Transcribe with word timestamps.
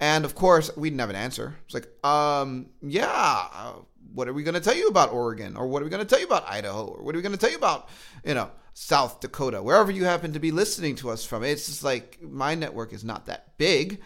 And 0.00 0.24
of 0.24 0.34
course, 0.34 0.76
we 0.76 0.90
didn't 0.90 0.98
have 0.98 1.10
an 1.10 1.16
answer. 1.16 1.54
It's 1.64 1.74
like, 1.74 1.88
um, 2.04 2.70
yeah, 2.82 3.48
uh, 3.54 3.74
what 4.12 4.26
are 4.26 4.32
we 4.32 4.42
going 4.42 4.54
to 4.54 4.60
tell 4.60 4.74
you 4.74 4.88
about 4.88 5.12
Oregon? 5.12 5.56
Or 5.56 5.68
what 5.68 5.80
are 5.80 5.84
we 5.84 5.90
going 5.90 6.04
to 6.04 6.08
tell 6.08 6.18
you 6.18 6.26
about 6.26 6.48
Idaho? 6.48 6.86
Or 6.86 7.04
what 7.04 7.14
are 7.14 7.18
we 7.18 7.22
going 7.22 7.34
to 7.36 7.38
tell 7.38 7.50
you 7.50 7.56
about, 7.56 7.88
you 8.24 8.34
know, 8.34 8.50
South 8.78 9.20
Dakota, 9.20 9.62
wherever 9.62 9.90
you 9.90 10.04
happen 10.04 10.34
to 10.34 10.38
be 10.38 10.50
listening 10.50 10.96
to 10.96 11.08
us 11.08 11.24
from. 11.24 11.42
It's 11.42 11.64
just 11.64 11.82
like 11.82 12.20
my 12.20 12.54
network 12.54 12.92
is 12.92 13.02
not 13.02 13.24
that 13.24 13.56
big 13.56 14.02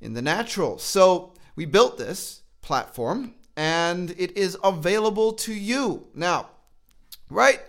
in 0.00 0.14
the 0.14 0.22
natural. 0.22 0.78
So 0.78 1.34
we 1.56 1.66
built 1.66 1.98
this 1.98 2.40
platform 2.62 3.34
and 3.54 4.12
it 4.12 4.34
is 4.34 4.56
available 4.64 5.34
to 5.34 5.52
you. 5.52 6.06
Now, 6.14 6.48
right 7.28 7.60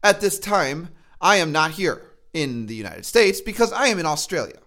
at 0.00 0.20
this 0.20 0.38
time, 0.38 0.90
I 1.20 1.36
am 1.38 1.50
not 1.50 1.72
here 1.72 2.02
in 2.32 2.66
the 2.66 2.76
United 2.76 3.04
States 3.04 3.40
because 3.40 3.72
I 3.72 3.88
am 3.88 3.98
in 3.98 4.06
Australia. 4.06 4.60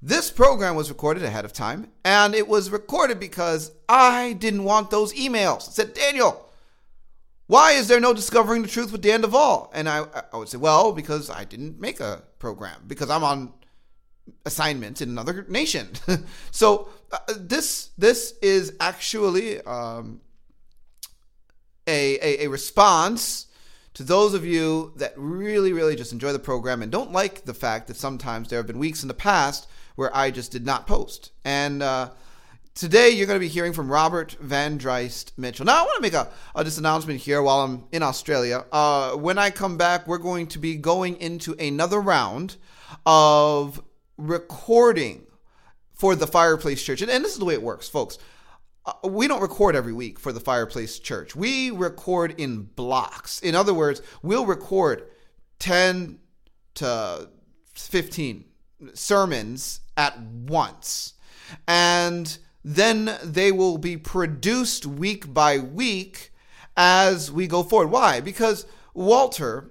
This 0.00 0.30
program 0.30 0.74
was 0.74 0.88
recorded 0.88 1.22
ahead 1.22 1.44
of 1.44 1.52
time, 1.52 1.88
and 2.04 2.34
it 2.34 2.48
was 2.48 2.70
recorded 2.70 3.20
because 3.20 3.70
I 3.88 4.32
didn't 4.32 4.64
want 4.64 4.90
those 4.90 5.12
emails. 5.12 5.62
Said, 5.62 5.94
Daniel, 5.94 6.51
why 7.52 7.72
is 7.72 7.86
there 7.86 8.00
no 8.00 8.14
discovering 8.14 8.62
the 8.62 8.68
truth 8.68 8.92
with 8.92 9.02
Dan 9.02 9.20
Duval? 9.20 9.70
And 9.74 9.86
I, 9.86 10.06
I 10.32 10.38
would 10.38 10.48
say, 10.48 10.56
well, 10.56 10.90
because 10.90 11.28
I 11.28 11.44
didn't 11.44 11.78
make 11.78 12.00
a 12.00 12.22
program 12.38 12.80
because 12.86 13.10
I'm 13.10 13.22
on 13.22 13.52
assignment 14.46 15.02
in 15.02 15.10
another 15.10 15.44
nation. 15.50 15.90
so 16.50 16.88
uh, 17.12 17.18
this 17.36 17.90
this 17.98 18.32
is 18.40 18.72
actually 18.80 19.60
um, 19.60 20.22
a, 21.86 22.16
a, 22.22 22.46
a 22.46 22.48
response 22.48 23.48
to 23.92 24.02
those 24.02 24.32
of 24.32 24.46
you 24.46 24.94
that 24.96 25.12
really 25.18 25.74
really 25.74 25.94
just 25.94 26.14
enjoy 26.14 26.32
the 26.32 26.38
program 26.38 26.80
and 26.80 26.90
don't 26.90 27.12
like 27.12 27.44
the 27.44 27.52
fact 27.52 27.86
that 27.88 27.98
sometimes 27.98 28.48
there 28.48 28.60
have 28.60 28.66
been 28.66 28.78
weeks 28.78 29.02
in 29.02 29.08
the 29.08 29.14
past 29.30 29.68
where 29.94 30.16
I 30.16 30.30
just 30.30 30.52
did 30.52 30.64
not 30.64 30.86
post 30.86 31.32
and. 31.44 31.82
Uh, 31.82 32.08
Today, 32.74 33.10
you're 33.10 33.26
going 33.26 33.38
to 33.38 33.44
be 33.44 33.48
hearing 33.48 33.74
from 33.74 33.92
Robert 33.92 34.34
Vandriest 34.42 35.32
Mitchell. 35.36 35.66
Now, 35.66 35.82
I 35.82 35.82
want 35.82 35.96
to 35.96 36.00
make 36.00 36.14
a, 36.14 36.28
a 36.54 36.64
this 36.64 36.78
announcement 36.78 37.20
here 37.20 37.42
while 37.42 37.60
I'm 37.60 37.84
in 37.92 38.02
Australia. 38.02 38.64
Uh, 38.72 39.10
when 39.12 39.36
I 39.36 39.50
come 39.50 39.76
back, 39.76 40.06
we're 40.06 40.16
going 40.16 40.46
to 40.48 40.58
be 40.58 40.76
going 40.76 41.20
into 41.20 41.52
another 41.58 42.00
round 42.00 42.56
of 43.04 43.82
recording 44.16 45.26
for 45.92 46.16
the 46.16 46.26
Fireplace 46.26 46.82
Church. 46.82 47.02
And, 47.02 47.10
and 47.10 47.22
this 47.22 47.34
is 47.34 47.38
the 47.38 47.44
way 47.44 47.52
it 47.52 47.62
works, 47.62 47.90
folks. 47.90 48.16
Uh, 48.86 49.06
we 49.06 49.28
don't 49.28 49.42
record 49.42 49.76
every 49.76 49.92
week 49.92 50.18
for 50.18 50.32
the 50.32 50.40
Fireplace 50.40 50.98
Church. 50.98 51.36
We 51.36 51.70
record 51.70 52.40
in 52.40 52.62
blocks. 52.62 53.40
In 53.42 53.54
other 53.54 53.74
words, 53.74 54.00
we'll 54.22 54.46
record 54.46 55.10
10 55.58 56.18
to 56.76 57.28
15 57.74 58.44
sermons 58.94 59.80
at 59.94 60.18
once. 60.18 61.12
And 61.68 62.38
then 62.64 63.18
they 63.22 63.50
will 63.50 63.78
be 63.78 63.96
produced 63.96 64.86
week 64.86 65.32
by 65.32 65.58
week 65.58 66.32
as 66.76 67.30
we 67.30 67.46
go 67.46 67.62
forward. 67.62 67.90
Why? 67.90 68.20
Because 68.20 68.66
Walter, 68.94 69.70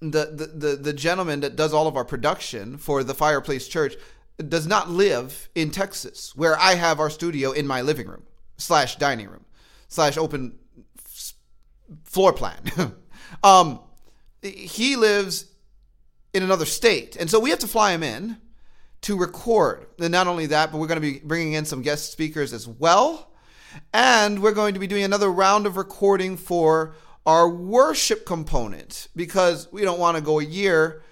the, 0.00 0.26
the, 0.26 0.46
the, 0.46 0.76
the, 0.76 0.92
gentleman 0.92 1.40
that 1.40 1.54
does 1.54 1.72
all 1.72 1.86
of 1.86 1.96
our 1.96 2.04
production 2.04 2.78
for 2.78 3.04
the 3.04 3.14
Fireplace 3.14 3.68
Church, 3.68 3.94
does 4.48 4.66
not 4.66 4.90
live 4.90 5.48
in 5.54 5.70
Texas, 5.70 6.34
where 6.34 6.58
I 6.58 6.74
have 6.74 6.98
our 6.98 7.10
studio 7.10 7.52
in 7.52 7.66
my 7.66 7.82
living 7.82 8.08
room 8.08 8.22
slash 8.56 8.96
dining 8.96 9.28
room 9.28 9.44
slash 9.88 10.16
open 10.16 10.58
floor 12.04 12.32
plan. 12.32 12.62
Um, 13.42 13.80
he 14.42 14.94
lives 14.94 15.46
in 16.34 16.42
another 16.42 16.66
state, 16.66 17.16
and 17.16 17.30
so 17.30 17.40
we 17.40 17.50
have 17.50 17.58
to 17.60 17.66
fly 17.66 17.92
him 17.92 18.02
in 18.02 18.36
to 19.02 19.16
record. 19.18 19.86
And 19.98 20.12
not 20.12 20.26
only 20.26 20.46
that, 20.46 20.72
but 20.72 20.78
we're 20.78 20.86
going 20.86 21.00
to 21.00 21.12
be 21.12 21.18
bringing 21.18 21.52
in 21.52 21.64
some 21.64 21.82
guest 21.82 22.12
speakers 22.12 22.52
as 22.52 22.66
well. 22.66 23.30
And 23.92 24.42
we're 24.42 24.52
going 24.52 24.74
to 24.74 24.80
be 24.80 24.86
doing 24.86 25.04
another 25.04 25.30
round 25.30 25.66
of 25.66 25.76
recording 25.76 26.36
for 26.36 26.94
our 27.26 27.48
worship 27.48 28.26
component 28.26 29.08
because 29.14 29.70
we 29.72 29.82
don't 29.82 29.98
want 29.98 30.16
to 30.16 30.22
go 30.22 30.40
a 30.40 30.44
year 30.44 31.02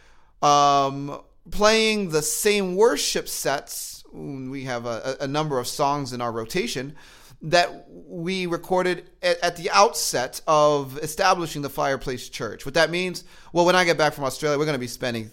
um, 0.42 1.20
playing 1.50 2.10
the 2.10 2.22
same 2.22 2.76
worship 2.76 3.28
sets. 3.28 4.04
We 4.12 4.64
have 4.64 4.86
a, 4.86 5.18
a, 5.20 5.28
number 5.28 5.58
of 5.58 5.66
songs 5.66 6.12
in 6.12 6.20
our 6.20 6.32
rotation 6.32 6.96
that 7.42 7.86
we 7.88 8.46
recorded 8.46 9.08
at, 9.22 9.38
at, 9.40 9.56
the 9.56 9.70
outset 9.70 10.40
of 10.46 10.98
establishing 10.98 11.62
the 11.62 11.70
Fireplace 11.70 12.28
Church. 12.28 12.64
What 12.64 12.74
that 12.74 12.90
means, 12.90 13.24
well, 13.52 13.64
when 13.64 13.76
I 13.76 13.84
get 13.84 13.96
back 13.96 14.14
from 14.14 14.24
Australia, 14.24 14.58
we're 14.58 14.64
going 14.64 14.74
to 14.74 14.80
be 14.80 14.88
spending 14.88 15.30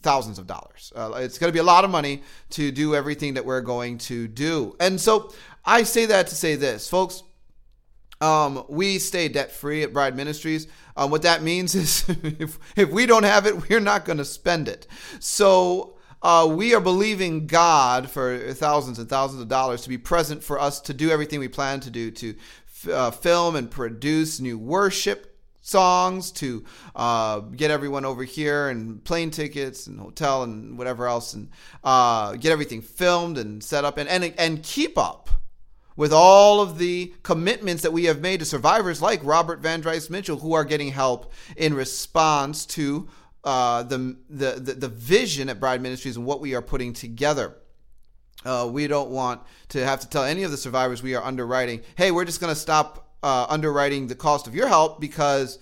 thousands 0.00 0.38
of 0.38 0.46
dollars. 0.46 0.92
Uh, 0.94 1.12
it's 1.16 1.38
going 1.38 1.48
to 1.48 1.52
be 1.52 1.58
a 1.58 1.64
lot 1.64 1.84
of 1.84 1.90
money 1.90 2.22
to 2.50 2.70
do 2.70 2.94
everything 2.94 3.34
that 3.34 3.44
we're 3.44 3.60
going 3.60 3.98
to 3.98 4.28
do. 4.28 4.76
And 4.80 5.00
so 5.00 5.32
I 5.64 5.82
say 5.82 6.06
that 6.06 6.28
to 6.28 6.34
say 6.34 6.56
this, 6.56 6.88
folks. 6.88 7.22
Um, 8.20 8.64
we 8.68 9.00
stay 9.00 9.28
debt 9.28 9.50
free 9.50 9.82
at 9.82 9.92
Bride 9.92 10.14
Ministries. 10.14 10.68
Um, 10.96 11.10
what 11.10 11.22
that 11.22 11.42
means 11.42 11.74
is 11.74 12.04
if, 12.08 12.58
if 12.76 12.90
we 12.90 13.06
don't 13.06 13.24
have 13.24 13.46
it, 13.46 13.68
we're 13.68 13.80
not 13.80 14.04
going 14.04 14.18
to 14.18 14.24
spend 14.24 14.68
it. 14.68 14.86
So 15.18 15.96
uh, 16.22 16.46
we 16.48 16.72
are 16.74 16.80
believing 16.80 17.48
God 17.48 18.08
for 18.08 18.52
thousands 18.52 19.00
and 19.00 19.08
thousands 19.08 19.42
of 19.42 19.48
dollars 19.48 19.82
to 19.82 19.88
be 19.88 19.98
present 19.98 20.44
for 20.44 20.60
us 20.60 20.80
to 20.82 20.94
do 20.94 21.10
everything 21.10 21.40
we 21.40 21.48
plan 21.48 21.80
to 21.80 21.90
do 21.90 22.12
to 22.12 22.34
uh, 22.92 23.10
film 23.10 23.56
and 23.56 23.70
produce 23.70 24.38
new 24.38 24.56
worship 24.56 25.31
songs 25.62 26.32
to 26.32 26.64
uh, 26.94 27.38
get 27.40 27.70
everyone 27.70 28.04
over 28.04 28.24
here 28.24 28.68
and 28.68 29.02
plane 29.04 29.30
tickets 29.30 29.86
and 29.86 29.98
hotel 29.98 30.42
and 30.42 30.76
whatever 30.76 31.06
else 31.06 31.32
and 31.32 31.48
uh, 31.84 32.32
get 32.34 32.52
everything 32.52 32.82
filmed 32.82 33.38
and 33.38 33.62
set 33.62 33.84
up 33.84 33.96
and, 33.96 34.08
and 34.08 34.34
and 34.36 34.62
keep 34.62 34.98
up 34.98 35.30
with 35.96 36.12
all 36.12 36.60
of 36.60 36.78
the 36.78 37.14
commitments 37.22 37.82
that 37.82 37.92
we 37.92 38.04
have 38.04 38.20
made 38.20 38.40
to 38.40 38.46
survivors 38.46 39.00
like 39.00 39.20
Robert 39.22 39.62
Vandriest 39.62 40.10
Mitchell 40.10 40.38
who 40.38 40.52
are 40.52 40.64
getting 40.64 40.88
help 40.88 41.32
in 41.56 41.74
response 41.74 42.66
to 42.66 43.08
uh, 43.44 43.82
the, 43.84 44.16
the, 44.28 44.52
the 44.52 44.74
the 44.74 44.88
vision 44.88 45.48
at 45.48 45.60
Bride 45.60 45.82
Ministries 45.82 46.16
and 46.16 46.26
what 46.26 46.40
we 46.40 46.54
are 46.54 46.62
putting 46.62 46.92
together. 46.92 47.56
Uh, 48.44 48.68
we 48.70 48.88
don't 48.88 49.10
want 49.10 49.40
to 49.68 49.84
have 49.84 50.00
to 50.00 50.08
tell 50.08 50.24
any 50.24 50.42
of 50.42 50.50
the 50.50 50.56
survivors 50.56 51.02
we 51.02 51.14
are 51.14 51.22
underwriting, 51.22 51.80
hey, 51.96 52.10
we're 52.10 52.24
just 52.24 52.40
going 52.40 52.52
to 52.52 52.58
stop 52.58 53.11
uh, 53.22 53.46
underwriting 53.48 54.06
the 54.06 54.14
cost 54.14 54.46
of 54.46 54.54
your 54.54 54.68
help 54.68 55.00
because 55.00 55.58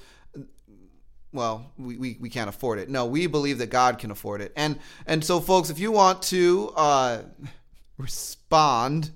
well 1.33 1.73
we, 1.79 1.97
we, 1.97 2.17
we 2.21 2.29
can't 2.29 2.49
afford 2.49 2.79
it. 2.79 2.89
No 2.89 3.07
we 3.07 3.27
believe 3.27 3.59
that 3.59 3.71
god 3.71 3.99
can 3.99 4.11
afford 4.11 4.41
it. 4.41 4.53
And 4.57 4.79
and 5.07 5.25
so 5.25 5.41
folks 5.41 5.71
if 5.71 5.79
you 5.79 5.93
want 5.93 6.23
to 6.23 6.73
uh, 6.77 7.23
respond 7.99 9.11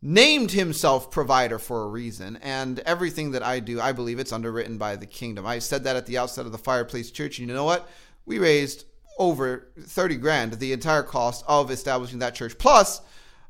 named 0.00 0.52
himself 0.52 1.10
provider 1.10 1.58
for 1.58 1.82
a 1.82 1.86
reason. 1.86 2.38
And 2.40 2.78
everything 2.80 3.32
that 3.32 3.42
I 3.42 3.60
do, 3.60 3.78
I 3.78 3.92
believe 3.92 4.18
it's 4.18 4.32
underwritten 4.32 4.78
by 4.78 4.96
the 4.96 5.04
kingdom. 5.04 5.44
I 5.44 5.58
said 5.58 5.84
that 5.84 5.96
at 5.96 6.06
the 6.06 6.16
outset 6.16 6.46
of 6.46 6.52
the 6.52 6.58
Fireplace 6.58 7.10
Church. 7.10 7.38
And 7.38 7.46
you 7.46 7.54
know 7.54 7.64
what? 7.64 7.86
We 8.24 8.38
raised 8.38 8.86
over 9.18 9.68
30 9.78 10.16
grand, 10.16 10.54
the 10.54 10.72
entire 10.72 11.02
cost 11.02 11.44
of 11.46 11.70
establishing 11.70 12.20
that 12.20 12.34
church, 12.34 12.56
plus 12.56 13.02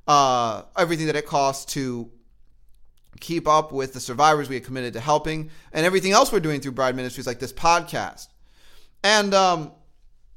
uh, 0.09 0.63
everything 0.77 1.07
that 1.07 1.15
it 1.15 1.27
costs 1.27 1.75
to 1.75 2.11
keep 3.21 3.47
up 3.47 3.71
with 3.71 3.93
the 3.93 4.01
survivors 4.01 4.49
we 4.49 4.57
had 4.57 4.65
committed 4.65 4.95
to 4.95 5.01
helping 5.01 5.49
and 5.73 5.87
everything 5.87 6.11
else 6.11 6.33
we're 6.33 6.41
doing 6.41 6.61
through 6.61 6.73
Bride 6.73 6.97
Ministries, 6.97 7.29
like 7.29 7.39
this 7.39 7.53
podcast. 7.53 8.27
And, 9.05 9.35
um, 9.35 9.71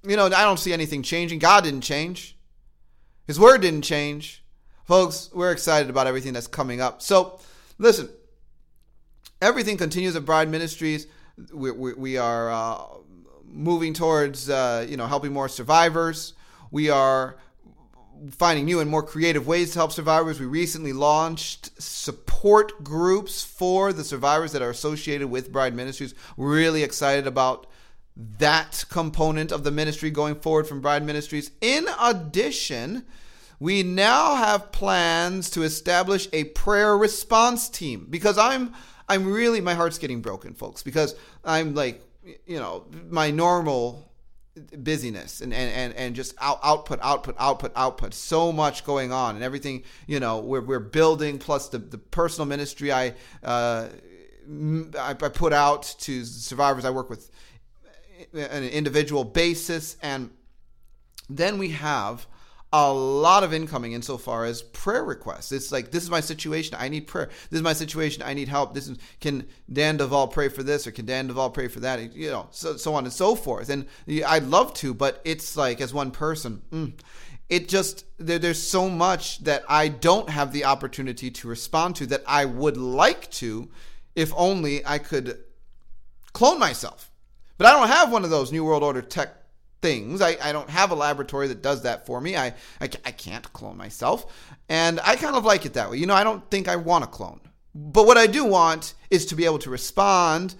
you 0.05 0.17
know, 0.17 0.25
I 0.25 0.43
don't 0.43 0.59
see 0.59 0.73
anything 0.73 1.01
changing. 1.01 1.39
God 1.39 1.63
didn't 1.63 1.81
change, 1.81 2.37
His 3.25 3.39
word 3.39 3.61
didn't 3.61 3.81
change. 3.81 4.43
Folks, 4.83 5.29
we're 5.33 5.51
excited 5.51 5.89
about 5.89 6.07
everything 6.07 6.31
that's 6.31 6.47
coming 6.47 6.79
up. 6.79 7.01
So, 7.01 7.39
listen, 7.77 8.09
everything 9.41 9.75
continues 9.75 10.15
at 10.15 10.23
Bride 10.23 10.49
Ministries. 10.49 11.07
We, 11.53 11.71
we, 11.71 11.93
we 11.93 12.17
are 12.17 12.49
uh, 12.49 12.83
moving 13.43 13.93
towards, 13.93 14.49
uh, 14.49 14.85
you 14.87 14.95
know, 14.95 15.07
helping 15.07 15.33
more 15.33 15.49
survivors. 15.49 16.33
We 16.71 16.89
are 16.89 17.37
finding 18.31 18.63
new 18.63 18.79
and 18.79 18.89
more 18.89 19.03
creative 19.03 19.45
ways 19.45 19.71
to 19.71 19.79
help 19.79 19.91
survivors. 19.91 20.39
We 20.39 20.45
recently 20.45 20.93
launched 20.93 21.81
support 21.81 22.81
groups 22.81 23.43
for 23.43 23.91
the 23.91 24.05
survivors 24.05 24.53
that 24.53 24.61
are 24.61 24.69
associated 24.69 25.27
with 25.29 25.51
Bride 25.51 25.75
Ministries. 25.75 26.15
We're 26.37 26.55
really 26.55 26.83
excited 26.83 27.27
about 27.27 27.67
that 28.39 28.85
component 28.89 29.51
of 29.51 29.63
the 29.63 29.71
ministry 29.71 30.09
going 30.09 30.35
forward 30.35 30.67
from 30.67 30.81
Bride 30.81 31.05
Ministries. 31.05 31.51
In 31.61 31.87
addition, 32.01 33.05
we 33.59 33.83
now 33.83 34.35
have 34.35 34.71
plans 34.71 35.49
to 35.51 35.63
establish 35.63 36.27
a 36.33 36.45
prayer 36.45 36.97
response 36.97 37.69
team 37.69 38.07
because 38.09 38.37
I'm 38.37 38.73
I'm 39.09 39.31
really 39.31 39.61
my 39.61 39.73
heart's 39.73 39.99
getting 39.99 40.21
broken, 40.21 40.53
folks, 40.53 40.83
because 40.83 41.15
I'm 41.45 41.75
like, 41.75 42.01
you 42.45 42.57
know, 42.57 42.85
my 43.09 43.31
normal 43.31 44.11
busyness 44.77 45.41
and, 45.41 45.53
and, 45.53 45.71
and, 45.71 45.93
and 45.93 46.15
just 46.15 46.33
out, 46.39 46.59
output, 46.63 46.99
output, 47.01 47.35
output, 47.37 47.71
output. 47.75 48.13
So 48.13 48.51
much 48.51 48.83
going 48.83 49.11
on 49.11 49.35
and 49.35 49.43
everything, 49.43 49.83
you 50.07 50.19
know, 50.19 50.39
we're, 50.39 50.61
we're 50.61 50.79
building 50.79 51.37
plus 51.37 51.69
the, 51.69 51.77
the 51.77 51.97
personal 51.97 52.47
ministry 52.47 52.91
I, 52.91 53.13
uh, 53.43 53.89
I, 54.97 55.09
I 55.09 55.13
put 55.13 55.53
out 55.53 55.95
to 55.99 56.25
survivors 56.25 56.85
I 56.85 56.89
work 56.89 57.09
with 57.09 57.29
an 58.33 58.63
individual 58.63 59.23
basis. 59.23 59.97
And 60.01 60.31
then 61.29 61.57
we 61.57 61.69
have 61.69 62.27
a 62.73 62.91
lot 62.91 63.43
of 63.43 63.53
incoming 63.53 63.93
insofar 63.93 64.43
as 64.43 64.61
prayer 64.61 65.03
requests. 65.03 65.51
It's 65.51 65.71
like 65.71 65.91
this 65.91 66.03
is 66.03 66.09
my 66.09 66.19
situation. 66.19 66.75
I 66.77 66.89
need 66.89 67.07
prayer. 67.07 67.29
This 67.49 67.57
is 67.59 67.63
my 67.63 67.73
situation. 67.73 68.23
I 68.23 68.33
need 68.33 68.49
help. 68.49 68.73
This 68.73 68.89
is 68.89 68.97
can 69.21 69.47
Dan 69.71 69.97
Duval 69.97 70.27
pray 70.27 70.49
for 70.49 70.63
this 70.63 70.85
or 70.85 70.91
can 70.91 71.05
Dan 71.05 71.27
Duval 71.27 71.51
pray 71.51 71.69
for 71.69 71.79
that? 71.81 72.13
You 72.13 72.29
know, 72.29 72.47
so 72.51 72.75
so 72.75 72.93
on 72.93 73.05
and 73.05 73.13
so 73.13 73.35
forth. 73.35 73.69
And 73.69 73.87
I'd 74.25 74.43
love 74.43 74.73
to, 74.75 74.93
but 74.93 75.21
it's 75.23 75.55
like 75.55 75.79
as 75.79 75.93
one 75.93 76.11
person. 76.11 76.61
Mm, 76.71 76.93
it 77.49 77.69
just 77.69 78.03
there, 78.17 78.37
there's 78.37 78.61
so 78.61 78.89
much 78.89 79.39
that 79.45 79.63
I 79.69 79.87
don't 79.87 80.29
have 80.29 80.51
the 80.51 80.65
opportunity 80.65 81.31
to 81.31 81.47
respond 81.47 81.95
to 81.97 82.05
that 82.07 82.23
I 82.27 82.43
would 82.43 82.75
like 82.75 83.31
to, 83.31 83.69
if 84.13 84.33
only 84.35 84.85
I 84.85 84.97
could 84.97 85.39
clone 86.33 86.59
myself. 86.59 87.09
But 87.57 87.67
I 87.67 87.71
don't 87.71 87.87
have 87.87 88.11
one 88.11 88.23
of 88.23 88.29
those 88.29 88.51
New 88.51 88.63
World 88.63 88.83
Order 88.83 89.01
tech 89.01 89.29
things. 89.81 90.21
I, 90.21 90.37
I 90.41 90.51
don't 90.51 90.69
have 90.69 90.91
a 90.91 90.95
laboratory 90.95 91.47
that 91.47 91.61
does 91.61 91.83
that 91.83 92.05
for 92.05 92.19
me. 92.19 92.35
I, 92.35 92.47
I, 92.81 92.89
I 93.05 93.11
can't 93.11 93.51
clone 93.53 93.77
myself. 93.77 94.53
And 94.69 94.99
I 95.03 95.15
kind 95.15 95.35
of 95.35 95.45
like 95.45 95.65
it 95.65 95.73
that 95.73 95.89
way. 95.89 95.97
You 95.97 96.05
know, 96.05 96.15
I 96.15 96.23
don't 96.23 96.49
think 96.49 96.67
I 96.67 96.75
want 96.75 97.03
to 97.03 97.09
clone. 97.09 97.41
But 97.73 98.07
what 98.07 98.17
I 98.17 98.27
do 98.27 98.43
want 98.43 98.95
is 99.09 99.25
to 99.27 99.35
be 99.35 99.45
able 99.45 99.59
to 99.59 99.69
respond 99.69 100.55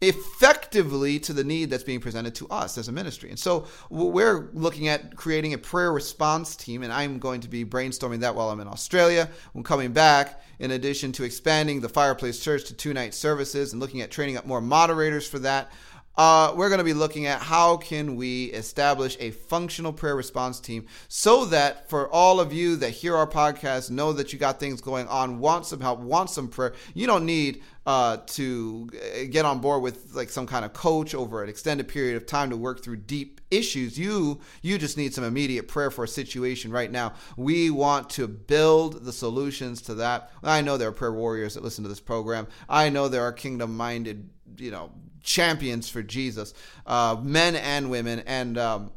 effectively 0.00 1.20
to 1.20 1.32
the 1.32 1.44
need 1.44 1.70
that's 1.70 1.84
being 1.84 2.00
presented 2.00 2.34
to 2.34 2.48
us 2.48 2.76
as 2.76 2.88
a 2.88 2.92
ministry. 2.92 3.30
And 3.30 3.38
so 3.38 3.66
we're 3.88 4.50
looking 4.52 4.88
at 4.88 5.14
creating 5.14 5.54
a 5.54 5.58
prayer 5.58 5.92
response 5.92 6.56
team, 6.56 6.82
and 6.82 6.92
I'm 6.92 7.20
going 7.20 7.40
to 7.42 7.48
be 7.48 7.64
brainstorming 7.64 8.20
that 8.20 8.34
while 8.34 8.50
I'm 8.50 8.58
in 8.58 8.66
Australia. 8.66 9.30
I'm 9.54 9.62
coming 9.62 9.92
back, 9.92 10.42
in 10.58 10.72
addition 10.72 11.12
to 11.12 11.24
expanding 11.24 11.80
the 11.80 11.88
Fireplace 11.88 12.40
Church 12.40 12.64
to 12.64 12.74
two 12.74 12.92
night 12.92 13.14
services 13.14 13.72
and 13.72 13.80
looking 13.80 14.00
at 14.00 14.10
training 14.10 14.36
up 14.36 14.44
more 14.44 14.60
moderators 14.60 15.28
for 15.28 15.38
that 15.40 15.70
uh, 16.16 16.52
we're 16.56 16.68
going 16.68 16.78
to 16.78 16.84
be 16.84 16.94
looking 16.94 17.26
at 17.26 17.40
how 17.40 17.76
can 17.76 18.16
we 18.16 18.46
establish 18.46 19.16
a 19.20 19.30
functional 19.30 19.92
prayer 19.92 20.16
response 20.16 20.60
team 20.60 20.86
so 21.08 21.46
that 21.46 21.88
for 21.88 22.08
all 22.12 22.40
of 22.40 22.52
you 22.52 22.76
that 22.76 22.90
hear 22.90 23.16
our 23.16 23.26
podcast 23.26 23.90
know 23.90 24.12
that 24.12 24.32
you 24.32 24.38
got 24.38 24.60
things 24.60 24.80
going 24.80 25.06
on 25.08 25.38
want 25.38 25.66
some 25.66 25.80
help 25.80 26.00
want 26.00 26.28
some 26.30 26.48
prayer 26.48 26.74
you 26.94 27.06
don't 27.06 27.24
need 27.24 27.62
uh, 27.84 28.18
to 28.26 28.86
get 29.30 29.44
on 29.44 29.58
board 29.58 29.82
with 29.82 30.14
like 30.14 30.30
some 30.30 30.46
kind 30.46 30.64
of 30.64 30.72
coach 30.72 31.14
over 31.14 31.42
an 31.42 31.48
extended 31.48 31.88
period 31.88 32.16
of 32.16 32.26
time 32.26 32.50
to 32.50 32.56
work 32.56 32.82
through 32.82 32.96
deep 32.96 33.40
issues. 33.50 33.98
You 33.98 34.40
you 34.62 34.78
just 34.78 34.96
need 34.96 35.12
some 35.12 35.24
immediate 35.24 35.66
prayer 35.66 35.90
for 35.90 36.04
a 36.04 36.08
situation 36.08 36.70
right 36.70 36.90
now. 36.90 37.14
We 37.36 37.70
want 37.70 38.10
to 38.10 38.28
build 38.28 39.04
the 39.04 39.12
solutions 39.12 39.82
to 39.82 39.94
that. 39.94 40.30
I 40.44 40.62
know 40.62 40.76
there 40.76 40.88
are 40.88 40.92
prayer 40.92 41.12
warriors 41.12 41.54
that 41.54 41.64
listen 41.64 41.82
to 41.82 41.88
this 41.88 42.00
program. 42.00 42.46
I 42.68 42.88
know 42.88 43.08
there 43.08 43.22
are 43.22 43.32
kingdom 43.32 43.76
minded 43.76 44.30
you 44.58 44.70
know 44.70 44.92
champions 45.22 45.88
for 45.88 46.02
Jesus, 46.02 46.54
uh, 46.86 47.16
men 47.22 47.56
and 47.56 47.90
women, 47.90 48.20
and 48.26 48.58
um, 48.58 48.92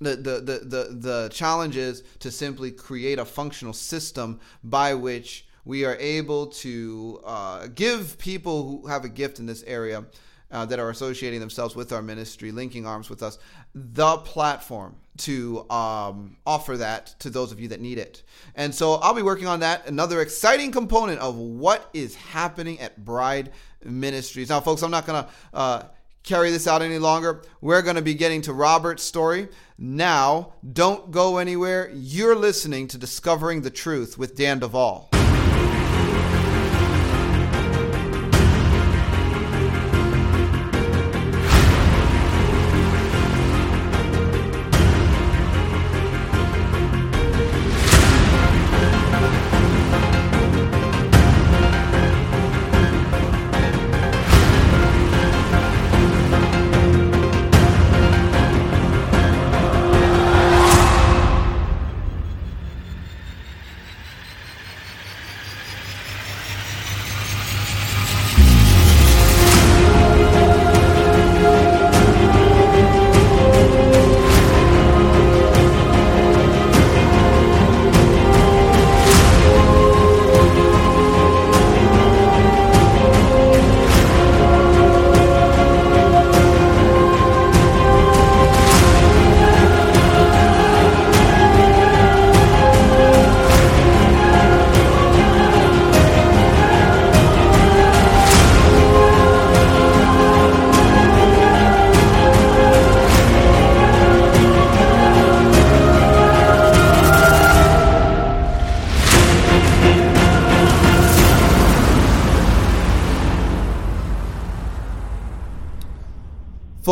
the, 0.00 0.16
the, 0.16 0.40
the, 0.40 0.58
the, 0.64 0.96
the 0.98 1.28
challenge 1.32 1.76
is 1.76 2.02
to 2.20 2.30
simply 2.30 2.70
create 2.70 3.18
a 3.18 3.24
functional 3.24 3.72
system 3.72 4.40
by 4.64 4.94
which 4.94 5.46
we 5.64 5.84
are 5.84 5.96
able 5.96 6.46
to 6.46 7.20
uh, 7.24 7.68
give 7.68 8.18
people 8.18 8.80
who 8.82 8.86
have 8.88 9.04
a 9.04 9.08
gift 9.08 9.38
in 9.38 9.46
this 9.46 9.62
area 9.62 10.04
uh, 10.50 10.66
that 10.66 10.78
are 10.78 10.90
associating 10.90 11.40
themselves 11.40 11.74
with 11.74 11.92
our 11.92 12.02
ministry, 12.02 12.52
linking 12.52 12.86
arms 12.86 13.08
with 13.08 13.22
us, 13.22 13.38
the 13.74 14.18
platform 14.18 14.96
to 15.16 15.68
um, 15.70 16.36
offer 16.46 16.76
that 16.76 17.14
to 17.20 17.30
those 17.30 17.52
of 17.52 17.60
you 17.60 17.68
that 17.68 17.80
need 17.80 17.98
it. 17.98 18.22
And 18.54 18.74
so 18.74 18.94
I'll 18.94 19.14
be 19.14 19.22
working 19.22 19.46
on 19.46 19.60
that. 19.60 19.86
Another 19.86 20.20
exciting 20.20 20.70
component 20.70 21.20
of 21.20 21.36
what 21.36 21.88
is 21.94 22.14
happening 22.14 22.80
at 22.80 23.04
Bride 23.04 23.50
Ministries. 23.84 24.48
Now, 24.48 24.60
folks, 24.60 24.82
I'm 24.82 24.90
not 24.90 25.06
going 25.06 25.24
to. 25.24 25.30
Uh, 25.52 25.82
carry 26.22 26.50
this 26.50 26.66
out 26.66 26.82
any 26.82 26.98
longer. 26.98 27.42
We're 27.60 27.82
going 27.82 27.96
to 27.96 28.02
be 28.02 28.14
getting 28.14 28.42
to 28.42 28.52
Robert's 28.52 29.02
story. 29.02 29.48
Now, 29.76 30.52
don't 30.72 31.10
go 31.10 31.38
anywhere. 31.38 31.90
You're 31.92 32.36
listening 32.36 32.88
to 32.88 32.98
Discovering 32.98 33.62
the 33.62 33.70
Truth 33.70 34.18
with 34.18 34.36
Dan 34.36 34.60
Duval. 34.60 35.10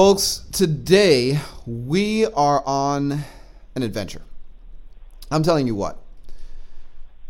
Folks, 0.03 0.47
today 0.51 1.39
we 1.67 2.25
are 2.25 2.63
on 2.65 3.23
an 3.75 3.83
adventure. 3.83 4.23
I'm 5.31 5.43
telling 5.43 5.67
you 5.67 5.75
what. 5.75 5.99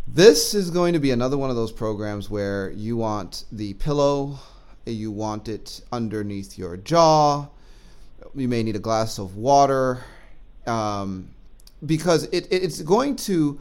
This 0.07 0.55
is 0.55 0.71
going 0.71 0.93
to 0.93 1.01
be 1.01 1.11
another 1.11 1.37
one 1.37 1.51
of 1.51 1.57
those 1.57 1.73
programs 1.73 2.31
where 2.31 2.71
you 2.71 2.97
want 2.97 3.43
the 3.51 3.75
pillow, 3.75 4.39
you 4.87 5.11
want 5.11 5.49
it 5.49 5.81
underneath 5.91 6.57
your 6.57 6.77
jaw, 6.77 7.49
you 8.37 8.47
may 8.47 8.63
need 8.63 8.77
a 8.77 8.79
glass 8.79 9.19
of 9.19 9.37
water, 9.37 10.05
um, 10.69 11.29
because 11.85 12.23
it, 12.27 12.47
it's 12.53 12.83
going 12.83 13.17
to 13.17 13.59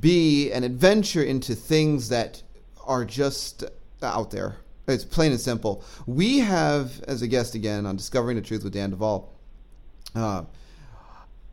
be 0.00 0.50
an 0.50 0.64
adventure 0.64 1.22
into 1.22 1.54
things 1.54 2.08
that 2.08 2.42
are 2.84 3.04
just 3.04 3.62
out 4.02 4.32
there 4.32 4.56
it's 4.94 5.04
plain 5.04 5.32
and 5.32 5.40
simple. 5.40 5.84
We 6.06 6.38
have, 6.38 7.02
as 7.08 7.22
a 7.22 7.28
guest 7.28 7.54
again 7.54 7.86
on 7.86 7.96
Discovering 7.96 8.36
the 8.36 8.42
Truth 8.42 8.64
with 8.64 8.72
Dan 8.72 8.90
Duval, 8.90 9.32
uh, 10.14 10.44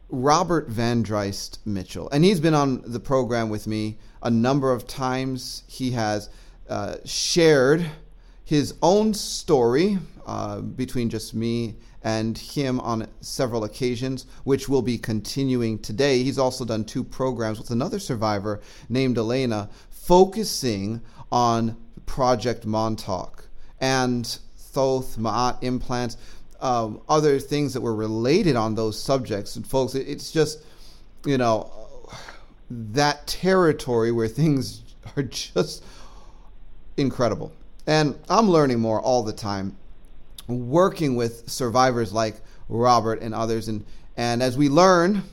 Robert 0.10 0.70
Vandriest 0.70 1.60
Mitchell. 1.65 2.10
And 2.12 2.24
he's 2.24 2.39
been 2.39 2.53
on 2.53 2.82
the 2.86 3.00
program 3.00 3.50
with 3.50 3.67
me 3.67 3.98
a 4.24 4.29
number 4.29 4.72
of 4.72 4.88
times. 4.88 5.63
He 5.67 5.91
has 5.91 6.29
uh, 6.70 6.96
shared 7.06 7.86
his 8.46 8.75
own 8.82 9.13
story 9.13 9.98
uh, 10.25 10.62
between 10.62 11.10
just 11.10 11.34
me 11.34 11.75
and 12.03 12.38
him 12.38 12.79
on 12.79 13.08
several 13.20 13.65
occasions, 13.65 14.25
which 14.46 14.70
will 14.70 14.82
be 14.82 14.98
continuing 14.98 15.77
today. 15.79 16.24
He's 16.24 16.39
also 16.39 16.63
done 16.63 16.86
two 16.86 17.03
programs 17.03 17.60
with 17.60 17.72
another 17.72 18.00
survivor 18.00 18.62
named 18.88 19.17
Elena, 19.17 19.70
focusing 19.89 21.01
on 21.32 21.75
Project 22.08 22.66
Montauk 22.66 23.48
and 23.80 24.26
Thoth, 24.58 25.18
Ma'at 25.18 25.62
implants, 25.62 26.18
um, 26.60 27.02
other 27.08 27.40
things 27.40 27.74
that 27.74 27.82
were 27.82 27.94
related 27.96 28.56
on 28.56 28.74
those 28.74 29.00
subjects. 29.00 29.56
And 29.56 29.68
folks, 29.68 29.94
it, 29.94 30.08
it's 30.08 30.32
just, 30.32 30.64
you 31.24 31.38
know, 31.38 31.72
that 32.70 33.28
territory 33.28 34.12
where 34.12 34.28
things 34.28 34.82
are 35.16 35.24
just 35.24 35.84
incredible. 36.98 37.52
And 37.86 38.18
I'm 38.28 38.50
learning 38.50 38.80
more 38.80 39.00
all 39.00 39.22
the 39.22 39.34
time, 39.34 39.78
working 40.48 41.16
with 41.16 41.48
survivors 41.50 42.12
like 42.12 42.42
Robert 42.68 43.22
and 43.22 43.36
others. 43.36 43.68
And, 43.68 43.86
and 44.18 44.42
as 44.42 44.58
we 44.58 44.70
learn, 44.70 45.24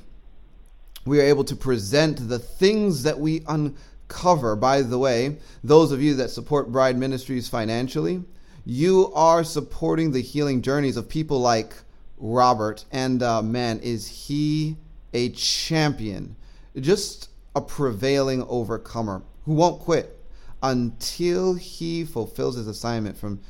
we 1.07 1.19
are 1.21 1.25
able 1.25 1.45
to 1.45 1.57
present 1.57 2.28
the 2.28 2.38
things 2.38 3.02
that 3.04 3.19
we 3.19 3.43
uncover 3.49 3.75
cover, 4.08 4.56
by 4.56 4.82
the 4.82 4.99
way, 4.99 5.37
those 5.62 5.92
of 5.92 6.02
you 6.02 6.14
that 6.14 6.30
support 6.30 6.70
Bride 6.70 6.96
Ministries 6.96 7.49
financially, 7.49 8.23
you 8.64 9.12
are 9.14 9.44
supporting 9.44 10.12
the 10.12 10.23
healing 10.23 10.62
journeys 10.62 10.96
of 10.96 11.08
people 11.08 11.40
like 11.40 11.75
Robert. 12.18 12.84
And 12.92 13.23
uh, 13.23 13.42
man, 13.42 13.80
is 13.80 14.06
he 14.06 14.76
a 15.12 15.30
champion, 15.30 16.37
just 16.78 17.30
a 17.54 17.61
prevailing 17.61 18.42
overcomer 18.49 19.23
who 19.44 19.54
won't 19.54 19.80
quit 19.80 20.18
until 20.62 21.54
he 21.54 22.04
fulfills 22.04 22.56
his 22.56 22.66
assignment 22.66 23.16
from 23.16 23.40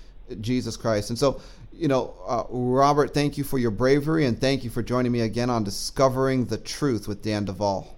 Jesus 0.40 0.76
Christ. 0.76 1.10
And 1.10 1.18
so, 1.18 1.40
you 1.72 1.88
know, 1.88 2.14
uh, 2.26 2.44
Robert, 2.50 3.14
thank 3.14 3.38
you 3.38 3.44
for 3.44 3.58
your 3.58 3.70
bravery 3.70 4.26
and 4.26 4.40
thank 4.40 4.64
you 4.64 4.70
for 4.70 4.82
joining 4.82 5.12
me 5.12 5.20
again 5.20 5.50
on 5.50 5.64
Discovering 5.64 6.46
the 6.46 6.58
Truth 6.58 7.06
with 7.08 7.22
Dan 7.22 7.44
Duval. 7.44 7.96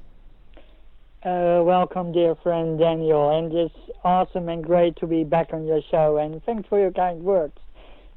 Uh, 1.25 1.62
welcome, 1.64 2.12
dear 2.12 2.35
friend 2.42 2.78
Daniel, 2.78 3.37
and 3.37 3.50
it's 3.50 3.75
awesome 4.04 4.50
and 4.50 4.62
great 4.62 4.94
to 4.96 5.06
be 5.06 5.25
back 5.25 5.49
on 5.50 5.64
your 5.64 5.80
show. 5.90 6.18
And 6.18 6.44
thanks 6.44 6.68
for 6.68 6.78
your 6.78 6.92
kind 6.92 7.23
words. 7.23 7.54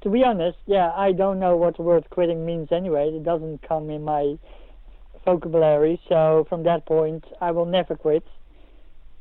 To 0.02 0.10
be 0.10 0.24
honest, 0.24 0.58
yeah, 0.66 0.92
I 0.94 1.14
don't 1.14 1.40
know 1.40 1.56
what 1.56 1.78
the 1.78 1.82
word 1.82 2.06
quitting 2.10 2.46
means 2.46 2.68
anyway. 2.74 3.08
It 3.08 3.24
doesn't 3.24 3.66
come 3.66 3.90
in 3.90 4.04
my 4.04 4.38
vocabulary. 5.24 6.00
So 6.10 6.46
from 6.50 6.64
that 6.64 6.86
point, 6.86 7.24
I 7.40 7.52
will 7.52 7.66
never 7.66 7.96
quit, 7.96 8.26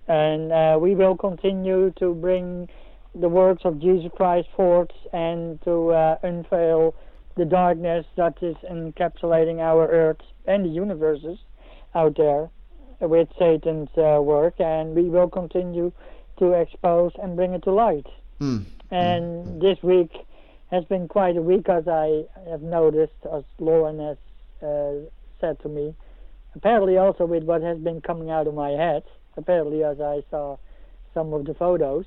and 0.08 0.52
uh, 0.52 0.78
we 0.80 0.96
will 0.96 1.16
continue 1.16 1.92
to 2.00 2.14
bring 2.14 2.68
the 3.14 3.28
works 3.28 3.62
of 3.64 3.80
Jesus 3.80 4.10
Christ 4.16 4.48
forth 4.56 4.90
and 5.12 5.62
to 5.62 5.90
uh, 5.90 6.18
unveil 6.24 6.96
the 7.36 7.44
darkness 7.44 8.04
that 8.16 8.42
is 8.42 8.56
encapsulating 8.68 9.60
our 9.60 9.88
earth 9.88 10.20
and 10.46 10.64
the 10.64 10.68
universes 10.68 11.38
out 11.94 12.16
there 12.16 12.50
with 13.00 13.28
Satan's 13.38 13.90
uh, 13.96 14.20
work, 14.20 14.54
and 14.58 14.94
we 14.94 15.04
will 15.04 15.28
continue 15.28 15.92
to 16.38 16.52
expose 16.52 17.12
and 17.22 17.36
bring 17.36 17.52
it 17.52 17.62
to 17.64 17.72
light. 17.72 18.06
Mm. 18.40 18.64
And 18.90 19.46
mm. 19.46 19.60
this 19.60 19.82
week 19.82 20.12
has 20.70 20.84
been 20.84 21.08
quite 21.08 21.36
a 21.36 21.42
week, 21.42 21.68
as 21.68 21.86
I 21.88 22.24
have 22.48 22.62
noticed, 22.62 23.14
as 23.32 23.44
Lauren 23.58 23.98
has 24.00 24.16
uh, 24.62 25.08
said 25.40 25.60
to 25.60 25.68
me. 25.68 25.94
Apparently, 26.54 26.96
also 26.98 27.24
with 27.24 27.44
what 27.44 27.62
has 27.62 27.78
been 27.78 28.00
coming 28.00 28.30
out 28.30 28.46
of 28.46 28.54
my 28.54 28.70
head. 28.70 29.04
Apparently, 29.36 29.84
as 29.84 30.00
I 30.00 30.22
saw 30.30 30.56
some 31.14 31.32
of 31.32 31.44
the 31.44 31.54
photos. 31.54 32.04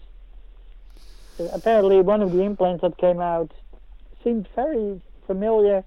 Apparently, 1.54 2.02
one 2.02 2.22
of 2.22 2.34
the 2.34 2.42
implants 2.42 2.82
that 2.82 2.98
came 2.98 3.20
out 3.20 3.52
seemed 4.24 4.48
very 4.56 5.02
familiar, 5.26 5.84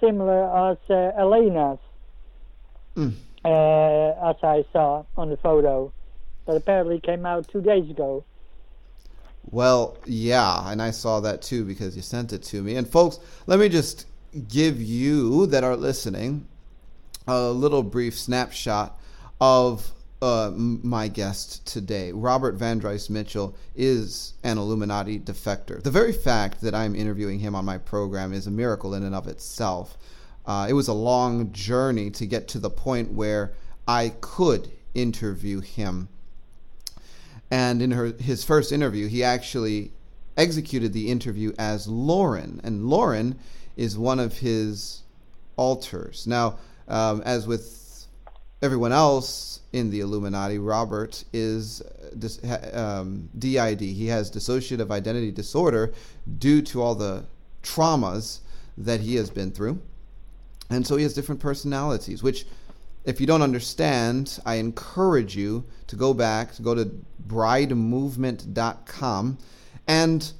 similar 0.00 0.70
as 0.70 0.78
uh, 0.88 1.12
Elena's. 1.18 1.78
Mm 2.96 3.14
uh, 3.44 4.30
as 4.30 4.36
I 4.42 4.64
saw 4.72 5.04
on 5.16 5.30
the 5.30 5.36
photo 5.36 5.92
that 6.46 6.56
apparently 6.56 7.00
came 7.00 7.26
out 7.26 7.48
two 7.48 7.60
days 7.60 7.90
ago. 7.90 8.24
Well, 9.50 9.98
yeah, 10.06 10.70
and 10.70 10.80
I 10.80 10.90
saw 10.90 11.20
that 11.20 11.42
too 11.42 11.64
because 11.64 11.96
you 11.96 12.02
sent 12.02 12.32
it 12.32 12.42
to 12.44 12.62
me. 12.62 12.76
And 12.76 12.88
folks, 12.88 13.18
let 13.46 13.58
me 13.58 13.68
just 13.68 14.06
give 14.48 14.80
you 14.80 15.46
that 15.46 15.64
are 15.64 15.76
listening 15.76 16.46
a 17.26 17.50
little 17.50 17.82
brief 17.82 18.18
snapshot 18.18 18.98
of 19.40 19.90
uh, 20.22 20.50
my 20.54 21.08
guest 21.08 21.66
today. 21.66 22.12
Robert 22.12 22.54
Van 22.54 22.80
Vandriest 22.80 23.10
Mitchell 23.10 23.54
is 23.76 24.34
an 24.42 24.56
Illuminati 24.56 25.18
defector. 25.18 25.82
The 25.82 25.90
very 25.90 26.12
fact 26.12 26.62
that 26.62 26.74
I'm 26.74 26.94
interviewing 26.94 27.38
him 27.38 27.54
on 27.54 27.64
my 27.64 27.78
program 27.78 28.32
is 28.32 28.46
a 28.46 28.50
miracle 28.50 28.94
in 28.94 29.02
and 29.02 29.14
of 29.14 29.28
itself. 29.28 29.98
Uh, 30.46 30.66
it 30.68 30.74
was 30.74 30.88
a 30.88 30.92
long 30.92 31.52
journey 31.52 32.10
to 32.10 32.26
get 32.26 32.48
to 32.48 32.58
the 32.58 32.70
point 32.70 33.12
where 33.12 33.52
I 33.88 34.12
could 34.20 34.70
interview 34.94 35.60
him. 35.60 36.08
And 37.50 37.80
in 37.82 37.92
her, 37.92 38.12
his 38.18 38.44
first 38.44 38.72
interview, 38.72 39.06
he 39.08 39.22
actually 39.22 39.92
executed 40.36 40.92
the 40.92 41.10
interview 41.10 41.52
as 41.58 41.86
Lauren. 41.86 42.60
And 42.64 42.86
Lauren 42.86 43.38
is 43.76 43.96
one 43.96 44.20
of 44.20 44.38
his 44.38 45.02
alters. 45.56 46.26
Now, 46.26 46.58
um, 46.88 47.22
as 47.24 47.46
with 47.46 48.06
everyone 48.62 48.92
else 48.92 49.60
in 49.72 49.90
the 49.90 50.00
Illuminati, 50.00 50.58
Robert 50.58 51.24
is 51.32 51.82
um, 52.72 53.28
DID. 53.38 53.80
He 53.80 54.06
has 54.06 54.30
dissociative 54.30 54.90
identity 54.90 55.30
disorder 55.30 55.92
due 56.38 56.62
to 56.62 56.82
all 56.82 56.94
the 56.94 57.24
traumas 57.62 58.40
that 58.76 59.00
he 59.00 59.16
has 59.16 59.30
been 59.30 59.50
through. 59.50 59.80
And 60.70 60.86
so 60.86 60.96
he 60.96 61.02
has 61.02 61.14
different 61.14 61.40
personalities, 61.40 62.22
which, 62.22 62.46
if 63.04 63.20
you 63.20 63.26
don't 63.26 63.42
understand, 63.42 64.38
I 64.46 64.56
encourage 64.56 65.36
you 65.36 65.64
to 65.88 65.96
go 65.96 66.14
back, 66.14 66.54
to 66.54 66.62
go 66.62 66.74
to 66.74 66.90
bridemovement.com 67.28 69.38
and 69.86 70.32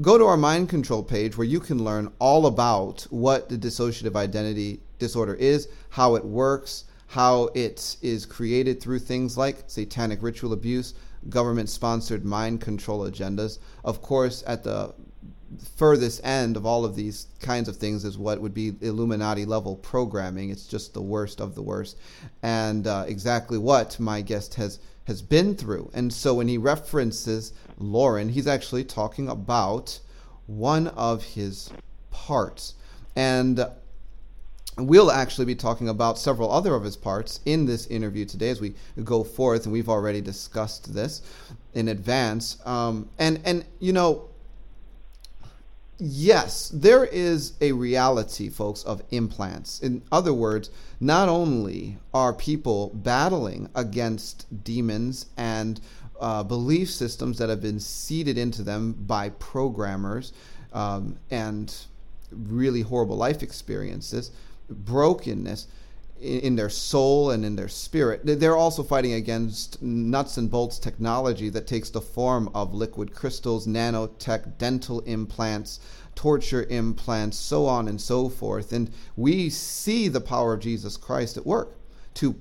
go 0.00 0.18
to 0.18 0.24
our 0.24 0.36
mind 0.36 0.68
control 0.68 1.02
page 1.02 1.36
where 1.36 1.46
you 1.46 1.60
can 1.60 1.82
learn 1.82 2.12
all 2.18 2.46
about 2.46 3.06
what 3.10 3.48
the 3.48 3.56
dissociative 3.56 4.16
identity 4.16 4.80
disorder 4.98 5.34
is, 5.34 5.68
how 5.90 6.14
it 6.14 6.24
works, 6.24 6.84
how 7.08 7.44
it 7.54 7.96
is 8.02 8.26
created 8.26 8.80
through 8.80 8.98
things 8.98 9.38
like 9.38 9.64
satanic 9.66 10.22
ritual 10.22 10.52
abuse, 10.52 10.94
government 11.28 11.68
sponsored 11.68 12.24
mind 12.24 12.60
control 12.60 13.10
agendas. 13.10 13.58
Of 13.84 14.02
course, 14.02 14.42
at 14.46 14.64
the 14.64 14.92
furthest 15.76 16.20
end 16.24 16.56
of 16.56 16.66
all 16.66 16.84
of 16.84 16.96
these 16.96 17.28
kinds 17.40 17.68
of 17.68 17.76
things 17.76 18.04
is 18.04 18.18
what 18.18 18.40
would 18.40 18.54
be 18.54 18.74
Illuminati 18.80 19.44
level 19.44 19.76
programming. 19.76 20.50
It's 20.50 20.66
just 20.66 20.94
the 20.94 21.02
worst 21.02 21.40
of 21.40 21.54
the 21.54 21.62
worst, 21.62 21.96
and 22.42 22.86
uh, 22.86 23.04
exactly 23.06 23.58
what 23.58 23.98
my 24.00 24.20
guest 24.20 24.54
has 24.54 24.78
has 25.04 25.22
been 25.22 25.54
through. 25.54 25.90
And 25.94 26.12
so 26.12 26.34
when 26.34 26.48
he 26.48 26.58
references 26.58 27.52
Lauren, 27.78 28.28
he's 28.28 28.46
actually 28.46 28.84
talking 28.84 29.28
about 29.28 30.00
one 30.46 30.88
of 30.88 31.22
his 31.22 31.70
parts, 32.10 32.74
and 33.14 33.64
we'll 34.78 35.10
actually 35.10 35.46
be 35.46 35.54
talking 35.54 35.88
about 35.88 36.18
several 36.18 36.50
other 36.50 36.74
of 36.74 36.84
his 36.84 36.96
parts 36.96 37.40
in 37.44 37.66
this 37.66 37.86
interview 37.86 38.24
today 38.24 38.50
as 38.50 38.60
we 38.60 38.74
go 39.04 39.24
forth, 39.24 39.64
and 39.64 39.72
we've 39.72 39.88
already 39.88 40.20
discussed 40.20 40.92
this 40.92 41.22
in 41.74 41.88
advance. 41.88 42.58
Um, 42.66 43.08
and 43.18 43.40
and 43.44 43.64
you 43.78 43.92
know 43.92 44.28
yes, 45.98 46.70
there 46.72 47.04
is 47.04 47.52
a 47.60 47.72
reality, 47.72 48.48
folks, 48.48 48.82
of 48.82 49.02
implants. 49.10 49.80
In 49.80 50.02
other 50.12 50.32
words, 50.32 50.70
not 51.00 51.28
only 51.28 51.98
are 52.12 52.32
people 52.32 52.90
battling 52.94 53.68
against 53.74 54.46
demons 54.64 55.26
and 55.36 55.80
uh, 56.20 56.42
belief 56.42 56.90
systems 56.90 57.38
that 57.38 57.48
have 57.48 57.60
been 57.60 57.80
seeded 57.80 58.38
into 58.38 58.62
them 58.62 58.92
by 58.92 59.30
programmers 59.30 60.32
um, 60.72 61.16
and 61.30 61.74
really 62.30 62.82
horrible 62.82 63.16
life 63.16 63.42
experiences, 63.42 64.30
brokenness 64.68 65.66
in 66.20 66.56
their 66.56 66.68
soul 66.68 67.30
and 67.30 67.44
in 67.44 67.56
their 67.56 67.68
spirit. 67.68 68.20
They're 68.24 68.56
also 68.56 68.82
fighting 68.82 69.12
against 69.12 69.82
nuts 69.82 70.36
and 70.36 70.50
bolts 70.50 70.78
technology 70.78 71.48
that 71.50 71.66
takes 71.66 71.90
the 71.90 72.00
form 72.00 72.50
of 72.54 72.74
liquid 72.74 73.14
crystals, 73.14 73.66
nanotech, 73.66 74.58
dental 74.58 75.00
implants, 75.00 75.80
torture 76.14 76.64
implants, 76.64 77.36
so 77.36 77.66
on 77.66 77.88
and 77.88 78.00
so 78.00 78.28
forth. 78.28 78.72
And 78.72 78.90
we 79.16 79.50
see 79.50 80.08
the 80.08 80.20
power 80.20 80.54
of 80.54 80.60
Jesus 80.60 80.96
Christ 80.96 81.36
at 81.36 81.46
work 81.46 81.76
to 82.14 82.34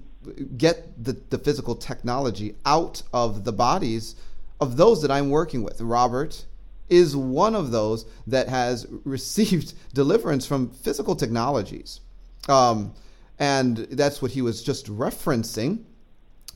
get 0.57 1.03
the, 1.03 1.13
the 1.29 1.37
physical 1.37 1.75
technology 1.75 2.55
out 2.65 3.03
of 3.13 3.43
the 3.43 3.53
bodies 3.53 4.15
of 4.59 4.77
those 4.77 5.01
that 5.01 5.11
I'm 5.11 5.29
working 5.29 5.63
with. 5.63 5.81
Robert 5.81 6.45
is 6.89 7.15
one 7.15 7.55
of 7.55 7.71
those 7.71 8.05
that 8.27 8.47
has 8.47 8.87
received 9.03 9.73
deliverance 9.93 10.45
from 10.45 10.69
physical 10.69 11.15
technologies. 11.15 11.99
Um, 12.47 12.93
and 13.39 13.77
that's 13.77 14.21
what 14.21 14.31
he 14.31 14.41
was 14.41 14.63
just 14.63 14.87
referencing. 14.87 15.83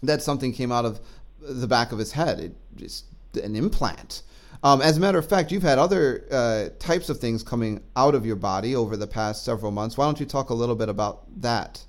That 0.02 0.22
something 0.22 0.54
came 0.54 0.72
out 0.72 0.86
of 0.86 1.00
the 1.42 1.68
back 1.68 1.92
of 1.92 2.00
his 2.00 2.14
head, 2.14 2.40
it, 2.40 2.56
just 2.76 3.06
an 3.42 3.56
implant. 3.56 4.24
Um, 4.64 4.82
as 4.82 4.98
a 4.98 5.00
matter 5.00 5.18
of 5.18 5.28
fact, 5.28 5.52
you've 5.52 5.64
had 5.64 5.78
other 5.78 6.26
uh, 6.32 6.70
types 6.80 7.10
of 7.10 7.20
things 7.20 7.44
coming 7.44 7.82
out 7.96 8.14
of 8.14 8.26
your 8.26 8.36
body 8.36 8.76
over 8.76 8.98
the 8.98 9.08
past 9.08 9.46
several 9.46 9.72
months. 9.72 9.98
Why 9.98 10.06
don't 10.06 10.20
you 10.20 10.26
talk 10.26 10.50
a 10.50 10.54
little 10.54 10.76
bit 10.76 10.90
about 10.90 11.24
that? 11.42 11.86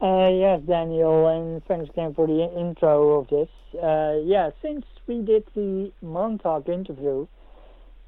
Uh, 0.00 0.28
yes, 0.28 0.60
Daniel, 0.66 1.26
and 1.28 1.64
thanks 1.64 1.88
again 1.90 2.14
for 2.14 2.26
the 2.26 2.50
intro 2.58 3.20
of 3.20 3.28
this. 3.28 3.48
Uh, 3.74 4.20
yeah, 4.24 4.50
since 4.62 4.84
we 5.06 5.22
did 5.22 5.44
the 5.54 5.92
Montauk 6.02 6.68
interview 6.68 7.26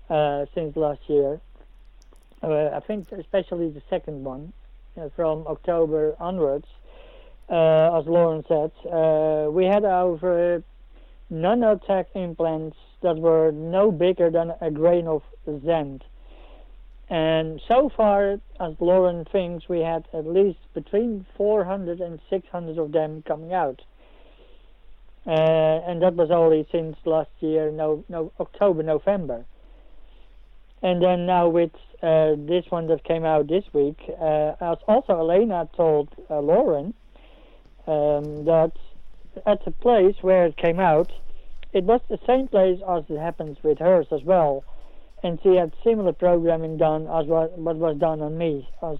uh, 0.08 0.46
since 0.54 0.76
last 0.76 1.00
year, 1.06 1.40
uh, 2.42 2.70
I 2.74 2.80
think 2.86 3.10
especially 3.12 3.70
the 3.70 3.82
second 3.90 4.24
one, 4.24 4.52
from 5.14 5.46
October 5.46 6.16
onwards, 6.18 6.66
uh, 7.48 7.98
as 7.98 8.06
Lauren 8.06 8.44
said, 8.46 8.72
uh, 8.90 9.50
we 9.50 9.64
had 9.64 9.84
over 9.84 10.62
nanotech 11.32 12.06
implants 12.14 12.76
that 13.02 13.16
were 13.16 13.50
no 13.52 13.90
bigger 13.90 14.30
than 14.30 14.52
a 14.60 14.70
grain 14.70 15.06
of 15.06 15.22
sand. 15.64 16.04
And 17.10 17.60
so 17.66 17.90
far, 17.96 18.38
as 18.60 18.74
Lauren 18.80 19.24
thinks, 19.24 19.68
we 19.68 19.80
had 19.80 20.06
at 20.12 20.26
least 20.26 20.58
between 20.74 21.24
400 21.36 22.00
and 22.00 22.20
600 22.28 22.78
of 22.78 22.92
them 22.92 23.22
coming 23.26 23.54
out. 23.54 23.80
Uh, 25.26 25.30
and 25.30 26.02
that 26.02 26.14
was 26.14 26.30
only 26.30 26.66
since 26.70 26.96
last 27.04 27.30
year, 27.40 27.70
no, 27.70 28.04
no 28.08 28.32
October, 28.40 28.82
November. 28.82 29.44
And 30.82 31.02
then 31.02 31.26
now 31.26 31.48
with 31.48 31.72
uh, 32.02 32.34
this 32.36 32.64
one 32.70 32.86
that 32.88 33.04
came 33.04 33.24
out 33.24 33.48
this 33.48 33.64
week, 33.72 33.98
uh, 34.20 34.54
as 34.60 34.78
also 34.86 35.18
Elena 35.18 35.68
told 35.76 36.08
uh, 36.30 36.38
Lauren 36.40 36.94
um, 37.86 38.44
that 38.44 38.72
at 39.46 39.64
the 39.64 39.70
place 39.70 40.16
where 40.20 40.46
it 40.46 40.56
came 40.56 40.80
out, 40.80 41.12
it 41.72 41.84
was 41.84 42.00
the 42.08 42.18
same 42.26 42.48
place 42.48 42.80
as 42.88 43.04
it 43.08 43.18
happens 43.18 43.58
with 43.62 43.78
hers 43.78 44.06
as 44.12 44.22
well, 44.22 44.64
and 45.22 45.38
she 45.42 45.56
had 45.56 45.72
similar 45.84 46.12
programming 46.12 46.76
done 46.76 47.02
as 47.08 47.26
what, 47.26 47.58
what 47.58 47.76
was 47.76 47.96
done 47.98 48.22
on 48.22 48.38
me, 48.38 48.68
as 48.82 48.98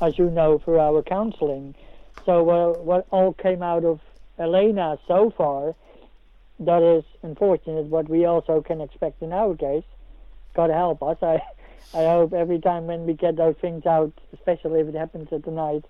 as 0.00 0.18
you 0.18 0.30
know 0.30 0.58
through 0.58 0.78
our 0.78 1.02
counseling. 1.02 1.74
So 2.24 2.42
what 2.42 3.06
all 3.10 3.32
came 3.32 3.62
out 3.62 3.84
of 3.84 4.00
Elena 4.38 4.98
so 5.08 5.30
far, 5.30 5.74
that 6.60 6.82
is 6.82 7.04
unfortunate. 7.22 7.86
What 7.86 8.08
we 8.08 8.24
also 8.24 8.60
can 8.60 8.80
expect 8.80 9.22
in 9.22 9.32
our 9.32 9.54
case. 9.56 9.84
God 10.54 10.70
help 10.70 11.02
us. 11.02 11.18
I 11.22 11.42
I 11.94 12.04
hope 12.04 12.32
every 12.32 12.60
time 12.60 12.86
when 12.86 13.06
we 13.06 13.14
get 13.14 13.36
those 13.36 13.56
things 13.60 13.86
out, 13.86 14.12
especially 14.32 14.80
if 14.80 14.88
it 14.88 14.94
happens 14.94 15.28
at 15.32 15.44
the 15.44 15.50
night, 15.50 15.84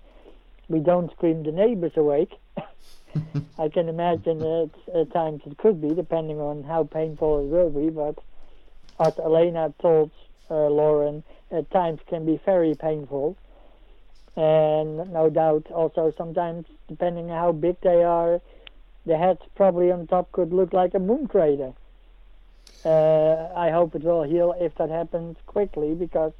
we 0.69 0.79
don't 0.79 1.11
scream 1.11 1.43
the 1.43 1.51
neighbors 1.51 1.93
awake. 1.95 2.33
I 3.59 3.69
can 3.69 3.89
imagine 3.89 4.39
that 4.39 4.69
at 4.93 5.11
times 5.11 5.41
it 5.45 5.57
could 5.57 5.81
be, 5.81 5.93
depending 5.93 6.39
on 6.39 6.63
how 6.63 6.83
painful 6.83 7.39
it 7.39 7.47
will 7.47 7.69
be. 7.69 7.89
But 7.89 8.19
as 8.99 9.17
Elena 9.19 9.73
told 9.81 10.11
uh, 10.49 10.67
Lauren, 10.67 11.23
at 11.51 11.69
times 11.71 11.99
can 12.07 12.25
be 12.25 12.39
very 12.45 12.75
painful, 12.75 13.37
and 14.35 15.11
no 15.11 15.29
doubt 15.29 15.67
also 15.71 16.13
sometimes, 16.17 16.67
depending 16.87 17.31
on 17.31 17.37
how 17.37 17.51
big 17.51 17.79
they 17.81 18.03
are, 18.03 18.41
the 19.05 19.17
head 19.17 19.39
probably 19.55 19.91
on 19.91 20.05
top 20.07 20.31
could 20.31 20.53
look 20.53 20.73
like 20.73 20.93
a 20.93 20.99
moon 20.99 21.27
crater. 21.27 21.73
Uh, 22.85 23.49
I 23.55 23.71
hope 23.71 23.95
it 23.95 24.03
will 24.03 24.23
heal 24.23 24.53
if 24.59 24.75
that 24.75 24.89
happens 24.89 25.37
quickly 25.45 25.93
because 25.93 26.33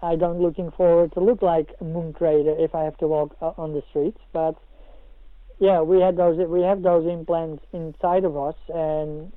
I 0.00 0.16
don't 0.16 0.40
looking 0.40 0.70
forward 0.70 1.12
to 1.12 1.20
look 1.20 1.42
like 1.42 1.74
a 1.80 1.84
moon 1.84 2.12
crater 2.12 2.54
if 2.58 2.74
I 2.74 2.84
have 2.84 2.96
to 2.98 3.06
walk 3.06 3.36
on 3.40 3.72
the 3.72 3.82
streets. 3.90 4.18
But 4.32 4.56
yeah, 5.58 5.80
we 5.80 6.00
had 6.00 6.16
those 6.16 6.38
we 6.48 6.62
have 6.62 6.82
those 6.82 7.06
implants 7.06 7.64
inside 7.72 8.24
of 8.24 8.36
us, 8.36 8.56
and 8.68 9.32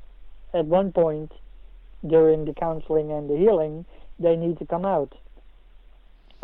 at 0.54 0.66
one 0.66 0.92
point 0.92 1.32
during 2.08 2.46
the 2.46 2.54
counseling 2.54 3.12
and 3.12 3.30
the 3.30 3.38
healing, 3.38 3.86
they 4.20 4.36
need 4.36 4.58
to 4.60 4.66
come 4.66 4.86
out. 4.86 5.14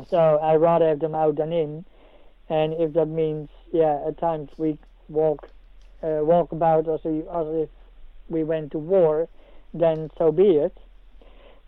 So 0.10 0.18
I 0.18 0.56
rather 0.56 0.88
have 0.88 1.00
them 1.00 1.16
out 1.16 1.38
than 1.38 1.52
in, 1.52 1.86
and 2.50 2.74
if 2.74 2.94
that 2.94 3.08
means 3.08 3.50
yeah, 3.72 4.04
at 4.08 4.20
times 4.20 4.50
we 4.58 4.78
walk 5.08 5.48
uh, 6.04 6.20
walk 6.22 6.52
about 6.52 6.88
as, 6.88 7.00
as 7.06 7.48
if 7.64 7.70
we 8.30 8.44
went 8.44 8.72
to 8.72 8.80
war 8.80 9.28
then 9.74 10.10
so 10.18 10.32
be 10.32 10.44
it. 10.44 10.78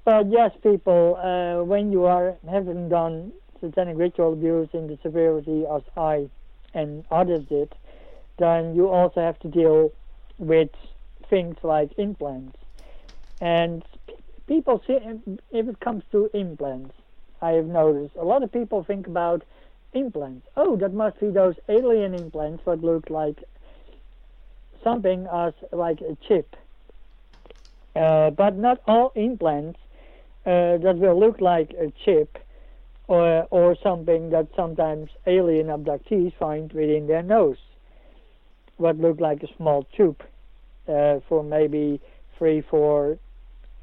But 0.05 0.29
yes, 0.29 0.51
people, 0.61 1.15
uh, 1.15 1.63
when 1.63 1.91
you 1.91 2.05
are 2.05 2.35
having 2.49 2.89
done 2.89 3.31
satanic 3.61 3.97
ritual 3.97 4.33
abuse 4.33 4.69
in 4.73 4.87
the 4.87 4.97
severity 5.01 5.63
as 5.73 5.81
I 5.95 6.29
and 6.73 7.05
others 7.11 7.45
did, 7.47 7.73
then 8.39 8.75
you 8.75 8.89
also 8.89 9.21
have 9.21 9.39
to 9.39 9.47
deal 9.47 9.91
with 10.37 10.69
things 11.29 11.55
like 11.63 11.91
implants. 11.97 12.57
And 13.39 13.83
people 14.47 14.81
see, 14.85 14.97
if 15.51 15.67
it 15.67 15.79
comes 15.79 16.03
to 16.11 16.29
implants, 16.33 16.95
I 17.41 17.51
have 17.51 17.65
noticed 17.65 18.15
a 18.15 18.23
lot 18.23 18.43
of 18.43 18.51
people 18.51 18.83
think 18.83 19.07
about 19.07 19.43
implants. 19.93 20.47
Oh, 20.57 20.75
that 20.77 20.93
must 20.93 21.19
be 21.19 21.29
those 21.29 21.55
alien 21.69 22.13
implants 22.13 22.63
that 22.65 22.83
look 22.83 23.09
like 23.09 23.37
something 24.83 25.27
as 25.33 25.53
like 25.71 26.01
a 26.01 26.17
chip. 26.27 26.55
Uh, 27.95 28.31
but 28.31 28.57
not 28.57 28.81
all 28.87 29.11
implants 29.15 29.79
uh, 30.45 30.77
that 30.77 30.95
will 30.97 31.19
look 31.19 31.39
like 31.39 31.71
a 31.79 31.91
chip 32.03 32.37
or 33.07 33.47
or 33.51 33.75
something 33.83 34.29
that 34.31 34.47
sometimes 34.55 35.09
alien 35.27 35.67
abductees 35.67 36.33
find 36.37 36.73
within 36.73 37.05
their 37.07 37.21
nose, 37.21 37.57
what 38.77 38.97
look 38.97 39.19
like 39.19 39.43
a 39.43 39.47
small 39.57 39.85
tube 39.95 40.21
uh, 40.87 41.19
for 41.29 41.43
maybe 41.43 42.01
three 42.37 42.61
four 42.61 43.17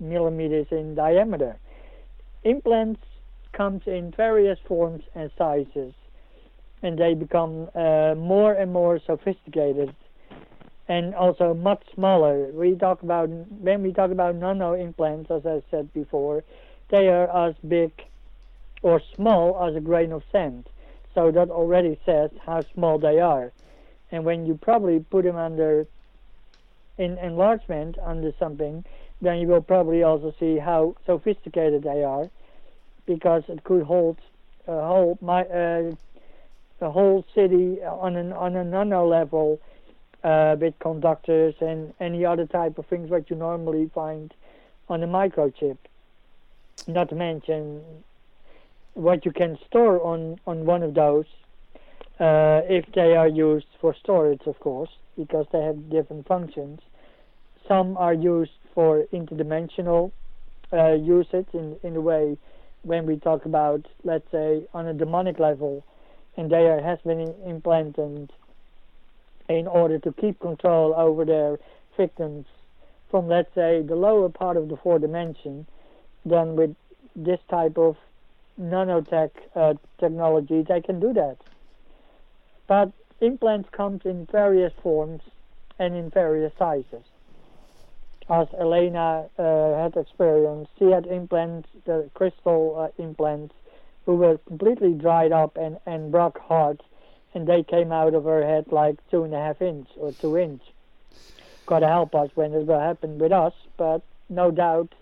millimeters 0.00 0.66
in 0.70 0.94
diameter. 0.94 1.56
Implants 2.42 3.00
comes 3.52 3.82
in 3.86 4.12
various 4.16 4.58
forms 4.66 5.02
and 5.14 5.30
sizes, 5.36 5.94
and 6.82 6.98
they 6.98 7.14
become 7.14 7.68
uh, 7.74 8.14
more 8.16 8.54
and 8.54 8.72
more 8.72 8.98
sophisticated 9.06 9.94
and 10.90 11.14
also 11.14 11.54
much 11.54 11.82
smaller. 11.94 12.50
We 12.52 12.74
talk 12.74 13.04
about 13.04 13.28
when 13.28 13.80
we 13.84 13.92
talk 13.92 14.10
about 14.10 14.34
nano 14.34 14.72
implants, 14.72 15.30
as 15.30 15.46
I 15.46 15.62
said 15.70 15.92
before, 15.92 16.42
they 16.88 17.06
are 17.06 17.28
as 17.46 17.54
big 17.66 17.92
or 18.82 19.00
small 19.14 19.44
as 19.64 19.76
a 19.76 19.80
grain 19.80 20.10
of 20.10 20.24
sand. 20.32 20.68
So 21.14 21.30
that 21.30 21.48
already 21.48 21.96
says 22.04 22.30
how 22.44 22.62
small 22.74 22.98
they 22.98 23.20
are. 23.20 23.52
And 24.10 24.24
when 24.24 24.46
you 24.46 24.58
probably 24.60 24.98
put 24.98 25.22
them 25.24 25.36
under 25.36 25.86
in 26.98 27.18
enlargement 27.18 27.96
under 28.02 28.32
something, 28.36 28.84
then 29.22 29.38
you 29.38 29.46
will 29.46 29.62
probably 29.62 30.02
also 30.02 30.34
see 30.40 30.58
how 30.58 30.96
sophisticated 31.06 31.84
they 31.84 32.02
are, 32.02 32.28
because 33.06 33.44
it 33.46 33.62
could 33.62 33.84
hold 33.84 34.18
a 34.66 34.72
whole 34.72 35.16
my 35.20 35.42
uh, 35.44 35.92
whole 36.82 37.24
city 37.32 37.80
on 37.80 38.16
an 38.16 38.32
on 38.32 38.56
a 38.56 38.64
nano 38.64 39.06
level 39.06 39.60
uh, 40.22 40.56
with 40.60 40.78
conductors 40.78 41.54
and 41.60 41.94
any 42.00 42.24
other 42.24 42.46
type 42.46 42.78
of 42.78 42.86
things 42.86 43.10
that 43.10 43.30
you 43.30 43.36
normally 43.36 43.90
find 43.94 44.34
on 44.88 45.02
a 45.02 45.06
microchip. 45.06 45.78
Not 46.86 47.08
to 47.10 47.14
mention 47.14 47.82
what 48.94 49.24
you 49.24 49.32
can 49.32 49.58
store 49.66 50.02
on, 50.04 50.40
on 50.46 50.64
one 50.64 50.82
of 50.82 50.94
those 50.94 51.26
uh, 52.18 52.60
if 52.68 52.84
they 52.94 53.16
are 53.16 53.28
used 53.28 53.66
for 53.80 53.94
storage, 53.94 54.42
of 54.46 54.58
course, 54.60 54.90
because 55.16 55.46
they 55.52 55.62
have 55.62 55.90
different 55.90 56.26
functions. 56.26 56.80
Some 57.66 57.96
are 57.96 58.12
used 58.12 58.52
for 58.74 59.04
interdimensional 59.12 60.12
uh, 60.72 60.92
usage 60.92 61.48
in, 61.54 61.76
in 61.82 61.94
the 61.94 62.00
way 62.00 62.36
when 62.82 63.06
we 63.06 63.16
talk 63.16 63.44
about, 63.44 63.86
let's 64.04 64.30
say, 64.30 64.62
on 64.74 64.86
a 64.86 64.94
demonic 64.94 65.38
level, 65.38 65.84
and 66.36 66.50
there 66.50 66.82
has 66.82 66.98
been 67.04 67.20
implanted 67.46 68.32
in 69.58 69.66
order 69.66 69.98
to 69.98 70.12
keep 70.12 70.38
control 70.40 70.94
over 70.96 71.24
their 71.24 71.58
victims 71.96 72.46
from, 73.10 73.26
let's 73.26 73.52
say, 73.54 73.82
the 73.82 73.96
lower 73.96 74.28
part 74.28 74.56
of 74.56 74.68
the 74.68 74.76
four 74.76 74.98
dimension, 74.98 75.66
then 76.24 76.54
with 76.54 76.74
this 77.16 77.40
type 77.50 77.76
of 77.76 77.96
nanotech 78.60 79.30
uh, 79.56 79.74
technology, 79.98 80.64
they 80.68 80.80
can 80.80 81.00
do 81.00 81.12
that. 81.12 81.36
But 82.68 82.92
implants 83.20 83.68
come 83.72 84.00
in 84.04 84.26
various 84.30 84.72
forms 84.82 85.22
and 85.78 85.96
in 85.96 86.10
various 86.10 86.52
sizes. 86.56 87.04
As 88.28 88.46
Elena 88.56 89.26
uh, 89.36 89.82
had 89.82 89.96
experienced, 89.96 90.70
she 90.78 90.84
had 90.90 91.06
implants, 91.06 91.68
the 91.84 92.08
crystal 92.14 92.76
uh, 92.78 93.02
implants, 93.02 93.54
who 94.06 94.14
were 94.14 94.38
completely 94.46 94.92
dried 94.92 95.32
up 95.32 95.56
and, 95.56 95.78
and 95.86 96.12
rock 96.12 96.38
hard 96.38 96.80
and 97.34 97.46
they 97.46 97.62
came 97.62 97.92
out 97.92 98.14
of 98.14 98.24
her 98.24 98.46
head 98.46 98.66
like 98.70 98.96
two 99.10 99.24
and 99.24 99.34
a 99.34 99.38
half 99.38 99.62
inch 99.62 99.88
or 99.96 100.12
two 100.12 100.36
inch. 100.36 100.62
Got 101.66 101.80
to 101.80 101.86
hmm. 101.86 101.92
help 101.92 102.14
us 102.14 102.30
when 102.34 102.52
it 102.52 102.66
will 102.66 102.80
happen 102.80 103.18
with 103.18 103.32
us, 103.32 103.52
but 103.76 104.02
no 104.28 104.50
doubt, 104.50 104.94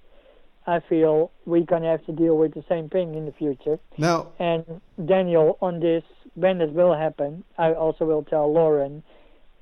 I 0.67 0.81
feel 0.81 1.31
we're 1.47 1.64
gonna 1.64 1.91
have 1.91 2.05
to 2.07 2.12
deal 2.12 2.37
with 2.37 2.53
the 2.53 2.64
same 2.69 2.91
thing 2.91 3.14
in 3.14 3.25
the 3.25 3.33
future. 3.33 3.79
Now, 3.97 4.33
and 4.38 4.81
Daniel, 5.03 5.57
on 5.62 5.81
this, 5.81 6.05
when 6.35 6.61
it 6.61 6.73
will 6.73 6.95
happen, 6.95 7.45
I 7.57 7.73
also 7.73 8.05
will 8.05 8.23
tell 8.23 8.53
Lauren 8.53 9.03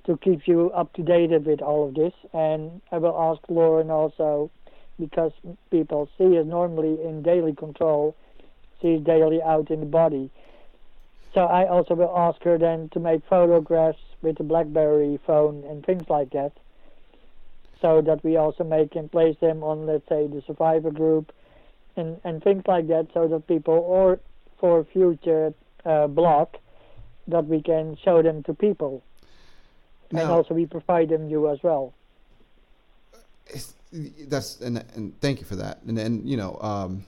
to 0.06 0.16
keep 0.16 0.48
you 0.48 0.70
up 0.72 0.92
to 0.94 1.02
date 1.02 1.30
with 1.30 1.62
all 1.62 1.88
of 1.88 1.94
this, 1.94 2.12
and 2.32 2.80
I 2.90 2.98
will 2.98 3.16
ask 3.16 3.40
Lauren 3.48 3.90
also 3.90 4.50
because 4.98 5.32
people 5.70 6.08
see 6.18 6.24
is 6.24 6.46
normally 6.46 6.98
in 7.04 7.22
daily 7.22 7.54
control, 7.54 8.16
she's 8.80 9.00
daily 9.00 9.42
out 9.42 9.70
in 9.70 9.80
the 9.80 9.86
body 9.86 10.30
so 11.36 11.42
I 11.42 11.68
also 11.68 11.94
will 11.94 12.16
ask 12.16 12.42
her 12.44 12.56
then 12.56 12.88
to 12.94 12.98
make 12.98 13.20
photographs 13.28 13.98
with 14.22 14.38
the 14.38 14.42
BlackBerry 14.42 15.20
phone 15.26 15.64
and 15.68 15.84
things 15.84 16.04
like 16.08 16.30
that, 16.30 16.52
so 17.82 18.00
that 18.00 18.24
we 18.24 18.38
also 18.38 18.64
make 18.64 18.96
and 18.96 19.12
place 19.12 19.36
them 19.42 19.62
on, 19.62 19.84
let's 19.84 20.08
say, 20.08 20.26
the 20.26 20.42
survivor 20.46 20.90
group, 20.90 21.32
and 21.94 22.18
and 22.24 22.42
things 22.42 22.62
like 22.66 22.88
that, 22.88 23.08
so 23.12 23.28
that 23.28 23.46
people 23.46 23.74
or 23.74 24.18
for 24.58 24.82
future 24.84 25.52
uh, 25.84 26.06
blog 26.06 26.48
that 27.28 27.46
we 27.46 27.60
can 27.60 27.98
show 28.02 28.22
them 28.22 28.42
to 28.44 28.54
people, 28.54 29.02
now, 30.10 30.22
and 30.22 30.30
also 30.30 30.54
we 30.54 30.64
provide 30.64 31.10
them 31.10 31.28
you 31.28 31.50
as 31.50 31.62
well. 31.62 31.92
That's 33.92 34.58
and 34.62 34.82
and 34.94 35.20
thank 35.20 35.40
you 35.40 35.46
for 35.46 35.56
that, 35.56 35.82
and 35.86 35.98
then 35.98 36.22
you 36.24 36.38
know. 36.38 36.56
Um, 36.62 37.04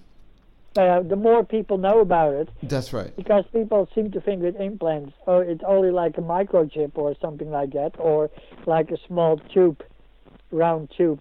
uh, 0.79 1.03
the 1.03 1.17
more 1.17 1.45
people 1.45 1.77
know 1.77 2.01
about 2.01 2.35
it. 2.35 2.49
That's 2.63 2.93
right. 2.93 3.15
Because 3.17 3.45
people 3.53 3.89
seem 3.95 4.13
to 4.13 4.21
think 4.21 4.43
with 4.43 4.55
implants, 4.61 5.13
oh, 5.27 5.41
it's 5.41 5.63
only 5.67 5.91
like 5.91 6.17
a 6.19 6.21
microchip 6.21 6.93
or 6.95 7.17
something 7.21 7.51
like 7.51 7.73
that, 7.73 7.97
or 7.99 8.31
like 8.65 8.93
a 8.93 8.97
small 9.09 9.39
tube, 9.53 9.83
round 10.53 10.93
tube, 10.97 11.21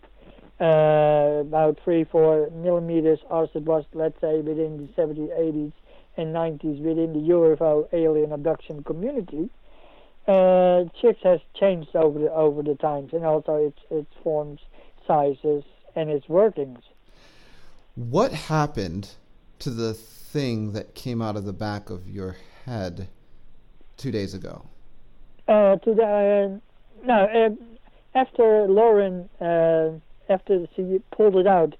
uh, 0.62 1.42
about 1.42 1.80
three, 1.84 2.04
four 2.04 2.52
millimeters, 2.52 3.20
as 3.34 3.50
it 3.56 3.64
was, 3.64 3.84
let's 3.94 4.20
say, 4.22 4.42
within 4.42 4.78
the 4.78 5.02
70s, 5.02 5.30
80s, 5.40 5.74
and 6.18 6.36
90s 6.36 6.80
within 6.80 7.14
the 7.14 7.34
UFO 7.34 7.88
alien 7.94 8.32
abduction 8.32 8.84
community. 8.84 9.50
Uh, 10.28 10.84
chips 11.02 11.22
has 11.24 11.40
changed 11.60 11.96
over 11.96 12.20
the 12.20 12.32
over 12.32 12.62
the 12.62 12.76
times, 12.76 13.12
and 13.14 13.26
also 13.26 13.56
its 13.56 13.80
its 13.90 14.12
forms, 14.22 14.60
sizes, 15.08 15.64
and 15.96 16.10
its 16.12 16.28
workings. 16.28 16.84
What 17.96 18.34
happened 18.34 19.12
to 19.60 19.70
the 19.70 19.94
thing 19.94 20.74
that 20.74 20.96
came 20.96 21.22
out 21.22 21.36
of 21.36 21.46
the 21.46 21.54
back 21.54 21.90
of 21.90 22.08
your 22.08 22.38
head 22.66 23.08
two 23.98 24.12
days 24.12 24.34
ago? 24.34 24.66
Uh, 25.48 25.78
to 25.78 25.94
the, 25.94 26.04
uh, 26.04 27.06
no, 27.06 27.24
uh, 27.24 27.50
after 28.18 28.68
Lauren, 28.68 29.30
uh, 29.40 29.92
after 30.32 30.68
she 30.76 31.02
pulled 31.12 31.36
it 31.38 31.48
out, 31.48 31.76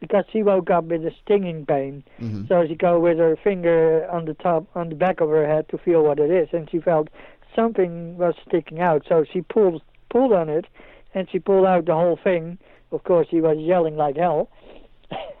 because 0.00 0.24
she 0.32 0.42
woke 0.42 0.70
up 0.70 0.84
with 0.84 1.04
a 1.04 1.10
stinging 1.24 1.66
pain, 1.66 2.04
mm-hmm. 2.20 2.46
so 2.46 2.64
she 2.66 2.76
go 2.76 3.00
with 3.00 3.18
her 3.18 3.36
finger 3.42 4.08
on 4.10 4.26
the 4.26 4.34
top, 4.34 4.64
on 4.76 4.90
the 4.90 4.94
back 4.94 5.20
of 5.20 5.28
her 5.28 5.46
head 5.46 5.68
to 5.70 5.78
feel 5.78 6.02
what 6.04 6.20
it 6.20 6.30
is, 6.30 6.48
and 6.52 6.70
she 6.70 6.78
felt 6.78 7.08
something 7.56 8.16
was 8.16 8.34
sticking 8.46 8.80
out, 8.80 9.04
so 9.08 9.24
she 9.30 9.40
pulled 9.40 9.82
pulled 10.10 10.32
on 10.32 10.48
it, 10.48 10.66
and 11.14 11.28
she 11.30 11.38
pulled 11.38 11.66
out 11.66 11.86
the 11.86 11.94
whole 11.94 12.18
thing. 12.22 12.58
Of 12.92 13.02
course, 13.04 13.26
she 13.30 13.40
was 13.40 13.58
yelling 13.58 13.96
like 13.96 14.16
hell. 14.16 14.48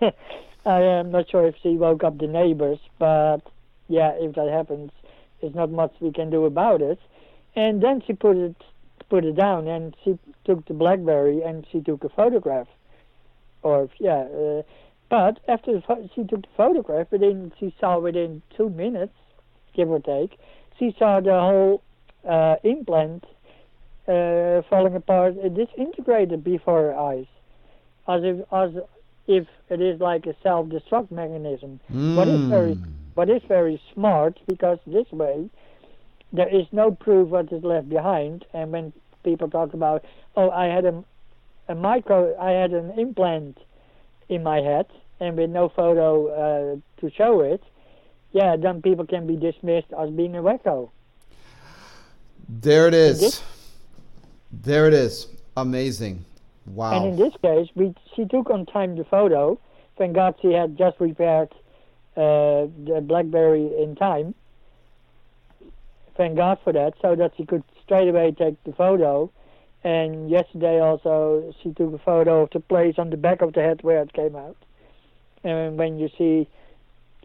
I 0.68 0.82
am 0.82 1.10
not 1.12 1.30
sure 1.30 1.46
if 1.46 1.54
she 1.62 1.78
woke 1.78 2.04
up 2.04 2.18
the 2.18 2.26
neighbors, 2.26 2.78
but 2.98 3.40
yeah, 3.88 4.12
if 4.18 4.34
that 4.34 4.48
happens, 4.48 4.90
there's 5.40 5.54
not 5.54 5.70
much 5.70 5.94
we 5.98 6.12
can 6.12 6.28
do 6.28 6.44
about 6.44 6.82
it. 6.82 6.98
And 7.56 7.82
then 7.82 8.02
she 8.06 8.12
put 8.12 8.36
it 8.36 8.54
put 9.08 9.24
it 9.24 9.34
down, 9.34 9.66
and 9.66 9.96
she 10.04 10.18
took 10.44 10.66
the 10.66 10.74
BlackBerry 10.74 11.40
and 11.40 11.66
she 11.72 11.80
took 11.80 12.04
a 12.04 12.10
photograph. 12.10 12.66
Or 13.62 13.88
yeah, 13.98 14.26
uh, 14.40 14.62
but 15.08 15.40
after 15.48 15.72
the 15.72 16.08
she 16.14 16.24
took 16.24 16.42
the 16.42 16.54
photograph, 16.54 17.10
within 17.10 17.50
she 17.58 17.74
saw 17.80 17.98
within 17.98 18.42
two 18.54 18.68
minutes, 18.68 19.16
give 19.74 19.88
or 19.88 20.00
take, 20.00 20.38
she 20.78 20.94
saw 20.98 21.20
the 21.20 21.30
whole 21.30 21.82
uh, 22.28 22.56
implant 22.62 23.24
uh, 24.06 24.60
falling 24.68 24.94
apart, 24.94 25.34
disintegrated 25.54 26.44
before 26.44 26.92
her 26.92 26.94
eyes, 26.94 27.26
as 28.06 28.20
if 28.22 28.40
as 28.52 28.82
if 29.28 29.46
it 29.68 29.80
is 29.80 30.00
like 30.00 30.26
a 30.26 30.34
self-destruct 30.42 31.12
mechanism. 31.12 31.78
Mm. 31.92 32.26
it's 32.26 32.50
very 32.50 32.74
hmm. 32.74 32.90
what 33.14 33.30
is 33.30 33.42
very 33.46 33.80
smart 33.92 34.40
because 34.48 34.78
this 34.86 35.06
way 35.12 35.48
there 36.32 36.48
is 36.48 36.66
no 36.72 36.90
proof 36.90 37.28
what 37.28 37.52
is 37.52 37.62
left 37.62 37.88
behind. 37.88 38.44
And 38.52 38.72
when 38.72 38.92
people 39.22 39.48
talk 39.48 39.74
about, 39.74 40.04
oh, 40.36 40.50
I 40.50 40.66
had 40.66 40.84
a 40.84 41.04
a 41.68 41.74
micro, 41.74 42.34
I 42.40 42.50
had 42.52 42.72
an 42.72 42.98
implant 42.98 43.58
in 44.28 44.42
my 44.42 44.60
head, 44.60 44.86
and 45.20 45.36
with 45.36 45.50
no 45.50 45.68
photo 45.68 46.28
uh, 46.28 47.00
to 47.00 47.14
show 47.14 47.40
it, 47.40 47.62
yeah, 48.32 48.56
then 48.56 48.82
people 48.82 49.06
can 49.06 49.26
be 49.26 49.36
dismissed 49.36 49.92
as 49.98 50.10
being 50.10 50.34
a 50.36 50.42
wacko. 50.42 50.90
There 52.48 52.88
it 52.88 52.94
is. 52.94 53.42
There 54.50 54.86
it 54.86 54.94
is. 54.94 55.26
Amazing. 55.56 56.24
Wow. 56.74 56.96
And 56.96 57.06
in 57.06 57.16
this 57.16 57.34
case, 57.42 57.68
we 57.74 57.94
she 58.14 58.24
took 58.24 58.50
on 58.50 58.66
time 58.66 58.96
the 58.96 59.04
photo. 59.04 59.58
Thank 59.96 60.14
God 60.14 60.34
she 60.40 60.52
had 60.52 60.76
just 60.78 61.00
repaired 61.00 61.52
uh, 62.16 62.66
the 62.84 63.02
BlackBerry 63.02 63.82
in 63.82 63.96
time. 63.96 64.34
Thank 66.16 66.36
God 66.36 66.58
for 66.64 66.72
that, 66.72 66.94
so 67.00 67.14
that 67.14 67.32
she 67.36 67.44
could 67.46 67.62
straight 67.84 68.08
away 68.08 68.32
take 68.32 68.62
the 68.64 68.72
photo. 68.72 69.30
And 69.84 70.28
yesterday 70.28 70.80
also, 70.80 71.54
she 71.62 71.72
took 71.72 71.94
a 71.94 71.98
photo 71.98 72.42
of 72.42 72.50
the 72.50 72.60
place 72.60 72.96
on 72.98 73.10
the 73.10 73.16
back 73.16 73.42
of 73.42 73.52
the 73.52 73.60
head 73.60 73.82
where 73.82 74.02
it 74.02 74.12
came 74.12 74.34
out. 74.34 74.56
And 75.44 75.78
when 75.78 75.98
you 76.00 76.10
see, 76.18 76.48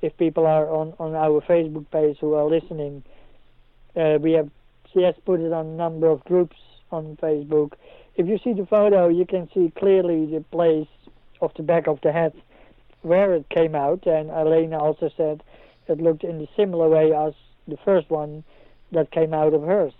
if 0.04 0.16
people 0.18 0.46
are 0.46 0.70
on, 0.70 0.94
on 1.00 1.16
our 1.16 1.42
Facebook 1.42 1.90
page 1.90 2.18
who 2.20 2.36
are 2.36 2.46
listening, 2.46 3.04
uh, 3.96 4.20
we 4.22 4.34
have 4.34 4.50
she 4.94 5.02
has 5.02 5.16
put 5.26 5.40
it 5.40 5.52
on 5.52 5.66
a 5.66 5.76
number 5.76 6.08
of 6.08 6.24
groups 6.26 6.58
on 6.92 7.18
Facebook. 7.18 7.74
If 8.16 8.28
you 8.28 8.38
see 8.44 8.54
the 8.54 8.66
photo, 8.66 9.08
you 9.08 9.26
can 9.26 9.50
see 9.54 9.72
clearly 9.76 10.26
the 10.26 10.42
place 10.52 10.88
of 11.42 11.52
the 11.56 11.64
back 11.64 11.88
of 11.88 12.00
the 12.02 12.12
head 12.12 12.34
where 13.02 13.34
it 13.34 13.50
came 13.50 13.76
out. 13.76 14.06
And 14.06 14.30
Elena 14.30 14.80
also 14.80 15.10
said 15.18 15.44
it 15.88 16.00
looked 16.00 16.24
in 16.24 16.42
a 16.42 16.48
similar 16.56 16.90
way 16.90 17.14
as 17.14 17.34
the 17.68 17.78
first 17.84 18.10
one 18.10 18.44
that 18.92 19.12
came 19.12 19.34
out 19.34 19.54
of 19.54 19.64
hers. 19.64 19.94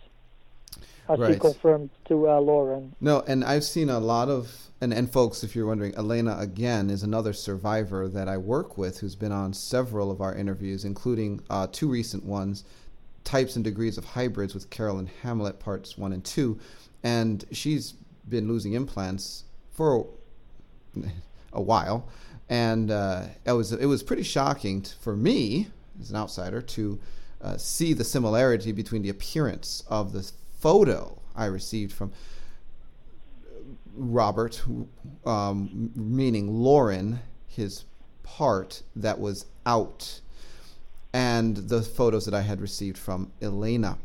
As 1.10 1.20
Right. 1.20 1.34
she 1.34 1.40
confirmed 1.40 1.90
to 2.08 2.30
uh, 2.30 2.40
Lauren. 2.40 2.96
No, 3.02 3.22
and 3.28 3.44
I've 3.44 3.66
seen 3.66 3.90
a 3.90 4.00
lot 4.00 4.30
of 4.30 4.70
and 4.80 4.94
and 4.94 5.12
folks, 5.12 5.44
if 5.44 5.56
you're 5.56 5.66
wondering, 5.66 5.96
Elena 5.96 6.38
again 6.40 6.90
is 6.90 7.04
another 7.04 7.32
survivor 7.32 8.10
that 8.10 8.28
I 8.28 8.38
work 8.38 8.78
with 8.78 9.00
who's 9.00 9.16
been 9.16 9.32
on 9.32 9.54
several 9.54 10.12
of 10.12 10.20
our 10.22 10.36
interviews, 10.36 10.84
including 10.84 11.42
uh, 11.50 11.68
two 11.72 11.90
recent 11.90 12.26
ones, 12.26 12.64
types 13.24 13.56
and 13.56 13.64
degrees 13.64 13.98
of 13.98 14.04
hybrids 14.04 14.54
with 14.54 14.70
Carolyn 14.70 15.10
Hamlet, 15.22 15.60
parts 15.60 15.98
one 15.98 16.12
and 16.12 16.24
two, 16.24 16.60
and 17.02 17.46
she's 17.52 17.94
been 18.28 18.48
losing 18.48 18.74
implants 18.74 19.44
for 19.72 20.08
a 21.54 21.62
while, 21.62 22.08
and 22.50 22.92
uh, 22.92 23.24
it 23.46 23.52
was 23.52 23.72
it 23.72 23.86
was 23.86 24.04
pretty 24.04 24.24
shocking 24.24 24.84
for 25.02 25.16
me 25.16 25.68
as 26.00 26.10
an 26.10 26.16
outsider 26.16 26.62
to 26.62 27.00
uh, 27.42 27.58
see 27.58 27.94
the 27.94 28.04
similarity 28.04 28.72
between 28.72 29.02
the 29.02 29.10
appearance 29.10 29.84
of 29.88 30.14
the 30.14 30.32
photo 30.60 31.20
I 31.36 31.46
received 31.46 31.94
from 31.94 32.12
Robert, 33.96 34.64
um, 35.26 35.92
meaning 35.96 36.64
Lauren, 36.64 37.20
his 37.48 37.86
part 38.24 38.82
that 38.96 39.20
was 39.20 39.46
out, 39.66 40.22
and 41.12 41.56
the 41.58 41.82
photos 41.82 42.26
that 42.26 42.34
I 42.34 42.42
had 42.42 42.62
received 42.62 42.98
from 42.98 43.32
Elena. 43.42 43.98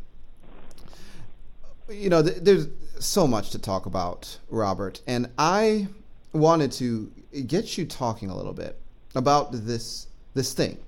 You 1.88 2.11
know, 2.11 2.22
th- 2.22 2.38
there's 2.42 2.68
so 3.00 3.26
much 3.26 3.50
to 3.50 3.58
talk 3.58 3.87
about, 3.87 4.38
Robert, 4.48 5.00
and 5.06 5.30
I 5.38 5.88
wanted 6.32 6.72
to 6.72 7.11
get 7.46 7.78
you 7.78 7.87
talking 7.87 8.30
a 8.30 8.37
little 8.37 8.52
bit 8.52 8.78
about 9.14 9.52
this 9.52 10.06
this 10.34 10.52
thing. 10.52 10.78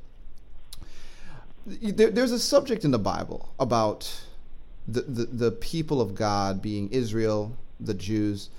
There, 1.66 2.10
there's 2.10 2.32
a 2.32 2.38
subject 2.38 2.84
in 2.84 2.90
the 2.90 2.98
Bible 2.98 3.52
about 3.58 4.10
the, 4.88 5.02
the, 5.02 5.24
the 5.26 5.50
people 5.52 6.00
of 6.00 6.14
God 6.14 6.62
being 6.62 6.88
Israel, 6.90 7.56
the 7.78 7.94
Jews. 7.94 8.50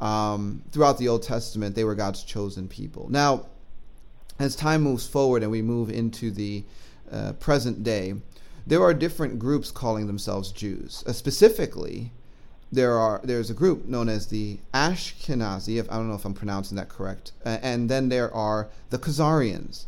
Um, 0.00 0.62
throughout 0.70 0.98
the 0.98 1.08
Old 1.08 1.22
Testament, 1.22 1.74
they 1.74 1.84
were 1.84 1.94
God's 1.94 2.22
chosen 2.22 2.68
people. 2.68 3.08
Now, 3.10 3.46
as 4.38 4.54
time 4.54 4.82
moves 4.82 5.06
forward 5.06 5.42
and 5.42 5.50
we 5.50 5.62
move 5.62 5.90
into 5.90 6.30
the 6.30 6.64
uh, 7.10 7.32
present 7.34 7.82
day, 7.82 8.14
there 8.66 8.82
are 8.82 8.94
different 8.94 9.38
groups 9.38 9.70
calling 9.70 10.06
themselves 10.06 10.52
Jews. 10.52 11.02
Uh, 11.06 11.12
specifically, 11.12 12.12
there 12.70 12.98
are 12.98 13.20
there's 13.24 13.50
a 13.50 13.54
group 13.54 13.86
known 13.86 14.08
as 14.08 14.26
the 14.26 14.58
Ashkenazi. 14.74 15.78
If 15.78 15.90
I 15.90 15.94
don't 15.96 16.08
know 16.08 16.14
if 16.14 16.24
I'm 16.24 16.34
pronouncing 16.34 16.76
that 16.76 16.88
correct, 16.88 17.32
uh, 17.44 17.58
and 17.62 17.88
then 17.88 18.08
there 18.08 18.32
are 18.34 18.68
the 18.90 18.98
Khazarians, 18.98 19.86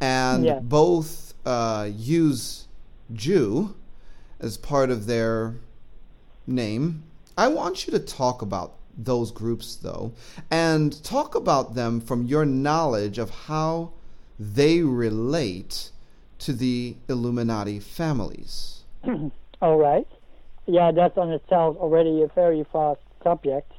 and 0.00 0.44
Yeah. 0.44 0.58
both 0.60 1.34
uh, 1.44 1.88
use 1.94 2.66
Jew 3.12 3.74
as 4.40 4.56
part 4.56 4.90
of 4.90 5.06
their 5.06 5.54
name. 6.46 7.04
I 7.38 7.48
want 7.48 7.86
you 7.86 7.92
to 7.92 7.98
talk 7.98 8.42
about 8.42 8.72
those 8.98 9.30
groups, 9.30 9.76
though, 9.76 10.12
and 10.50 11.02
talk 11.04 11.34
about 11.34 11.74
them 11.74 12.00
from 12.00 12.24
your 12.26 12.44
knowledge 12.44 13.18
of 13.18 13.30
how 13.30 13.90
they 14.38 14.82
relate 14.82 15.90
to 16.38 16.52
the 16.52 16.96
Illuminati 17.08 17.78
families. 17.78 18.80
All 19.62 19.76
right. 19.76 20.06
Yeah, 20.66 20.90
that's 20.90 21.16
on 21.16 21.30
itself 21.30 21.76
already 21.76 22.22
a 22.22 22.28
very 22.28 22.64
vast 22.72 23.00
subject. 23.22 23.72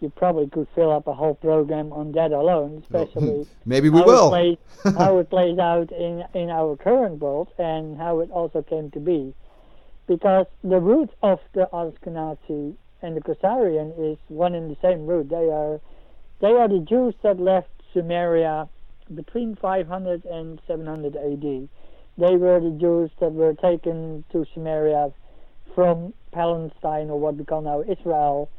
You 0.00 0.10
probably 0.10 0.48
could 0.48 0.68
fill 0.74 0.92
up 0.92 1.06
a 1.06 1.14
whole 1.14 1.34
program 1.34 1.92
on 1.92 2.12
that 2.12 2.30
alone, 2.32 2.82
especially 2.84 3.46
Maybe 3.66 3.88
we 3.88 3.98
how 3.98 4.06
will. 4.06 4.34
It 4.34 4.58
plays, 4.82 4.94
how 4.96 5.18
it 5.18 5.30
plays 5.30 5.58
out 5.58 5.90
in 5.90 6.24
in 6.34 6.50
our 6.50 6.76
current 6.76 7.20
world 7.20 7.48
and 7.58 7.96
how 7.98 8.20
it 8.20 8.30
also 8.30 8.62
came 8.62 8.90
to 8.92 9.00
be, 9.00 9.34
because 10.06 10.46
the 10.62 10.80
root 10.80 11.10
of 11.22 11.40
the 11.52 11.68
Ashkenazi 11.72 12.74
and 13.02 13.16
the 13.16 13.20
Khazarian 13.20 14.12
is 14.12 14.18
one 14.28 14.54
and 14.54 14.70
the 14.70 14.76
same 14.82 15.06
root. 15.06 15.28
They 15.28 15.50
are 15.50 15.80
they 16.40 16.52
are 16.52 16.68
the 16.68 16.84
Jews 16.88 17.14
that 17.22 17.40
left 17.40 17.70
Sumeria 17.94 18.68
between 19.14 19.56
500 19.56 20.24
and 20.24 20.60
700 20.66 21.16
AD. 21.16 21.68
They 22.18 22.36
were 22.36 22.60
the 22.60 22.76
Jews 22.78 23.10
that 23.20 23.32
were 23.32 23.54
taken 23.54 24.24
to 24.32 24.44
Sumeria 24.54 25.12
from 25.74 26.12
Palestine 26.32 27.10
or 27.10 27.18
what 27.18 27.36
we 27.36 27.44
call 27.44 27.62
now 27.62 27.82
Israel, 27.82 28.50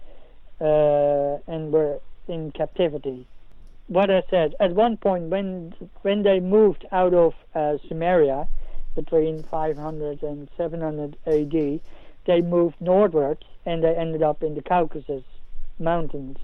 uh, 0.61 1.37
and 1.51 1.71
were 1.71 1.99
in 2.27 2.51
captivity. 2.51 3.27
What 3.87 4.11
I 4.11 4.23
said, 4.29 4.55
at 4.59 4.75
one 4.75 4.97
point 4.97 5.29
when 5.29 5.73
when 6.01 6.23
they 6.23 6.39
moved 6.39 6.85
out 6.91 7.13
of 7.13 7.33
uh, 7.55 7.77
Sumeria 7.89 8.47
between 8.95 9.43
500 9.43 10.23
and 10.23 10.49
700 10.57 11.17
AD, 11.25 11.79
they 12.25 12.41
moved 12.41 12.75
northwards 12.79 13.43
and 13.65 13.83
they 13.83 13.95
ended 13.95 14.21
up 14.21 14.43
in 14.43 14.55
the 14.55 14.61
Caucasus 14.61 15.23
Mountains 15.79 16.37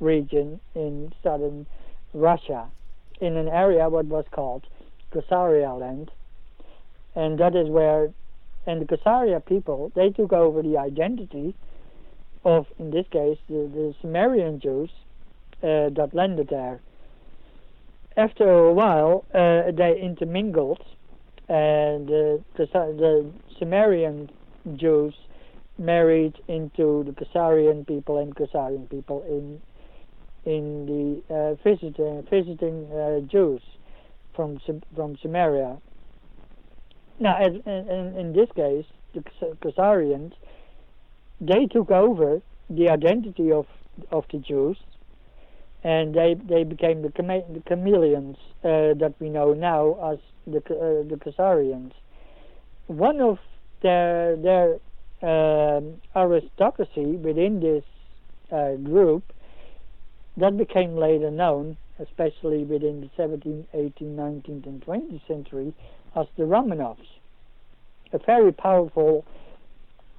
region 0.00 0.60
in 0.74 1.12
southern 1.22 1.66
Russia, 2.12 2.68
in 3.20 3.36
an 3.36 3.48
area 3.48 3.88
what 3.88 4.06
was 4.06 4.24
called 4.30 4.66
Khazaria 5.12 5.78
land, 5.78 6.10
and 7.14 7.38
that 7.38 7.54
is 7.54 7.68
where, 7.68 8.12
and 8.66 8.80
the 8.80 8.96
Khazaria 8.96 9.44
people 9.44 9.92
they 9.94 10.10
took 10.10 10.32
over 10.32 10.62
the 10.62 10.76
identity 10.78 11.54
of, 12.44 12.66
in 12.78 12.90
this 12.90 13.06
case, 13.10 13.38
the, 13.48 13.70
the 13.72 13.94
Sumerian 14.00 14.60
Jews 14.60 14.90
uh, 15.62 15.90
that 15.90 16.10
landed 16.12 16.48
there 16.48 16.80
after 18.16 18.50
a 18.50 18.72
while, 18.72 19.24
uh, 19.34 19.70
they 19.72 19.98
intermingled, 20.00 20.82
and 21.48 22.08
uh, 22.08 22.42
the, 22.56 22.66
the 22.72 23.30
Sumerian 23.58 24.30
Jews 24.76 25.14
married 25.78 26.34
into 26.48 27.04
the 27.04 27.12
Khazarian 27.12 27.86
people 27.86 28.18
and 28.18 28.34
Khazarian 28.34 28.88
people 28.90 29.22
in 29.22 29.60
in 30.46 30.86
the 30.86 31.34
uh, 31.34 31.54
visiting 31.62 32.22
visiting 32.30 32.90
uh, 32.92 33.20
Jews 33.20 33.62
from 34.34 34.60
from 34.94 35.16
Sumeria. 35.16 35.80
Now, 37.20 37.38
in, 37.44 37.62
in, 37.66 38.16
in 38.16 38.32
this 38.32 38.48
case, 38.56 38.86
the 39.14 39.22
Khaz- 39.22 39.56
Khazarians 39.62 40.32
they 41.40 41.66
took 41.66 41.90
over 41.90 42.40
the 42.68 42.88
identity 42.90 43.50
of 43.52 43.66
of 44.10 44.24
the 44.32 44.38
Jews 44.38 44.76
and 45.82 46.14
they 46.14 46.34
they 46.34 46.64
became 46.64 47.02
the, 47.02 47.08
chame- 47.08 47.54
the 47.54 47.62
chameleons 47.66 48.36
uh, 48.64 48.94
that 49.00 49.14
we 49.18 49.30
know 49.30 49.54
now 49.54 50.12
as 50.12 50.18
the 50.46 50.58
uh, 50.58 51.08
the 51.08 51.18
Khazarians. 51.24 51.92
One 52.86 53.20
of 53.20 53.38
their 53.82 54.36
their 54.36 54.78
um, 55.22 56.00
aristocracy 56.14 57.16
within 57.16 57.60
this 57.60 57.84
uh, 58.52 58.74
group 58.76 59.32
that 60.36 60.56
became 60.56 60.96
later 60.96 61.30
known, 61.30 61.76
especially 61.98 62.64
within 62.64 63.00
the 63.00 63.22
17th, 63.22 63.66
18th, 63.74 64.16
19th, 64.16 64.66
and 64.66 64.80
20th 64.86 65.26
century, 65.28 65.74
as 66.16 66.26
the 66.36 66.44
Romanovs, 66.44 67.06
a 68.12 68.18
very 68.18 68.52
powerful 68.52 69.24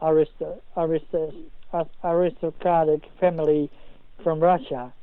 aristo- 0.01 0.61
aristo- 0.77 1.33
aristocratic 2.03 3.05
family 3.19 3.69
from 4.23 4.39
Russia 4.39 4.93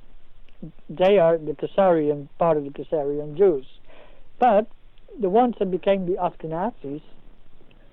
they 0.89 1.19
are 1.19 1.39
the 1.39 1.53
Khazarian 1.53 2.29
part 2.39 2.57
of 2.57 2.65
the 2.65 2.71
Khazarian 2.71 3.37
Jews. 3.37 3.67
But 4.39 4.67
the 5.21 5.29
ones 5.29 5.55
that 5.59 5.71
became 5.71 6.07
the 6.07 6.17
Ashkenazis, 6.17 7.03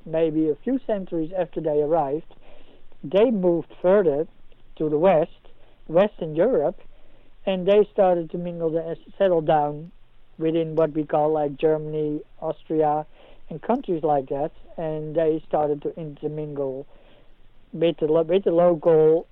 maybe 0.05 0.49
a 0.49 0.55
few 0.55 0.79
centuries 0.85 1.31
after 1.37 1.61
they 1.61 1.81
arrived, 1.81 2.33
they 3.03 3.31
moved 3.31 3.73
further 3.81 4.27
to 4.77 4.89
the 4.89 4.97
west, 4.97 5.31
Western 5.87 6.35
Europe, 6.35 6.79
and 7.45 7.67
they 7.67 7.87
started 7.93 8.31
to 8.31 8.37
mingle 8.37 8.75
and 8.77 8.97
settle 9.17 9.41
down 9.41 9.91
within 10.37 10.75
what 10.75 10.93
we 10.93 11.05
call 11.05 11.31
like 11.31 11.57
Germany, 11.57 12.21
Austria, 12.41 13.05
and 13.49 13.61
countries 13.61 14.03
like 14.03 14.29
that, 14.29 14.51
and 14.77 15.15
they 15.15 15.43
started 15.47 15.81
to 15.83 15.97
intermingle 15.99 16.85
with 17.73 17.97
the, 17.97 18.07
with 18.07 18.43
the 18.43 18.51
local 18.51 19.27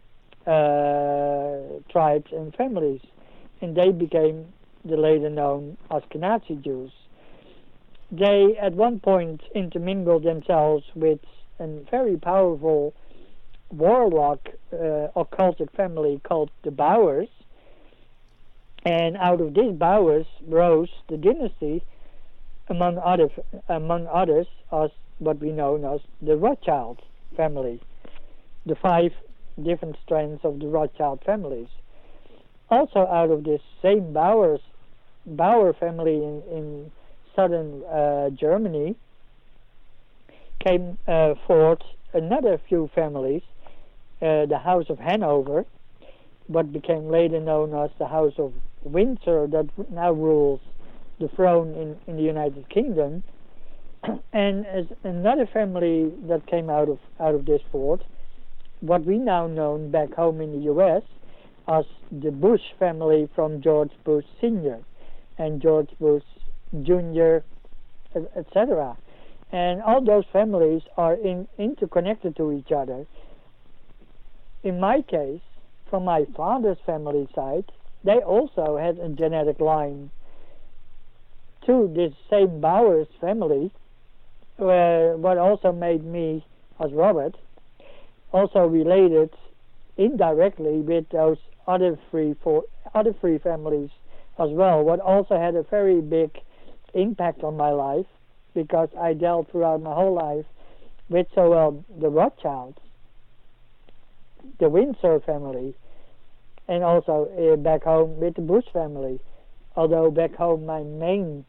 uh, 0.45 1.81
tribes 1.91 2.31
and 2.31 2.53
families, 2.55 3.01
and 3.61 3.75
they 3.75 3.91
became 3.91 4.45
the 4.85 4.97
later 4.97 5.29
known 5.29 5.77
Ashkenazi 5.89 6.61
Jews. 6.63 6.91
They 8.11 8.55
at 8.61 8.73
one 8.73 8.99
point 8.99 9.41
intermingled 9.55 10.23
themselves 10.23 10.85
with 10.93 11.19
a 11.59 11.67
very 11.89 12.17
powerful 12.17 12.93
warlock 13.71 14.49
uh, 14.71 15.07
occultic 15.15 15.71
family 15.75 16.21
called 16.23 16.51
the 16.63 16.69
Bauers, 16.69 17.29
and 18.85 19.17
out 19.17 19.39
of 19.39 19.53
this 19.53 19.71
Bauers 19.71 20.25
rose 20.47 20.89
the 21.07 21.17
dynasty, 21.17 21.83
among 22.67 22.97
other 22.97 23.29
among 23.69 24.07
others, 24.07 24.47
as 24.71 24.89
what 25.19 25.39
we 25.39 25.51
know 25.51 25.75
as 25.93 26.01
the 26.21 26.35
Rothschild 26.35 27.01
family, 27.35 27.81
the 28.65 28.75
five 28.75 29.11
different 29.61 29.95
strands 30.03 30.43
of 30.43 30.59
the 30.59 30.67
Rothschild 30.67 31.21
families. 31.25 31.67
Also, 32.69 32.99
out 32.99 33.29
of 33.29 33.43
this 33.43 33.61
same 33.81 34.13
Bauers 34.13 34.59
Bauer 35.25 35.73
family 35.73 36.15
in, 36.15 36.43
in 36.51 36.91
southern 37.35 37.83
uh, 37.85 38.29
Germany 38.31 38.95
came 40.59 40.97
uh, 41.07 41.35
forth 41.47 41.81
another 42.13 42.59
few 42.67 42.89
families, 42.93 43.41
uh, 44.21 44.45
the 44.45 44.59
House 44.61 44.89
of 44.89 44.99
Hanover, 44.99 45.65
what 46.47 46.71
became 46.71 47.09
later 47.09 47.39
known 47.39 47.73
as 47.73 47.89
the 47.99 48.07
House 48.07 48.33
of 48.37 48.53
Windsor, 48.83 49.47
that 49.47 49.67
now 49.91 50.11
rules 50.11 50.59
the 51.19 51.27
throne 51.29 51.73
in, 51.75 51.97
in 52.07 52.17
the 52.17 52.23
United 52.23 52.69
Kingdom, 52.69 53.23
and 54.33 54.65
as 54.65 54.85
another 55.03 55.47
family 55.51 56.11
that 56.27 56.45
came 56.47 56.69
out 56.69 56.89
of 56.89 56.99
out 57.19 57.35
of 57.35 57.45
this 57.45 57.61
fort, 57.71 58.01
what 58.81 59.05
we 59.05 59.17
now 59.17 59.47
know 59.47 59.77
back 59.77 60.13
home 60.13 60.41
in 60.41 60.51
the 60.51 60.63
U.S. 60.65 61.03
as 61.67 61.85
the 62.11 62.31
Bush 62.31 62.61
family 62.77 63.29
from 63.33 63.61
George 63.61 63.91
Bush 64.03 64.25
Sr. 64.41 64.79
and 65.37 65.61
George 65.61 65.89
Bush 65.99 66.23
Jr., 66.81 67.37
etc. 68.35 68.97
And 69.51 69.81
all 69.81 70.03
those 70.03 70.25
families 70.33 70.81
are 70.97 71.13
in, 71.13 71.47
interconnected 71.57 72.35
to 72.37 72.51
each 72.51 72.71
other. 72.71 73.05
In 74.63 74.79
my 74.79 75.01
case, 75.01 75.41
from 75.89 76.05
my 76.05 76.25
father's 76.35 76.79
family 76.85 77.27
side, 77.35 77.71
they 78.03 78.17
also 78.17 78.77
had 78.77 78.97
a 78.99 79.09
genetic 79.09 79.59
line 79.59 80.11
to 81.65 81.91
this 81.95 82.13
same 82.29 82.59
Bauers 82.59 83.07
family, 83.21 83.71
where 84.57 85.15
what 85.17 85.37
also 85.37 85.71
made 85.71 86.03
me, 86.03 86.45
as 86.83 86.91
Robert, 86.91 87.35
also 88.31 88.59
related 88.59 89.29
indirectly 89.97 90.79
with 90.79 91.07
those 91.09 91.37
other 91.67 91.97
three 92.09 92.35
four 92.43 92.63
other 92.93 93.13
three 93.13 93.37
families 93.37 93.89
as 94.39 94.49
well. 94.49 94.83
What 94.83 94.99
also 94.99 95.37
had 95.37 95.55
a 95.55 95.63
very 95.63 96.01
big 96.01 96.31
impact 96.93 97.43
on 97.43 97.55
my 97.55 97.69
life 97.69 98.05
because 98.53 98.89
I 98.99 99.13
dealt 99.13 99.49
throughout 99.51 99.81
my 99.81 99.93
whole 99.93 100.13
life 100.13 100.45
with 101.09 101.27
so 101.33 101.49
well 101.49 101.83
the 101.99 102.09
Rothschilds, 102.09 102.77
the 104.59 104.69
Windsor 104.69 105.19
family, 105.21 105.75
and 106.73 106.83
also 106.83 107.29
uh, 107.38 107.55
back 107.55 107.83
home 107.83 108.19
with 108.19 108.33
the 108.36 108.41
Bush 108.41 108.65
family. 108.73 109.19
Although 109.75 110.09
back 110.09 110.36
home 110.36 110.65
my 110.65 110.81
main 110.81 111.45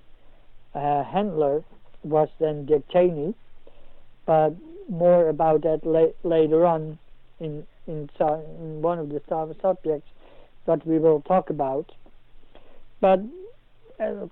uh, 0.74 1.02
handler 1.02 1.64
was 2.02 2.28
then 2.38 2.66
Dick 2.66 2.82
Cheney, 2.92 3.34
but 4.26 4.50
more 4.88 5.28
about 5.30 5.62
that 5.62 5.80
la- 5.84 6.28
later 6.28 6.66
on 6.66 6.98
in 7.40 7.66
in, 7.86 8.08
in 8.18 8.82
one 8.82 8.98
of 8.98 9.08
the 9.08 9.22
subjects 9.62 10.08
that 10.66 10.86
we 10.86 10.98
will 10.98 11.22
talk 11.22 11.48
about. 11.48 11.90
But 13.00 13.20
uh, 14.00 14.26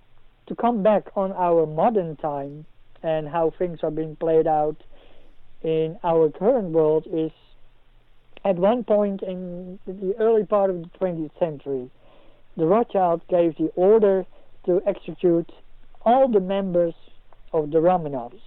to 0.47 0.55
come 0.61 0.83
back 0.83 1.05
on 1.17 1.33
our 1.33 1.67
modern 1.67 2.17
time 2.17 2.67
and 3.03 3.29
how 3.29 3.53
things 3.59 3.79
are 3.83 3.91
being 3.91 4.17
played 4.17 4.47
out 4.47 4.77
in 5.63 5.99
our 6.05 6.31
current 6.31 6.71
world 6.71 7.07
is 7.13 7.33
at 8.45 8.57
one 8.57 8.85
point 8.85 9.23
in 9.23 9.79
the 9.87 10.15
early 10.19 10.45
part 10.45 10.71
of 10.71 10.83
the 10.83 10.89
20th 10.99 11.31
century, 11.39 11.91
the 12.57 12.67
Rothschilds 12.67 13.23
gave 13.29 13.57
the 13.57 13.71
order 13.77 14.27
to 14.67 14.83
execute 14.87 15.51
all 16.05 16.29
the 16.29 16.41
members 16.41 16.95
of 17.53 17.71
the 17.71 17.79
Romanovs 17.79 18.41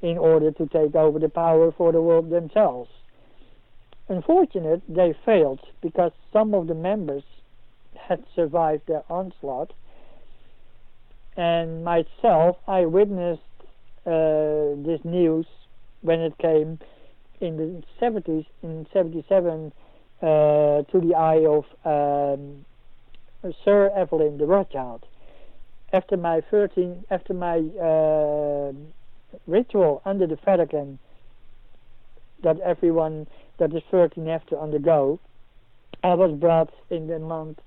in 0.00 0.18
order 0.18 0.50
to 0.50 0.66
take 0.66 0.94
over 0.94 1.18
the 1.18 1.28
power 1.28 1.72
for 1.72 1.92
the 1.92 2.00
world 2.00 2.30
themselves. 2.30 2.90
Unfortunately, 4.08 4.82
they 4.88 5.14
failed 5.24 5.60
because 5.80 6.12
some 6.32 6.54
of 6.54 6.66
the 6.66 6.74
members 6.74 7.22
had 7.96 8.24
survived 8.34 8.86
their 8.86 9.04
onslaught. 9.08 9.72
And 11.36 11.84
myself, 11.84 12.56
I 12.66 12.84
witnessed 12.84 13.40
uh, 14.04 14.74
this 14.76 15.00
news 15.04 15.46
when 16.02 16.20
it 16.20 16.36
came 16.38 16.78
in 17.42 17.56
the 17.56 17.82
70s, 18.00 18.46
in 18.62 18.86
77, 18.92 19.72
uh, 20.22 20.26
to 20.26 21.00
the 21.00 21.14
eye 21.16 21.44
of 21.44 21.64
um, 21.84 22.64
Sir 23.64 23.90
Evelyn 23.96 24.38
de 24.38 24.46
Rothschild. 24.46 25.04
After 25.92 26.16
my 26.16 26.40
13, 26.50 27.04
after 27.10 27.34
my 27.34 27.58
uh, 27.58 28.72
ritual 29.46 30.00
under 30.04 30.26
the 30.26 30.38
Vatican, 30.44 30.98
that 32.42 32.58
everyone 32.60 33.26
that 33.58 33.74
is 33.74 33.82
13 33.90 34.26
have 34.26 34.46
to 34.46 34.58
undergo, 34.58 35.20
I 36.02 36.14
was 36.14 36.38
brought 36.38 36.72
in 36.90 37.08
the 37.08 37.18
month 37.18 37.58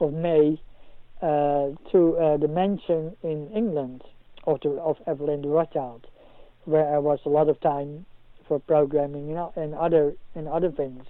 of 0.00 0.12
May 0.12 0.60
uh, 1.20 1.70
to 1.92 2.16
uh, 2.16 2.36
the 2.36 2.48
mansion 2.48 3.16
in 3.22 3.50
England 3.54 4.02
of, 4.46 4.60
the, 4.62 4.70
of 4.70 4.96
Evelyn 5.06 5.42
de 5.42 5.48
Rothschild, 5.48 6.06
where 6.64 6.94
I 6.94 6.98
was 6.98 7.18
a 7.24 7.28
lot 7.28 7.48
of 7.48 7.60
time 7.60 8.06
for 8.46 8.58
programming 8.58 9.28
you 9.28 9.34
know, 9.34 9.52
and 9.56 9.74
other 9.74 10.14
and 10.34 10.48
other 10.48 10.70
things. 10.70 11.04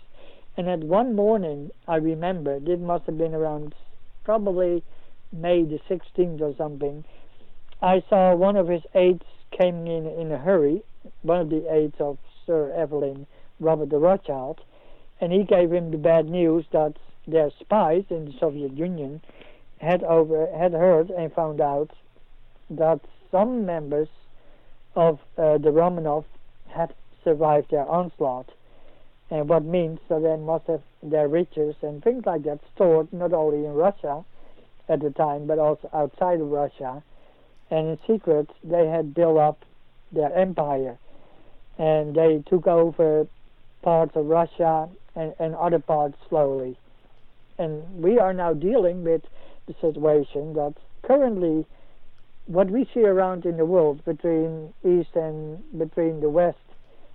And 0.57 0.69
at 0.69 0.81
one 0.81 1.15
morning, 1.17 1.71
I 1.89 1.97
remember 1.97 2.55
it 2.55 2.81
must 2.81 3.07
have 3.07 3.19
been 3.19 3.35
around 3.35 3.75
probably 4.25 4.83
May 5.33 5.65
the 5.65 5.81
16th 5.91 6.41
or 6.41 6.55
something. 6.57 7.05
I 7.83 8.03
saw 8.09 8.35
one 8.35 8.57
of 8.57 8.69
his 8.69 8.83
aides 8.95 9.25
came 9.51 9.87
in 9.87 10.07
in 10.07 10.31
a 10.33 10.39
hurry, 10.39 10.83
one 11.23 11.41
of 11.41 11.51
the 11.51 11.73
aides 11.73 11.97
of 11.99 12.19
Sir 12.47 12.73
Evelyn, 12.73 13.27
Robert 13.61 13.89
de 13.89 13.99
Rothschild, 13.99 14.61
and 15.21 15.33
he 15.33 15.43
gave 15.43 15.73
him 15.73 15.91
the 15.91 15.99
bad 15.99 16.29
news 16.29 16.65
that 16.73 16.97
their 17.27 17.51
spies 17.61 18.05
in 18.11 18.27
the 18.27 18.35
Soviet 18.39 18.73
Union 18.77 19.21
had 19.79 20.03
over 20.05 20.47
had 20.57 20.73
heard 20.73 21.11
and 21.11 21.33
found 21.33 21.61
out 21.61 21.91
that 22.71 23.01
some 23.31 23.67
members 23.67 24.09
of 24.95 25.19
uh, 25.37 25.59
the 25.59 25.71
Romanov 25.71 26.25
had 26.69 26.95
survived 27.25 27.71
their 27.71 27.89
onslaught, 27.89 28.51
and 29.31 29.49
what 29.49 29.65
means 29.65 29.99
that 30.09 30.23
then 30.23 30.45
must 30.45 30.67
have 30.67 30.83
their 31.03 31.29
riches 31.29 31.75
and 31.83 32.03
things 32.03 32.25
like 32.27 32.43
that 32.45 32.61
stored 32.75 33.13
not 33.13 33.33
only 33.33 33.65
in 33.65 33.73
Russia 33.73 34.25
at 34.89 35.01
the 35.01 35.11
time 35.11 35.47
but 35.47 35.59
also 35.59 35.89
outside 35.93 36.41
of 36.41 36.51
Russia, 36.51 37.03
and 37.71 37.89
in 37.89 37.99
secret 38.07 38.49
they 38.63 38.87
had 38.87 39.15
built 39.15 39.39
up 39.39 39.65
their 40.13 40.33
empire, 40.37 40.99
and 41.79 42.15
they 42.15 42.43
took 42.47 42.67
over 42.67 43.27
parts 43.83 44.15
of 44.15 44.27
Russia 44.27 44.89
and, 45.17 45.35
and 45.39 45.55
other 45.55 45.79
parts 45.79 46.17
slowly. 46.29 46.77
And 47.59 48.03
we 48.03 48.19
are 48.19 48.33
now 48.33 48.53
dealing 48.53 49.05
with 49.05 49.23
the 49.67 49.75
situation 49.81 50.55
that 50.55 50.75
currently 51.03 51.67
what 52.47 52.69
we 52.71 52.89
see 52.93 53.05
around 53.05 53.47
in 53.47 53.57
the 53.57 53.65
world 53.65 54.05
between 54.05 54.73
East 54.85 55.15
and 55.15 55.63
between 55.79 56.21
the 56.21 56.29
West, 56.29 56.59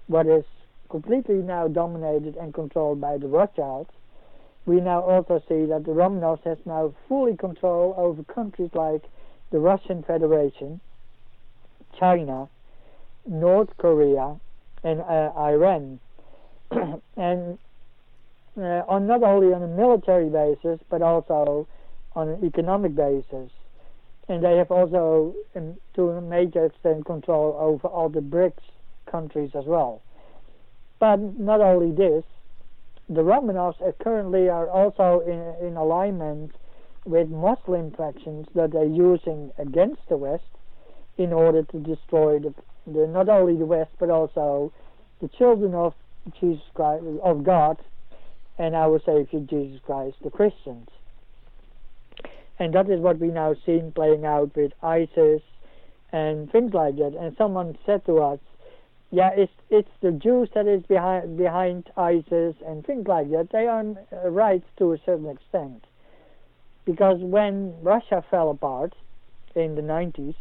what 0.10 0.26
is 0.26 0.44
completely 0.90 1.36
now 1.36 1.68
dominated 1.68 2.36
and 2.36 2.52
controlled 2.52 3.00
by 3.00 3.16
the 3.18 3.28
Rothschilds, 3.28 3.92
we 4.66 4.82
now 4.82 5.02
also 5.02 5.40
see 5.48 5.66
that 5.66 5.86
the 5.86 5.92
Romanovs 5.92 6.44
has 6.46 6.58
now 6.66 6.94
fully 7.08 7.38
control 7.38 7.94
over 7.96 8.24
countries 8.24 8.72
like 8.74 9.04
the 9.52 9.60
Russian 9.60 10.02
Federation, 10.02 10.82
China, 11.98 12.50
North 13.28 13.70
Korea, 13.78 14.36
and 14.84 15.02
uh, 15.02 15.32
Iran. 15.38 16.00
and 17.16 17.60
uh, 18.58 18.82
on 18.88 19.06
not 19.06 19.22
only 19.22 19.54
on 19.54 19.62
a 19.62 19.68
military 19.68 20.30
basis 20.30 20.80
but 20.90 21.02
also 21.04 21.68
on 22.16 22.30
an 22.30 22.44
economic 22.44 22.96
basis. 22.96 23.52
And 24.28 24.44
they 24.44 24.58
have 24.58 24.72
also, 24.72 25.36
in, 25.56 25.78
to 25.96 26.10
a 26.10 26.22
major 26.22 26.66
extent, 26.66 27.06
control 27.06 27.56
over 27.60 27.88
all 27.88 28.10
the 28.10 28.22
BRICS 28.22 28.62
countries 29.10 29.52
as 29.56 29.66
well. 29.66 30.02
But 31.00 31.18
not 31.40 31.62
only 31.62 31.92
this, 31.92 32.24
the 33.08 33.22
Romanovs 33.22 33.82
currently 34.00 34.50
are 34.50 34.70
also 34.70 35.22
in, 35.26 35.68
in 35.68 35.78
alignment 35.78 36.52
with 37.06 37.30
Muslim 37.30 37.92
factions 37.92 38.48
that 38.54 38.76
are 38.76 38.86
using 38.86 39.52
against 39.58 40.02
the 40.10 40.18
West 40.18 40.44
in 41.18 41.34
order 41.34 41.64
to 41.64 41.80
destroy 41.80 42.40
the, 42.40 42.54
the 42.86 43.08
not 43.08 43.30
only 43.30 43.56
the 43.56 43.66
West 43.66 43.92
but 44.00 44.10
also 44.10 44.72
the 45.22 45.28
children 45.28 45.74
of 45.74 45.94
Jesus 46.40 46.64
Christ 46.76 47.04
of 47.24 47.44
God 47.44 47.78
and 48.60 48.76
I 48.76 48.86
would 48.86 49.04
say 49.06 49.26
Savior 49.32 49.48
Jesus 49.50 49.80
Christ, 49.86 50.18
the 50.22 50.30
Christians. 50.30 50.90
And 52.60 52.74
that 52.74 52.90
is 52.90 53.00
what 53.00 53.18
we 53.20 53.30
now 53.30 53.56
seen 53.66 53.94
playing 53.94 54.26
out 54.26 54.54
with 54.56 54.74
ISIS 54.84 55.42
and 56.12 56.52
things 56.52 56.74
like 56.74 56.98
that. 56.98 57.16
And 57.20 57.36
someone 57.38 57.78
said 57.86 58.06
to 58.06 58.20
us, 58.20 58.40
yeah, 59.12 59.32
it's 59.36 59.52
it's 59.70 59.90
the 60.02 60.12
Jews 60.12 60.50
that 60.54 60.68
is 60.68 60.84
behind 60.84 61.38
behind 61.38 61.90
ISIS 61.98 62.56
and 62.66 62.86
things 62.86 63.08
like 63.08 63.30
that. 63.32 63.50
They 63.52 63.66
are 63.66 63.84
uh, 64.14 64.30
right 64.30 64.64
to 64.78 64.94
a 64.94 64.98
certain 65.06 65.28
extent, 65.28 65.86
because 66.86 67.18
when 67.20 67.74
Russia 67.82 68.24
fell 68.30 68.52
apart 68.52 68.94
in 69.56 69.74
the 69.76 69.82
90s, 69.82 70.36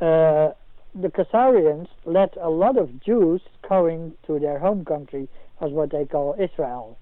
uh, 0.00 0.54
the 0.94 1.08
Khazarians 1.08 1.88
let 2.06 2.34
a 2.40 2.48
lot 2.48 2.78
of 2.78 3.02
Jews 3.02 3.42
going 3.68 4.14
to 4.26 4.38
their 4.38 4.58
home 4.58 4.84
country, 4.86 5.28
as 5.60 5.70
what 5.70 5.90
they 5.90 6.06
call 6.06 6.34
Israel. 6.38 6.98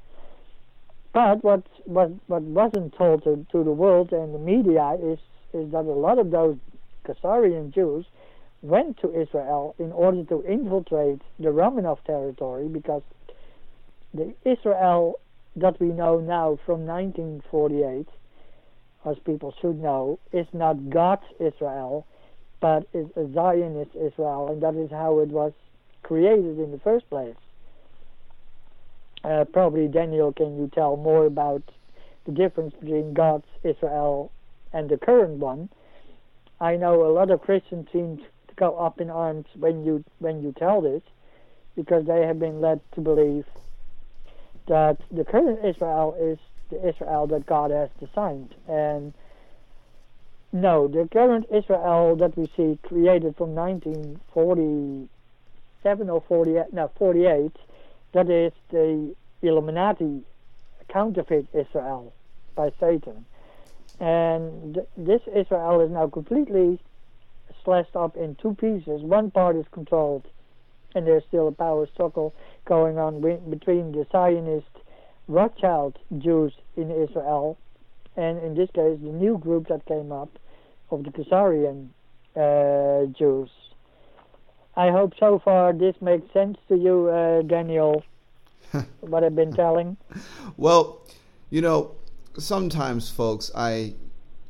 But 1.12 1.45
what 1.45 1.62
what 1.84 2.11
what 2.26 2.43
wasn't 2.43 2.97
told 2.97 3.22
to, 3.24 3.47
to 3.53 3.64
the 3.64 3.72
world 3.72 4.12
and 4.12 4.34
the 4.34 4.38
media 4.38 4.97
is 5.01 5.18
is 5.53 5.70
that 5.70 5.84
a 5.84 5.99
lot 6.07 6.18
of 6.18 6.30
those 6.30 6.57
Khazarian 7.07 7.72
Jews 7.72 8.07
went 8.62 8.98
to 8.98 9.08
Israel 9.18 9.74
in 9.78 9.92
order 9.92 10.22
to 10.24 10.42
infiltrate 10.44 11.22
the 11.38 11.48
Romanov 11.48 12.02
territory 12.04 12.68
because 12.68 13.02
the 14.12 14.34
Israel 14.44 15.18
that 15.56 15.80
we 15.80 15.88
know 15.88 16.20
now 16.20 16.58
from 16.64 16.86
1948, 16.86 18.06
as 19.04 19.16
people 19.24 19.54
should 19.61 19.80
know, 19.80 20.18
is 20.32 20.46
not 20.52 20.90
God's 20.90 21.24
Israel, 21.38 22.06
but 22.61 22.86
is 22.92 23.06
a 23.16 23.26
Zionist 23.32 23.92
Israel, 23.94 24.48
and 24.50 24.62
that 24.62 24.74
is 24.74 24.90
how 24.90 25.20
it 25.20 25.28
was 25.28 25.52
created 26.02 26.58
in 26.58 26.70
the 26.70 26.78
first 26.78 27.08
place. 27.08 27.36
Uh, 29.24 29.44
probably 29.52 29.88
Daniel, 29.88 30.32
can 30.32 30.58
you 30.58 30.70
tell 30.74 30.96
more 30.96 31.26
about 31.26 31.62
the 32.26 32.32
difference 32.32 32.74
between 32.80 33.12
God's 33.14 33.46
Israel 33.64 34.30
and 34.72 34.88
the 34.88 34.96
current 34.96 35.38
one? 35.38 35.68
I 36.61 36.76
know 36.76 37.06
a 37.06 37.12
lot 37.12 37.30
of 37.30 37.40
Christians 37.40 37.86
seem 37.92 38.20
go 38.61 38.76
up 38.78 39.00
in 39.00 39.11
arms 39.11 39.46
when 39.56 39.84
you 39.84 40.04
when 40.20 40.42
you 40.42 40.52
tell 40.58 40.80
this, 40.82 41.02
because 41.76 42.06
they 42.06 42.24
have 42.26 42.38
been 42.38 42.61
led 42.61 42.80
to 42.94 43.00
believe 43.00 43.44
that 44.68 44.98
the 45.11 45.24
current 45.24 45.58
Israel 45.64 46.14
is 46.20 46.38
the 46.70 46.88
Israel 46.88 47.26
that 47.28 47.46
God 47.46 47.70
has 47.72 47.88
designed, 47.98 48.54
and 48.68 49.12
no, 50.52 50.88
the 50.88 51.08
current 51.12 51.46
Israel 51.52 52.16
that 52.16 52.36
we 52.36 52.46
see 52.56 52.78
created 52.86 53.36
from 53.36 53.54
1947 53.54 56.11
or 56.11 56.22
48, 56.28 56.64
no 56.72 56.90
48 56.98 57.52
that 58.12 58.28
is 58.28 58.52
the 58.70 59.14
Illuminati 59.42 60.22
counterfeit 60.92 61.46
Israel 61.54 62.12
by 62.56 62.70
Satan. 62.80 63.24
And 64.00 64.74
th- 64.74 64.86
this 64.96 65.20
Israel 65.34 65.80
is 65.82 65.90
now 65.90 66.08
completely 66.08 66.80
slashed 67.64 67.96
up 67.96 68.16
in 68.16 68.36
two 68.36 68.54
pieces. 68.54 69.02
One 69.02 69.30
part 69.30 69.56
is 69.56 69.66
controlled, 69.72 70.26
and 70.94 71.06
there's 71.06 71.24
still 71.28 71.48
a 71.48 71.52
power 71.52 71.86
struggle 71.92 72.34
going 72.64 72.98
on 72.98 73.20
between 73.50 73.92
the 73.92 74.06
Zionist 74.12 74.66
Rothschild 75.28 75.98
Jews 76.18 76.52
in 76.76 76.90
Israel, 76.90 77.56
and 78.16 78.38
in 78.42 78.54
this 78.54 78.70
case, 78.70 78.98
the 79.00 79.12
new 79.12 79.38
group 79.38 79.68
that 79.68 79.86
came 79.86 80.11
up 80.12 80.38
of 80.90 81.04
the 81.04 81.11
Khazarian 81.11 81.88
uh, 82.36 83.06
Jews. 83.16 83.50
I 84.76 84.90
hope 84.90 85.12
so 85.18 85.40
far 85.44 85.72
this 85.72 85.94
makes 86.00 86.32
sense 86.32 86.56
to 86.68 86.76
you, 86.76 87.08
uh, 87.08 87.42
Daniel, 87.42 88.02
what 89.00 89.24
I've 89.24 89.36
been 89.36 89.52
telling. 89.52 89.96
Well, 90.56 91.06
you 91.50 91.61
know, 91.61 91.92
sometimes, 92.38 93.11
folks, 93.11 93.50
I 93.54 93.94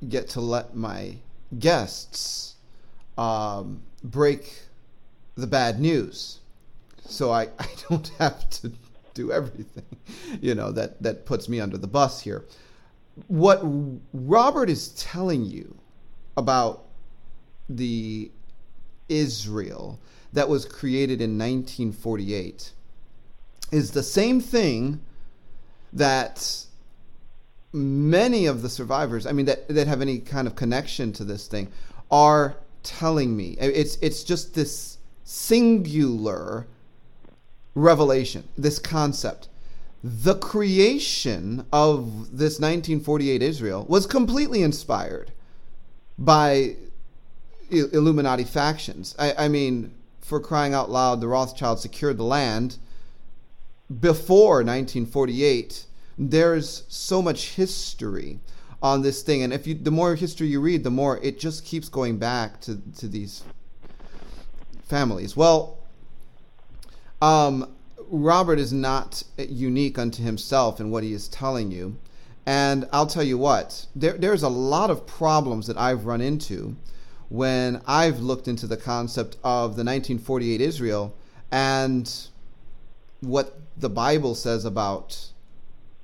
get 0.09 0.29
to 0.31 0.41
let 0.41 0.75
my 0.75 1.17
guests 1.59 2.57
um, 3.21 3.83
break 4.03 4.63
the 5.37 5.47
bad 5.47 5.79
news. 5.79 6.39
So 7.05 7.31
I, 7.31 7.43
I 7.59 7.67
don't 7.89 8.11
have 8.19 8.49
to 8.51 8.73
do 9.15 9.31
everything, 9.31 9.85
you 10.41 10.55
know, 10.55 10.73
that, 10.73 11.03
that 11.03 11.27
puts 11.27 11.49
me 11.49 11.61
under 11.61 11.77
the 11.77 11.87
bus 11.87 12.23
here. 12.23 12.47
What 13.29 13.61
Robert 14.15 14.71
is 14.71 14.89
telling 14.91 15.45
you 15.45 15.77
about 16.37 16.87
the 17.69 18.31
Israel 19.09 20.01
that 20.33 20.49
was 20.49 20.65
created 20.65 21.21
in 21.21 21.37
1948 21.37 22.73
is 23.73 23.91
the 23.91 24.03
same 24.03 24.41
thing 24.41 25.01
that 25.93 26.65
many 27.73 28.47
of 28.47 28.63
the 28.63 28.69
survivors, 28.69 29.27
I 29.27 29.33
mean, 29.33 29.47
that, 29.47 29.69
that 29.69 29.87
have 29.87 30.01
any 30.01 30.21
kind 30.21 30.47
of 30.47 30.57
connection 30.57 31.13
to 31.15 31.25
this 31.25 31.47
thing, 31.47 31.69
are 32.11 32.57
telling 32.83 33.37
me. 33.37 33.57
It's, 33.61 33.97
it's 33.97 34.25
just 34.25 34.55
this 34.55 34.99
singular 35.25 36.67
revelation, 37.75 38.45
this 38.57 38.79
concept. 38.79 39.49
The 40.03 40.35
creation 40.37 41.67
of 41.73 42.37
this 42.37 42.59
1948 42.59 43.43
Israel 43.43 43.85
was 43.89 44.07
completely 44.07 44.63
inspired 44.63 45.33
by 46.19 46.77
Illuminati 47.71 48.45
factions. 48.45 49.15
I, 49.19 49.35
I 49.45 49.49
mean, 49.49 49.95
for 50.21 50.41
crying 50.41 50.75
out 50.75 50.91
loud, 50.91 51.21
the 51.21 51.29
Rothschilds 51.29 51.83
secured 51.83 52.17
the 52.17 52.25
land 52.25 52.79
before 54.01 54.57
1948. 54.57 55.87
There's 56.19 56.85
so 56.89 57.23
much 57.23 57.55
history 57.55 58.41
on 58.83 59.03
this 59.03 59.23
thing, 59.23 59.43
and 59.43 59.53
if 59.53 59.67
you, 59.67 59.75
the 59.75 59.91
more 59.91 60.15
history 60.15 60.47
you 60.47 60.61
read, 60.61 60.85
the 60.85 60.91
more 60.91 61.19
it 61.23 61.39
just 61.39 61.65
keeps 61.65 61.89
going 61.89 62.19
back 62.19 62.61
to 62.63 62.81
to 62.99 63.09
these 63.09 63.43
families. 64.89 65.37
Well, 65.37 65.79
um, 67.23 67.73
Robert 68.11 68.59
is 68.59 68.73
not 68.73 69.23
unique 69.39 69.99
unto 69.99 70.23
himself 70.23 70.81
in 70.81 70.91
what 70.91 71.05
he 71.05 71.13
is 71.13 71.29
telling 71.29 71.71
you. 71.71 71.97
And 72.47 72.89
I'll 72.93 73.07
tell 73.07 73.23
you 73.23 73.39
what, 73.39 73.87
there, 73.95 74.15
there's 74.15 74.43
a 74.43 74.49
lot 74.49 74.91
of 74.91 75.07
problems 75.07 75.67
that 75.69 75.77
I've 75.77 76.07
run 76.07 76.21
into 76.21 76.77
when 77.29 77.81
I've 77.87 78.19
looked 78.19 78.49
into 78.49 78.67
the 78.67 78.77
concept 78.77 79.37
of 79.45 79.77
the 79.77 79.85
1948 79.85 80.61
Israel 80.61 81.15
and 81.53 82.13
what 83.21 83.61
the 83.77 83.91
Bible 83.91 84.35
says 84.35 84.65
about 84.65 85.30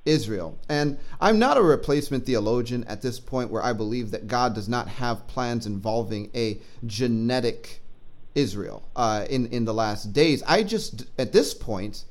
Israel. 0.06 0.56
And 0.68 0.98
I'm 1.20 1.38
not 1.38 1.58
a 1.58 1.62
replacement 1.62 2.24
theologian 2.24 2.84
at 2.84 3.02
this 3.02 3.20
point 3.20 3.50
where 3.50 3.62
I 3.62 3.72
believe 3.72 4.12
that 4.12 4.28
God 4.28 4.54
does 4.54 4.68
not 4.68 4.88
have 4.88 5.26
plans 5.26 5.66
involving 5.66 6.30
a 6.34 6.58
genetic 6.86 7.82
Israel 8.34 8.88
uh, 8.94 9.26
in, 9.28 9.46
in 9.48 9.64
the 9.64 9.74
last 9.74 10.12
days. 10.12 10.42
I 10.46 10.62
just, 10.62 11.06
at 11.18 11.32
this 11.32 11.52
point, 11.52 12.04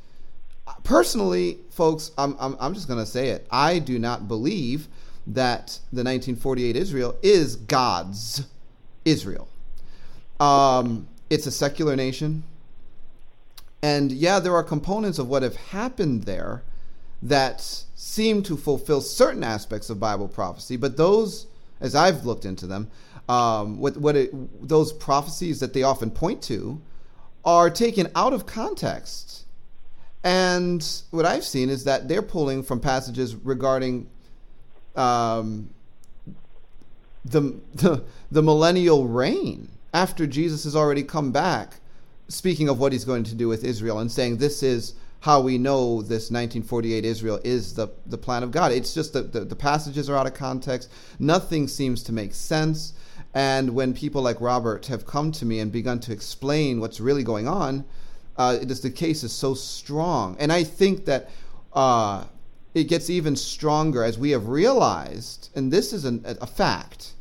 personally, 0.84 1.60
folks, 1.70 2.12
I'm, 2.18 2.36
I'm, 2.40 2.58
I'm 2.60 2.74
just 2.74 2.88
going 2.88 3.00
to 3.00 3.06
say 3.06 3.30
it. 3.30 3.48
I 3.50 3.80
do 3.80 3.98
not 3.98 4.28
believe 4.28 4.88
that 5.28 5.80
the 5.92 6.04
1948 6.04 6.76
Israel 6.76 7.16
is 7.24 7.56
God's 7.56 8.46
Israel. 9.06 9.48
Um, 10.40 11.08
it's 11.30 11.48
a 11.48 11.52
secular 11.52 11.96
nation. 11.96 12.44
And 13.82 14.12
yeah, 14.12 14.40
there 14.40 14.56
are 14.56 14.64
components 14.64 15.20
of 15.20 15.28
what 15.30 15.44
have 15.44 15.56
happened 15.56 16.24
there 16.24 16.64
that 17.26 17.62
seem 17.96 18.44
to 18.44 18.56
fulfill 18.56 19.02
certain 19.02 19.44
aspects 19.44 19.90
of 19.90 20.00
Bible 20.00 20.28
prophecy, 20.28 20.78
but 20.78 20.96
those, 20.96 21.48
as 21.82 21.96
I've 21.96 22.26
looked 22.26 22.46
into 22.46 22.68
them, 22.68 22.90
um, 23.28 23.80
what, 23.80 23.98
what 23.98 24.16
it, 24.16 24.68
those 24.68 24.94
prophecies 24.94 25.60
that 25.60 25.74
they 25.74 25.84
often 25.84 26.12
point 26.12 26.44
to 26.44 26.80
are 27.44 27.70
taken 27.70 28.10
out 28.16 28.34
of 28.34 28.46
context. 28.46 29.46
And 30.24 30.88
what 31.12 31.26
I've 31.26 31.44
seen 31.44 31.70
is 31.70 31.84
that 31.86 32.08
they're 32.08 32.22
pulling 32.22 32.64
from 32.64 32.80
passages 32.80 33.36
regarding 33.36 34.08
um, 34.96 35.70
the, 37.24 37.60
the, 37.74 38.04
the 38.32 38.44
millennial 38.44 39.08
reign 39.08 39.70
after 39.94 40.28
Jesus 40.28 40.64
has 40.64 40.76
already 40.76 41.04
come 41.04 41.32
back, 41.32 41.80
speaking 42.28 42.70
of 42.70 42.80
what 42.80 42.92
he's 42.92 43.06
going 43.06 43.24
to 43.24 43.36
do 43.36 43.48
with 43.48 43.64
Israel 43.64 44.00
and 44.00 44.12
saying 44.12 44.38
this 44.38 44.62
is 44.62 44.94
how 45.26 45.42
we 45.42 45.58
know 45.58 46.04
this 46.04 46.30
1948 46.30 47.04
Israel 47.04 47.40
is 47.44 47.74
the, 47.74 47.88
the 48.06 48.18
plan 48.18 48.44
of 48.44 48.52
God. 48.52 48.72
It's 48.72 48.94
just 48.94 49.14
that 49.14 49.34
the, 49.34 49.40
the 49.40 49.56
passages 49.56 50.08
are 50.08 50.16
out 50.16 50.28
of 50.28 50.36
context. 50.36 50.92
Nothing 51.18 51.68
seems 51.68 52.04
to 52.04 52.14
make 52.14 52.32
sense. 52.36 52.94
And 53.34 53.72
when 53.72 53.96
people 53.96 54.22
like 54.22 54.40
Robert 54.40 54.86
have 54.86 55.08
come 55.08 55.32
to 55.32 55.44
me 55.44 55.62
and 55.62 55.72
begun 55.72 56.00
to 56.02 56.14
explain 56.14 56.80
what's 56.80 57.00
really 57.00 57.24
going 57.24 57.48
on, 57.48 57.86
uh, 58.38 58.60
it 58.62 58.70
is, 58.70 58.82
the 58.82 58.92
case 58.92 59.24
is 59.24 59.34
so 59.34 59.56
strong. 59.56 60.38
And 60.40 60.54
I 60.54 60.64
think 60.64 61.06
that 61.06 61.32
uh, 61.74 62.26
it 62.76 62.84
gets 62.84 63.10
even 63.10 63.36
stronger 63.36 64.04
as 64.04 64.20
we 64.20 64.30
have 64.30 64.48
realized, 64.48 65.50
and 65.56 65.74
this 65.74 65.92
is 65.92 66.06
an, 66.06 66.24
a 66.24 66.46
fact, 66.46 67.15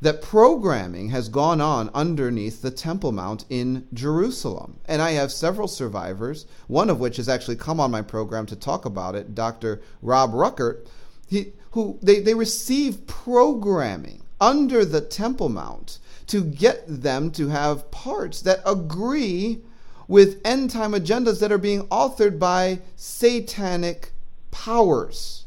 that 0.00 0.22
programming 0.22 1.08
has 1.08 1.28
gone 1.28 1.60
on 1.60 1.90
underneath 1.94 2.62
the 2.62 2.70
Temple 2.70 3.12
Mount 3.12 3.44
in 3.48 3.86
Jerusalem. 3.94 4.78
And 4.86 5.00
I 5.00 5.12
have 5.12 5.32
several 5.32 5.68
survivors, 5.68 6.46
one 6.66 6.90
of 6.90 7.00
which 7.00 7.16
has 7.16 7.28
actually 7.28 7.56
come 7.56 7.80
on 7.80 7.90
my 7.90 8.02
program 8.02 8.46
to 8.46 8.56
talk 8.56 8.84
about 8.84 9.14
it, 9.14 9.34
Dr. 9.34 9.82
Rob 10.02 10.32
Ruckert, 10.32 10.86
he, 11.26 11.52
who 11.72 11.98
they, 12.02 12.20
they 12.20 12.34
receive 12.34 13.06
programming 13.06 14.22
under 14.40 14.84
the 14.84 15.00
Temple 15.00 15.48
Mount 15.48 15.98
to 16.26 16.44
get 16.44 16.84
them 16.86 17.30
to 17.32 17.48
have 17.48 17.90
parts 17.90 18.42
that 18.42 18.60
agree 18.66 19.60
with 20.08 20.40
end 20.44 20.70
time 20.70 20.92
agendas 20.92 21.40
that 21.40 21.52
are 21.52 21.58
being 21.58 21.82
authored 21.88 22.38
by 22.38 22.80
satanic 22.96 24.12
powers. 24.50 25.44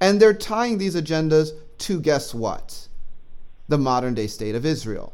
And 0.00 0.20
they're 0.20 0.34
tying 0.34 0.78
these 0.78 0.94
agendas 0.94 1.50
to 1.78 2.00
guess 2.00 2.34
what? 2.34 2.87
The 3.68 3.78
modern 3.78 4.14
day 4.14 4.26
state 4.26 4.54
of 4.54 4.66
Israel. 4.66 5.12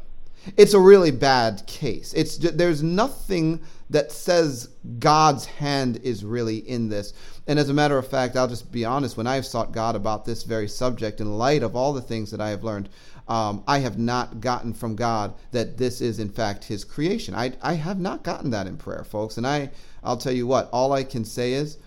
It's 0.57 0.73
a 0.73 0.79
really 0.79 1.11
bad 1.11 1.65
case. 1.65 2.13
It's 2.13 2.37
there's 2.37 2.83
nothing 2.83 3.61
that 3.89 4.11
says 4.11 4.69
God's 4.99 5.45
hand 5.45 5.99
is 6.03 6.23
really 6.23 6.57
in 6.57 6.89
this. 6.89 7.13
And 7.47 7.59
as 7.59 7.69
a 7.69 7.73
matter 7.73 7.97
of 7.97 8.07
fact, 8.07 8.35
I'll 8.35 8.47
just 8.47 8.71
be 8.71 8.85
honest. 8.85 9.17
When 9.17 9.27
I've 9.27 9.45
sought 9.45 9.71
God 9.71 9.95
about 9.95 10.25
this 10.25 10.43
very 10.43 10.67
subject, 10.67 11.19
in 11.19 11.37
light 11.37 11.63
of 11.63 11.75
all 11.75 11.93
the 11.93 12.01
things 12.01 12.31
that 12.31 12.41
I 12.41 12.49
have 12.49 12.63
learned, 12.63 12.89
um, 13.27 13.63
I 13.67 13.79
have 13.79 13.97
not 13.97 14.39
gotten 14.39 14.73
from 14.73 14.95
God 14.95 15.33
that 15.51 15.77
this 15.77 15.99
is 15.99 16.19
in 16.19 16.29
fact 16.29 16.63
His 16.65 16.83
creation. 16.83 17.33
I 17.33 17.53
I 17.61 17.73
have 17.73 17.99
not 17.99 18.23
gotten 18.23 18.51
that 18.51 18.67
in 18.67 18.77
prayer, 18.77 19.03
folks. 19.03 19.37
And 19.37 19.47
I 19.47 19.71
I'll 20.03 20.17
tell 20.17 20.33
you 20.33 20.45
what. 20.45 20.69
All 20.71 20.93
I 20.93 21.03
can 21.03 21.25
say 21.25 21.53
is 21.53 21.77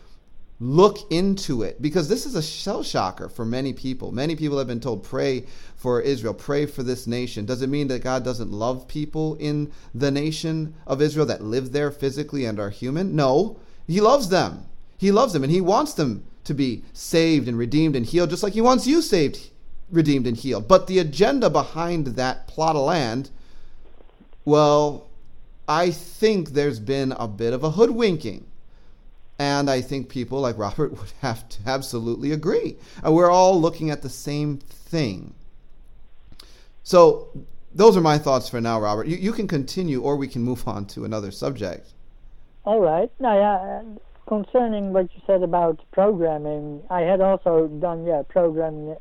look 0.60 0.98
into 1.12 1.62
it 1.62 1.80
because 1.80 2.08
this 2.08 2.26
is 2.26 2.34
a 2.34 2.42
shell 2.42 2.82
shocker 2.82 3.28
for 3.28 3.44
many 3.44 3.72
people. 3.72 4.10
Many 4.10 4.34
people 4.34 4.58
have 4.58 4.66
been 4.66 4.80
told, 4.80 5.04
pray 5.04 5.44
for 5.76 6.00
Israel, 6.00 6.34
pray 6.34 6.66
for 6.66 6.82
this 6.82 7.06
nation. 7.06 7.46
Does 7.46 7.62
it 7.62 7.68
mean 7.68 7.88
that 7.88 8.02
God 8.02 8.24
doesn't 8.24 8.50
love 8.50 8.88
people 8.88 9.36
in 9.36 9.70
the 9.94 10.10
nation 10.10 10.74
of 10.86 11.00
Israel 11.00 11.26
that 11.26 11.42
live 11.42 11.72
there 11.72 11.90
physically 11.90 12.44
and 12.44 12.58
are 12.58 12.70
human? 12.70 13.14
No, 13.14 13.58
He 13.86 14.00
loves 14.00 14.30
them. 14.30 14.64
He 14.96 15.12
loves 15.12 15.32
them 15.32 15.44
and 15.44 15.52
He 15.52 15.60
wants 15.60 15.94
them 15.94 16.24
to 16.44 16.54
be 16.54 16.82
saved 16.92 17.46
and 17.46 17.56
redeemed 17.56 17.94
and 17.94 18.06
healed, 18.06 18.30
just 18.30 18.42
like 18.42 18.54
He 18.54 18.60
wants 18.60 18.86
you 18.86 19.00
saved, 19.00 19.50
redeemed, 19.92 20.26
and 20.26 20.36
healed. 20.36 20.66
But 20.66 20.88
the 20.88 20.98
agenda 20.98 21.50
behind 21.50 22.08
that 22.08 22.48
plot 22.48 22.74
of 22.74 22.84
land, 22.84 23.30
well, 24.44 25.06
I 25.68 25.92
think 25.92 26.50
there's 26.50 26.80
been 26.80 27.12
a 27.12 27.28
bit 27.28 27.52
of 27.52 27.62
a 27.62 27.72
hoodwinking 27.72 28.47
and 29.38 29.70
I 29.70 29.80
think 29.80 30.08
people 30.08 30.40
like 30.40 30.58
Robert 30.58 30.92
would 30.98 31.12
have 31.20 31.48
to 31.48 31.58
absolutely 31.66 32.32
agree. 32.32 32.76
We're 33.04 33.30
all 33.30 33.60
looking 33.60 33.90
at 33.90 34.02
the 34.02 34.08
same 34.08 34.58
thing. 34.58 35.34
So, 36.82 37.28
those 37.74 37.96
are 37.96 38.00
my 38.00 38.18
thoughts 38.18 38.48
for 38.48 38.60
now, 38.60 38.80
Robert. 38.80 39.06
You, 39.06 39.16
you 39.16 39.32
can 39.32 39.46
continue, 39.46 40.00
or 40.00 40.16
we 40.16 40.26
can 40.26 40.42
move 40.42 40.66
on 40.66 40.86
to 40.86 41.04
another 41.04 41.30
subject. 41.30 41.92
All 42.64 42.80
right. 42.80 43.10
Now, 43.20 43.84
concerning 44.26 44.92
what 44.92 45.14
you 45.14 45.20
said 45.26 45.42
about 45.42 45.80
programming, 45.92 46.82
I 46.90 47.02
had 47.02 47.20
also 47.20 47.66
done, 47.66 48.04
yeah, 48.04 48.22
programming 48.28 48.96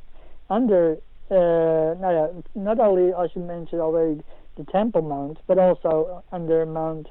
under, 0.49 0.97
uh, 1.31 1.95
yeah, 2.01 2.27
not 2.55 2.79
only, 2.79 3.13
as 3.13 3.29
you 3.35 3.41
mentioned 3.41 3.81
already, 3.81 4.21
the 4.57 4.63
Temple 4.65 5.01
Mount, 5.01 5.39
but 5.47 5.57
also 5.57 6.23
under 6.31 6.65
Mount 6.65 7.07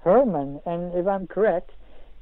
Hermon. 0.00 0.60
And 0.66 0.94
if 0.94 1.06
I'm 1.06 1.26
correct, 1.26 1.70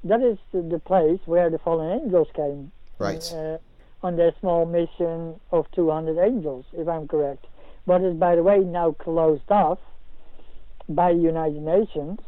that 0.04 0.22
is 0.22 0.38
the 0.52 0.78
place 0.78 1.20
where 1.26 1.50
the 1.50 1.58
fallen 1.58 2.00
angels 2.02 2.28
came. 2.34 2.72
Right. 2.98 3.32
Uh, 3.32 3.58
on 4.02 4.16
their 4.16 4.32
small 4.40 4.64
mission 4.64 5.40
of 5.50 5.66
200 5.72 6.18
angels, 6.18 6.64
if 6.72 6.88
I'm 6.88 7.08
correct. 7.08 7.46
But 7.86 8.02
is, 8.02 8.14
by 8.14 8.36
the 8.36 8.42
way, 8.42 8.60
now 8.60 8.92
closed 8.92 9.50
off 9.50 9.78
by 10.88 11.12
the 11.12 11.18
United 11.18 11.62
Nations. 11.62 12.18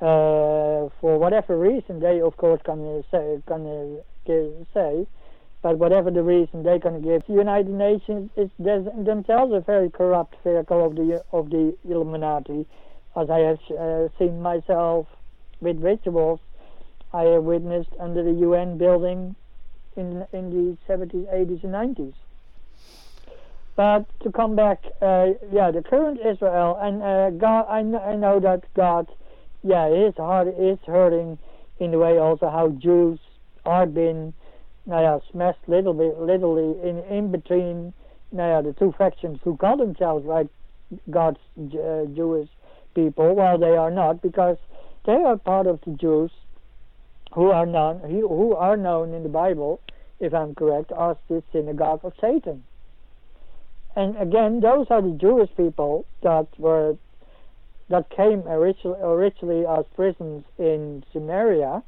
Uh, 0.00 0.88
for 1.00 1.18
whatever 1.18 1.58
reason, 1.58 2.00
they 2.00 2.22
of 2.22 2.36
course 2.38 2.60
gonna 2.64 3.02
say, 3.10 3.42
gonna 3.46 3.98
say, 4.72 5.06
but 5.62 5.76
whatever 5.76 6.10
the 6.10 6.22
reason 6.22 6.62
they 6.62 6.78
can 6.78 7.02
give, 7.02 7.26
the 7.26 7.34
United 7.34 7.68
Nations 7.68 8.30
is 8.34 8.48
themselves 8.58 9.52
a 9.52 9.60
very 9.60 9.90
corrupt 9.90 10.36
vehicle 10.42 10.86
of 10.86 10.94
the 10.94 11.22
of 11.32 11.50
the 11.50 11.76
Illuminati, 11.84 12.66
as 13.14 13.28
I 13.28 13.40
have 13.40 13.58
uh, 13.78 14.08
seen 14.18 14.40
myself 14.40 15.06
with 15.60 15.82
rituals 15.82 16.40
I 17.12 17.22
have 17.22 17.42
witnessed 17.42 17.90
under 17.98 18.22
the 18.22 18.32
UN 18.32 18.78
building 18.78 19.34
in 19.96 20.26
in 20.32 20.50
the 20.50 20.76
70s, 20.88 21.26
80s, 21.32 21.64
and 21.64 21.74
90s. 21.96 22.14
But 23.76 24.04
to 24.22 24.30
come 24.30 24.56
back, 24.56 24.82
uh, 25.00 25.28
yeah, 25.52 25.70
the 25.70 25.82
current 25.82 26.20
Israel 26.20 26.76
and 26.80 27.02
uh, 27.02 27.30
God, 27.30 27.66
I, 27.68 27.82
kn- 27.82 27.94
I 27.94 28.14
know 28.14 28.38
that 28.40 28.64
God, 28.74 29.08
yeah, 29.62 29.88
his 29.88 30.14
heart 30.16 30.48
is 30.48 30.78
hurting 30.86 31.38
in 31.78 31.90
the 31.90 31.98
way 31.98 32.18
also 32.18 32.50
how 32.50 32.68
Jews 32.68 33.18
are 33.64 33.86
being, 33.86 34.34
yeah, 34.86 35.18
smashed 35.32 35.66
little 35.66 35.94
bit, 35.94 36.18
literally 36.18 36.78
in 36.86 36.98
in 37.04 37.30
between, 37.30 37.94
yeah, 38.32 38.60
the 38.60 38.74
two 38.74 38.92
factions 38.98 39.40
who 39.42 39.56
call 39.56 39.76
themselves 39.78 40.26
like 40.26 40.48
God's 41.10 41.38
uh, 41.58 42.04
Jewish 42.14 42.50
people, 42.94 43.34
while 43.34 43.58
they 43.58 43.76
are 43.76 43.90
not, 43.90 44.20
because 44.20 44.58
they 45.06 45.12
are 45.12 45.38
part 45.38 45.66
of 45.66 45.80
the 45.86 45.92
Jews 45.92 46.30
who 47.32 47.50
are 47.50 47.66
known 47.66 48.00
who 48.00 48.54
are 48.54 48.76
known 48.76 49.14
in 49.14 49.22
the 49.22 49.28
Bible, 49.28 49.80
if 50.18 50.34
I'm 50.34 50.54
correct, 50.54 50.92
as 50.92 51.16
the 51.28 51.42
synagogue 51.52 52.00
of 52.04 52.12
Satan. 52.20 52.64
And 53.96 54.16
again, 54.16 54.60
those 54.60 54.86
are 54.90 55.02
the 55.02 55.16
Jewish 55.20 55.50
people 55.56 56.06
that 56.22 56.46
were 56.58 56.96
that 57.88 58.08
came 58.10 58.46
originally, 58.46 59.00
originally 59.02 59.66
as 59.66 59.84
prisons 59.96 60.44
in 60.58 61.04
Samaria, 61.12 61.82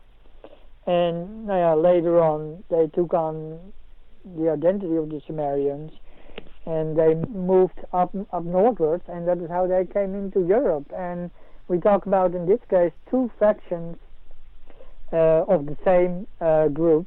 and 0.87 1.49
uh, 1.49 1.77
later 1.77 2.21
on 2.21 2.65
they 2.71 2.89
took 2.89 3.15
on 3.15 3.73
the 4.37 4.51
identity 4.51 4.97
of 4.97 5.11
the 5.11 5.21
Sumerians, 5.27 5.93
and 6.67 6.97
they 6.97 7.15
moved 7.15 7.81
up 7.93 8.15
up 8.33 8.45
northwards, 8.45 9.05
and 9.09 9.27
that 9.29 9.39
is 9.39 9.49
how 9.49 9.67
they 9.67 9.85
came 9.87 10.15
into 10.15 10.47
Europe. 10.47 10.91
And 10.97 11.31
we 11.69 11.79
talk 11.79 12.07
about 12.07 12.35
in 12.35 12.47
this 12.47 12.61
case 12.69 12.93
two 13.11 13.31
factions 13.39 13.97
of 15.19 15.67
the 15.67 15.77
same 15.85 16.27
uh, 16.41 16.69
group, 16.69 17.07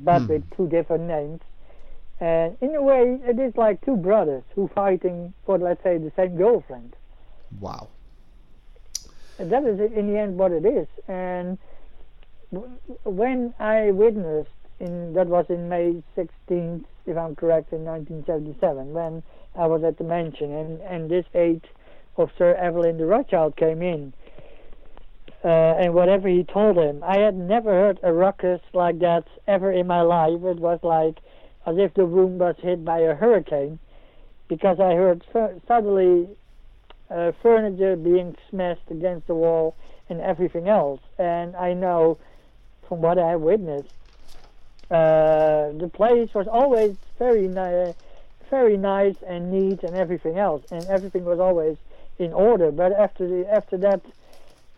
but 0.00 0.20
hmm. 0.20 0.26
with 0.26 0.56
two 0.56 0.68
different 0.68 1.04
names. 1.04 1.40
And 2.20 2.56
in 2.60 2.74
a 2.74 2.82
way, 2.82 3.18
it 3.24 3.38
is 3.38 3.56
like 3.56 3.84
two 3.84 3.96
brothers 3.96 4.44
who 4.54 4.68
fighting 4.74 5.34
for, 5.44 5.58
let's 5.58 5.82
say, 5.82 5.98
the 5.98 6.12
same 6.16 6.36
girlfriend. 6.36 6.94
Wow. 7.60 7.88
And 9.38 9.50
that 9.50 9.64
is, 9.64 9.80
in 9.80 10.06
the 10.06 10.18
end, 10.18 10.38
what 10.38 10.52
it 10.52 10.64
is. 10.64 10.86
And 11.08 11.58
when 13.02 13.52
I 13.58 13.90
witnessed, 13.90 14.50
in 14.80 15.12
that 15.14 15.26
was 15.26 15.46
in 15.48 15.68
May 15.68 16.02
16th, 16.16 16.84
if 17.06 17.16
I'm 17.16 17.34
correct, 17.34 17.72
in 17.72 17.84
1977, 17.84 18.92
when 18.92 19.22
I 19.56 19.66
was 19.66 19.82
at 19.84 19.98
the 19.98 20.04
mansion, 20.04 20.52
and, 20.52 20.80
and 20.82 21.10
this 21.10 21.26
aide 21.34 21.66
of 22.16 22.30
Sir 22.38 22.54
Evelyn 22.54 22.96
de 22.96 23.06
Rothschild 23.06 23.56
came 23.56 23.82
in 23.82 24.12
uh, 25.44 25.48
and 25.78 25.92
whatever 25.92 26.28
he 26.28 26.42
told 26.42 26.78
him. 26.78 27.02
I 27.04 27.18
had 27.18 27.36
never 27.36 27.70
heard 27.70 28.00
a 28.02 28.12
ruckus 28.12 28.62
like 28.72 28.98
that 29.00 29.24
ever 29.46 29.70
in 29.70 29.86
my 29.86 30.00
life. 30.00 30.42
It 30.42 30.58
was 30.58 30.80
like 30.82 31.18
as 31.66 31.76
if 31.78 31.94
the 31.94 32.04
room 32.04 32.38
was 32.38 32.56
hit 32.58 32.84
by 32.84 33.00
a 33.00 33.14
hurricane, 33.14 33.78
because 34.48 34.80
I 34.80 34.94
heard 34.94 35.22
suddenly 35.66 36.28
uh, 37.10 37.32
furniture 37.42 37.96
being 37.96 38.36
smashed 38.50 38.90
against 38.90 39.26
the 39.26 39.34
wall 39.34 39.76
and 40.08 40.20
everything 40.20 40.68
else. 40.68 41.00
And 41.18 41.54
I 41.56 41.74
know 41.74 42.18
from 42.88 43.00
what 43.00 43.18
I 43.18 43.36
witnessed, 43.36 43.88
uh, 44.90 45.72
the 45.72 45.90
place 45.92 46.32
was 46.34 46.46
always 46.46 46.96
very 47.18 47.48
nice, 47.48 47.94
very 48.50 48.76
nice 48.76 49.16
and 49.26 49.50
neat 49.50 49.82
and 49.82 49.94
everything 49.94 50.38
else, 50.38 50.62
and 50.70 50.84
everything 50.86 51.24
was 51.24 51.40
always 51.40 51.76
in 52.18 52.32
order. 52.32 52.70
But 52.70 52.92
after 52.92 53.26
the 53.26 53.50
after 53.50 53.76
that 53.78 54.02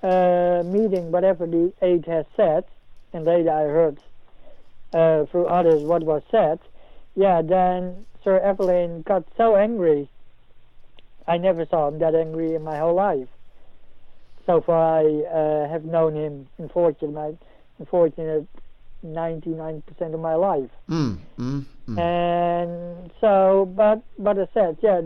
uh, 0.02 0.62
meeting 0.64 1.10
whatever 1.10 1.46
the 1.46 1.72
aide 1.82 2.06
has 2.06 2.26
said, 2.36 2.64
and 3.12 3.24
later 3.24 3.50
I 3.50 3.62
heard 3.62 3.98
uh, 4.92 5.26
through 5.30 5.46
others 5.46 5.82
what 5.82 6.02
was 6.02 6.22
said, 6.30 6.60
yeah, 7.14 7.42
then 7.42 8.06
Sir 8.22 8.38
Evelyn 8.38 9.02
got 9.02 9.24
so 9.36 9.56
angry. 9.56 10.08
I 11.26 11.38
never 11.38 11.66
saw 11.66 11.88
him 11.88 11.98
that 12.00 12.14
angry 12.14 12.54
in 12.54 12.62
my 12.62 12.78
whole 12.78 12.94
life. 12.94 13.28
So 14.44 14.60
far, 14.60 15.00
I 15.00 15.04
uh, 15.22 15.68
have 15.68 15.84
known 15.84 16.14
him, 16.14 16.48
unfortunately, 16.58 17.36
unfortunate 17.78 18.46
99% 19.04 19.82
of 20.14 20.20
my 20.20 20.34
life. 20.34 20.70
Mm, 20.88 21.18
mm, 21.38 21.64
mm. 21.88 21.98
And 21.98 23.10
so, 23.20 23.70
but 23.76 24.02
but 24.18 24.38
I 24.38 24.46
said, 24.54 24.78
yeah, 24.82 25.00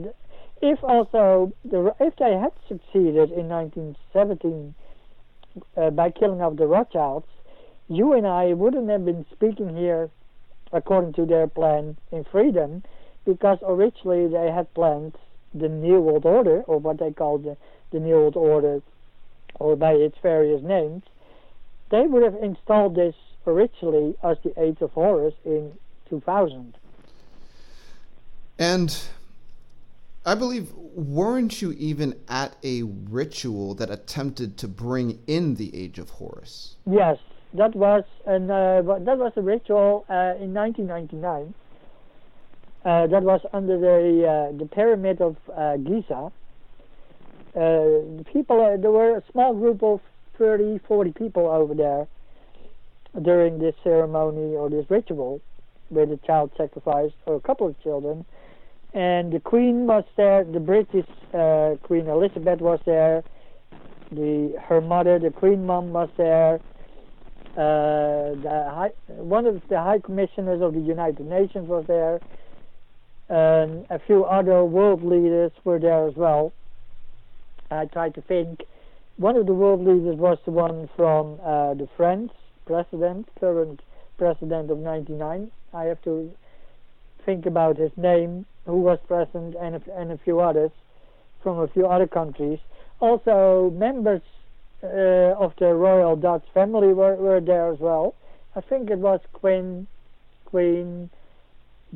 if 0.60 0.82
also 0.82 1.52
the 1.64 1.94
if 2.00 2.16
they 2.16 2.32
had 2.32 2.52
succeeded 2.68 3.30
in 3.32 3.48
1917 3.48 4.74
uh, 5.76 5.90
by 5.90 6.10
killing 6.10 6.40
off 6.40 6.56
the 6.56 6.66
Rothschilds, 6.66 7.26
you 7.88 8.12
and 8.12 8.26
I 8.26 8.52
wouldn't 8.52 8.88
have 8.88 9.04
been 9.04 9.24
speaking 9.32 9.76
here 9.76 10.10
according 10.72 11.14
to 11.14 11.26
their 11.26 11.46
plan 11.46 11.96
in 12.12 12.24
freedom 12.24 12.82
because 13.24 13.58
originally 13.62 14.28
they 14.28 14.50
had 14.50 14.72
planned 14.74 15.16
the 15.54 15.68
New 15.68 16.00
World 16.00 16.24
Order, 16.24 16.62
or 16.62 16.78
what 16.78 16.98
they 16.98 17.10
called 17.10 17.44
the, 17.44 17.56
the 17.90 17.98
New 17.98 18.14
World 18.14 18.36
Order, 18.36 18.82
or 19.54 19.76
by 19.76 19.92
its 19.92 20.16
various 20.22 20.62
names, 20.62 21.02
they 21.90 22.02
would 22.02 22.22
have 22.22 22.36
installed 22.40 22.94
this 22.94 23.14
originally 23.46 24.14
as 24.22 24.36
the 24.44 24.52
Age 24.60 24.78
of 24.80 24.92
Horus 24.92 25.34
in 25.44 25.72
2000. 26.08 26.76
And 28.58 29.02
I 30.24 30.34
believe, 30.34 30.72
weren't 30.74 31.62
you 31.62 31.72
even 31.72 32.14
at 32.28 32.54
a 32.62 32.82
ritual 32.82 33.74
that 33.76 33.90
attempted 33.90 34.58
to 34.58 34.68
bring 34.68 35.20
in 35.26 35.54
the 35.54 35.74
Age 35.74 35.98
of 35.98 36.10
Horus? 36.10 36.76
Yes, 36.84 37.16
that 37.54 37.74
was 37.74 38.04
an 38.26 38.50
uh, 38.50 38.82
that 38.82 39.16
was 39.18 39.32
a 39.36 39.42
ritual 39.42 40.04
uh, 40.10 40.34
in 40.38 40.52
1999. 40.52 41.54
Uh, 42.84 43.06
that 43.06 43.22
was 43.22 43.40
under 43.52 43.78
the 43.78 44.28
uh, 44.28 44.58
the 44.58 44.66
pyramid 44.66 45.22
of 45.22 45.36
uh, 45.56 45.78
Giza. 45.78 46.30
Uh, 47.56 48.22
people, 48.30 48.60
uh, 48.60 48.76
there 48.76 48.90
were 48.90 49.16
a 49.16 49.22
small 49.32 49.54
group 49.54 49.82
of 49.82 50.00
30, 50.38 50.78
40 50.86 51.12
people 51.12 51.48
over 51.48 51.74
there 51.74 52.06
during 53.20 53.58
this 53.58 53.74
ceremony 53.82 54.54
or 54.54 54.70
this 54.70 54.88
ritual, 54.88 55.40
where 55.88 56.06
the 56.06 56.16
child 56.18 56.52
sacrificed, 56.56 57.16
or 57.26 57.34
a 57.34 57.40
couple 57.40 57.66
of 57.66 57.82
children, 57.82 58.24
and 58.92 59.32
the 59.32 59.40
Queen 59.40 59.86
was 59.86 60.04
there. 60.16 60.44
The 60.44 60.60
British 60.60 61.06
uh, 61.32 61.76
Queen 61.82 62.08
Elizabeth 62.08 62.60
was 62.60 62.80
there. 62.86 63.22
The 64.10 64.54
her 64.62 64.80
mother, 64.80 65.18
the 65.18 65.30
Queen 65.30 65.66
Mum, 65.66 65.92
was 65.92 66.08
there. 66.16 66.60
Uh, 67.52 68.34
the 68.42 68.70
high, 68.72 68.90
one 69.08 69.46
of 69.46 69.62
the 69.68 69.78
High 69.80 69.98
Commissioners 69.98 70.62
of 70.62 70.74
the 70.74 70.80
United 70.80 71.26
Nations 71.26 71.68
was 71.68 71.84
there, 71.86 72.20
and 73.28 73.86
a 73.90 74.00
few 74.06 74.24
other 74.24 74.64
world 74.64 75.04
leaders 75.04 75.52
were 75.64 75.78
there 75.78 76.06
as 76.08 76.14
well. 76.16 76.52
I 77.70 77.86
tried 77.86 78.14
to 78.14 78.22
think. 78.22 78.64
One 79.16 79.36
of 79.36 79.46
the 79.46 79.52
world 79.52 79.80
leaders 79.80 80.16
was 80.16 80.38
the 80.46 80.50
one 80.50 80.88
from 80.96 81.38
uh, 81.44 81.74
the 81.74 81.86
French 81.96 82.32
president, 82.64 83.28
current 83.38 83.82
president 84.16 84.70
of 84.70 84.78
99. 84.78 85.50
I 85.74 85.84
have 85.84 86.00
to 86.02 86.30
think 87.26 87.46
about 87.46 87.76
his 87.76 87.90
name, 87.96 88.46
who 88.66 88.80
was 88.80 88.98
present, 89.06 89.54
and 89.60 89.76
a, 89.76 89.82
and 89.98 90.12
a 90.12 90.18
few 90.18 90.40
others 90.40 90.70
from 91.42 91.58
a 91.58 91.68
few 91.68 91.86
other 91.86 92.06
countries. 92.06 92.58
Also, 93.00 93.70
members 93.74 94.22
uh, 94.82 95.34
of 95.38 95.52
the 95.58 95.72
royal 95.74 96.16
Dutch 96.16 96.44
family 96.52 96.92
were, 96.92 97.16
were 97.16 97.40
there 97.40 97.72
as 97.72 97.78
well. 97.78 98.14
I 98.54 98.60
think 98.60 98.90
it 98.90 98.98
was 98.98 99.20
Queen 99.32 99.86
Queen 100.44 101.10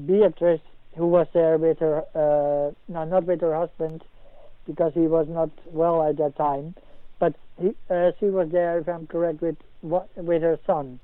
Beatrice 0.07 0.61
who 0.97 1.09
was 1.09 1.27
there 1.35 1.59
with 1.59 1.79
her, 1.81 2.03
uh, 2.15 2.73
no, 2.89 3.05
not 3.05 3.27
with 3.27 3.41
her 3.41 3.55
husband, 3.55 4.05
because 4.67 4.93
he 4.95 5.09
was 5.09 5.27
not 5.29 5.51
well 5.67 6.03
at 6.03 6.17
that 6.19 6.37
time, 6.37 6.75
but 7.19 7.35
he, 7.61 7.75
uh, 7.91 8.13
she 8.21 8.27
was 8.27 8.49
there, 8.53 8.79
if 8.79 8.89
I'm 8.89 9.07
correct, 9.07 9.43
with 9.43 9.57
with 9.83 10.43
her 10.43 10.59
son. 10.67 11.01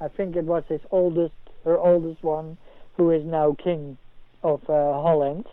I 0.00 0.08
think 0.08 0.36
it 0.36 0.44
was 0.44 0.62
his 0.68 0.80
oldest, 0.90 1.34
her 1.64 1.78
oldest 1.78 2.22
one, 2.22 2.58
who 2.96 3.10
is 3.10 3.24
now 3.24 3.56
king 3.62 3.98
of 4.42 4.62
uh, 4.68 4.72
Holland 4.72 5.46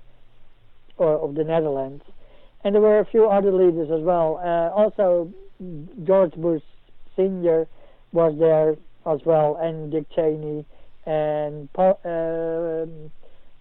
or 0.98 1.16
of 1.18 1.36
the 1.36 1.44
Netherlands. 1.44 2.04
And 2.64 2.76
there 2.76 2.82
were 2.82 3.00
a 3.00 3.06
few 3.06 3.28
other 3.28 3.52
leaders 3.52 3.90
as 3.92 4.02
well. 4.02 4.40
Uh, 4.44 4.70
also, 4.76 5.32
George 6.04 6.34
Bush 6.34 6.64
Senior 7.16 7.68
was 8.12 8.36
there 8.38 8.76
as 9.06 9.20
well, 9.26 9.58
and 9.62 9.92
Dick 9.92 10.06
Cheney, 10.16 10.66
and 11.06 11.70
uh, 11.78 12.86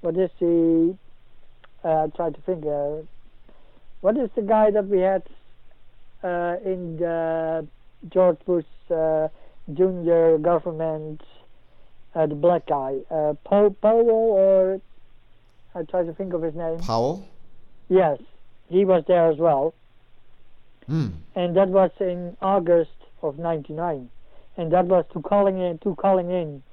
what 0.01 0.17
is 0.17 0.31
the? 0.41 0.97
Uh, 1.85 2.09
try 2.17 2.31
to 2.31 2.41
think. 2.43 2.65
Uh, 2.67 3.07
what 4.01 4.17
is 4.17 4.31
the 4.35 4.43
guy 4.43 4.71
that 4.71 4.89
we 4.89 5.01
had 5.01 5.23
uh, 6.23 6.57
in 6.65 6.97
the 6.99 7.67
George 8.09 8.39
Bush 8.47 8.65
uh, 8.91 9.29
Junior 9.73 10.39
government? 10.39 11.23
Uh, 12.15 12.27
the 12.27 12.35
black 12.35 12.67
guy, 12.67 12.97
Powell, 13.45 13.77
or 13.83 14.81
I 15.79 15.85
try 15.85 16.03
to 16.03 16.13
think 16.13 16.33
of 16.33 16.43
his 16.43 16.57
name. 16.57 16.81
Powell. 16.81 17.29
Yes, 17.89 18.19
he 18.69 18.85
was 18.85 19.05
there 19.07 19.31
as 19.31 19.39
well. 19.39 19.75
Hmm. 20.87 21.09
And 21.37 21.57
that 21.57 21.69
was 21.69 21.93
in 22.01 22.37
August 22.43 22.91
of 23.23 23.39
'99, 23.39 24.11
and 24.57 24.73
that 24.73 24.87
was 24.87 25.05
to 25.13 25.21
calling 25.21 25.61
in 25.61 25.79
to 25.79 25.95
calling 25.95 26.31
in 26.31 26.65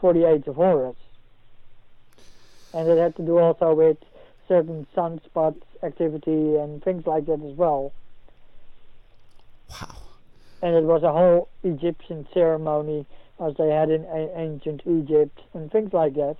for 0.00 0.14
the 0.14 0.26
Age 0.26 0.46
of 0.46 0.56
Horus. 0.56 0.96
And 2.72 2.88
it 2.88 2.96
had 2.96 3.16
to 3.16 3.22
do 3.22 3.38
also 3.38 3.74
with 3.74 3.98
certain 4.46 4.86
sunspot 4.96 5.56
activity 5.82 6.56
and 6.56 6.82
things 6.82 7.06
like 7.06 7.26
that 7.26 7.42
as 7.42 7.54
well. 7.56 7.92
Wow. 9.70 9.96
And 10.62 10.74
it 10.74 10.84
was 10.84 11.02
a 11.02 11.12
whole 11.12 11.48
Egyptian 11.62 12.26
ceremony 12.32 13.04
as 13.40 13.56
they 13.56 13.68
had 13.68 13.90
in 13.90 14.04
a- 14.04 14.38
ancient 14.38 14.82
Egypt 14.86 15.38
and 15.52 15.70
things 15.70 15.92
like 15.92 16.14
that. 16.14 16.36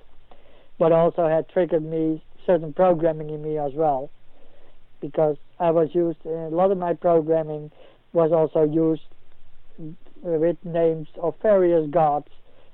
But 0.78 0.92
also 0.92 1.26
had 1.26 1.48
triggered 1.48 1.84
me 1.84 2.22
certain 2.46 2.72
programming 2.72 3.30
in 3.30 3.42
me 3.42 3.58
as 3.58 3.72
well, 3.74 4.10
because 5.00 5.36
I 5.58 5.70
was 5.70 5.94
used. 5.94 6.24
A 6.24 6.48
lot 6.50 6.70
of 6.70 6.78
my 6.78 6.94
programming 6.94 7.70
was 8.12 8.32
also 8.32 8.62
used 8.62 9.02
with 10.22 10.56
names 10.64 11.08
of 11.20 11.34
various 11.42 11.88
gods 11.90 12.28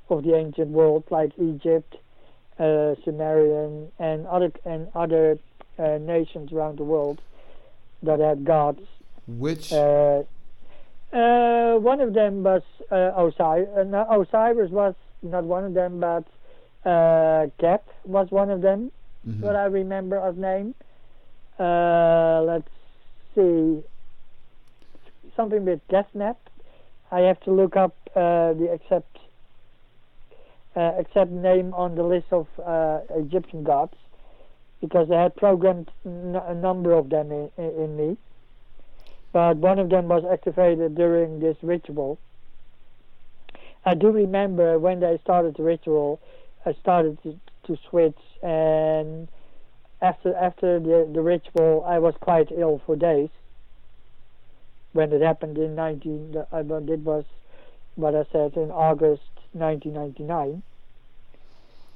of 0.08 0.22
the 0.22 0.34
ancient 0.34 0.68
world, 0.68 1.04
like 1.10 1.32
Egypt, 1.38 1.96
uh, 2.58 2.94
Sumerian, 3.04 3.90
and 3.98 4.26
other 4.26 4.52
and 4.64 4.88
other 4.94 5.38
uh, 5.78 5.98
nations 5.98 6.52
around 6.52 6.78
the 6.78 6.84
world 6.84 7.20
that 8.02 8.20
had 8.20 8.44
gods. 8.44 8.82
Which 9.26 9.72
Uh, 9.72 10.24
uh, 11.12 11.76
one 11.78 12.00
of 12.00 12.12
them 12.12 12.42
was 12.42 12.62
uh, 12.90 13.12
Osiris. 13.16 13.68
Uh, 13.76 14.20
Osiris 14.20 14.70
was 14.70 14.94
not 15.22 15.44
one 15.44 15.64
of 15.64 15.74
them, 15.74 16.00
but 16.00 16.24
uh, 16.84 17.46
Kep 17.60 17.88
was 18.04 18.30
one 18.30 18.50
of 18.50 18.60
them. 18.60 18.90
Mhm. 19.26 19.40
What 19.40 19.56
I 19.56 19.64
remember 19.66 20.16
of 20.18 20.36
name. 20.36 20.74
Uh, 21.58 22.42
let's 22.42 22.68
see. 23.34 23.82
Something 25.36 25.64
with 25.64 25.80
Gesnep. 25.88 26.36
I 27.10 27.20
have 27.20 27.40
to 27.40 27.50
look 27.50 27.76
up 27.76 27.94
uh, 28.14 28.52
the 28.54 28.72
exact 28.72 29.18
uh, 30.76 30.92
exact 30.98 31.30
name 31.30 31.72
on 31.74 31.94
the 31.94 32.02
list 32.02 32.26
of 32.32 32.46
uh, 32.64 33.00
Egyptian 33.16 33.62
gods 33.62 33.94
because 34.80 35.08
they 35.08 35.16
had 35.16 35.34
programmed 35.36 35.90
n- 36.04 36.34
a 36.46 36.54
number 36.54 36.92
of 36.92 37.08
them 37.10 37.30
in, 37.30 37.50
in, 37.56 37.70
in 37.82 37.96
me 37.96 38.16
but 39.32 39.56
one 39.56 39.78
of 39.80 39.88
them 39.90 40.06
was 40.08 40.24
activated 40.32 40.94
during 40.94 41.40
this 41.40 41.56
ritual. 41.62 42.18
I 43.84 43.94
do 43.94 44.10
remember 44.12 44.78
when 44.78 45.00
they 45.00 45.18
started 45.22 45.56
the 45.56 45.64
ritual, 45.64 46.20
I 46.66 46.72
started 46.74 47.22
to, 47.22 47.38
to 47.66 47.78
switch, 47.88 48.18
and 48.42 49.28
after 50.00 50.34
after 50.34 50.80
the, 50.80 51.08
the 51.12 51.20
ritual, 51.20 51.84
I 51.86 51.98
was 51.98 52.14
quite 52.20 52.50
ill 52.50 52.80
for 52.86 52.96
days. 52.96 53.30
When 54.92 55.12
it 55.12 55.20
happened 55.20 55.58
in 55.58 55.74
19, 55.74 56.36
I 56.52 56.60
it 56.60 57.00
was 57.00 57.24
what 57.96 58.14
I 58.14 58.24
said 58.32 58.56
in 58.56 58.70
August 58.70 59.22
1999, 59.52 60.62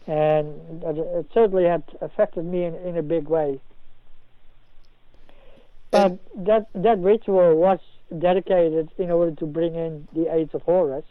and 0.07 0.83
it, 0.83 0.99
it 0.99 1.27
certainly 1.33 1.65
had 1.65 1.83
affected 2.01 2.45
me 2.45 2.65
in, 2.65 2.75
in 2.75 2.97
a 2.97 3.03
big 3.03 3.29
way. 3.29 3.61
But 5.91 6.19
that 6.37 6.69
that 6.75 6.99
ritual 6.99 7.57
was 7.57 7.81
dedicated 8.17 8.91
in 8.99 9.11
order 9.11 9.35
to 9.37 9.47
bring 9.47 9.75
in 9.75 10.09
the 10.13 10.33
Age 10.33 10.51
of 10.53 10.63
Horus. 10.63 11.05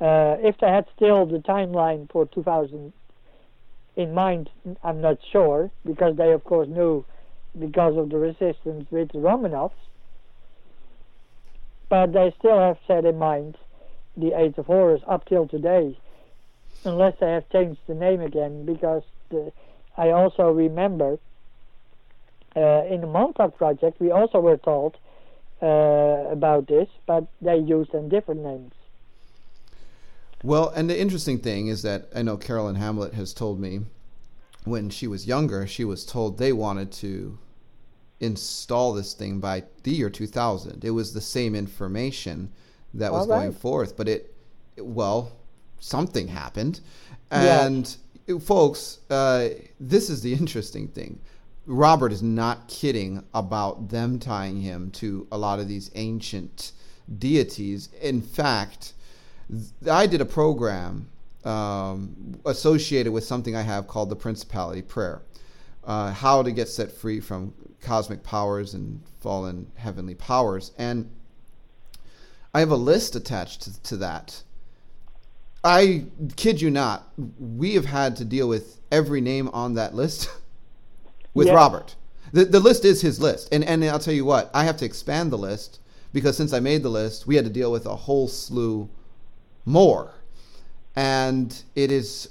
Uh, 0.00 0.36
if 0.40 0.58
they 0.58 0.68
had 0.68 0.86
still 0.94 1.24
the 1.24 1.38
timeline 1.38 2.10
for 2.10 2.26
2000 2.26 2.92
in 3.96 4.12
mind, 4.12 4.50
I'm 4.84 5.00
not 5.00 5.18
sure 5.32 5.70
because 5.84 6.16
they, 6.16 6.32
of 6.32 6.44
course, 6.44 6.68
knew 6.68 7.04
because 7.58 7.96
of 7.96 8.10
the 8.10 8.18
resistance 8.18 8.86
with 8.90 9.12
the 9.12 9.18
Romanovs. 9.18 9.72
But 11.88 12.12
they 12.12 12.34
still 12.38 12.58
have 12.58 12.76
set 12.86 13.04
in 13.04 13.18
mind 13.18 13.56
the 14.16 14.38
Age 14.38 14.54
of 14.58 14.66
Horus 14.66 15.02
up 15.06 15.26
till 15.26 15.48
today, 15.48 15.98
unless 16.84 17.14
they 17.20 17.30
have 17.30 17.48
changed 17.50 17.80
the 17.86 17.94
name 17.94 18.20
again. 18.20 18.66
Because 18.66 19.02
the, 19.30 19.52
I 19.96 20.10
also 20.10 20.50
remember 20.50 21.18
uh, 22.54 22.84
in 22.90 23.00
the 23.00 23.06
Montauk 23.06 23.56
project, 23.56 24.00
we 24.00 24.10
also 24.10 24.40
were 24.40 24.56
told 24.58 24.96
uh, 25.62 25.66
about 26.30 26.66
this, 26.66 26.88
but 27.06 27.26
they 27.40 27.56
used 27.56 27.92
them 27.92 28.08
different 28.08 28.42
names. 28.42 28.72
Well, 30.42 30.68
and 30.70 30.88
the 30.88 31.00
interesting 31.00 31.38
thing 31.38 31.68
is 31.68 31.82
that 31.82 32.08
I 32.14 32.22
know 32.22 32.36
Carolyn 32.36 32.76
Hamlett 32.76 33.14
has 33.14 33.32
told 33.32 33.58
me 33.58 33.80
when 34.64 34.90
she 34.90 35.06
was 35.06 35.26
younger, 35.26 35.66
she 35.66 35.84
was 35.84 36.04
told 36.04 36.38
they 36.38 36.52
wanted 36.52 36.92
to 36.92 37.38
install 38.20 38.92
this 38.92 39.14
thing 39.14 39.40
by 39.40 39.64
the 39.82 39.92
year 39.92 40.10
2000. 40.10 40.84
It 40.84 40.90
was 40.90 41.12
the 41.12 41.20
same 41.20 41.54
information 41.54 42.50
that 42.94 43.12
was 43.12 43.22
All 43.22 43.38
going 43.38 43.52
forth, 43.52 43.96
but 43.96 44.08
it, 44.08 44.34
well, 44.78 45.32
something 45.78 46.28
happened. 46.28 46.80
And 47.30 47.96
folks, 48.42 48.98
uh, 49.10 49.50
this 49.78 50.10
is 50.10 50.22
the 50.22 50.32
interesting 50.40 50.88
thing. 50.88 51.20
Robert 51.66 52.12
is 52.12 52.22
not 52.22 52.68
kidding 52.68 53.24
about 53.34 53.88
them 53.88 54.18
tying 54.18 54.60
him 54.60 54.90
to 54.92 55.26
a 55.32 55.38
lot 55.38 55.58
of 55.58 55.66
these 55.66 55.90
ancient 55.96 56.72
deities. 57.18 57.88
In 58.00 58.22
fact, 58.22 58.92
I 59.88 60.06
did 60.06 60.20
a 60.20 60.26
program 60.26 61.08
um, 61.44 62.40
associated 62.44 63.12
with 63.12 63.24
something 63.24 63.54
I 63.54 63.62
have 63.62 63.86
called 63.86 64.10
the 64.10 64.16
Principality 64.16 64.82
Prayer. 64.82 65.22
Uh, 65.84 66.12
how 66.12 66.42
to 66.42 66.50
get 66.50 66.68
set 66.68 66.90
free 66.90 67.20
from 67.20 67.54
cosmic 67.80 68.24
powers 68.24 68.74
and 68.74 69.00
fallen 69.20 69.70
heavenly 69.76 70.16
powers. 70.16 70.72
And 70.78 71.08
I 72.52 72.58
have 72.58 72.72
a 72.72 72.76
list 72.76 73.14
attached 73.14 73.62
to, 73.62 73.82
to 73.84 73.96
that. 73.98 74.42
I 75.62 76.06
kid 76.34 76.60
you 76.60 76.70
not, 76.70 77.08
we 77.38 77.74
have 77.74 77.84
had 77.84 78.16
to 78.16 78.24
deal 78.24 78.48
with 78.48 78.80
every 78.90 79.20
name 79.20 79.48
on 79.48 79.74
that 79.74 79.94
list 79.94 80.28
with 81.34 81.48
Robert. 81.48 81.94
The, 82.32 82.44
the 82.44 82.60
list 82.60 82.84
is 82.84 83.00
his 83.00 83.20
list. 83.20 83.48
And, 83.52 83.62
and 83.62 83.84
I'll 83.84 84.00
tell 84.00 84.14
you 84.14 84.24
what, 84.24 84.50
I 84.52 84.64
have 84.64 84.76
to 84.78 84.84
expand 84.84 85.30
the 85.30 85.38
list 85.38 85.78
because 86.12 86.36
since 86.36 86.52
I 86.52 86.58
made 86.58 86.82
the 86.82 86.88
list, 86.88 87.26
we 87.26 87.36
had 87.36 87.44
to 87.44 87.50
deal 87.50 87.70
with 87.70 87.86
a 87.86 87.94
whole 87.94 88.26
slew 88.26 88.88
more. 89.66 90.14
And 90.94 91.62
it 91.74 91.92
is 91.92 92.30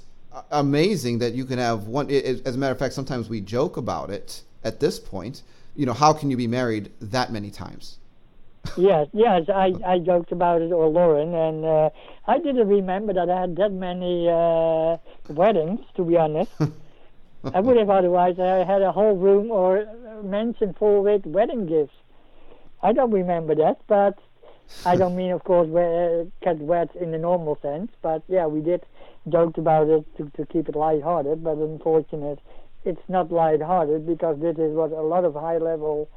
amazing 0.50 1.18
that 1.20 1.34
you 1.34 1.44
can 1.44 1.58
have 1.58 1.86
one. 1.86 2.10
It, 2.10 2.44
as 2.44 2.56
a 2.56 2.58
matter 2.58 2.72
of 2.72 2.78
fact, 2.78 2.94
sometimes 2.94 3.28
we 3.28 3.40
joke 3.40 3.76
about 3.76 4.10
it 4.10 4.42
at 4.64 4.80
this 4.80 4.98
point. 4.98 5.42
You 5.76 5.86
know, 5.86 5.92
how 5.92 6.12
can 6.12 6.30
you 6.30 6.36
be 6.36 6.46
married 6.46 6.90
that 7.00 7.30
many 7.30 7.50
times? 7.50 7.98
yes, 8.76 9.06
yes, 9.12 9.48
I, 9.48 9.72
I 9.86 9.98
joked 9.98 10.32
about 10.32 10.62
it, 10.62 10.72
or 10.72 10.88
Lauren, 10.88 11.34
and 11.34 11.64
uh, 11.64 11.90
I 12.26 12.38
didn't 12.38 12.66
remember 12.66 13.12
that 13.12 13.30
I 13.30 13.40
had 13.42 13.56
that 13.56 13.72
many 13.72 14.28
uh, 14.28 14.96
weddings, 15.32 15.80
to 15.96 16.04
be 16.04 16.16
honest. 16.16 16.50
I 17.54 17.60
would 17.60 17.76
have 17.76 17.90
otherwise 17.90 18.40
I 18.40 18.64
had 18.64 18.82
a 18.82 18.90
whole 18.90 19.14
room 19.14 19.52
or 19.52 19.86
mansion 20.24 20.74
full 20.76 21.04
with 21.04 21.26
wedding 21.26 21.66
gifts. 21.66 21.94
I 22.82 22.92
don't 22.92 23.12
remember 23.12 23.54
that, 23.54 23.78
but 23.86 24.18
I 24.84 24.96
don't 24.96 25.16
mean, 25.16 25.32
of 25.32 25.44
course, 25.44 25.68
get 26.42 26.58
wet 26.58 26.94
in 26.96 27.10
the 27.10 27.18
normal 27.18 27.58
sense. 27.62 27.90
But 28.02 28.22
yeah, 28.28 28.46
we 28.46 28.60
did 28.60 28.84
joked 29.28 29.58
about 29.58 29.88
it 29.88 30.04
to, 30.16 30.30
to 30.36 30.46
keep 30.46 30.68
it 30.68 30.76
light-hearted, 30.76 31.42
but 31.42 31.56
unfortunate, 31.58 32.38
it's 32.84 33.00
not 33.08 33.32
light-hearted 33.32 34.06
because 34.06 34.38
this 34.40 34.56
is 34.56 34.74
what 34.74 34.92
a 34.92 35.02
lot 35.02 35.24
of 35.24 35.34
high-level 35.34 36.08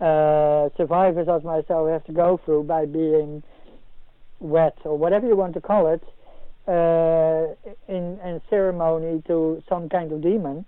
uh, 0.00 0.68
survivors 0.76 1.28
as 1.28 1.42
myself 1.42 1.88
have 1.88 2.04
to 2.04 2.12
go 2.12 2.40
through 2.44 2.64
by 2.64 2.86
being 2.86 3.42
wet 4.38 4.76
or 4.84 4.98
whatever 4.98 5.26
you 5.26 5.36
want 5.36 5.54
to 5.54 5.60
call 5.60 5.86
it 5.86 6.02
uh, 6.68 7.54
in, 7.88 8.18
in 8.20 8.40
ceremony 8.50 9.22
to 9.26 9.62
some 9.68 9.88
kind 9.88 10.12
of 10.12 10.20
demon. 10.20 10.64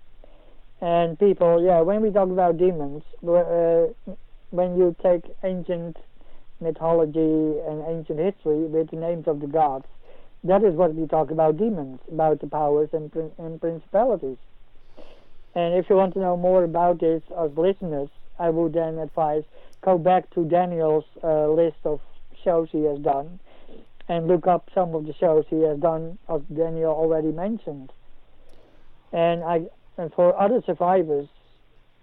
And 0.81 1.17
people, 1.17 1.63
yeah, 1.63 1.81
when 1.81 2.01
we 2.01 2.11
talk 2.11 2.29
about 2.29 2.57
demons, 2.57 3.03
uh, 3.25 3.87
when 4.51 4.77
you 4.77 4.95
take 5.01 5.23
ancient 5.43 5.97
mythology 6.59 7.59
and 7.67 7.83
ancient 7.87 8.19
history 8.19 8.65
with 8.65 8.89
the 8.91 8.97
names 8.97 9.27
of 9.27 9.39
the 9.39 9.47
gods, 9.47 9.85
that 10.43 10.63
is 10.63 10.75
what 10.75 10.93
we 10.93 11.07
talk 11.07 11.31
about 11.31 11.57
demons, 11.57 11.99
about 12.11 12.39
the 12.39 12.47
powers 12.47 12.89
and, 12.93 13.11
and 13.37 13.59
principalities. 13.59 14.37
And 15.55 15.73
if 15.73 15.89
you 15.89 15.95
want 15.95 16.13
to 16.13 16.19
know 16.19 16.37
more 16.37 16.63
about 16.63 16.99
this 16.99 17.23
as 17.37 17.51
listeners, 17.57 18.09
I 18.37 18.49
would 18.49 18.73
then 18.73 18.99
advise 18.99 19.43
go 19.81 19.97
back 19.97 20.29
to 20.31 20.45
Daniel's 20.45 21.05
uh, 21.23 21.47
list 21.47 21.77
of 21.83 22.01
shows 22.43 22.69
he 22.71 22.83
has 22.83 22.99
done 22.99 23.39
and 24.07 24.27
look 24.27 24.47
up 24.47 24.69
some 24.73 24.93
of 24.93 25.05
the 25.05 25.13
shows 25.13 25.45
he 25.49 25.61
has 25.61 25.79
done, 25.79 26.17
as 26.29 26.41
Daniel 26.55 26.91
already 26.91 27.31
mentioned. 27.31 27.91
And 29.11 29.43
I, 29.43 29.65
and 29.97 30.13
for 30.13 30.39
other 30.39 30.61
survivors, 30.65 31.27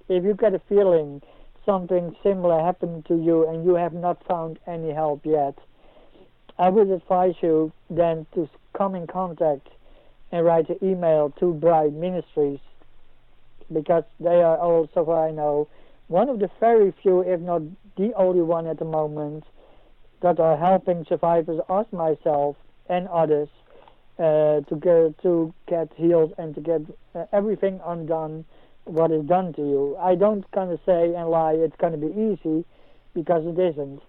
if 0.08 0.24
you 0.24 0.34
get 0.34 0.54
a 0.54 0.60
feeling 0.68 1.22
something 1.64 2.16
similar 2.22 2.60
happened 2.60 3.06
to 3.06 3.16
you 3.16 3.48
and 3.48 3.64
you 3.64 3.74
have 3.74 3.92
not 3.92 4.24
found 4.26 4.58
any 4.66 4.92
help 4.92 5.24
yet, 5.24 5.58
I 6.58 6.68
would 6.68 6.90
advise 6.90 7.34
you 7.40 7.72
then 7.90 8.26
to 8.34 8.48
come 8.76 8.94
in 8.94 9.06
contact 9.06 9.68
and 10.30 10.44
write 10.44 10.68
an 10.68 10.78
email 10.82 11.30
to 11.38 11.54
Bride 11.54 11.94
Ministries 11.94 12.60
because 13.72 14.04
they 14.20 14.42
are 14.42 14.58
all, 14.58 14.88
so 14.92 15.04
far 15.04 15.28
I 15.28 15.30
know, 15.30 15.68
one 16.08 16.28
of 16.28 16.38
the 16.40 16.50
very 16.60 16.92
few, 17.02 17.20
if 17.20 17.40
not 17.40 17.62
the 17.96 18.12
only 18.14 18.42
one 18.42 18.66
at 18.66 18.78
the 18.78 18.84
moment, 18.84 19.44
that 20.20 20.38
are 20.38 20.56
helping 20.56 21.04
survivors 21.08 21.60
as 21.68 21.86
myself 21.92 22.56
and 22.88 23.08
others 23.08 23.48
uh, 24.18 24.60
to 24.60 24.76
get 24.80 25.22
to 25.22 25.52
get 25.66 25.88
healed 25.96 26.34
and 26.38 26.54
to 26.54 26.60
get 26.60 26.82
uh, 27.14 27.24
everything 27.32 27.80
undone 27.84 28.44
what 28.84 29.10
is 29.10 29.24
done 29.24 29.52
to 29.54 29.60
you. 29.60 29.96
I 30.00 30.14
don't 30.14 30.48
kind 30.52 30.70
of 30.70 30.80
say 30.84 31.14
and 31.14 31.28
lie 31.28 31.52
it's 31.52 31.76
going 31.76 31.92
to 31.92 31.98
be 31.98 32.12
easy 32.12 32.64
because 33.14 33.44
it 33.46 33.58
isn't 33.58 34.00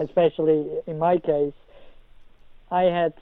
especially 0.00 0.66
in 0.86 0.98
my 0.98 1.18
case, 1.18 1.54
I 2.70 2.82
had 2.82 3.14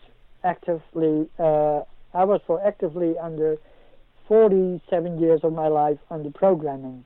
actively, 0.44 1.28
uh, 1.38 1.82
I 2.14 2.24
was 2.24 2.40
for 2.46 2.64
actively 2.64 3.14
under 3.18 3.56
47 4.28 5.20
years 5.20 5.40
of 5.42 5.52
my 5.52 5.68
life 5.68 5.98
under 6.10 6.30
programming. 6.30 7.04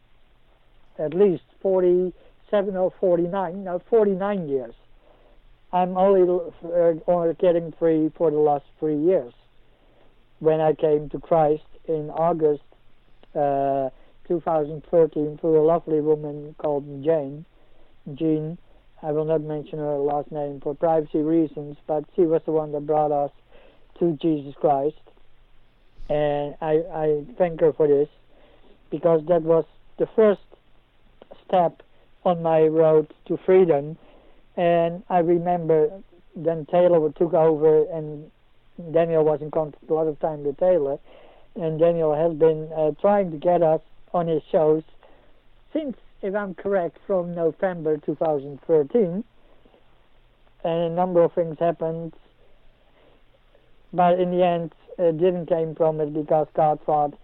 At 0.98 1.14
least 1.14 1.44
47 1.62 2.76
or 2.76 2.92
49, 3.01 3.64
no, 3.64 3.80
49 3.90 4.48
years. 4.48 4.74
I'm 5.72 5.96
only 5.96 6.22
uh, 6.64 7.32
getting 7.38 7.72
free 7.78 8.11
for 8.16 8.30
the 8.30 8.38
last 8.38 8.64
three 8.78 8.98
years. 8.98 9.32
When 10.40 10.61
I 10.61 10.72
came 10.72 11.09
to 11.11 11.20
Christ 11.20 11.62
in 11.86 12.11
August 12.11 12.62
uh, 13.35 13.91
2013 14.28 15.39
through 15.41 15.61
a 15.61 15.64
lovely 15.64 16.01
woman 16.01 16.55
called 16.59 16.85
Jane, 17.05 17.45
Jean, 18.14 18.59
I 19.03 19.12
will 19.12 19.24
not 19.24 19.41
mention 19.43 19.78
her 19.78 19.97
last 19.97 20.31
name 20.31 20.61
for 20.61 20.74
privacy 20.74 21.18
reasons, 21.18 21.76
but 21.87 22.05
she 22.14 22.22
was 22.22 22.43
the 22.45 22.53
one 22.53 22.72
that 22.72 22.87
brought 22.87 23.12
us 23.12 23.31
to 23.99 24.12
Jesus 24.20 24.55
Christ. 24.61 24.97
And 26.09 26.55
I, 26.61 26.83
I 26.93 27.24
thank 27.39 27.61
her 27.61 27.72
for 27.72 27.87
this 27.87 28.09
because 28.91 29.22
that 29.28 29.43
was 29.43 29.64
the 29.99 30.09
first 30.16 30.41
step 31.47 31.83
on 32.24 32.43
my 32.43 32.62
road 32.62 33.12
to 33.28 33.39
freedom. 33.47 33.97
And 34.57 35.03
I 35.09 35.18
remember 35.18 35.91
then 36.37 36.66
Taylor 36.70 37.11
took 37.12 37.35
over 37.35 37.85
and 37.91 38.31
Daniel 38.93 39.24
was 39.24 39.41
in 39.43 39.51
contact 39.51 39.89
a 39.89 39.95
lot 39.95 40.07
of 40.07 40.18
time 40.20 40.45
with 40.45 40.59
Taylor. 40.59 40.99
And 41.57 41.78
Daniel 41.78 42.14
has 42.14 42.36
been 42.36 42.70
uh, 42.74 42.92
trying 43.01 43.30
to 43.32 43.36
get 43.36 43.62
us 43.62 43.80
on 44.12 44.28
his 44.28 44.42
shows 44.51 44.82
since 45.72 45.96
if 46.22 46.34
I'm 46.34 46.55
correct, 46.55 46.98
from 47.07 47.34
November 47.34 47.96
2013. 47.98 49.24
And 50.62 50.82
a 50.82 50.90
number 50.90 51.22
of 51.22 51.32
things 51.32 51.57
happened, 51.59 52.12
but 53.92 54.20
in 54.20 54.30
the 54.30 54.44
end, 54.44 54.74
it 54.98 55.18
didn't 55.18 55.46
came 55.46 55.74
from 55.74 56.01
it 56.01 56.12
because 56.12 56.46
God 56.55 56.80
thought, 56.84 57.14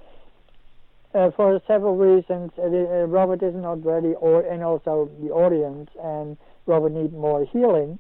uh, 1.15 1.31
for 1.33 1.61
several 1.67 1.97
reasons, 1.97 2.51
uh, 2.59 2.67
Robert 3.07 3.43
is 3.43 3.55
not 3.55 3.85
ready, 3.85 4.15
or 4.15 4.41
and 4.41 4.63
also 4.63 5.11
the 5.21 5.29
audience, 5.29 5.91
and 6.03 6.39
Robert 6.65 6.93
needs 6.93 7.13
more 7.13 7.45
healing. 7.45 7.99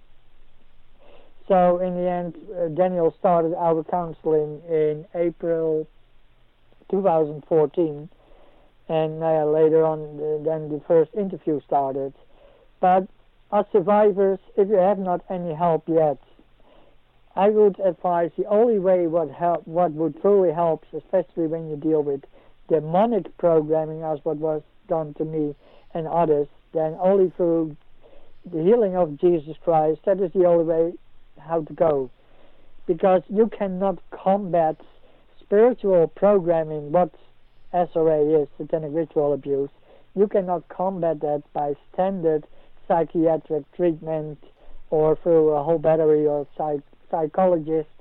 So 1.49 1.79
in 1.79 1.95
the 1.95 2.09
end, 2.09 2.37
uh, 2.59 2.68
Daniel 2.68 3.14
started 3.18 3.55
our 3.55 3.85
counseling 3.85 4.62
in 4.68 5.07
April 5.14 5.87
2014 6.91 8.09
and 8.89 9.22
uh, 9.22 9.45
later 9.47 9.84
on 9.84 10.01
uh, 10.01 10.45
then 10.45 10.68
the 10.68 10.80
first 10.87 11.12
interview 11.14 11.61
started. 11.66 12.14
But 12.80 13.09
as 13.53 13.64
survivors, 13.72 14.39
if 14.57 14.68
you 14.68 14.76
have 14.76 14.99
not 14.99 15.24
any 15.30 15.55
help 15.55 15.84
yet, 15.89 16.18
I 17.34 17.51
would 17.51 17.78
advise 17.80 18.30
the 18.37 18.47
only 18.47 18.78
way 18.78 19.07
what 19.07 19.30
help, 19.30 19.66
what 19.66 19.93
would 19.93 20.20
truly 20.20 20.53
help, 20.53 20.84
especially 20.93 21.47
when 21.47 21.68
you 21.68 21.76
deal 21.76 22.03
with 22.03 22.24
demonic 22.68 23.37
programming, 23.39 24.03
as 24.03 24.18
what 24.24 24.39
was 24.39 24.62
done 24.89 25.14
to 25.14 25.24
me 25.24 25.55
and 25.95 26.07
others, 26.09 26.49
then 26.72 26.97
only 26.99 27.30
through 27.37 27.76
the 28.51 28.62
healing 28.62 28.97
of 28.97 29.20
Jesus 29.20 29.57
Christ. 29.62 30.01
That 30.07 30.20
is 30.20 30.32
the 30.32 30.47
only 30.47 30.64
way 30.64 30.93
how 31.39 31.62
to 31.62 31.72
go, 31.74 32.11
because 32.87 33.22
you 33.28 33.49
cannot 33.49 33.99
combat 34.11 34.76
spiritual 35.47 36.09
programming. 36.09 36.92
What 36.92 37.14
SRA 37.72 38.42
is, 38.42 38.49
satanic 38.59 38.90
ritual 38.92 39.32
abuse, 39.32 39.70
you 40.14 40.26
cannot 40.26 40.68
combat 40.68 41.20
that 41.20 41.42
by 41.53 41.74
standard 41.92 42.47
psychiatric 42.88 43.70
treatment 43.72 44.38
or 44.90 45.16
through 45.16 45.51
a 45.51 45.62
whole 45.62 45.78
battery 45.78 46.26
of 46.26 46.47
psych- 46.57 46.80
psychologists 47.11 47.92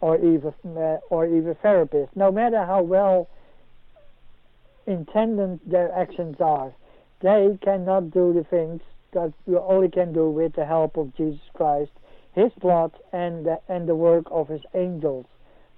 or 0.00 0.16
even 0.18 0.52
uh, 0.76 0.98
or 1.10 1.26
even 1.26 1.54
therapists. 1.56 2.14
No 2.14 2.30
matter 2.30 2.64
how 2.64 2.82
well 2.82 3.28
intended 4.86 5.60
their 5.66 5.92
actions 5.94 6.36
are, 6.40 6.72
they 7.20 7.58
cannot 7.62 8.10
do 8.10 8.32
the 8.32 8.44
things 8.44 8.80
that 9.12 9.32
you 9.46 9.60
only 9.60 9.88
can 9.88 10.12
do 10.12 10.28
with 10.30 10.54
the 10.54 10.64
help 10.66 10.96
of 10.96 11.14
Jesus 11.16 11.40
Christ, 11.54 11.92
His 12.32 12.52
blood, 12.60 12.92
and 13.12 13.46
the, 13.46 13.60
and 13.68 13.88
the 13.88 13.94
work 13.94 14.24
of 14.30 14.48
His 14.48 14.60
angels 14.74 15.26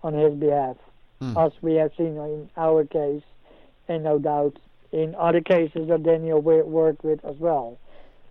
on 0.02 0.14
His 0.14 0.34
behalf. 0.34 0.76
Mm. 1.20 1.46
as 1.46 1.52
we 1.62 1.74
have 1.74 1.92
seen 1.96 2.16
in 2.18 2.50
our 2.56 2.84
case, 2.84 3.22
and 3.88 4.04
no 4.04 4.18
doubt 4.18 4.58
in 4.92 5.14
other 5.14 5.40
cases 5.40 5.88
that 5.88 6.02
Daniel 6.02 6.40
worked 6.40 7.02
with 7.02 7.24
as 7.24 7.36
well. 7.38 7.78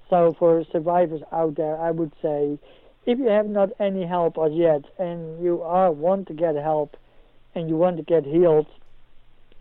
So 0.09 0.35
for 0.37 0.63
survivors 0.71 1.21
out 1.31 1.55
there, 1.55 1.77
I 1.77 1.89
would 1.91 2.11
say, 2.21 2.59
if 3.07 3.17
you 3.17 3.25
have 3.25 3.47
not 3.47 3.69
any 3.79 4.05
help 4.05 4.37
as 4.37 4.51
yet, 4.53 4.83
and 4.99 5.43
you 5.43 5.63
are 5.63 5.91
want 5.91 6.27
to 6.27 6.33
get 6.33 6.55
help, 6.55 6.95
and 7.55 7.69
you 7.69 7.75
want 7.75 7.97
to 7.97 8.03
get 8.03 8.23
healed, 8.23 8.67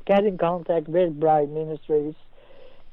get 0.06 0.24
in 0.24 0.36
contact 0.36 0.88
with 0.88 1.18
Bride 1.18 1.50
Ministries, 1.50 2.14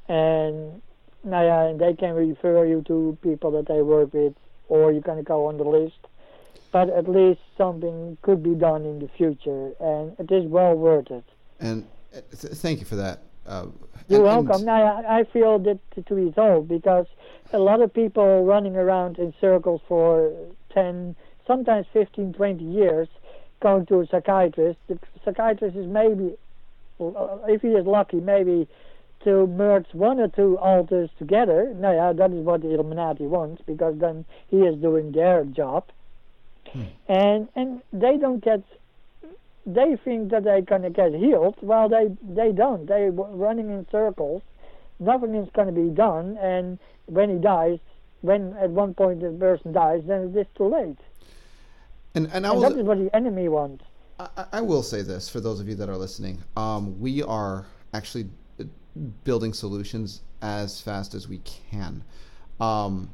and 0.08 0.82
yeah, 1.28 1.74
they 1.78 1.94
can 1.94 2.14
refer 2.14 2.66
you 2.66 2.84
to 2.88 3.18
people 3.22 3.52
that 3.52 3.68
they 3.68 3.82
work 3.82 4.14
with, 4.14 4.34
or 4.70 4.92
you 4.92 5.02
can 5.02 5.24
go 5.24 5.48
on 5.48 5.58
the 5.58 5.64
list. 5.64 5.98
But 6.72 6.90
at 6.90 7.10
least 7.10 7.42
something 7.58 8.18
could 8.22 8.42
be 8.42 8.56
done 8.56 8.86
in 8.86 9.00
the 9.00 9.10
future, 9.18 9.72
and 9.80 10.16
it 10.20 10.32
is 10.32 10.46
well 10.50 10.74
worth 10.74 11.12
it. 11.12 11.26
And 11.60 11.86
uh, 12.16 12.22
th- 12.40 12.54
thank 12.54 12.80
you 12.80 12.86
for 12.86 12.96
that. 12.96 13.24
Uh, 13.46 13.68
You're 14.08 14.26
and, 14.26 14.48
welcome. 14.48 14.56
And 14.56 14.66
now 14.66 15.04
I 15.08 15.26
feel 15.26 15.60
that 15.60 15.80
to 16.06 16.16
resolve 16.16 16.68
because 16.68 17.08
a 17.54 17.60
lot 17.60 17.82
of 17.82 17.94
people 17.94 18.46
running 18.46 18.76
around 18.76 19.18
in 19.18 19.34
circles 19.42 19.82
for 19.88 20.32
10, 20.74 21.16
sometimes 21.46 21.86
15, 21.94 22.34
20 22.34 22.64
years, 22.64 23.08
going 23.62 23.86
to 23.88 24.02
a 24.02 24.08
psychiatrist. 24.08 24.80
The 24.88 25.00
psychiatrist 25.26 25.76
is 25.76 25.88
maybe, 25.88 26.36
uh, 27.00 27.38
if 27.48 27.62
he 27.62 27.70
is 27.70 27.86
lucky, 27.86 28.20
maybe 28.20 28.68
to 29.24 29.46
merge 29.48 29.86
one 29.94 30.20
or 30.20 30.28
two 30.28 30.58
alters 30.58 31.10
together. 31.20 31.74
Now, 31.76 31.92
yeah, 31.92 32.14
that 32.14 32.32
is 32.32 32.44
what 32.44 32.62
the 32.62 32.74
Illuminati 32.74 33.26
wants 33.26 33.62
because 33.66 34.00
then 34.00 34.26
he 34.48 34.58
is 34.58 34.76
doing 34.78 35.12
their 35.12 35.44
job. 35.46 35.86
Hmm. 36.68 36.84
And 37.08 37.48
and 37.56 37.82
they 37.94 38.18
don't 38.18 38.44
get. 38.44 38.62
They 39.66 39.96
think 40.04 40.32
that 40.32 40.44
they're 40.44 40.62
gonna 40.62 40.90
get 40.90 41.14
healed. 41.14 41.56
Well, 41.62 41.90
they 41.90 42.16
they 42.22 42.52
don't. 42.52 42.88
They're 42.88 43.12
running 43.12 43.70
in 43.70 43.86
circles. 43.92 44.42
Nothing 45.00 45.36
is 45.36 45.50
gonna 45.54 45.72
be 45.72 45.90
done. 45.90 46.38
And 46.42 46.80
when 47.06 47.30
he 47.30 47.38
dies, 47.38 47.80
when 48.22 48.54
at 48.58 48.70
one 48.70 48.94
point 48.94 49.22
the 49.22 49.30
person 49.30 49.74
dies, 49.74 50.02
then 50.08 50.34
it 50.34 50.40
is 50.40 50.48
too 50.56 50.68
late. 50.68 50.98
And 52.16 52.28
and, 52.34 52.46
and 52.46 52.62
that 52.62 52.74
is 52.74 52.84
what 52.84 52.98
the 52.98 53.16
enemy 53.16 53.48
wants. 53.50 53.84
I, 54.20 54.46
I, 54.54 54.62
will 54.62 54.84
say 54.84 55.02
this 55.02 55.28
for 55.30 55.40
those 55.40 55.60
of 55.60 55.68
you 55.68 55.74
that 55.76 55.90
are 55.90 55.98
listening. 55.98 56.44
Um, 56.56 57.00
we 57.00 57.24
are 57.24 57.66
actually 57.94 58.30
building 59.24 59.54
solutions 59.54 60.22
as 60.42 60.82
fast 60.82 61.14
as 61.14 61.28
we 61.28 61.40
can. 61.40 62.04
Um, 62.60 63.10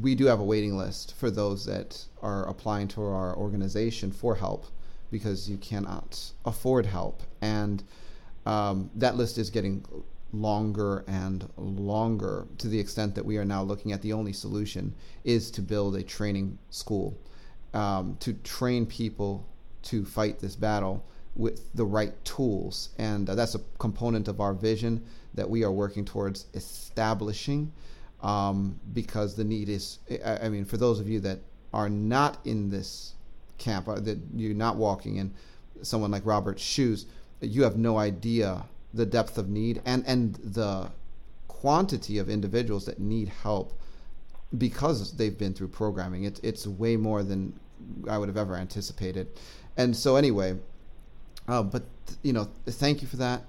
we 0.00 0.14
do 0.14 0.26
have 0.26 0.40
a 0.40 0.44
waiting 0.44 0.76
list 0.76 1.14
for 1.16 1.30
those 1.30 1.64
that 1.66 2.04
are 2.22 2.48
applying 2.48 2.88
to 2.88 3.02
our 3.02 3.36
organization 3.36 4.10
for 4.10 4.34
help 4.34 4.66
because 5.10 5.48
you 5.48 5.56
cannot 5.58 6.32
afford 6.44 6.86
help. 6.86 7.22
And 7.40 7.82
um, 8.44 8.90
that 8.96 9.16
list 9.16 9.38
is 9.38 9.50
getting 9.50 9.84
longer 10.32 11.04
and 11.06 11.48
longer 11.56 12.46
to 12.58 12.68
the 12.68 12.78
extent 12.78 13.14
that 13.14 13.24
we 13.24 13.38
are 13.38 13.44
now 13.44 13.62
looking 13.62 13.92
at 13.92 14.02
the 14.02 14.12
only 14.12 14.32
solution 14.32 14.94
is 15.24 15.50
to 15.52 15.62
build 15.62 15.96
a 15.96 16.02
training 16.02 16.58
school 16.70 17.16
um, 17.74 18.16
to 18.20 18.34
train 18.34 18.84
people 18.86 19.46
to 19.82 20.04
fight 20.04 20.38
this 20.38 20.56
battle 20.56 21.04
with 21.36 21.72
the 21.74 21.84
right 21.84 22.12
tools. 22.24 22.90
And 22.98 23.30
uh, 23.30 23.34
that's 23.34 23.54
a 23.54 23.60
component 23.78 24.28
of 24.28 24.40
our 24.40 24.52
vision 24.52 25.04
that 25.34 25.48
we 25.48 25.62
are 25.64 25.72
working 25.72 26.04
towards 26.04 26.46
establishing 26.54 27.72
um, 28.22 28.78
because 28.92 29.34
the 29.34 29.44
need 29.44 29.68
is, 29.68 29.98
I, 30.24 30.46
I, 30.46 30.48
mean, 30.48 30.64
for 30.64 30.76
those 30.76 31.00
of 31.00 31.08
you 31.08 31.20
that 31.20 31.38
are 31.72 31.88
not 31.88 32.38
in 32.44 32.70
this 32.70 33.14
camp, 33.58 33.88
uh, 33.88 34.00
that 34.00 34.18
you're 34.34 34.54
not 34.54 34.76
walking 34.76 35.16
in 35.16 35.32
someone 35.82 36.10
like 36.10 36.26
Robert's 36.26 36.62
shoes, 36.62 37.06
you 37.40 37.62
have 37.62 37.76
no 37.76 37.98
idea 37.98 38.64
the 38.94 39.06
depth 39.06 39.38
of 39.38 39.48
need 39.48 39.80
and, 39.84 40.04
and 40.06 40.34
the 40.36 40.90
quantity 41.46 42.18
of 42.18 42.28
individuals 42.30 42.86
that 42.86 42.98
need 42.98 43.28
help 43.28 43.78
because 44.56 45.16
they've 45.16 45.36
been 45.36 45.52
through 45.52 45.68
programming. 45.68 46.24
It's 46.24 46.40
it's 46.40 46.66
way 46.66 46.96
more 46.96 47.22
than 47.22 47.58
I 48.08 48.16
would 48.16 48.28
have 48.28 48.36
ever 48.36 48.56
anticipated. 48.56 49.28
And 49.76 49.94
so 49.94 50.16
anyway, 50.16 50.56
uh, 51.46 51.62
but 51.62 51.84
you 52.22 52.32
know, 52.32 52.48
thank 52.66 53.02
you 53.02 53.08
for 53.08 53.16
that. 53.16 53.42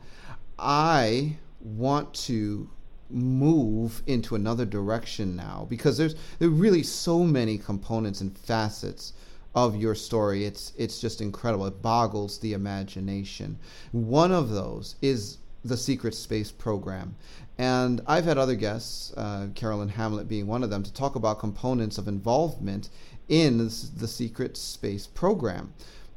I 0.58 1.38
want 1.62 2.14
to 2.14 2.70
move 3.10 4.02
into 4.08 4.36
another 4.36 4.66
direction 4.66 5.36
now 5.36 5.66
because 5.70 5.98
there's 5.98 6.16
there 6.38 6.48
are 6.48 6.52
really 6.52 6.84
so 6.84 7.24
many 7.24 7.58
components 7.58 8.22
and 8.22 8.38
facets 8.38 9.14
of 9.56 9.76
your 9.76 9.96
story. 9.96 10.46
It's 10.46 10.74
it's 10.78 11.00
just 11.00 11.22
incredible. 11.22 11.66
It 11.66 11.82
boggles 11.82 12.40
the 12.40 12.54
imagination. 12.54 13.58
One 13.92 14.32
of 14.32 14.50
those 14.50 14.96
is 15.02 15.38
the 15.64 15.78
Secret 15.78 16.16
Space 16.16 16.52
program. 16.52 17.16
And 17.58 18.00
I've 18.08 18.24
had 18.24 18.38
other 18.38 18.56
guests, 18.56 19.12
uh, 19.18 19.48
Carolyn 19.54 19.90
Hamlett 19.90 20.30
being 20.30 20.48
one 20.48 20.64
of 20.64 20.70
them, 20.70 20.84
to 20.84 20.94
talk 20.94 21.16
about 21.16 21.40
components 21.40 21.98
of 21.98 22.08
involvement 22.08 22.90
in 23.28 23.58
the 23.58 24.08
Secret 24.08 24.56
Space 24.56 25.08
program 25.08 25.74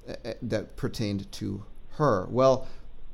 uh, 0.08 0.14
uh, 0.24 0.34
that 0.42 0.76
pertained 0.76 1.30
to 1.32 1.64
her. 1.96 2.26
Well, 2.30 2.68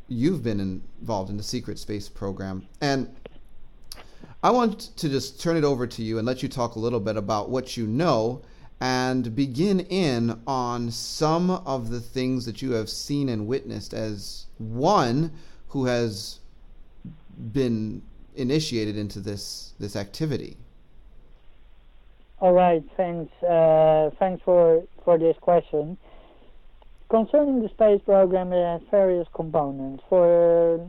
you've 0.08 0.42
been 0.42 0.60
involved 0.60 1.30
in 1.30 1.36
the 1.36 1.42
secret 1.42 1.78
space 1.78 2.08
program, 2.08 2.66
and 2.80 3.14
I 4.42 4.50
want 4.52 4.96
to 4.96 5.08
just 5.08 5.40
turn 5.40 5.56
it 5.56 5.64
over 5.64 5.86
to 5.86 6.02
you 6.02 6.18
and 6.18 6.26
let 6.26 6.42
you 6.42 6.48
talk 6.48 6.76
a 6.76 6.78
little 6.78 7.00
bit 7.00 7.16
about 7.16 7.50
what 7.50 7.76
you 7.76 7.86
know 7.86 8.42
and 8.80 9.34
begin 9.34 9.80
in 9.80 10.40
on 10.46 10.92
some 10.92 11.50
of 11.50 11.90
the 11.90 12.00
things 12.00 12.46
that 12.46 12.62
you 12.62 12.72
have 12.72 12.88
seen 12.88 13.28
and 13.28 13.48
witnessed 13.48 13.92
as 13.92 14.46
one 14.58 15.32
who 15.68 15.86
has 15.86 16.38
been 17.52 18.02
initiated 18.36 18.96
into 18.96 19.18
this 19.18 19.74
this 19.80 19.96
activity. 19.96 20.56
All 22.40 22.52
right, 22.52 22.84
thanks. 22.96 23.32
Uh, 23.42 24.10
thanks 24.20 24.40
for 24.44 24.84
for 25.04 25.18
this 25.18 25.36
question. 25.40 25.98
Concerning 27.10 27.60
the 27.60 27.68
space 27.70 28.00
program, 28.04 28.52
it 28.52 28.62
has 28.64 28.82
various 28.90 29.26
components. 29.34 30.04
For 30.08 30.88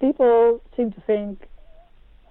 people 0.00 0.60
seem 0.76 0.92
to 0.92 1.00
think 1.02 1.48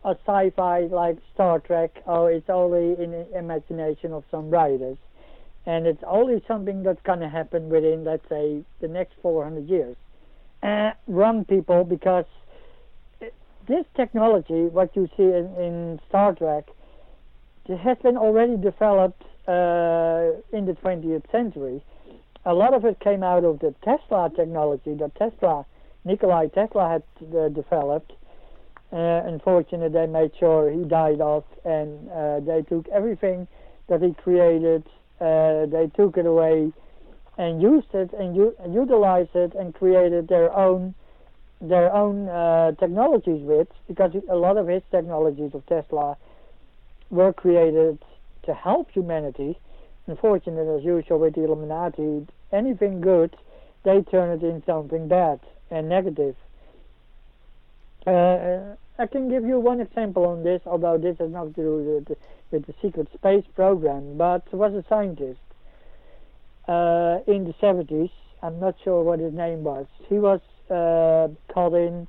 a 0.04 0.16
sci-fi 0.26 0.82
like 0.92 1.18
Star 1.34 1.60
Trek, 1.60 2.02
oh, 2.08 2.26
it's 2.26 2.50
only 2.50 3.02
in 3.02 3.12
the 3.12 3.38
imagination 3.38 4.14
of 4.14 4.24
some 4.32 4.50
writers, 4.50 4.98
and 5.66 5.86
it's 5.86 6.04
only 6.08 6.44
something 6.48 6.84
that's 6.84 7.02
to 7.06 7.30
happen 7.30 7.70
within, 7.70 8.04
let's 8.04 8.28
say, 8.30 8.64
the 8.80 8.88
next 8.88 9.14
400 9.22 9.68
years. 9.70 9.96
Uh, 10.64 10.92
wrong 11.08 11.46
people, 11.46 11.84
because 11.84 12.26
this 13.68 13.86
technology, 13.96 14.66
what 14.66 14.96
you 14.96 15.08
see 15.18 15.24
in, 15.24 15.54
in 15.58 16.00
Star 16.10 16.34
Trek, 16.34 16.66
has 17.68 17.98
been 18.00 18.18
already 18.18 18.58
developed 18.58 19.22
uh, 19.48 20.34
in 20.52 20.66
the 20.66 20.76
20th 20.84 21.30
century 21.32 21.82
a 22.46 22.54
lot 22.54 22.74
of 22.74 22.86
it 22.86 23.00
came 23.00 23.24
out 23.24 23.44
of 23.44 23.60
the 23.60 23.74
Tesla 23.84 24.32
technology 24.36 24.94
that 24.96 25.14
Tesla, 25.16 25.66
Nikolai 26.06 26.48
Tesla 26.48 26.90
had 26.90 27.04
uh, 27.38 27.50
developed. 27.50 28.14
Uh, 28.92 29.22
unfortunately, 29.26 29.90
they 29.90 30.06
made 30.06 30.32
sure 30.38 30.70
he 30.70 30.84
died 30.84 31.22
off, 31.22 31.46
and 31.64 32.10
uh, 32.10 32.40
they 32.42 32.62
took 32.62 32.88
everything 32.90 33.48
that 33.88 34.02
he 34.02 34.14
created, 34.14 34.84
uh, 35.22 35.66
they 35.66 35.90
took 35.96 36.18
it 36.18 36.26
away, 36.26 36.72
and 37.38 37.62
used 37.62 37.94
it 37.94 38.12
and 38.14 38.36
u- 38.36 38.56
utilized 38.70 39.36
it, 39.36 39.54
and 39.56 39.74
created 39.74 40.28
their 40.28 40.56
own 40.56 40.94
their 41.62 41.94
own 41.94 42.28
uh, 42.28 42.72
technologies 42.80 43.42
with. 43.44 43.68
Because 43.88 44.12
a 44.30 44.36
lot 44.36 44.58
of 44.58 44.68
his 44.68 44.82
technologies 44.92 45.52
of 45.54 45.66
Tesla 45.68 46.18
were 47.10 47.32
created 47.32 48.00
to 48.44 48.54
help 48.54 48.92
humanity 48.92 49.58
unfortunately, 50.08 50.76
as 50.76 50.84
usual 50.84 51.20
with 51.20 51.36
the 51.36 51.44
Illuminati, 51.44 52.28
anything 52.52 53.02
good, 53.02 53.36
they 53.84 54.02
turn 54.02 54.30
it 54.30 54.44
into 54.44 54.66
something 54.66 55.08
bad 55.08 55.40
and 55.70 55.90
negative. 55.90 56.36
Uh, 58.06 58.76
I 59.00 59.08
can 59.08 59.30
give 59.30 59.46
you 59.46 59.60
one 59.60 59.80
example 59.80 60.26
on 60.26 60.44
this, 60.44 60.62
although 60.66 60.98
this 60.98 61.18
has 61.20 61.32
nothing 61.32 61.54
to 61.56 61.62
do 61.62 61.78
with 61.78 62.06
the, 62.06 62.18
with 62.52 62.66
the 62.68 62.74
secret 62.82 63.08
space 63.14 63.46
program, 63.56 64.18
but 64.18 64.52
was 64.54 64.74
a 64.74 64.84
scientist 64.88 65.40
uh, 66.68 67.20
in 67.28 67.46
the 67.46 67.54
70s, 67.62 68.12
I'm 68.42 68.60
not 68.60 68.76
sure 68.84 69.04
what 69.04 69.20
his 69.20 69.34
name 69.34 69.64
was. 69.64 69.88
He 70.08 70.16
was 70.16 70.40
uh, 70.70 71.28
called 71.54 71.76
in 71.76 72.08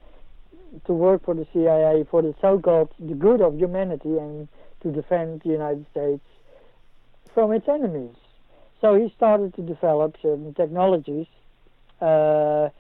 to 0.87 0.93
work 0.93 1.25
for 1.25 1.35
the 1.35 1.47
CIA 1.53 2.05
for 2.11 2.23
the 2.23 2.35
so-called 2.41 2.91
the 2.99 3.15
good 3.15 3.43
of 3.43 3.59
humanity 3.59 4.17
and 4.17 4.49
to 4.83 4.91
defend 4.91 5.43
the 5.43 5.51
United 5.51 5.85
States 5.91 6.25
from 7.35 7.53
its 7.53 7.69
enemies. 7.69 8.15
So 8.81 8.95
he 8.95 9.13
started 9.17 9.55
to 9.55 9.63
develop 9.63 10.17
certain 10.23 10.55
technologies, 10.55 11.27
uh, 12.01 12.71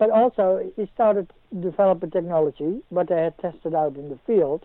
but 0.00 0.10
also 0.10 0.72
he 0.76 0.90
started 0.94 1.30
to 1.50 1.60
develop 1.60 2.02
a 2.02 2.06
technology, 2.06 2.80
what 2.88 3.08
they 3.10 3.22
had 3.22 3.38
tested 3.38 3.74
out 3.74 3.94
in 3.96 4.08
the 4.08 4.18
field. 4.26 4.64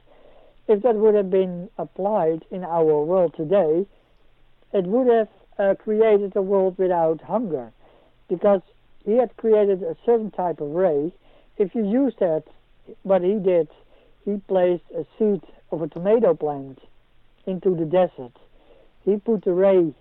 If 0.70 0.82
that 0.84 0.96
would 0.96 1.14
have 1.14 1.30
been 1.30 1.70
applied 1.78 2.46
in 2.50 2.64
our 2.64 3.04
world 3.04 3.34
today, 3.36 3.86
it 4.72 4.86
would 4.86 5.08
have 5.14 5.28
uh, 5.60 5.76
created 5.76 6.36
a 6.38 6.42
world 6.42 6.78
without 6.78 7.20
hunger, 7.22 7.72
because 8.30 8.62
he 9.04 9.18
had 9.18 9.36
created 9.36 9.84
a 9.84 9.98
certain 10.06 10.32
type 10.32 10.62
of 10.62 10.70
ray. 10.70 11.12
If 11.58 11.76
you 11.76 11.86
use 11.86 12.14
that, 12.22 12.44
what 13.04 13.22
he 13.22 13.34
did, 13.34 13.68
he 14.24 14.38
placed 14.48 14.86
a 14.96 15.06
seed 15.20 15.42
of 15.70 15.82
a 15.82 15.88
tomato 15.90 16.34
plant 16.34 16.80
into 17.46 17.76
the 17.76 17.86
desert. 17.86 18.32
He 19.04 19.18
put 19.18 19.44
the 19.44 19.54
ray 19.54 19.94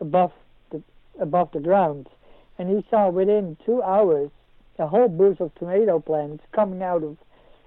above 0.00 0.32
the 0.70 0.82
above 1.18 1.50
the 1.52 1.60
ground, 1.60 2.08
and 2.58 2.68
he 2.68 2.86
saw 2.90 3.08
within 3.08 3.56
two 3.64 3.82
hours 3.82 4.30
a 4.78 4.86
whole 4.86 5.08
bush 5.08 5.38
of 5.40 5.54
tomato 5.56 5.98
plants 6.00 6.42
coming 6.52 6.82
out 6.82 7.02
of 7.02 7.16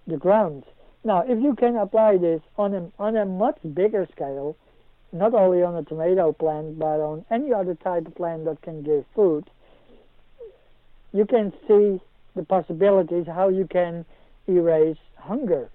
the 0.08 0.18
ground. 0.18 0.64
Now, 1.04 1.24
if 1.28 1.42
you 1.42 1.56
can 1.56 1.76
apply 1.76 2.18
this 2.18 2.42
on 2.58 2.74
a 2.74 2.92
on 2.98 3.16
a 3.16 3.26
much 3.26 3.60
bigger 3.74 4.08
scale, 4.12 4.56
not 5.12 5.34
only 5.34 5.62
on 5.62 5.76
a 5.76 5.84
tomato 5.84 6.32
plant 6.34 6.80
but 6.80 7.00
on 7.00 7.26
any 7.30 7.54
other 7.54 7.76
type 7.76 8.08
of 8.08 8.16
plant 8.16 8.46
that 8.46 8.62
can 8.62 8.82
give 8.84 9.06
food, 9.14 9.50
you 11.14 11.26
can 11.26 11.54
see 11.68 12.02
the 12.36 12.44
possibilities 12.44 13.26
how 13.28 13.50
you 13.50 13.68
can 13.68 14.06
erase 14.48 14.98
hunger 15.18 15.70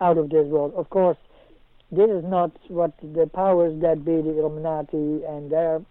out 0.00 0.18
of 0.18 0.30
this 0.30 0.46
world. 0.46 0.72
Of 0.74 0.88
course, 0.90 1.18
this 1.90 2.10
is 2.10 2.24
not 2.24 2.52
what 2.68 2.92
the 3.00 3.26
powers 3.26 3.80
that 3.80 4.04
be, 4.04 4.20
the 4.22 4.38
Illuminati 4.38 5.24
and 5.24 5.50
their 5.50 5.82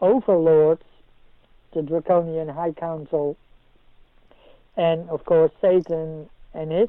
overlords, 0.00 0.82
the 1.74 1.82
Draconian 1.82 2.48
High 2.48 2.72
Council, 2.72 3.36
and 4.78 5.10
of 5.10 5.24
course 5.26 5.50
Satan 5.60 6.30
and 6.54 6.70
his 6.72 6.88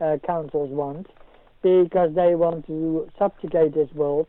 uh, 0.00 0.16
councils 0.26 0.70
want, 0.70 1.06
because 1.62 2.14
they 2.14 2.34
want 2.34 2.66
to 2.66 3.08
subjugate 3.18 3.74
this 3.74 3.92
world, 3.92 4.26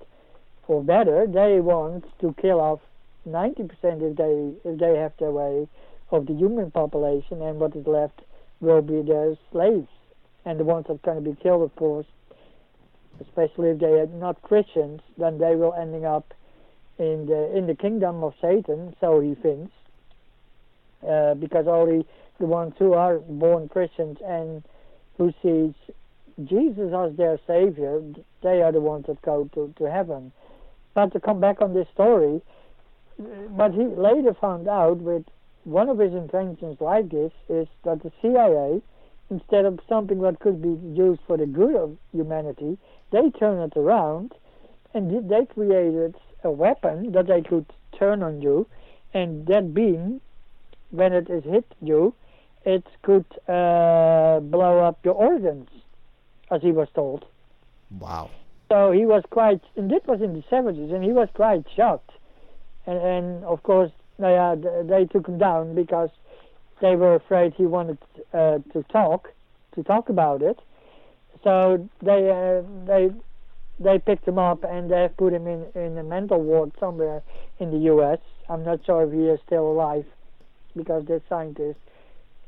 for 0.68 0.84
better, 0.84 1.26
they 1.26 1.60
want 1.60 2.06
to 2.22 2.36
kill 2.40 2.60
off 2.60 2.80
90% 3.28 3.72
if 3.82 4.18
they 4.18 4.70
if 4.70 4.80
they 4.80 4.98
have 4.98 5.14
their 5.20 5.32
way 5.32 5.68
of 6.12 6.28
the 6.28 6.34
human 6.34 6.72
population, 6.72 7.42
and 7.42 7.60
what 7.60 7.76
is 7.76 7.88
left 7.88 8.22
will 8.62 8.82
be 8.82 9.02
their 9.02 9.36
slaves, 9.52 9.88
and 10.46 10.60
the 10.60 10.64
ones 10.64 10.86
that 10.88 10.94
are 10.94 10.98
going 10.98 11.24
to 11.24 11.30
be 11.30 11.36
killed, 11.42 11.64
of 11.64 11.76
course, 11.76 12.08
especially 13.22 13.70
if 13.70 13.80
they 13.80 14.00
are 14.00 14.08
not 14.08 14.42
Christians, 14.42 15.02
then 15.18 15.38
they 15.38 15.56
will 15.56 15.74
ending 15.74 16.06
up 16.06 16.34
in 16.98 17.26
the 17.28 17.56
in 17.56 17.68
the 17.68 17.76
kingdom 17.76 18.24
of 18.24 18.34
Satan, 18.42 18.96
so 19.00 19.20
he 19.20 19.36
thinks, 19.36 19.72
uh, 21.08 21.34
because 21.36 21.68
only 21.68 22.00
the 22.00 22.06
ones 22.46 22.74
who 22.78 22.94
are 22.94 23.20
born 23.20 23.70
Christians 23.70 24.18
and 24.26 24.64
who 25.18 25.34
sees 25.42 25.74
Jesus 26.46 26.94
as 26.94 27.16
their 27.18 27.40
savior, 27.46 28.02
they 28.42 28.62
are 28.62 28.72
the 28.72 28.80
ones 28.80 29.06
that 29.08 29.22
go 29.22 29.50
to, 29.54 29.74
to 29.78 29.92
heaven. 29.92 30.32
But 30.94 31.12
to 31.14 31.20
come 31.20 31.40
back 31.40 31.62
on 31.62 31.74
this 31.74 31.88
story, 31.94 32.42
what 33.18 33.74
he 33.74 33.84
later 33.84 34.34
found 34.40 34.68
out 34.68 34.98
with 34.98 35.26
one 35.66 35.90
of 35.90 36.00
his 36.00 36.14
inventions 36.14 36.78
like 36.80 37.10
this 37.10 37.32
is 37.50 37.68
that 37.84 38.02
the 38.02 38.12
CIA, 38.22 38.82
instead 39.30 39.66
of 39.66 39.80
something 39.90 40.22
that 40.22 40.40
could 40.40 40.62
be 40.62 40.80
used 40.98 41.22
for 41.28 41.38
the 41.38 41.46
good 41.46 41.76
of 41.76 41.98
humanity, 42.14 42.78
they 43.12 43.30
turn 43.32 43.60
it 43.60 43.76
around 43.76 44.34
and 44.94 45.30
they 45.30 45.46
created 45.46 46.16
a 46.44 46.50
weapon 46.50 47.12
that 47.12 47.28
they 47.28 47.42
could 47.42 47.66
turn 47.98 48.24
on 48.24 48.42
you, 48.42 48.66
and 49.14 49.46
that 49.48 49.74
beam, 49.74 50.22
when 50.92 51.14
it 51.14 51.30
is 51.30 51.44
hit 51.44 51.66
you, 51.82 52.14
it 52.76 52.86
could 53.02 53.26
uh, 53.48 54.40
blow 54.42 54.80
up 54.80 55.00
your 55.04 55.16
organs, 55.16 55.70
as 56.52 56.62
he 56.62 56.72
was 56.72 56.88
told. 56.94 57.26
Wow. 57.92 58.30
So 58.70 58.92
he 58.92 59.06
was 59.06 59.24
quite, 59.32 59.62
and 59.76 59.90
this 59.90 60.02
was 60.08 60.22
in 60.22 60.34
the 60.34 60.44
70s, 60.52 60.94
and 60.94 61.04
he 61.04 61.12
was 61.12 61.28
quite 61.34 61.66
shocked. 61.76 62.12
And, 62.86 63.00
and 63.00 63.44
of 63.46 63.64
course, 63.64 63.92
they, 64.20 64.38
uh, 64.38 64.56
they 64.84 65.06
took 65.06 65.28
him 65.28 65.40
down 65.40 65.74
because 65.74 66.10
they 66.82 66.96
were 66.96 67.16
afraid 67.16 67.54
he 67.56 67.66
wanted 67.66 67.98
uh, 68.34 68.60
to 68.74 68.84
talk, 68.92 69.30
to 69.76 69.84
talk 69.84 70.10
about 70.10 70.42
it. 70.42 70.60
So 71.44 71.90
they 72.02 72.30
uh, 72.30 72.64
they 72.86 73.10
they 73.80 73.98
picked 73.98 74.28
him 74.28 74.38
up 74.38 74.66
and 74.66 74.92
they 74.92 75.10
put 75.18 75.32
him 75.32 75.48
in 75.48 75.66
in 75.74 75.98
a 75.98 76.04
mental 76.04 76.42
ward 76.42 76.74
somewhere 76.80 77.22
in 77.60 77.72
the 77.72 77.78
U.S. 77.94 78.20
I'm 78.50 78.66
not 78.66 78.80
sure 78.86 79.04
if 79.04 79.14
he 79.14 79.26
is 79.28 79.40
still 79.46 79.72
alive 79.72 80.06
because 80.76 81.06
this 81.06 81.22
scientist 81.30 81.80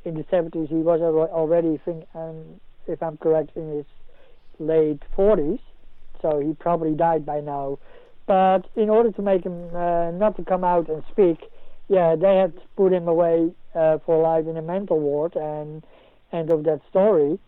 in 0.05 0.15
the 0.15 0.23
70s 0.23 0.69
he 0.69 0.75
was 0.75 1.01
already 1.01 1.79
think, 1.83 2.05
um, 2.15 2.59
if 2.87 3.01
I'm 3.01 3.17
correct 3.17 3.51
in 3.55 3.77
his 3.77 3.85
late 4.59 5.01
40s 5.17 5.59
so 6.21 6.39
he 6.39 6.53
probably 6.53 6.93
died 6.93 7.25
by 7.25 7.39
now. 7.41 7.79
But 8.27 8.67
in 8.75 8.89
order 8.89 9.11
to 9.11 9.21
make 9.21 9.43
him 9.43 9.75
uh, 9.75 10.11
not 10.11 10.37
to 10.37 10.43
come 10.43 10.63
out 10.63 10.89
and 10.89 11.03
speak 11.11 11.39
yeah 11.87 12.15
they 12.15 12.37
had 12.37 12.53
put 12.75 12.93
him 12.93 13.07
away 13.07 13.51
uh, 13.75 13.97
for 14.05 14.21
life 14.21 14.47
in 14.47 14.57
a 14.57 14.61
mental 14.61 14.99
ward 14.99 15.35
and 15.35 15.83
end 16.31 16.51
of 16.51 16.63
that 16.63 16.81
story. 16.89 17.39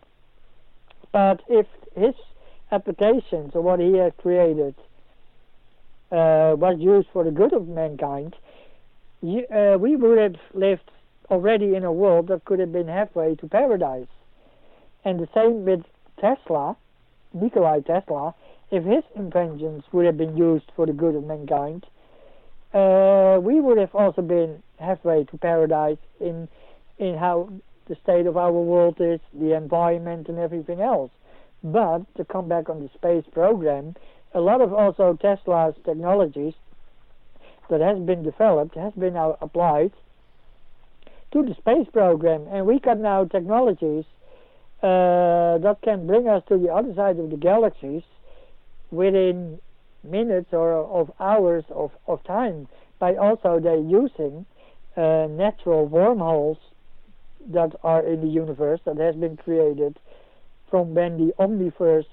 But 1.12 1.42
if 1.48 1.66
his 1.94 2.14
applications 2.72 3.52
or 3.54 3.62
what 3.62 3.80
he 3.80 3.96
had 3.96 4.16
created 4.16 4.74
uh, 6.10 6.54
was 6.56 6.76
used 6.78 7.08
for 7.12 7.24
the 7.24 7.30
good 7.30 7.52
of 7.52 7.68
mankind, 7.68 8.36
you, 9.22 9.46
uh, 9.46 9.78
we 9.78 9.96
would 9.96 10.18
have 10.18 10.36
lived 10.52 10.90
already 11.30 11.74
in 11.74 11.84
a 11.84 11.92
world 11.92 12.28
that 12.28 12.44
could 12.44 12.58
have 12.58 12.72
been 12.72 12.88
halfway 12.88 13.34
to 13.36 13.46
paradise. 13.48 14.08
And 15.04 15.20
the 15.20 15.28
same 15.34 15.64
with 15.64 15.84
Tesla, 16.20 16.76
Nikolai 17.32 17.80
Tesla, 17.80 18.34
if 18.70 18.84
his 18.84 19.04
inventions 19.14 19.84
would 19.92 20.06
have 20.06 20.16
been 20.16 20.36
used 20.36 20.70
for 20.74 20.86
the 20.86 20.92
good 20.92 21.14
of 21.14 21.24
mankind, 21.24 21.86
uh, 22.72 23.38
we 23.40 23.60
would 23.60 23.78
have 23.78 23.94
also 23.94 24.22
been 24.22 24.62
halfway 24.78 25.24
to 25.24 25.38
paradise 25.38 25.98
in 26.20 26.48
in 26.98 27.16
how 27.16 27.48
the 27.86 27.96
state 28.02 28.26
of 28.26 28.36
our 28.36 28.52
world 28.52 28.96
is, 29.00 29.20
the 29.32 29.54
environment, 29.54 30.28
and 30.28 30.38
everything 30.38 30.80
else. 30.80 31.10
But 31.62 32.02
to 32.16 32.24
come 32.24 32.48
back 32.48 32.68
on 32.68 32.80
the 32.80 32.88
space 32.94 33.24
program, 33.32 33.94
a 34.32 34.40
lot 34.40 34.60
of 34.60 34.72
also 34.72 35.18
Tesla's 35.20 35.74
technologies 35.84 36.54
that 37.68 37.80
has 37.80 37.98
been 37.98 38.22
developed 38.22 38.74
has 38.76 38.92
been 38.94 39.16
applied 39.16 39.92
to 41.34 41.42
the 41.42 41.54
space 41.56 41.88
program, 41.92 42.46
and 42.50 42.64
we 42.64 42.78
got 42.78 42.98
now 42.98 43.24
technologies 43.24 44.04
uh, 44.82 45.58
that 45.58 45.78
can 45.82 46.06
bring 46.06 46.28
us 46.28 46.42
to 46.48 46.56
the 46.56 46.72
other 46.72 46.94
side 46.94 47.18
of 47.18 47.28
the 47.30 47.36
galaxies 47.36 48.02
within 48.92 49.58
minutes 50.04 50.52
or 50.52 50.72
of 50.72 51.10
hours 51.18 51.64
of, 51.70 51.90
of 52.06 52.22
time 52.24 52.68
by 53.00 53.16
also 53.16 53.58
they 53.58 53.78
using 53.78 54.46
uh, 54.96 55.26
natural 55.28 55.86
wormholes 55.86 56.58
that 57.50 57.74
are 57.82 58.06
in 58.06 58.20
the 58.20 58.28
universe 58.28 58.80
that 58.84 58.96
has 58.98 59.16
been 59.16 59.36
created 59.36 59.98
from 60.70 60.94
when 60.94 61.18
the 61.18 61.32
omniverse 61.38 62.06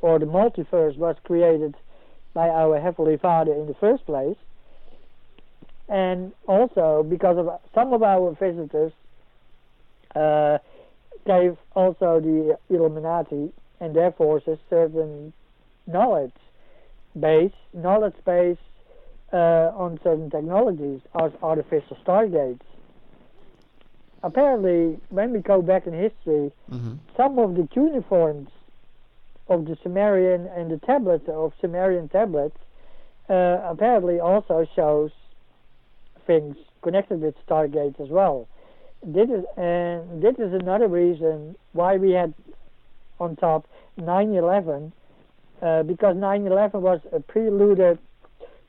or 0.00 0.18
the 0.18 0.26
multiverse 0.26 0.96
was 0.96 1.14
created 1.24 1.76
by 2.34 2.48
our 2.48 2.80
Heavenly 2.80 3.16
Father 3.16 3.52
in 3.52 3.66
the 3.66 3.74
first 3.74 4.04
place. 4.06 4.36
And 5.90 6.32
also 6.46 7.02
because 7.02 7.36
of 7.36 7.60
some 7.74 7.92
of 7.92 8.02
our 8.02 8.34
visitors 8.38 8.92
uh, 10.14 10.58
gave 11.26 11.56
also 11.74 12.20
the 12.20 12.56
Illuminati 12.68 13.52
and 13.80 13.94
their 13.94 14.12
forces 14.12 14.58
certain 14.70 15.32
knowledge 15.86 16.32
base, 17.18 17.52
knowledge 17.74 18.14
base 18.24 18.56
uh, 19.32 19.72
on 19.74 19.98
certain 20.04 20.30
technologies 20.30 21.00
as 21.20 21.32
artificial 21.42 21.96
stargates 22.04 22.60
apparently, 24.22 24.98
when 25.08 25.32
we 25.32 25.40
go 25.40 25.62
back 25.62 25.86
in 25.86 25.92
history, 25.92 26.52
mm-hmm. 26.70 26.94
some 27.16 27.38
of 27.38 27.54
the 27.54 27.66
cuneiforms 27.72 28.48
of 29.48 29.64
the 29.64 29.76
Sumerian 29.82 30.46
and 30.46 30.70
the 30.70 30.78
tablets 30.78 31.24
of 31.28 31.52
Sumerian 31.60 32.08
tablets 32.08 32.56
uh, 33.28 33.60
apparently 33.64 34.20
also 34.20 34.66
shows 34.76 35.10
things 36.30 36.56
connected 36.82 37.20
with 37.20 37.34
Stargate 37.44 38.00
as 38.00 38.08
well. 38.08 38.46
This 39.02 39.28
is 39.28 39.44
and 39.56 40.22
this 40.22 40.36
is 40.38 40.52
another 40.52 40.86
reason 40.86 41.56
why 41.72 41.96
we 41.96 42.12
had 42.12 42.32
on 43.18 43.34
top 43.36 43.66
9/11 43.98 44.92
uh, 45.62 45.82
because 45.82 46.14
9/11 46.16 46.80
was 46.80 47.00
a 47.12 47.20
prelude 47.20 47.98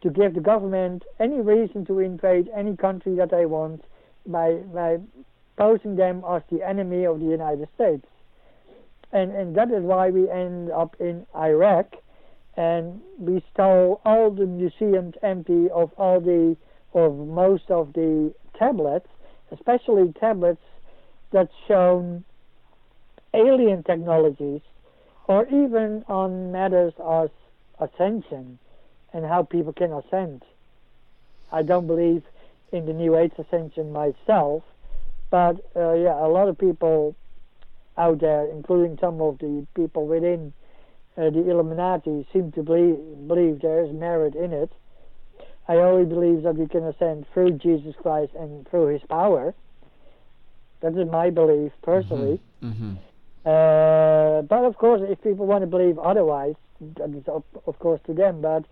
to 0.01 0.09
give 0.09 0.34
the 0.34 0.39
government 0.39 1.03
any 1.20 1.39
reason 1.41 1.86
to 1.86 1.99
invade 1.99 2.49
any 2.55 2.76
country 2.76 3.14
that 3.16 3.30
they 3.30 3.45
want 3.45 3.84
by 4.26 4.49
by 4.80 4.97
posing 5.57 5.95
them 5.95 6.24
as 6.28 6.41
the 6.51 6.64
enemy 6.68 7.05
of 7.05 7.20
the 7.20 7.30
United 7.39 7.68
States. 7.76 8.07
And, 9.12 9.32
and 9.39 9.55
that 9.57 9.70
is 9.70 9.84
why 9.84 10.09
we 10.09 10.30
end 10.30 10.72
up 10.72 10.95
in 10.99 11.28
Iraq 11.36 11.88
and 12.55 13.01
we 13.20 13.43
stole 13.53 14.01
all 14.05 14.32
the 14.32 14.45
museums 14.45 15.14
empty 15.22 15.70
of 15.70 15.91
all 15.97 16.20
the 16.20 16.55
or 16.93 17.11
most 17.11 17.69
of 17.69 17.93
the 17.93 18.33
tablets, 18.57 19.07
especially 19.51 20.13
tablets 20.19 20.61
that 21.31 21.49
shown 21.67 22.23
alien 23.33 23.83
technologies 23.83 24.61
or 25.27 25.47
even 25.47 26.03
on 26.07 26.51
matters 26.51 26.93
of 26.97 27.31
ascension 27.79 28.59
and 29.13 29.25
how 29.25 29.43
people 29.43 29.73
can 29.73 29.91
ascend. 29.91 30.43
I 31.51 31.63
don't 31.63 31.87
believe 31.87 32.23
in 32.71 32.85
the 32.85 32.93
New 32.93 33.17
Age 33.17 33.33
ascension 33.37 33.91
myself, 33.91 34.63
But 35.29 35.63
uh, 35.75 35.93
yeah, 35.93 36.19
a 36.19 36.27
lot 36.27 36.49
of 36.49 36.57
people 36.57 37.15
out 37.97 38.19
there, 38.19 38.45
including 38.45 38.97
some 38.99 39.21
of 39.21 39.39
the 39.39 39.65
people 39.75 40.05
within 40.05 40.53
uh, 41.17 41.29
the 41.29 41.49
Illuminati, 41.49 42.27
seem 42.31 42.51
to 42.53 42.63
believe, 42.63 42.97
believe 43.27 43.61
there 43.61 43.83
is 43.83 43.91
merit 43.93 44.35
in 44.35 44.53
it. 44.53 44.71
I 45.68 45.76
only 45.76 46.05
believe 46.05 46.43
that 46.43 46.55
we 46.55 46.68
can 46.68 46.84
ascend 46.84 47.26
through 47.34 47.51
Jesus 47.53 47.95
Christ 48.01 48.34
and 48.38 48.68
through 48.70 48.88
His 48.88 49.01
power. 49.09 49.53
That 50.82 50.97
is 50.97 51.09
my 51.09 51.30
belief 51.30 51.72
personally. 51.84 52.39
Mm-hmm. 52.64 52.93
Uh, 53.45 54.41
but 54.43 54.66
of 54.66 54.78
course, 54.78 55.01
if 55.03 55.22
people 55.22 55.45
want 55.45 55.62
to 55.62 55.68
believe 55.68 55.97
otherwise, 55.97 56.55
that 56.97 57.09
is 57.09 57.24
of, 57.28 57.43
of 57.66 57.78
course 57.80 58.01
to 58.07 58.14
them. 58.14 58.41
But 58.41 58.66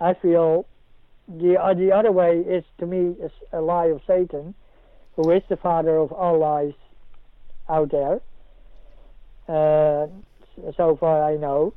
I 0.00 0.14
feel 0.14 0.66
the 1.28 1.60
uh, 1.60 1.74
the 1.74 1.92
other 1.92 2.12
way 2.12 2.38
is 2.40 2.64
to 2.78 2.86
me 2.86 3.16
is 3.22 3.32
a 3.52 3.60
lie 3.60 3.86
of 3.86 4.00
Satan, 4.06 4.54
who 5.16 5.30
is 5.30 5.42
the 5.48 5.56
father 5.56 5.96
of 5.96 6.12
all 6.12 6.38
lies 6.38 6.74
out 7.68 7.90
there. 7.90 8.20
Uh, 9.48 10.06
so 10.76 10.96
far 10.96 11.22
I 11.24 11.36
know. 11.36 11.74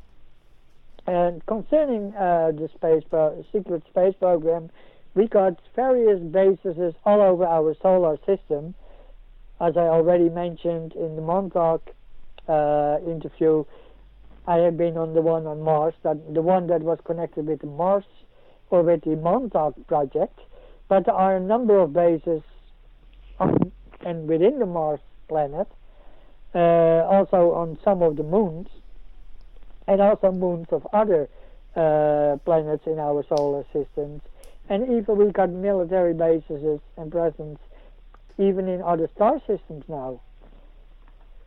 And 1.08 1.45
concerning 1.45 2.14
uh, 2.16 2.51
the 2.51 2.70
space 2.76 3.03
pro- 3.10 3.43
secret 3.51 3.84
space 3.89 4.14
program, 4.20 4.70
we 5.16 5.28
got 5.28 5.60
various 5.76 6.20
bases 6.20 6.93
all 7.05 7.22
over 7.22 7.45
our 7.45 7.76
solar 7.82 8.18
system. 8.26 8.76
As 9.60 9.76
I 9.78 9.88
already 9.88 10.30
mentioned 10.30 10.93
in 10.93 11.16
the 11.16 11.22
Montauk 11.22 11.82
uh, 12.47 12.97
interview, 13.05 13.64
I 14.45 14.58
have 14.58 14.78
been 14.78 14.97
on 14.97 15.14
the 15.14 15.22
one 15.22 15.47
on 15.47 15.62
Mars, 15.62 15.93
that 16.03 16.34
the 16.34 16.41
one 16.41 16.68
that 16.68 16.82
was 16.82 16.99
connected 17.05 17.47
with 17.47 17.62
the 17.62 17.68
Mars 17.68 18.05
or 18.70 18.84
with 18.84 19.03
the 19.03 19.16
Montauk 19.16 19.76
project. 19.88 20.39
But 20.89 21.05
there 21.05 21.16
are 21.16 21.38
a 21.38 21.39
number 21.39 21.80
of 21.80 21.93
bases 21.93 22.43
on 23.39 23.72
and 24.05 24.28
within 24.28 24.60
the 24.60 24.66
Mars 24.66 24.99
planet, 25.28 25.68
uh, 26.55 26.60
also 26.60 27.51
on 27.51 27.78
some 27.84 28.01
of 28.01 28.16
the 28.16 28.24
moons, 28.24 28.68
and 29.88 30.01
also 30.01 30.31
moons 30.31 30.67
of 30.71 30.85
other 30.93 31.29
uh, 31.75 32.38
planets 32.45 32.85
in 32.85 32.99
our 32.99 33.23
solar 33.29 33.63
systems. 33.73 34.21
And 34.69 34.83
even 34.83 35.17
we 35.17 35.31
got 35.31 35.49
military 35.49 36.13
bases 36.13 36.81
and 36.97 37.11
presence 37.11 37.59
even 38.38 38.67
in 38.67 38.81
other 38.81 39.09
star 39.15 39.39
systems 39.47 39.83
now. 39.88 40.19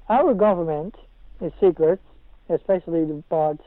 Our 0.09 0.35
government 0.35 0.97
is 1.41 1.53
secret, 1.61 2.01
especially 2.49 3.05
the 3.05 3.23
parts, 3.29 3.63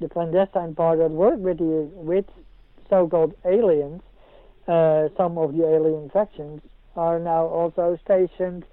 the 0.00 0.08
clandestine 0.08 0.74
part 0.74 0.98
that 0.98 1.10
work 1.10 1.38
with 1.38 1.58
the 1.58 1.88
with 1.94 2.26
so-called 2.90 3.34
aliens. 3.44 4.02
Uh, 4.66 5.08
some 5.16 5.38
of 5.38 5.56
the 5.56 5.64
alien 5.64 6.08
factions 6.10 6.62
are 6.96 7.18
now 7.18 7.46
also 7.46 7.98
stationed 8.04 8.64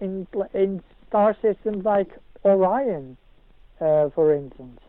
in 0.00 0.26
in 0.54 0.82
star 1.08 1.36
systems 1.42 1.84
like 1.84 2.10
Orion, 2.44 3.16
uh, 3.84 4.08
for 4.10 4.34
instance, 4.34 4.80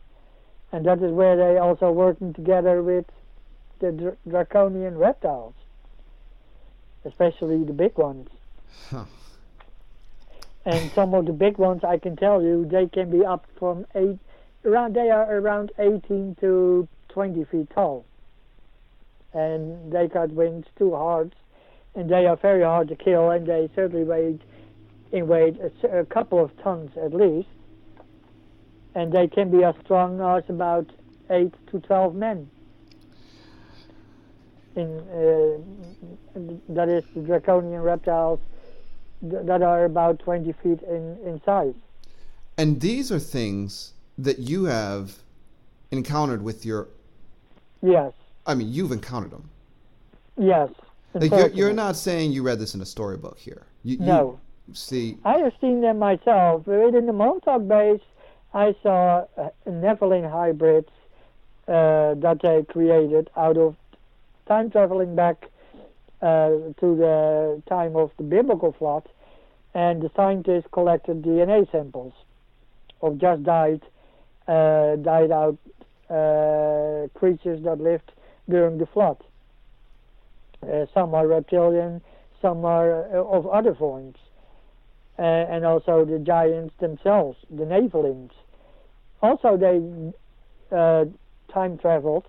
and 0.71 0.85
that 0.85 1.01
is 1.01 1.11
where 1.11 1.35
they 1.35 1.57
also 1.57 1.91
working 1.91 2.33
together 2.33 2.81
with 2.81 3.05
the 3.79 3.91
dr- 3.91 4.17
draconian 4.27 4.97
reptiles, 4.97 5.53
especially 7.03 7.63
the 7.63 7.73
big 7.73 7.97
ones. 7.97 8.29
Huh. 8.89 9.05
And 10.65 10.91
some 10.91 11.13
of 11.13 11.25
the 11.25 11.33
big 11.33 11.57
ones, 11.57 11.83
I 11.83 11.97
can 11.97 12.15
tell 12.15 12.41
you, 12.41 12.65
they 12.65 12.87
can 12.87 13.11
be 13.11 13.23
up 13.25 13.45
from 13.59 13.85
eight, 13.95 14.17
around 14.63 14.95
they 14.95 15.09
are 15.09 15.37
around 15.37 15.71
18 15.77 16.37
to 16.39 16.87
20 17.09 17.43
feet 17.45 17.69
tall, 17.75 18.05
and 19.33 19.91
they 19.91 20.07
got 20.07 20.31
wings 20.31 20.65
two 20.77 20.95
hearts, 20.95 21.35
and 21.93 22.09
they 22.09 22.25
are 22.25 22.37
very 22.37 22.63
hard 22.63 22.87
to 22.87 22.95
kill, 22.95 23.29
and 23.29 23.45
they 23.45 23.69
certainly 23.75 24.03
weigh 24.03 24.39
in 25.11 25.27
weight 25.27 25.57
a 25.83 26.05
couple 26.05 26.43
of 26.43 26.51
tons 26.63 26.91
at 26.97 27.13
least, 27.13 27.47
and 28.95 29.11
they 29.11 29.27
can 29.27 29.51
be 29.51 29.63
as 29.63 29.75
strong 29.83 30.19
as 30.21 30.43
about 30.49 30.89
eight 31.29 31.53
to 31.71 31.79
12 31.79 32.15
men. 32.15 32.49
In 34.75 34.99
uh, 34.99 36.39
that 36.69 36.89
is 36.89 37.03
the 37.15 37.21
draconian 37.21 37.81
reptiles 37.81 38.39
th- 39.21 39.45
that 39.45 39.61
are 39.61 39.85
about 39.85 40.19
20 40.19 40.51
feet 40.63 40.81
in, 40.81 41.17
in 41.25 41.41
size. 41.45 41.73
And 42.57 42.81
these 42.81 43.11
are 43.11 43.19
things 43.19 43.93
that 44.17 44.39
you 44.39 44.65
have 44.65 45.19
encountered 45.91 46.41
with 46.41 46.65
your. 46.65 46.89
Yes, 47.81 48.11
I 48.45 48.55
mean, 48.55 48.71
you've 48.71 48.91
encountered 48.91 49.31
them. 49.31 49.49
yes. 50.37 50.69
Like 51.13 51.31
you're, 51.31 51.47
you're 51.47 51.73
not 51.73 51.95
saying 51.95 52.33
you 52.33 52.43
read 52.43 52.59
this 52.59 52.75
in 52.75 52.81
a 52.81 52.85
storybook 52.85 53.39
here. 53.39 53.63
You, 53.83 53.93
you 53.97 54.05
No, 54.05 54.39
see, 54.73 55.17
I 55.23 55.37
have 55.37 55.53
seen 55.61 55.79
them 55.79 55.99
myself. 55.99 56.67
Within 56.67 57.05
the 57.05 57.13
Montauk 57.13 57.65
base, 57.69 58.01
I 58.55 58.73
saw 58.81 59.25
uh, 59.37 59.49
Nephilim 59.67 60.31
hybrids 60.31 60.87
uh, 61.67 62.15
that 62.15 62.39
they 62.41 62.63
created 62.63 63.29
out 63.35 63.57
of 63.57 63.75
time 64.47 64.71
traveling 64.71 65.13
back 65.13 65.49
uh, 66.21 66.49
to 66.79 66.95
the 66.95 67.61
time 67.67 67.97
of 67.97 68.11
the 68.15 68.23
biblical 68.23 68.71
flood, 68.71 69.03
and 69.73 70.01
the 70.01 70.09
scientists 70.15 70.67
collected 70.71 71.21
DNA 71.21 71.69
samples 71.69 72.13
of 73.01 73.17
just 73.17 73.43
died, 73.43 73.81
uh, 74.47 74.95
died 74.95 75.31
out 75.31 75.57
uh, 76.09 77.09
creatures 77.19 77.61
that 77.65 77.81
lived 77.81 78.13
during 78.47 78.77
the 78.77 78.85
flood. 78.85 79.17
Uh, 80.63 80.85
some 80.93 81.13
are 81.13 81.27
reptilian, 81.27 82.01
some 82.41 82.63
are 82.63 83.03
uh, 83.13 83.21
of 83.21 83.47
other 83.47 83.75
forms 83.75 84.15
and 85.17 85.65
also 85.65 86.03
the 86.03 86.19
giants 86.19 86.73
themselves, 86.79 87.37
the 87.49 87.63
Nephilims. 87.63 88.31
Also, 89.25 89.57
they 89.57 89.81
uh, 90.71 91.05
time 91.51 91.79
traveled 91.79 92.25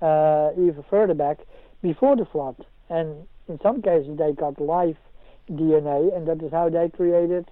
uh, 0.00 0.50
even 0.52 0.84
further 0.88 1.12
back 1.12 1.38
before 1.82 2.14
the 2.14 2.24
flood, 2.24 2.54
and 2.88 3.26
in 3.48 3.58
some 3.60 3.82
cases 3.82 4.16
they 4.16 4.32
got 4.32 4.60
live 4.60 4.96
DNA, 5.50 6.16
and 6.16 6.28
that 6.28 6.40
is 6.40 6.52
how 6.52 6.68
they 6.68 6.88
created 6.88 7.50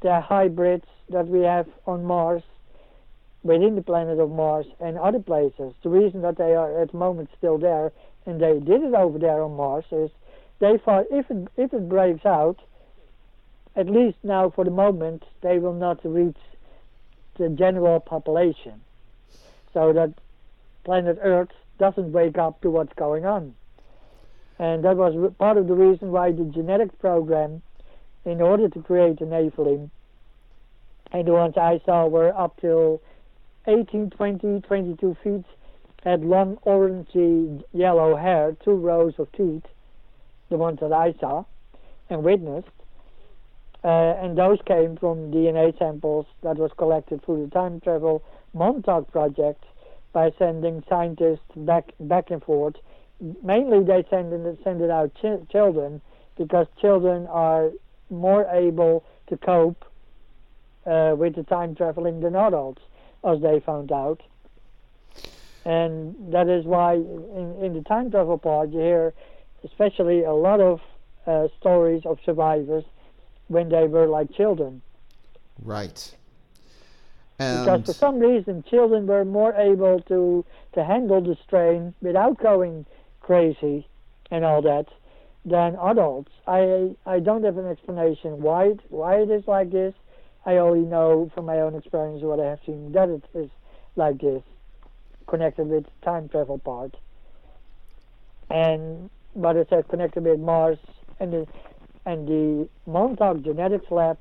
the 0.00 0.20
hybrids 0.20 0.86
that 1.08 1.26
we 1.26 1.40
have 1.40 1.66
on 1.86 2.04
Mars, 2.04 2.42
within 3.42 3.74
the 3.74 3.82
planet 3.82 4.20
of 4.20 4.30
Mars 4.30 4.66
and 4.78 4.96
other 4.96 5.18
places. 5.18 5.74
The 5.82 5.88
reason 5.88 6.22
that 6.22 6.38
they 6.38 6.54
are 6.54 6.80
at 6.80 6.92
the 6.92 6.98
moment 6.98 7.30
still 7.36 7.58
there, 7.58 7.90
and 8.26 8.40
they 8.40 8.60
did 8.60 8.82
it 8.82 8.94
over 8.94 9.18
there 9.18 9.42
on 9.42 9.56
Mars, 9.56 9.86
is 9.90 10.10
they 10.60 10.78
thought 10.84 11.06
if 11.10 11.28
it 11.30 11.48
if 11.56 11.74
it 11.74 11.88
breaks 11.88 12.24
out, 12.24 12.58
at 13.74 13.88
least 13.88 14.18
now 14.22 14.50
for 14.50 14.64
the 14.64 14.70
moment, 14.70 15.24
they 15.42 15.58
will 15.58 15.74
not 15.74 15.98
reach 16.04 16.38
the 17.38 17.48
general 17.48 18.00
population. 18.00 18.80
So 19.72 19.92
that 19.92 20.14
planet 20.84 21.18
Earth 21.20 21.50
doesn't 21.78 22.12
wake 22.12 22.38
up 22.38 22.60
to 22.62 22.70
what's 22.70 22.92
going 22.94 23.26
on. 23.26 23.54
And 24.58 24.84
that 24.84 24.96
was 24.96 25.32
part 25.38 25.58
of 25.58 25.66
the 25.66 25.74
reason 25.74 26.12
why 26.12 26.32
the 26.32 26.44
genetic 26.44 26.98
program, 26.98 27.62
in 28.24 28.40
order 28.40 28.68
to 28.68 28.82
create 28.82 29.18
the 29.18 29.26
Nephilim, 29.26 29.90
and 31.12 31.26
the 31.26 31.32
ones 31.32 31.56
I 31.56 31.80
saw 31.84 32.06
were 32.06 32.36
up 32.36 32.60
till 32.60 33.02
18, 33.66 34.10
20, 34.10 34.60
22 34.62 35.16
feet, 35.22 35.44
had 36.02 36.24
long 36.24 36.56
orangey 36.64 37.62
yellow 37.72 38.16
hair, 38.16 38.56
two 38.64 38.74
rows 38.74 39.14
of 39.18 39.30
teeth, 39.32 39.64
the 40.48 40.56
ones 40.56 40.80
that 40.80 40.92
I 40.92 41.12
saw 41.20 41.44
and 42.08 42.22
witnessed. 42.22 42.68
Uh, 43.86 44.16
and 44.20 44.36
those 44.36 44.58
came 44.66 44.96
from 44.96 45.30
DNA 45.30 45.78
samples 45.78 46.26
that 46.42 46.56
was 46.56 46.72
collected 46.76 47.24
through 47.24 47.44
the 47.44 47.50
time 47.52 47.80
travel 47.80 48.20
Montauk 48.52 49.12
project 49.12 49.62
by 50.12 50.32
sending 50.40 50.82
scientists 50.88 51.52
back 51.54 51.92
back 52.00 52.32
and 52.32 52.42
forth. 52.42 52.74
Mainly, 53.44 53.84
they 53.84 54.04
send 54.10 54.58
send 54.64 54.80
it 54.80 54.90
out 54.90 55.14
ch- 55.14 55.48
children 55.52 56.02
because 56.36 56.66
children 56.80 57.28
are 57.28 57.70
more 58.10 58.44
able 58.50 59.04
to 59.28 59.36
cope 59.36 59.84
uh, 60.84 61.14
with 61.16 61.36
the 61.36 61.44
time 61.44 61.76
traveling 61.76 62.18
than 62.18 62.34
adults, 62.34 62.82
as 63.22 63.40
they 63.40 63.60
found 63.60 63.92
out. 63.92 64.20
And 65.64 66.32
that 66.32 66.48
is 66.48 66.64
why 66.64 66.94
in, 66.94 67.56
in 67.62 67.72
the 67.74 67.82
time 67.82 68.10
travel 68.10 68.36
part 68.36 68.70
you 68.70 68.80
hear 68.80 69.14
especially 69.62 70.24
a 70.24 70.32
lot 70.32 70.60
of 70.60 70.80
uh, 71.24 71.46
stories 71.60 72.02
of 72.04 72.18
survivors 72.24 72.84
when 73.48 73.68
they 73.68 73.86
were 73.86 74.06
like 74.06 74.32
children. 74.32 74.82
right. 75.62 76.14
And 77.38 77.58
Because 77.60 77.82
for 77.84 77.92
some 77.94 78.18
reason 78.18 78.62
children 78.62 79.06
were 79.06 79.24
more 79.24 79.52
able 79.54 80.00
to, 80.02 80.44
to 80.72 80.84
handle 80.84 81.20
the 81.20 81.36
strain 81.36 81.94
without 82.00 82.38
going 82.38 82.86
crazy 83.20 83.86
and 84.30 84.44
all 84.44 84.62
that 84.62 84.86
than 85.44 85.76
adults. 85.76 86.32
I 86.46 86.94
I 87.06 87.20
don't 87.20 87.44
have 87.44 87.56
an 87.58 87.66
explanation 87.66 88.42
why 88.42 88.66
it, 88.66 88.80
why 88.90 89.20
it 89.20 89.30
is 89.30 89.46
like 89.46 89.70
this. 89.70 89.94
I 90.44 90.56
only 90.56 90.86
know 90.86 91.30
from 91.34 91.46
my 91.46 91.60
own 91.60 91.74
experience 91.74 92.22
what 92.22 92.40
I 92.40 92.46
have 92.46 92.60
seen 92.66 92.92
that 92.92 93.08
it 93.08 93.24
is 93.34 93.50
like 93.96 94.18
this, 94.20 94.42
connected 95.26 95.68
with 95.68 95.86
time 96.02 96.28
travel 96.28 96.58
part. 96.58 96.96
And 98.50 99.10
but 99.34 99.56
it's 99.56 99.72
uh, 99.72 99.82
connected 99.88 100.24
with 100.24 100.38
Mars 100.40 100.78
and 101.20 101.32
the 101.32 101.46
and 102.06 102.26
the 102.26 102.68
Montauk 102.86 103.42
Genetics 103.42 103.90
Lab, 103.90 104.16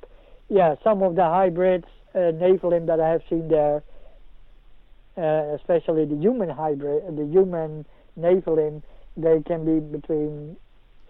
yeah, 0.49 0.75
some 0.83 1.01
of 1.03 1.15
the 1.15 1.23
hybrids, 1.23 1.85
uh, 2.13 2.31
that 2.87 2.99
I 2.99 3.09
have 3.09 3.21
seen 3.29 3.47
there, 3.47 3.83
uh, 5.17 5.55
especially 5.55 6.05
the 6.05 6.17
human 6.17 6.49
hybrid, 6.49 7.03
the 7.15 7.25
human 7.25 7.85
Nephilim, 8.19 8.81
they 9.15 9.41
can 9.45 9.65
be 9.65 9.79
between 9.79 10.57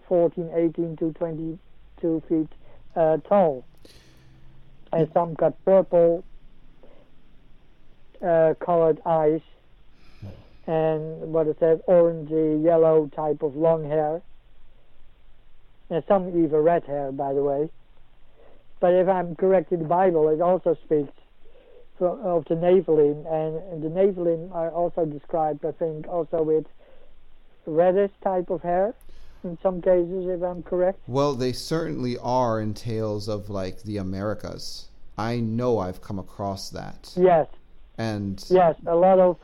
14, 0.08 0.50
18 0.54 0.96
to 0.98 1.12
22 1.12 2.22
feet 2.28 2.48
uh, 2.94 3.16
tall. 3.28 3.64
And 4.92 5.10
some 5.12 5.34
got 5.34 5.62
purple 5.64 6.24
uh, 8.22 8.54
colored 8.60 9.00
eyes 9.04 9.40
and 10.66 11.32
what 11.32 11.46
is 11.46 11.56
that, 11.60 11.86
orangey 11.86 12.62
yellow 12.64 13.08
type 13.14 13.42
of 13.42 13.56
long 13.56 13.84
hair. 13.84 14.20
And 15.90 16.02
some 16.08 16.28
even 16.28 16.56
red 16.56 16.84
hair, 16.84 17.12
by 17.12 17.32
the 17.32 17.42
way. 17.42 17.70
But 18.80 18.94
if 18.94 19.08
I'm 19.08 19.36
correct 19.36 19.72
in 19.72 19.80
the 19.80 19.88
Bible, 19.88 20.28
it 20.28 20.40
also 20.40 20.76
speaks 20.84 21.12
of 22.00 22.44
the 22.44 22.54
Nephilim, 22.54 23.24
and 23.26 23.82
the 23.82 23.88
Nephilim 23.88 24.54
are 24.54 24.70
also 24.70 25.06
described, 25.06 25.64
I 25.64 25.72
think, 25.72 26.06
also 26.08 26.42
with 26.42 26.66
reddish 27.66 28.10
type 28.22 28.50
of 28.50 28.62
hair 28.62 28.94
in 29.46 29.58
some 29.62 29.80
cases, 29.80 30.26
if 30.28 30.42
I'm 30.42 30.62
correct. 30.62 30.98
Well, 31.06 31.34
they 31.34 31.52
certainly 31.52 32.18
are 32.18 32.60
in 32.60 32.74
tales 32.74 33.28
of 33.28 33.48
like 33.48 33.82
the 33.82 33.96
Americas. 33.96 34.88
I 35.16 35.40
know 35.40 35.78
I've 35.78 36.02
come 36.02 36.18
across 36.18 36.70
that. 36.70 37.12
Yes. 37.16 37.46
And 37.96 38.44
yes, 38.50 38.76
a 38.86 38.94
lot 38.94 39.18
of 39.18 39.38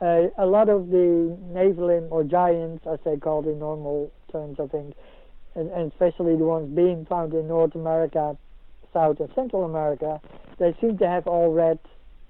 uh, 0.00 0.28
a 0.38 0.46
lot 0.46 0.68
of 0.68 0.88
the 0.90 1.36
Nephilim 1.52 2.10
or 2.10 2.24
giants, 2.24 2.86
as 2.86 2.98
they 3.04 3.16
call 3.16 3.46
in 3.48 3.58
normal 3.58 4.12
terms, 4.30 4.58
I 4.60 4.66
think, 4.66 4.94
and, 5.56 5.70
and 5.70 5.90
especially 5.90 6.36
the 6.36 6.44
ones 6.44 6.74
being 6.74 7.06
found 7.06 7.32
in 7.34 7.48
North 7.48 7.74
America, 7.74 8.36
South 8.92 9.18
and 9.20 9.30
Central 9.34 9.64
America, 9.64 10.20
they 10.58 10.76
seem 10.80 10.98
to 10.98 11.08
have 11.08 11.26
all 11.26 11.52
red, 11.52 11.78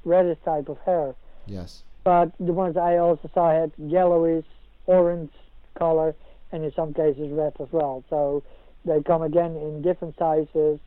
reddish 0.05 0.39
type 0.45 0.69
of 0.69 0.79
hair. 0.87 1.15
Yes. 1.47 1.83
But 2.05 2.33
the 2.39 2.53
ones 2.53 2.77
I 2.77 2.99
also 2.99 3.29
saw 3.35 3.51
had 3.51 3.73
yellowish, 3.79 4.47
orange 4.87 5.33
color, 5.77 6.15
and 6.53 6.65
in 6.65 6.73
some 6.73 6.95
cases 6.95 7.31
red 7.33 7.53
as 7.61 7.69
well. 7.73 8.05
So 8.09 8.43
they 8.85 9.03
come 9.03 9.23
again 9.23 9.57
in 9.57 9.83
different 9.83 10.17
sizes, 10.17 10.79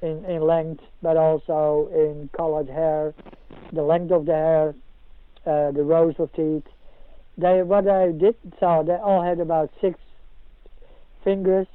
in, 0.00 0.24
in 0.26 0.42
length, 0.42 0.84
but 1.02 1.16
also 1.16 1.90
in 1.92 2.30
colored 2.36 2.68
hair, 2.68 3.14
the 3.72 3.82
length 3.82 4.12
of 4.12 4.26
the 4.26 4.32
hair, 4.32 4.74
uh, 5.46 5.72
the 5.72 5.82
rows 5.82 6.14
of 6.18 6.32
teeth. 6.32 6.64
They 7.36 7.62
what 7.62 7.88
I 7.88 8.12
did 8.12 8.36
saw 8.60 8.82
they 8.82 8.94
all 8.94 9.22
had 9.22 9.40
about 9.40 9.72
six 9.80 9.98
fingers, 11.24 11.66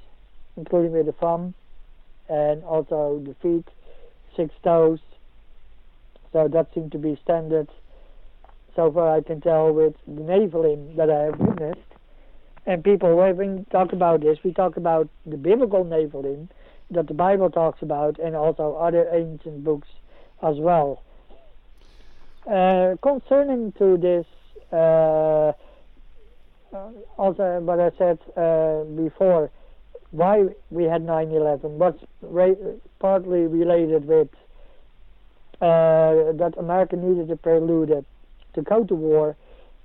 including 0.55 0.91
with 0.91 1.07
the 1.07 1.11
thumb, 1.13 1.53
and 2.29 2.63
also 2.63 3.21
the 3.25 3.35
feet, 3.41 3.67
six 4.37 4.53
toes. 4.63 4.99
So 6.31 6.47
that 6.47 6.67
seemed 6.73 6.91
to 6.91 6.99
be 6.99 7.19
standard. 7.23 7.67
So 8.75 8.91
far, 8.91 9.15
I 9.17 9.21
can 9.21 9.41
tell 9.41 9.73
with 9.73 9.95
the 10.07 10.21
Nephilim 10.21 10.95
that 10.95 11.09
I 11.09 11.23
have 11.23 11.39
witnessed. 11.39 11.79
And 12.65 12.83
people, 12.83 13.15
when 13.17 13.35
we 13.35 13.65
talk 13.71 13.93
about 13.93 14.21
this, 14.21 14.37
we 14.43 14.53
talk 14.53 14.77
about 14.77 15.09
the 15.25 15.37
biblical 15.37 15.83
Nephilim 15.83 16.49
that 16.91 17.07
the 17.07 17.13
Bible 17.13 17.49
talks 17.49 17.81
about, 17.81 18.19
and 18.19 18.35
also 18.35 18.75
other 18.75 19.07
ancient 19.11 19.63
books 19.63 19.87
as 20.43 20.57
well. 20.57 21.03
Uh, 22.49 22.95
concerning 23.01 23.71
to 23.73 23.97
this, 23.97 24.25
uh, 24.71 25.51
uh, 26.73 26.89
also 27.17 27.59
what 27.61 27.79
I 27.79 27.91
said 27.97 28.19
uh, 28.37 28.83
before, 28.83 29.51
why 30.11 30.45
we 30.69 30.83
had 30.83 31.03
9/11 31.03 31.63
was 31.77 31.95
partly 32.99 33.47
related 33.47 34.05
with 34.05 34.29
uh, 35.61 36.33
that 36.33 36.53
America 36.57 36.95
needed 36.95 37.29
a 37.31 37.35
prelude 37.35 38.05
to 38.53 38.61
go 38.61 38.83
to 38.83 38.95
war 38.95 39.35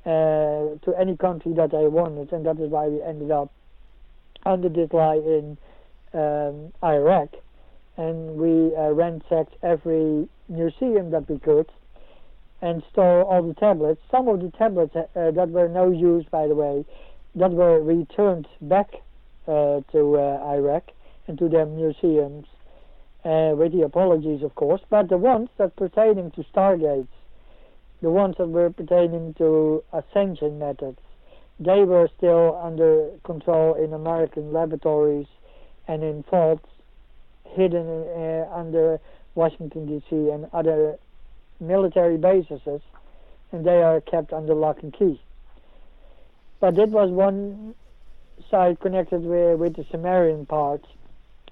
uh, 0.06 0.78
to 0.84 0.94
any 0.98 1.16
country 1.16 1.52
that 1.54 1.70
they 1.70 1.86
wanted, 1.88 2.32
and 2.32 2.46
that 2.46 2.58
is 2.58 2.70
why 2.70 2.86
we 2.88 3.02
ended 3.02 3.30
up 3.30 3.50
under 4.46 4.68
this 4.68 4.92
lie 4.92 5.16
in 5.16 5.56
um, 6.12 6.72
Iraq, 6.82 7.30
and 7.96 8.36
we 8.36 8.74
ransacked 8.76 9.54
every 9.62 10.28
museum 10.48 11.10
that 11.10 11.28
we 11.28 11.38
could 11.38 11.68
and 12.64 12.82
stole 12.90 13.24
all 13.24 13.42
the 13.42 13.52
tablets. 13.52 14.00
Some 14.10 14.26
of 14.26 14.40
the 14.40 14.50
tablets 14.56 14.96
uh, 14.96 15.04
that 15.14 15.50
were 15.50 15.68
no 15.68 15.90
use, 15.90 16.24
by 16.30 16.46
the 16.46 16.54
way, 16.54 16.86
that 17.34 17.50
were 17.50 17.78
returned 17.82 18.48
back 18.62 18.94
uh, 19.46 19.82
to 19.92 20.16
uh, 20.16 20.42
Iraq 20.56 20.84
and 21.28 21.38
to 21.38 21.50
their 21.50 21.66
museums, 21.66 22.46
uh, 23.26 23.52
with 23.54 23.72
the 23.72 23.82
apologies, 23.82 24.42
of 24.42 24.54
course. 24.54 24.80
But 24.88 25.10
the 25.10 25.18
ones 25.18 25.50
that 25.58 25.76
pertaining 25.76 26.30
to 26.32 26.44
stargates, 26.54 27.08
the 28.00 28.10
ones 28.10 28.36
that 28.38 28.48
were 28.48 28.70
pertaining 28.70 29.34
to 29.34 29.84
ascension 29.92 30.58
methods, 30.58 30.98
they 31.60 31.84
were 31.84 32.08
still 32.16 32.58
under 32.62 33.10
control 33.24 33.74
in 33.74 33.92
American 33.92 34.54
laboratories 34.54 35.26
and 35.86 36.02
in 36.02 36.24
vaults 36.30 36.68
hidden 37.44 37.86
uh, 37.86 38.48
under 38.52 38.98
Washington 39.34 39.86
D.C. 39.86 40.30
and 40.30 40.46
other 40.54 40.98
military 41.66 42.16
bases, 42.16 42.60
and 43.52 43.64
they 43.64 43.82
are 43.82 44.00
kept 44.00 44.32
under 44.32 44.54
lock 44.54 44.82
and 44.82 44.92
key. 44.92 45.20
But 46.60 46.76
that 46.76 46.88
was 46.90 47.10
one 47.10 47.74
side 48.50 48.80
connected 48.80 49.22
with, 49.22 49.58
with 49.58 49.76
the 49.76 49.84
Sumerian 49.90 50.46
part. 50.46 50.84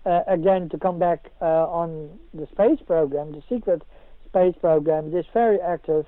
Uh, 0.04 0.22
again, 0.26 0.68
to 0.70 0.78
come 0.78 0.98
back 0.98 1.30
uh, 1.40 1.44
on 1.44 2.18
the 2.34 2.46
space 2.48 2.80
program, 2.86 3.32
the 3.32 3.42
secret 3.48 3.82
space 4.26 4.54
program, 4.60 5.14
it 5.14 5.18
is 5.18 5.26
very 5.32 5.60
active. 5.60 6.06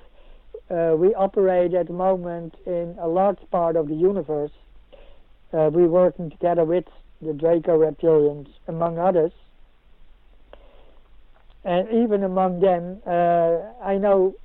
Uh, 0.69 0.95
we 0.97 1.13
operate 1.13 1.73
at 1.73 1.87
the 1.87 1.93
moment 1.93 2.55
in 2.65 2.95
a 2.99 3.07
large 3.07 3.37
part 3.51 3.75
of 3.75 3.87
the 3.87 3.95
universe. 3.95 4.51
Uh, 5.53 5.69
we're 5.71 5.87
working 5.87 6.29
together 6.29 6.65
with 6.65 6.85
the 7.21 7.33
Draco 7.33 7.77
reptilians, 7.79 8.47
among 8.67 8.97
others, 8.97 9.31
and 11.65 11.89
even 11.89 12.23
among 12.23 12.59
them, 12.59 13.01
uh, 13.07 13.57
I 13.83 13.97
know 13.97 14.35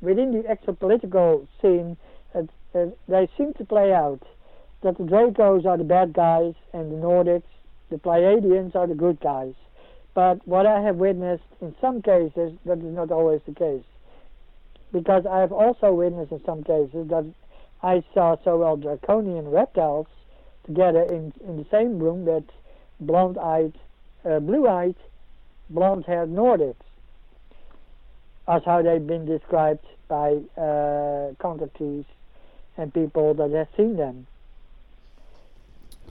within 0.00 0.32
the 0.32 0.42
exopolitical 0.42 1.46
scene, 1.62 1.96
uh, 2.34 2.42
uh, 2.74 2.86
they 3.08 3.28
seem 3.38 3.54
to 3.54 3.64
play 3.64 3.92
out 3.92 4.20
that 4.82 4.98
the 4.98 5.04
Dracos 5.04 5.64
are 5.66 5.76
the 5.76 5.84
bad 5.84 6.12
guys 6.12 6.54
and 6.72 6.90
the 6.90 6.96
Nordics, 6.96 7.44
the 7.88 7.98
Pleiadians 7.98 8.74
are 8.74 8.88
the 8.88 8.94
good 8.94 9.20
guys. 9.20 9.54
But 10.12 10.46
what 10.46 10.66
I 10.66 10.80
have 10.80 10.96
witnessed 10.96 11.44
in 11.60 11.74
some 11.80 12.02
cases, 12.02 12.52
that 12.66 12.78
is 12.78 12.94
not 12.94 13.12
always 13.12 13.40
the 13.46 13.54
case. 13.54 13.84
Because 14.92 15.24
I 15.24 15.38
have 15.38 15.52
also 15.52 15.92
witnessed 15.92 16.32
in 16.32 16.44
some 16.44 16.64
cases 16.64 17.08
that 17.10 17.32
I 17.80 18.02
saw 18.12 18.36
so 18.42 18.58
well 18.58 18.76
draconian 18.76 19.48
reptiles 19.48 20.08
together 20.66 21.02
in, 21.02 21.32
in 21.46 21.58
the 21.58 21.66
same 21.70 22.00
room 22.00 22.24
that 22.24 22.44
blonde-eyed, 22.98 23.74
uh, 24.24 24.40
blue-eyed 24.40 24.96
blonde-haired 25.70 26.28
Nordics, 26.28 26.74
as 28.48 28.62
how 28.64 28.82
they've 28.82 29.06
been 29.06 29.24
described 29.24 29.84
by 30.08 30.32
uh, 30.56 31.32
contactees 31.38 32.04
and 32.76 32.92
people 32.92 33.34
that 33.34 33.50
have 33.52 33.68
seen 33.76 33.96
them. 33.96 34.26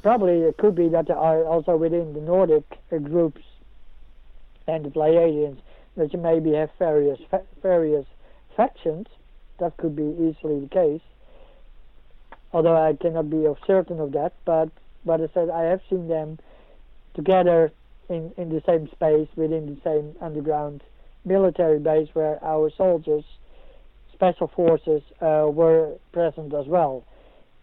Probably 0.01 0.39
it 0.41 0.57
could 0.57 0.75
be 0.75 0.87
that 0.89 1.07
there 1.07 1.17
are 1.17 1.43
also 1.43 1.75
within 1.75 2.13
the 2.13 2.21
Nordic 2.21 2.63
uh, 2.91 2.97
groups 2.97 3.41
and 4.67 4.85
the 4.85 4.89
Pleiadians 4.89 5.57
that 5.97 6.13
you 6.13 6.19
maybe 6.19 6.53
have 6.53 6.69
various 6.79 7.19
fa- 7.29 7.43
various 7.61 8.05
factions. 8.55 9.07
That 9.59 9.75
could 9.75 9.95
be 9.95 10.03
easily 10.03 10.61
the 10.61 10.69
case. 10.69 11.01
Although 12.53 12.77
I 12.77 12.93
cannot 12.93 13.29
be 13.29 13.45
of 13.45 13.57
certain 13.67 13.99
of 13.99 14.13
that, 14.13 14.33
but 14.45 14.69
but 15.05 15.19
I 15.19 15.27
said 15.33 15.49
I 15.49 15.63
have 15.63 15.81
seen 15.89 16.07
them 16.07 16.39
together 17.13 17.71
in, 18.09 18.31
in 18.37 18.49
the 18.49 18.61
same 18.65 18.89
space 18.91 19.27
within 19.35 19.65
the 19.75 19.81
same 19.83 20.15
underground 20.21 20.83
military 21.25 21.79
base 21.79 22.09
where 22.13 22.43
our 22.43 22.71
soldiers, 22.75 23.23
special 24.13 24.47
forces, 24.47 25.01
uh, 25.21 25.45
were 25.49 25.95
present 26.11 26.53
as 26.53 26.65
well. 26.65 27.05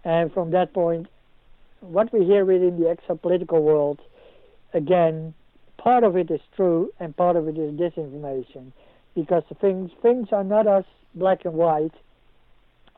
And 0.05 0.33
from 0.33 0.53
that 0.53 0.73
point, 0.73 1.09
what 1.81 2.13
we 2.13 2.25
hear 2.25 2.45
within 2.45 2.79
the 2.81 2.87
exopolitical 2.87 3.61
world, 3.61 4.01
again, 4.73 5.35
part 5.79 6.05
of 6.05 6.17
it 6.17 6.31
is 6.31 6.41
true 6.55 6.93
and 7.01 7.17
part 7.17 7.37
of 7.37 7.49
it 7.49 7.59
is 7.59 7.75
disinformation, 7.75 8.73
because 9.15 9.43
things 9.61 9.91
things 10.03 10.29
are 10.33 10.45
not 10.45 10.67
as 10.67 10.85
black 11.15 11.45
and 11.45 11.55
white 11.55 11.95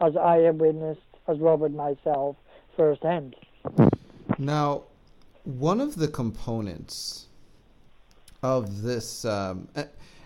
as 0.00 0.16
I 0.16 0.36
have 0.38 0.56
witnessed 0.56 1.00
as 1.26 1.38
Robert 1.38 1.72
myself 1.72 2.36
firsthand. 2.76 3.36
Now, 4.38 4.84
one 5.44 5.80
of 5.80 5.96
the 5.96 6.08
components 6.08 7.27
of 8.42 8.82
this, 8.82 9.24
um, 9.24 9.68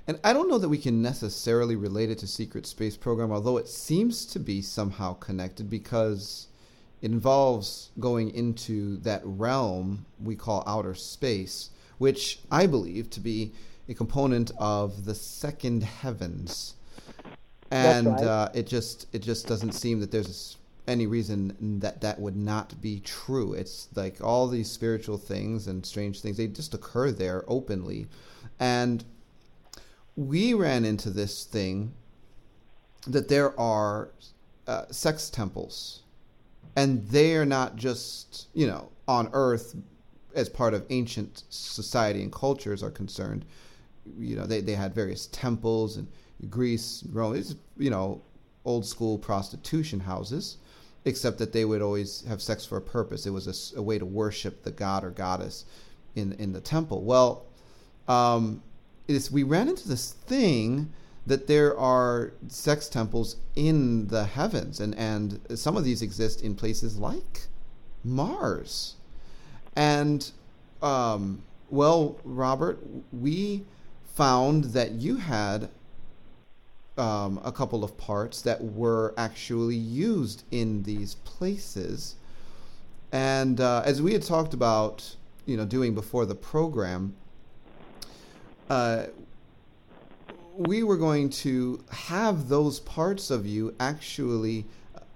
and 0.07 0.19
I 0.25 0.33
don't 0.33 0.49
know 0.49 0.59
that 0.59 0.69
we 0.69 0.79
can 0.79 1.01
necessarily 1.01 1.77
relate 1.77 2.11
it 2.11 2.19
to 2.19 2.27
Secret 2.27 2.67
Space 2.67 2.97
Program, 2.97 3.33
although 3.33 3.57
it 3.57 3.69
seems 3.69 4.27
to 4.27 4.41
be 4.41 4.61
somehow 4.61 5.15
connected 5.15 5.71
because 5.71 6.49
it 7.01 7.11
involves 7.11 7.91
going 7.99 8.31
into 8.35 8.97
that 8.99 9.23
realm 9.25 10.07
we 10.23 10.37
call 10.37 10.65
outer 10.67 10.95
space, 10.95 11.71
which 11.99 12.41
I 12.51 12.67
believe 12.67 13.11
to 13.11 13.21
be 13.21 13.53
a 13.89 13.95
component 13.95 14.51
of 14.59 15.05
the 15.05 15.15
second 15.15 15.83
heavens. 15.83 16.75
And 17.71 18.07
right. 18.07 18.23
uh, 18.23 18.49
it 18.55 18.67
just 18.67 19.07
it 19.15 19.21
just 19.21 19.47
doesn't 19.47 19.73
seem 19.73 20.01
that 20.01 20.11
there's 20.11 20.59
any 20.87 21.07
reason 21.07 21.79
that 21.81 22.01
that 22.01 22.21
would 22.21 22.37
not 22.37 22.81
be 22.81 23.01
true. 23.01 23.53
It's 23.53 23.89
like 23.95 24.23
all 24.23 24.49
these 24.49 24.71
spiritual 24.71 25.19
things 25.19 25.67
and 25.67 25.85
strange 25.87 26.21
things 26.21 26.37
they 26.37 26.49
just 26.49 26.75
occur 26.75 27.11
there 27.11 27.45
openly, 27.47 28.07
and 28.59 29.05
we 30.17 30.55
ran 30.55 30.85
into 30.85 31.11
this 31.11 31.45
thing 31.45 31.93
that 33.07 33.29
there 33.29 33.59
are 33.59 34.11
uh, 34.67 34.87
sex 34.91 35.31
temples, 35.31 36.03
and 36.77 37.07
they 37.09 37.37
are 37.37 37.47
not 37.47 37.77
just 37.77 38.49
you 38.55 38.67
know 38.67 38.91
on 39.07 39.29
Earth 39.33 39.77
as 40.35 40.49
part 40.49 40.75
of 40.75 40.87
ancient 40.91 41.45
society 41.51 42.23
and 42.23 42.33
cultures 42.33 42.83
are 42.83 42.91
concerned. 42.91 43.45
You 44.19 44.37
know 44.37 44.47
they 44.47 44.61
they 44.61 44.75
had 44.75 44.95
various 44.95 45.27
temples 45.29 45.97
and 45.97 46.09
Greece, 46.51 47.05
Rome. 47.13 47.37
It's 47.37 47.55
you 47.79 47.91
know 47.91 48.21
old 48.65 48.87
school 48.87 49.19
prostitution 49.19 50.01
houses, 50.01 50.59
except 51.05 51.39
that 51.39 51.53
they 51.53 51.65
would 51.65 51.83
always 51.83 52.25
have 52.27 52.41
sex 52.41 52.65
for 52.65 52.77
a 52.79 52.83
purpose. 52.83 53.27
It 53.27 53.31
was 53.31 53.73
a 53.77 53.83
way 53.83 53.99
to 53.99 54.07
worship 54.07 54.63
the 54.63 54.71
god 54.71 55.05
or 55.05 55.11
goddess 55.11 55.65
in 56.15 56.33
in 56.35 56.53
the 56.53 56.61
temple. 56.61 57.03
Well, 57.03 57.47
um, 58.09 58.63
we 59.31 59.43
ran 59.43 59.69
into 59.69 59.89
this 59.89 60.13
thing 60.13 60.93
that 61.27 61.47
there 61.47 61.79
are 61.79 62.33
sex 62.49 62.89
temples 62.89 63.37
in 63.55 64.09
the 64.09 64.25
heavens, 64.25 64.81
and 64.81 64.95
and 64.97 65.41
some 65.55 65.77
of 65.77 65.85
these 65.85 66.03
exist 66.03 66.43
in 66.43 66.55
places 66.55 66.97
like 66.97 67.47
Mars, 68.05 68.97
and 69.77 70.31
um, 70.83 71.43
well, 71.71 72.19
Robert, 72.25 72.81
we 73.13 73.65
found 74.15 74.65
that 74.65 74.93
you 74.93 75.17
had 75.17 75.71
um, 76.97 77.41
a 77.45 77.53
couple 77.53 77.85
of 77.85 77.97
parts 77.97 78.43
that 78.43 78.63
were 78.63 79.15
actually 79.17 79.77
used 79.77 80.45
in 80.51 80.83
these 80.83 81.15
places. 81.15 82.17
And 83.13 83.61
uh, 83.61 83.83
as 83.85 84.01
we 84.03 84.13
had 84.13 84.23
talked 84.23 84.55
about, 84.55 85.17
you 85.47 85.57
know, 85.57 85.65
doing 85.65 85.95
before 85.95 86.27
the 86.27 86.35
program, 86.35 87.15
uh, 88.71 89.07
we 90.57 90.83
were 90.83 90.97
going 90.97 91.31
to 91.31 91.83
have 91.91 92.49
those 92.49 92.81
parts 92.81 93.31
of 93.31 93.47
you 93.47 93.75
actually 93.81 94.67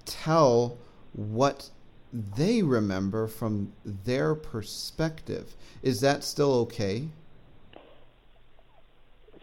tell 0.04 0.78
what 1.12 1.70
they 2.12 2.62
remember 2.62 3.26
from 3.26 3.72
their 3.84 4.34
perspective. 4.34 5.54
Is 5.82 6.00
that 6.00 6.24
still 6.24 6.52
okay? 6.54 7.08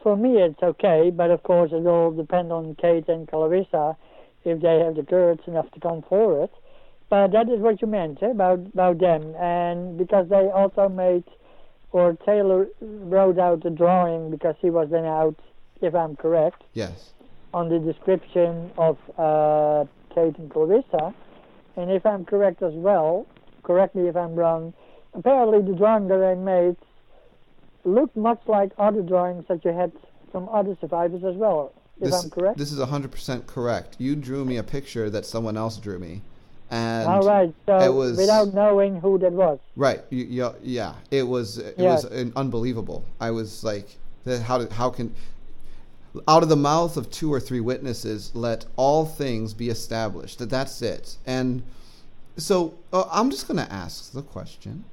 For 0.03 0.17
me, 0.17 0.37
it's 0.41 0.61
okay, 0.61 1.09
but 1.09 1.31
of 1.31 1.41
course, 1.43 1.71
it 1.71 1.87
all 1.87 2.11
depends 2.11 2.51
on 2.51 2.75
Kate 2.75 3.07
and 3.07 3.25
Clarissa 3.25 3.95
if 4.43 4.61
they 4.61 4.79
have 4.79 4.95
the 4.95 5.03
courage 5.03 5.39
enough 5.47 5.71
to 5.71 5.79
come 5.79 6.01
forward. 6.01 6.49
But 7.09 7.31
that 7.31 7.47
is 7.47 7.59
what 7.61 7.81
you 7.81 7.87
meant 7.87 8.21
eh, 8.21 8.31
about 8.31 8.59
about 8.73 8.99
them, 8.99 9.33
and 9.35 9.97
because 9.97 10.27
they 10.27 10.49
also 10.49 10.89
made, 10.89 11.23
or 11.93 12.13
Taylor 12.25 12.67
wrote 12.81 13.39
out 13.39 13.63
the 13.63 13.69
drawing 13.69 14.29
because 14.29 14.55
he 14.59 14.69
was 14.69 14.89
then 14.89 15.05
out, 15.05 15.35
if 15.81 15.95
I'm 15.95 16.15
correct, 16.17 16.63
Yes. 16.73 17.13
on 17.53 17.69
the 17.69 17.79
description 17.79 18.71
of 18.77 18.97
uh, 19.17 19.85
Kate 20.13 20.37
and 20.37 20.49
Clarissa, 20.51 21.13
and 21.77 21.89
if 21.91 22.05
I'm 22.05 22.25
correct 22.25 22.61
as 22.61 22.73
well, 22.73 23.25
correct 23.63 23.95
me 23.95 24.09
if 24.09 24.17
I'm 24.17 24.35
wrong. 24.35 24.73
Apparently, 25.13 25.61
the 25.61 25.77
drawing 25.77 26.07
that 26.09 26.21
I 26.21 26.35
made 26.35 26.75
looked 27.85 28.15
much 28.15 28.41
like 28.47 28.71
other 28.77 29.01
drawings 29.01 29.45
that 29.47 29.63
you 29.65 29.71
had 29.71 29.91
from 30.31 30.49
other 30.49 30.77
survivors 30.81 31.23
as 31.23 31.35
well. 31.35 31.73
If 31.97 32.11
this, 32.11 32.23
I'm 32.23 32.29
correct. 32.29 32.57
This 32.57 32.71
is 32.71 32.79
100% 32.79 33.45
correct. 33.45 33.95
You 33.99 34.15
drew 34.15 34.43
me 34.45 34.57
a 34.57 34.63
picture 34.63 35.09
that 35.09 35.25
someone 35.25 35.57
else 35.57 35.77
drew 35.77 35.99
me. 35.99 36.21
And 36.71 37.07
All 37.07 37.21
right. 37.21 37.53
So 37.67 37.77
it 37.79 37.93
was- 37.93 38.17
without 38.17 38.53
knowing 38.53 38.99
who 38.99 39.19
that 39.19 39.31
was. 39.31 39.59
Right. 39.75 40.01
You, 40.09 40.25
you, 40.25 40.55
yeah. 40.63 40.95
It 41.11 41.23
was 41.23 41.59
it 41.59 41.75
Yes. 41.77 42.03
was 42.03 42.11
an 42.11 42.33
unbelievable. 42.35 43.05
I 43.19 43.29
was 43.31 43.63
like, 43.63 43.97
how 44.25 44.57
did 44.57 44.71
how 44.71 44.89
can 44.89 45.13
out 46.27 46.43
of 46.43 46.49
the 46.49 46.55
mouth 46.55 46.95
of 46.97 47.09
two 47.09 47.31
or 47.33 47.39
three 47.39 47.59
witnesses 47.59 48.31
let 48.33 48.65
all 48.75 49.05
things 49.05 49.53
be 49.53 49.69
established. 49.69 50.39
That 50.39 50.49
that's 50.49 50.81
it. 50.81 51.17
And 51.25 51.63
so 52.37 52.75
uh, 52.91 53.05
I'm 53.11 53.29
just 53.29 53.47
going 53.47 53.63
to 53.63 53.71
ask 53.71 54.11
the 54.11 54.21
question. 54.21 54.83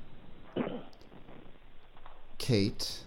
Kate, 2.41 3.05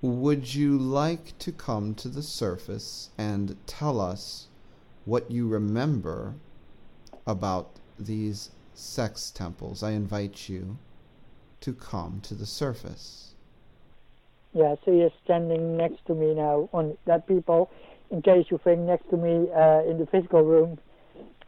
would 0.00 0.54
you 0.54 0.78
like 0.78 1.36
to 1.40 1.50
come 1.50 1.92
to 1.96 2.08
the 2.08 2.22
surface 2.22 3.10
and 3.18 3.56
tell 3.66 4.00
us 4.00 4.46
what 5.04 5.28
you 5.28 5.48
remember 5.48 6.34
about 7.26 7.68
these 7.98 8.52
sex 8.74 9.30
temples? 9.30 9.82
I 9.82 9.90
invite 9.90 10.48
you 10.48 10.78
to 11.60 11.72
come 11.72 12.20
to 12.22 12.34
the 12.34 12.46
surface. 12.46 13.34
Yeah, 14.54 14.76
so 14.84 14.92
you're 14.92 15.10
standing 15.24 15.76
next 15.76 16.06
to 16.06 16.14
me 16.14 16.34
now 16.34 16.68
on 16.72 16.96
that 17.06 17.26
people. 17.26 17.70
In 18.10 18.22
case 18.22 18.46
you 18.50 18.60
think 18.62 18.80
next 18.80 19.10
to 19.10 19.16
me 19.16 19.50
uh, 19.50 19.82
in 19.82 19.98
the 19.98 20.06
physical 20.10 20.42
room, 20.42 20.78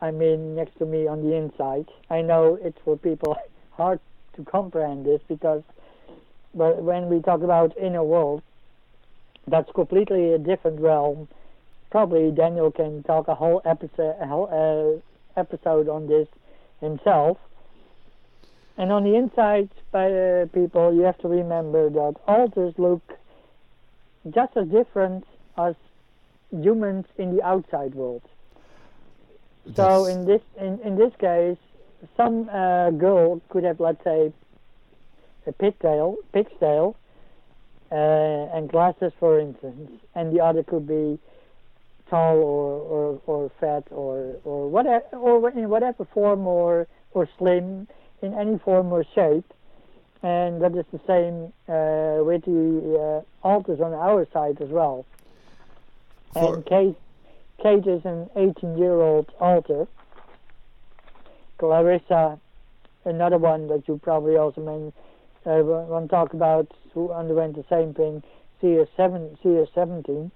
I 0.01 0.11
mean 0.11 0.57
next 0.57 0.77
to 0.79 0.87
me 0.87 1.07
on 1.07 1.23
the 1.23 1.37
inside. 1.37 1.89
I 2.11 2.21
know 2.21 2.59
it's 2.61 2.79
for 2.85 2.97
people 2.99 3.37
hard 3.71 4.01
to 4.37 4.45
comprehend 4.45 5.07
this 5.07 5.21
because, 5.29 5.63
but 6.55 6.83
when 6.83 7.09
we 7.09 7.21
talk 7.21 7.43
about 7.43 7.77
inner 7.77 8.03
world, 8.03 8.43
that's 9.47 9.71
completely 9.75 10.33
a 10.33 10.39
different 10.39 10.81
realm. 10.81 11.29
Probably 11.91 12.31
Daniel 12.31 12.71
can 12.71 13.03
talk 13.03 13.29
a 13.29 13.35
whole 13.35 13.61
episode, 13.65 14.17
a 14.21 14.27
whole, 14.27 14.49
uh, 14.51 15.41
episode 15.41 15.89
on 15.89 16.07
this 16.07 16.29
himself. 16.81 17.39
And 18.77 18.91
on 18.91 19.05
the 19.05 19.15
inside, 19.15 19.71
by 19.93 20.11
uh, 20.11 20.47
people, 20.47 20.95
you 20.95 21.03
have 21.03 21.19
to 21.19 21.29
remember 21.29 21.91
that 21.91 22.15
alters 22.27 22.75
look 22.79 23.03
just 24.31 24.57
as 24.57 24.67
different 24.69 25.25
as 25.57 25.75
humans 26.51 27.05
in 27.19 27.37
the 27.37 27.43
outside 27.43 27.95
world. 27.95 28.23
So 29.77 30.07
in 30.07 30.27
this 30.27 30.43
in, 30.61 30.79
in 30.81 30.97
this 30.97 31.13
case, 31.19 31.57
some 32.17 32.49
uh, 32.49 32.91
girl 32.91 33.41
could 33.49 33.65
have, 33.65 33.81
let's 33.81 34.03
say, 34.05 34.33
a 35.47 35.53
pigtail, 35.53 36.17
pig's 36.33 36.53
tail, 36.61 36.97
uh, 37.93 37.95
and 38.57 38.69
glasses, 38.69 39.13
for 39.19 39.39
instance, 39.39 39.91
and 40.15 40.35
the 40.35 40.43
other 40.43 40.63
could 40.63 40.87
be 40.87 41.19
tall 42.11 42.37
or, 42.37 42.81
or, 42.81 43.21
or 43.27 43.51
fat 43.61 43.85
or 43.91 44.37
or 44.45 44.69
whatever 44.69 45.05
or 45.13 45.51
in 45.51 45.69
whatever 45.69 46.05
form 46.13 46.47
or 46.47 46.87
or 47.13 47.29
slim 47.39 47.89
in 48.23 48.35
any 48.35 48.59
form 48.59 48.93
or 48.93 49.05
shape. 49.15 49.53
And 50.23 50.63
that 50.63 50.75
is 50.75 50.87
the 50.91 51.01
same 51.07 51.53
uh, 51.69 52.25
with 52.25 52.45
the 52.47 53.23
uh, 53.45 53.47
alters 53.47 53.81
on 53.81 53.93
our 53.93 54.27
side 54.33 54.61
as 54.63 54.71
well. 54.71 55.05
For- 56.33 56.55
and 56.55 56.67
Kate, 56.67 56.97
Kate 57.63 57.87
is 57.87 58.05
an 58.05 58.31
18-year-old 58.35 59.31
alter. 59.39 59.87
Clarissa, 61.59 62.39
another 63.05 63.39
one 63.39 63.69
that 63.69 63.87
you 63.87 64.01
probably 64.03 64.37
also 64.37 64.63
mean, 64.63 64.93
uh, 65.47 65.63
want 65.63 66.09
to 66.09 66.15
talk 66.15 66.33
about, 66.33 66.73
who 66.93 67.13
underwent 67.13 67.57
the 67.57 67.65
same 67.69 67.95
thing. 67.95 68.23
She 68.61 68.69
is 68.69 68.89
seven. 68.97 69.37
She 69.43 69.51
is 69.51 69.69
17. 69.75 70.31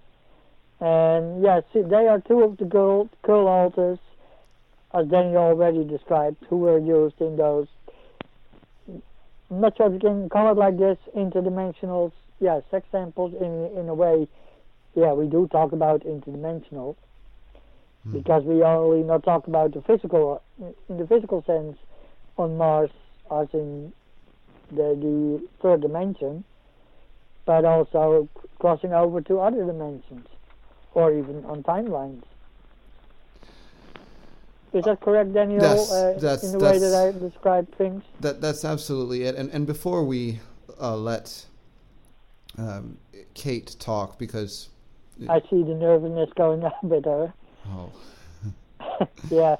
And 0.80 1.43
yes, 1.43 1.62
they 1.74 2.06
are 2.06 2.20
two 2.20 2.43
of 2.43 2.56
the 2.59 2.64
girl, 2.64 3.09
girl 3.22 3.48
alters, 3.48 3.98
as 4.94 5.06
Daniel 5.09 5.43
already 5.43 5.85
described, 5.85 6.44
who 6.48 6.59
were 6.59 6.78
used 6.78 7.20
in 7.20 7.36
those. 7.36 7.66
I'm 9.51 9.60
not 9.60 9.76
sure 9.76 9.86
if 9.86 9.94
you 9.94 9.98
can 9.98 10.28
call 10.28 10.52
it 10.52 10.59
like 10.59 10.78
this, 10.78 10.98
interdimensional, 11.16 12.12
yeah, 12.39 12.60
sex 12.70 12.86
samples 12.93 13.35
in 13.40 13.78
in 13.78 13.89
a 13.89 13.94
way. 13.94 14.28
Yeah, 14.94 15.12
we 15.12 15.26
do 15.26 15.48
talk 15.48 15.72
about 15.72 16.05
interdimensional 16.05 16.97
because 18.12 18.44
we 18.44 18.62
only 18.62 19.02
not 19.02 19.22
talk 19.22 19.47
about 19.47 19.72
the 19.72 19.82
physical 19.82 20.43
in 20.89 20.97
the 20.97 21.06
physical 21.06 21.43
sense 21.44 21.76
on 22.36 22.56
Mars 22.56 22.90
as 23.30 23.48
in 23.52 23.93
the 24.70 24.95
the 25.01 25.47
third 25.62 25.81
dimension, 25.81 26.45
but 27.45 27.65
also 27.65 28.28
crossing 28.59 28.93
over 28.93 29.20
to 29.23 29.40
other 29.40 29.65
dimensions 29.65 30.27
or 30.95 31.12
even 31.12 31.45
on 31.45 31.62
timelines. 31.62 32.23
Is 34.73 34.85
that 34.85 35.01
correct, 35.01 35.32
Daniel? 35.32 35.61
That's- 35.61 35.90
uh, 35.90 36.19
that's- 36.20 36.45
in 36.45 36.53
the 36.53 36.59
way 36.65 36.78
that 36.78 36.95
I 36.95 37.19
describe 37.19 37.74
things. 37.77 38.03
That 38.20 38.40
that's 38.40 38.65
absolutely 38.65 39.23
it. 39.24 39.35
And 39.35 39.51
and 39.51 39.66
before 39.66 40.05
we 40.05 40.40
uh, 40.81 40.97
let 40.97 41.47
um, 42.59 42.99
Kate 43.35 43.74
talk, 43.78 44.19
because 44.19 44.69
I 45.28 45.40
see 45.49 45.62
the 45.62 45.74
nervousness 45.74 46.31
going 46.36 46.65
up 46.70 46.82
with 46.82 47.05
her. 47.07 47.32
oh, 47.69 47.90
Yeah, 49.31 49.57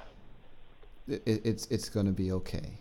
it, 1.09 1.23
it's 1.27 1.67
it's 1.67 1.89
going 1.89 2.07
to 2.07 2.13
be 2.13 2.33
okay. 2.33 2.79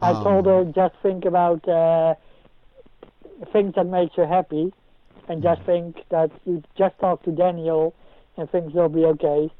I 0.00 0.12
told 0.12 0.46
Um, 0.46 0.66
her 0.66 0.72
just 0.72 0.94
think 1.02 1.24
about 1.24 1.66
uh, 1.68 2.14
things 3.52 3.74
that 3.74 3.86
makes 3.86 4.16
you 4.16 4.24
happy, 4.24 4.72
and 5.28 5.42
just 5.42 5.62
think 5.62 5.96
that 6.10 6.30
you 6.44 6.62
just 6.76 6.98
talk 6.98 7.22
to 7.24 7.32
Daniel, 7.32 7.94
and 8.36 8.50
things 8.50 8.72
will 8.72 8.88
be 8.88 9.04
okay. 9.04 9.50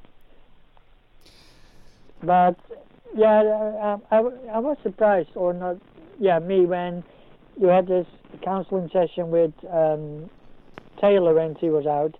But 2.22 2.56
yeah, 3.16 3.40
uh, 3.40 3.98
I, 4.10 4.16
I 4.54 4.58
was 4.58 4.76
surprised, 4.82 5.30
or 5.34 5.52
not? 5.52 5.76
Yeah, 6.18 6.38
me 6.38 6.66
when 6.66 7.04
you 7.60 7.66
had 7.68 7.86
this 7.86 8.06
counseling 8.42 8.90
session 8.92 9.30
with 9.30 9.52
um, 9.70 10.30
Taylor 11.00 11.34
when 11.34 11.56
she 11.60 11.68
was 11.68 11.86
out, 11.86 12.16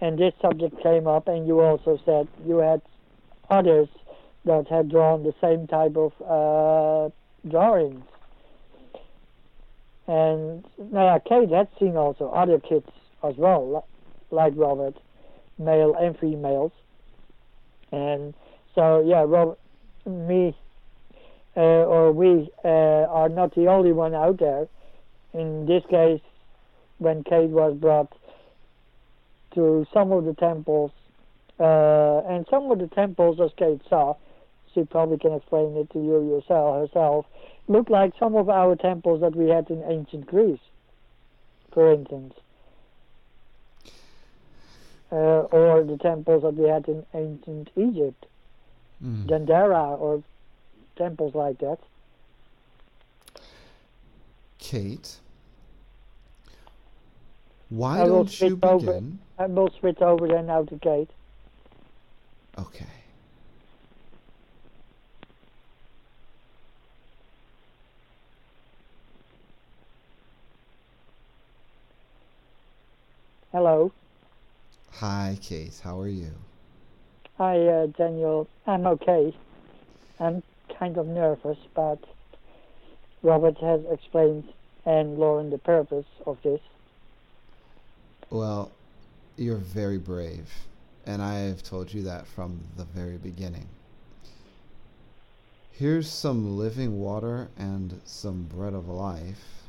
and 0.00 0.18
this 0.18 0.32
subject 0.40 0.80
came 0.82 1.06
up, 1.06 1.28
and 1.28 1.46
you 1.46 1.60
also 1.60 1.98
said 2.04 2.28
you 2.46 2.58
had 2.58 2.82
others 3.50 3.88
that 4.44 4.66
had 4.68 4.88
drawn 4.90 5.22
the 5.22 5.34
same 5.40 5.66
type 5.66 5.96
of 5.96 6.12
uh, 6.22 7.10
drawings. 7.48 8.04
And 10.06 10.64
now 10.78 11.18
Kate 11.18 11.50
had 11.50 11.68
seen 11.78 11.96
also 11.96 12.28
other 12.30 12.58
kids 12.58 12.88
as 13.22 13.34
well, 13.36 13.86
like 14.30 14.52
Robert, 14.56 14.96
male 15.58 15.94
and 15.94 16.18
females. 16.18 16.72
And 17.92 18.34
so 18.74 19.02
yeah, 19.06 19.24
Robert, 19.26 19.58
me 20.06 20.56
uh, 21.56 21.60
or 21.60 22.12
we 22.12 22.50
uh, 22.64 22.68
are 22.68 23.28
not 23.28 23.54
the 23.54 23.66
only 23.66 23.92
one 23.92 24.14
out 24.14 24.38
there. 24.38 24.68
In 25.34 25.66
this 25.66 25.82
case, 25.90 26.20
when 26.98 27.24
Kate 27.24 27.50
was 27.50 27.76
brought 27.76 28.12
to 29.54 29.86
some 29.92 30.12
of 30.12 30.24
the 30.24 30.34
temples, 30.34 30.90
uh, 31.60 32.22
and 32.28 32.46
some 32.50 32.70
of 32.70 32.78
the 32.78 32.88
temples, 32.88 33.38
as 33.40 33.50
Kate 33.56 33.80
saw, 33.88 34.14
she 34.74 34.84
probably 34.84 35.18
can 35.18 35.32
explain 35.32 35.76
it 35.76 35.90
to 35.90 35.98
you 35.98 36.28
yourself 36.28 36.80
herself, 36.80 37.26
look 37.68 37.90
like 37.90 38.12
some 38.18 38.34
of 38.36 38.48
our 38.48 38.76
temples 38.76 39.20
that 39.20 39.34
we 39.34 39.48
had 39.48 39.70
in 39.70 39.82
ancient 39.84 40.26
Greece, 40.26 40.60
for 41.72 41.92
instance. 41.92 42.34
Uh, 45.10 45.44
or 45.52 45.84
the 45.84 45.98
temples 45.98 46.42
that 46.42 46.54
we 46.54 46.68
had 46.68 46.88
in 46.88 47.04
ancient 47.12 47.68
Egypt, 47.76 48.24
mm. 49.04 49.26
Dendera, 49.26 49.98
or 50.00 50.22
temples 50.96 51.34
like 51.34 51.58
that. 51.58 51.78
Kate, 54.58 55.16
why 57.68 58.02
I 58.02 58.06
don't 58.06 58.40
you 58.40 58.48
switch 58.48 58.62
over. 58.62 59.02
I 59.38 59.46
will 59.46 59.70
switch 59.80 60.00
over 60.00 60.28
then 60.28 60.46
now 60.46 60.64
to 60.64 60.78
Kate. 60.78 61.10
Okay. 62.58 63.01
Hello. 73.52 73.92
Hi, 74.92 75.36
Kate. 75.42 75.78
How 75.84 76.00
are 76.00 76.08
you? 76.08 76.30
Hi, 77.36 77.58
uh, 77.66 77.86
Daniel. 77.86 78.48
I'm 78.66 78.86
okay. 78.86 79.36
I'm 80.18 80.42
kind 80.78 80.96
of 80.96 81.06
nervous, 81.06 81.58
but 81.74 81.98
Robert 83.22 83.58
has 83.58 83.82
explained 83.90 84.44
and 84.86 85.18
Lauren 85.18 85.50
the 85.50 85.58
purpose 85.58 86.06
of 86.24 86.38
this. 86.42 86.62
Well, 88.30 88.72
you're 89.36 89.56
very 89.58 89.98
brave, 89.98 90.50
and 91.04 91.20
I 91.20 91.40
have 91.40 91.62
told 91.62 91.92
you 91.92 92.02
that 92.04 92.26
from 92.26 92.58
the 92.78 92.84
very 92.84 93.18
beginning. 93.18 93.68
Here's 95.72 96.08
some 96.08 96.56
living 96.56 96.98
water 96.98 97.48
and 97.58 98.00
some 98.06 98.44
bread 98.44 98.72
of 98.72 98.88
life 98.88 99.64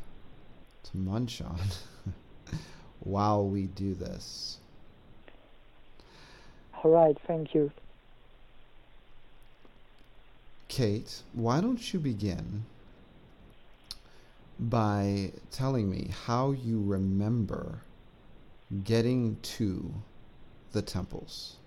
to 0.83 0.97
munch 0.97 1.41
on 1.41 1.59
while 3.03 3.45
we 3.45 3.63
do 3.63 3.93
this. 3.93 4.57
All 6.83 6.91
right, 6.91 7.17
thank 7.27 7.53
you. 7.53 7.71
Kate, 10.67 11.21
why 11.33 11.61
don't 11.61 11.93
you 11.93 11.99
begin 11.99 12.65
by 14.59 15.31
telling 15.51 15.89
me 15.89 16.09
how 16.25 16.51
you 16.51 16.81
remember 16.83 17.79
getting 18.83 19.37
to 19.43 19.93
the 20.71 20.81
temples? 20.81 21.57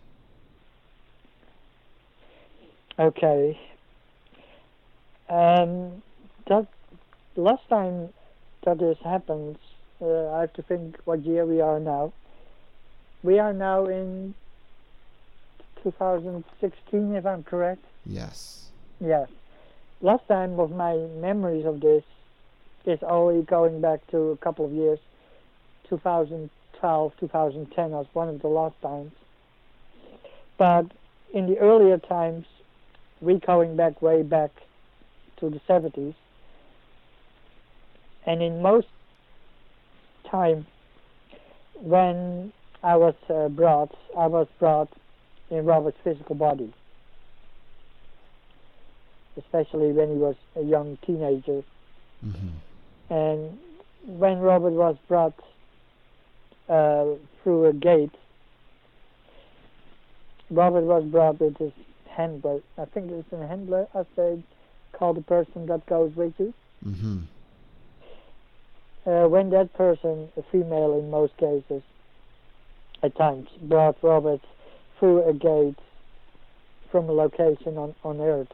Okay. 2.98 3.58
Um, 5.28 6.02
that 6.46 6.66
last 7.36 7.68
time 7.68 8.08
that 8.64 8.78
this 8.78 8.98
happens, 9.04 9.58
uh, 10.00 10.30
I 10.30 10.40
have 10.42 10.52
to 10.54 10.62
think 10.62 10.96
what 11.04 11.24
year 11.24 11.44
we 11.44 11.60
are 11.60 11.80
now. 11.80 12.12
We 13.22 13.38
are 13.38 13.52
now 13.52 13.86
in 13.86 14.34
2016, 15.82 17.14
if 17.14 17.26
I'm 17.26 17.42
correct. 17.42 17.84
Yes. 18.04 18.70
Yes. 19.00 19.28
Last 20.00 20.26
time 20.28 20.60
of 20.60 20.70
my 20.70 20.94
memories 21.20 21.64
of 21.64 21.80
this 21.80 22.04
is 22.84 22.98
only 23.02 23.42
going 23.42 23.80
back 23.80 24.06
to 24.10 24.30
a 24.30 24.36
couple 24.36 24.64
of 24.64 24.72
years, 24.72 24.98
2012, 25.88 27.12
2010 27.18 27.90
was 27.90 28.06
one 28.12 28.28
of 28.28 28.40
the 28.42 28.48
last 28.48 28.80
times. 28.82 29.12
But 30.58 30.86
in 31.32 31.46
the 31.46 31.58
earlier 31.58 31.98
times, 31.98 32.46
we 33.20 33.38
going 33.38 33.76
back 33.76 34.02
way 34.02 34.22
back 34.22 34.50
to 35.38 35.50
the 35.50 35.60
70s, 35.68 36.14
and 38.24 38.42
in 38.42 38.62
most 38.62 38.86
time 40.30 40.66
when 41.80 42.52
I 42.82 42.96
was 42.96 43.14
uh, 43.28 43.48
brought, 43.48 43.94
I 44.16 44.26
was 44.26 44.46
brought 44.58 44.88
in 45.50 45.64
Robert's 45.64 45.98
physical 46.02 46.34
body 46.34 46.72
especially 49.36 49.92
when 49.92 50.08
he 50.10 50.16
was 50.16 50.36
a 50.56 50.62
young 50.62 50.98
teenager. 51.06 51.62
Mm-hmm. 52.24 53.12
And 53.12 53.58
when 54.06 54.38
Robert 54.38 54.72
was 54.72 54.96
brought 55.08 55.34
uh, 56.68 57.06
through 57.42 57.66
a 57.66 57.72
gate, 57.72 58.14
Robert 60.50 60.82
was 60.82 61.04
brought 61.04 61.40
with 61.40 61.56
his 61.58 61.72
handler. 62.08 62.60
I 62.78 62.84
think 62.86 63.10
it's 63.10 63.32
a 63.32 63.46
handler, 63.46 63.86
I 63.94 64.04
they 64.16 64.42
call 64.92 65.12
the 65.12 65.22
person 65.22 65.66
that 65.66 65.84
goes 65.86 66.14
with 66.16 66.34
you. 66.38 66.54
Mm-hmm. 66.84 67.18
Uh, 69.06 69.28
when 69.28 69.50
that 69.50 69.72
person, 69.74 70.28
a 70.36 70.42
female 70.50 70.98
in 70.98 71.10
most 71.10 71.36
cases, 71.36 71.82
at 73.02 73.16
times, 73.16 73.48
brought 73.62 73.96
Robert 74.02 74.40
through 74.98 75.22
a 75.28 75.32
gate 75.32 75.78
from 76.90 77.08
a 77.08 77.12
location 77.12 77.76
on, 77.78 77.94
on 78.02 78.20
Earth 78.20 78.48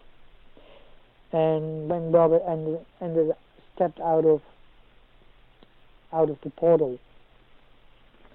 and 1.32 1.88
when 1.88 2.12
Robert 2.12 2.42
ended, 2.46 2.80
ended 3.00 3.32
stepped 3.74 4.00
out 4.00 4.24
of 4.24 4.40
out 6.12 6.28
of 6.28 6.36
the 6.44 6.50
portal, 6.50 6.98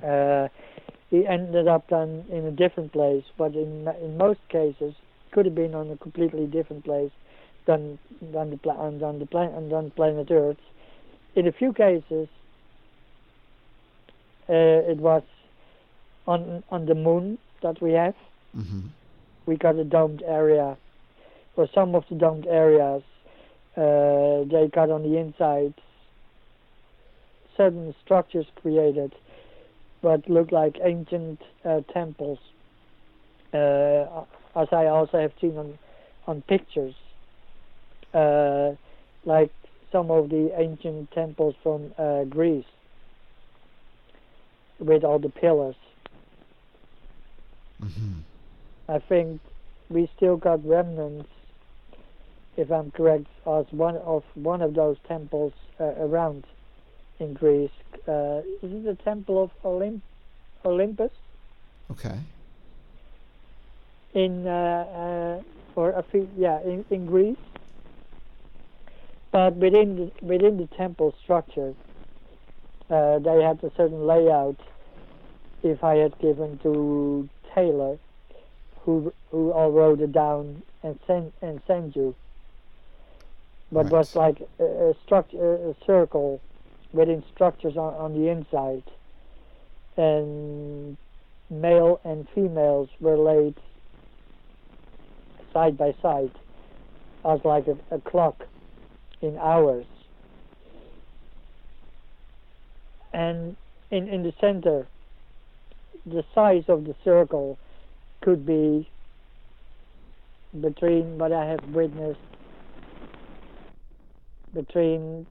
uh, 0.03 0.48
he 1.11 1.27
ended 1.27 1.68
up 1.68 1.88
then 1.89 2.26
in 2.31 2.45
a 2.45 2.52
different 2.52 2.91
place. 2.91 3.23
But 3.38 3.53
in 3.53 3.88
in 4.02 4.18
most 4.18 4.39
cases, 4.49 4.95
could 5.31 5.45
have 5.45 5.56
been 5.56 5.76
on 5.76 5.91
a 5.91 5.98
completely 5.98 6.48
different 6.48 6.84
place 6.84 7.11
than 7.68 7.99
than 8.34 8.49
the 8.49 8.57
pla- 8.57 8.89
than 8.89 9.19
the 9.19 9.27
planet 9.27 9.69
than 9.69 9.91
planet 9.91 10.31
Earth. 10.31 10.57
In 11.36 11.48
a 11.48 11.52
few 11.52 11.74
cases, 11.74 12.28
uh, 14.49 14.91
it 14.91 14.98
was 14.98 15.24
on 16.26 16.64
on 16.70 16.86
the 16.86 16.95
moon 16.95 17.38
that 17.62 17.82
we 17.82 17.91
have. 17.94 18.16
Mm-hmm. 18.56 18.88
We 19.45 19.56
got 19.56 19.76
a 19.76 19.84
domed 19.84 20.24
area 20.24 20.78
for 21.58 21.68
some 21.74 21.95
of 21.95 22.04
the 22.08 22.14
domed 22.14 22.45
areas, 22.45 23.02
uh, 23.76 24.45
they 24.45 24.70
got 24.72 24.91
on 24.91 25.02
the 25.02 25.18
inside 25.18 25.74
certain 27.58 27.95
structures 28.06 28.45
created 28.62 29.12
what 30.02 30.30
look 30.30 30.52
like 30.52 30.78
ancient 30.84 31.41
uh, 31.66 31.82
temples, 31.91 32.38
uh, 33.56 34.24
as 34.56 34.68
I 34.72 34.86
also 34.86 35.18
have 35.20 35.32
seen 35.41 35.58
on, 35.58 35.80
on 36.28 36.44
pictures, 36.44 36.94
uh, 38.14 38.74
like 39.26 39.52
some 39.91 40.11
of 40.11 40.30
the 40.30 40.51
ancient 40.55 41.11
temples 41.11 41.55
from 41.64 41.93
uh, 41.97 42.23
Greece 42.26 42.65
with 44.80 45.03
all 45.03 45.19
the 45.19 45.30
pillars. 45.30 45.76
Mm-hmm. 47.81 48.19
I 48.89 48.99
think 48.99 49.41
we 49.89 50.09
still 50.15 50.38
got 50.38 50.65
remnants 50.65 51.30
if 52.57 52.72
I'm 52.72 52.89
correct, 52.91 53.27
as 53.45 53.65
one 53.72 53.97
of 53.97 54.23
one 54.34 54.61
of 54.61 54.73
those 54.73 54.97
temples 55.07 55.53
uh, 55.80 55.84
around 55.84 56.43
in 57.19 57.34
Greece. 57.34 57.72
Uh, 58.07 58.41
is 58.61 58.72
it 58.72 58.84
the 58.84 58.97
Temple 59.03 59.43
of 59.43 59.51
Olymp- 59.64 60.01
Olympus? 60.65 61.11
Okay. 61.91 62.18
In 64.14 64.47
uh, 64.47 65.39
uh, 65.39 65.80
or 65.80 65.91
a 65.91 66.03
few, 66.03 66.27
yeah, 66.35 66.59
in, 66.61 66.84
in 66.89 67.05
Greece. 67.05 67.38
But 69.32 69.56
within 69.58 69.95
the, 69.95 70.12
within 70.26 70.58
the 70.58 70.68
temple 70.78 71.16
structure, 71.24 71.76
uh, 72.90 73.20
they 73.20 73.44
had 73.44 73.64
a 73.64 73.72
certain 73.78 74.08
layout. 74.08 74.60
If 75.64 75.84
I 75.84 75.95
had 75.98 76.18
given 76.20 76.60
to 76.64 77.30
Taylor, 77.56 77.99
who 78.82 79.14
who 79.32 79.52
all 79.52 79.72
wrote 79.72 80.02
it 80.02 80.12
down 80.14 80.64
and 80.84 80.99
sent 81.08 81.34
and 81.41 81.62
sent 81.68 81.95
you, 81.95 82.16
but 83.72 83.86
Right. 83.86 83.91
was 83.91 84.08
like 84.16 84.40
a, 84.60 84.64
a 84.64 84.94
structure, 85.04 85.56
a 85.72 85.76
circle 85.86 86.41
within 86.94 87.24
structures 87.34 87.78
on, 87.78 87.94
on 87.95 88.14
the 88.14 88.30
inside, 88.30 88.84
and 89.98 90.98
male 91.49 92.02
and 92.06 92.28
females 92.36 92.90
were 92.99 93.18
laid 93.18 93.56
side 95.54 95.78
by 95.78 95.94
side 96.02 96.34
as 97.26 97.40
like 97.45 97.68
a, 97.68 97.78
a 97.95 98.02
clock 98.02 98.44
in 99.22 99.38
hours. 99.38 99.85
And 103.14 103.56
in, 103.89 104.07
in 104.07 104.23
the 104.23 104.34
center, 104.39 104.88
the 106.06 106.23
size 106.35 106.64
of 106.68 106.85
the 106.85 106.95
circle 107.03 107.57
could 108.22 108.45
be 108.45 108.89
between 110.61 111.18
what 111.18 111.31
I 111.31 111.45
have 111.45 111.64
witnessed 111.69 112.19
between 114.53 115.27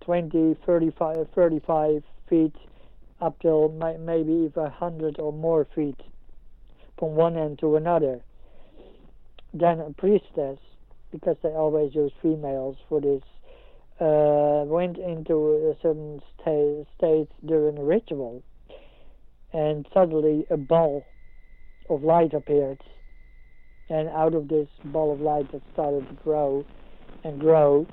20, 0.00 0.56
35, 0.64 1.28
35 1.34 2.02
feet 2.28 2.54
up 3.20 3.38
till 3.40 3.68
may, 3.70 3.96
maybe 3.96 4.32
even 4.32 4.62
100 4.62 5.18
or 5.18 5.32
more 5.32 5.66
feet 5.74 6.00
from 6.98 7.14
one 7.14 7.36
end 7.36 7.58
to 7.60 7.76
another. 7.76 8.20
Then 9.52 9.80
a 9.80 9.90
priestess, 9.92 10.58
because 11.20 11.36
they 11.42 11.50
always 11.50 11.94
use 11.94 12.12
females 12.20 12.76
for 12.88 13.00
this, 13.00 13.22
uh, 14.00 14.64
went 14.66 14.98
into 14.98 15.72
a 15.72 15.76
certain 15.80 16.20
sta- 16.34 16.84
state 16.96 17.28
during 17.44 17.78
a 17.78 17.82
ritual, 17.82 18.42
and 19.52 19.86
suddenly 19.94 20.46
a 20.50 20.56
ball 20.56 21.06
of 21.88 22.04
light 22.04 22.34
appeared. 22.34 22.80
And 23.88 24.08
out 24.08 24.34
of 24.34 24.48
this 24.48 24.68
ball 24.84 25.12
of 25.12 25.20
light 25.20 25.50
that 25.52 25.62
started 25.72 26.08
to 26.08 26.14
grow 26.14 26.66
and 27.24 27.40
grow, 27.40 27.86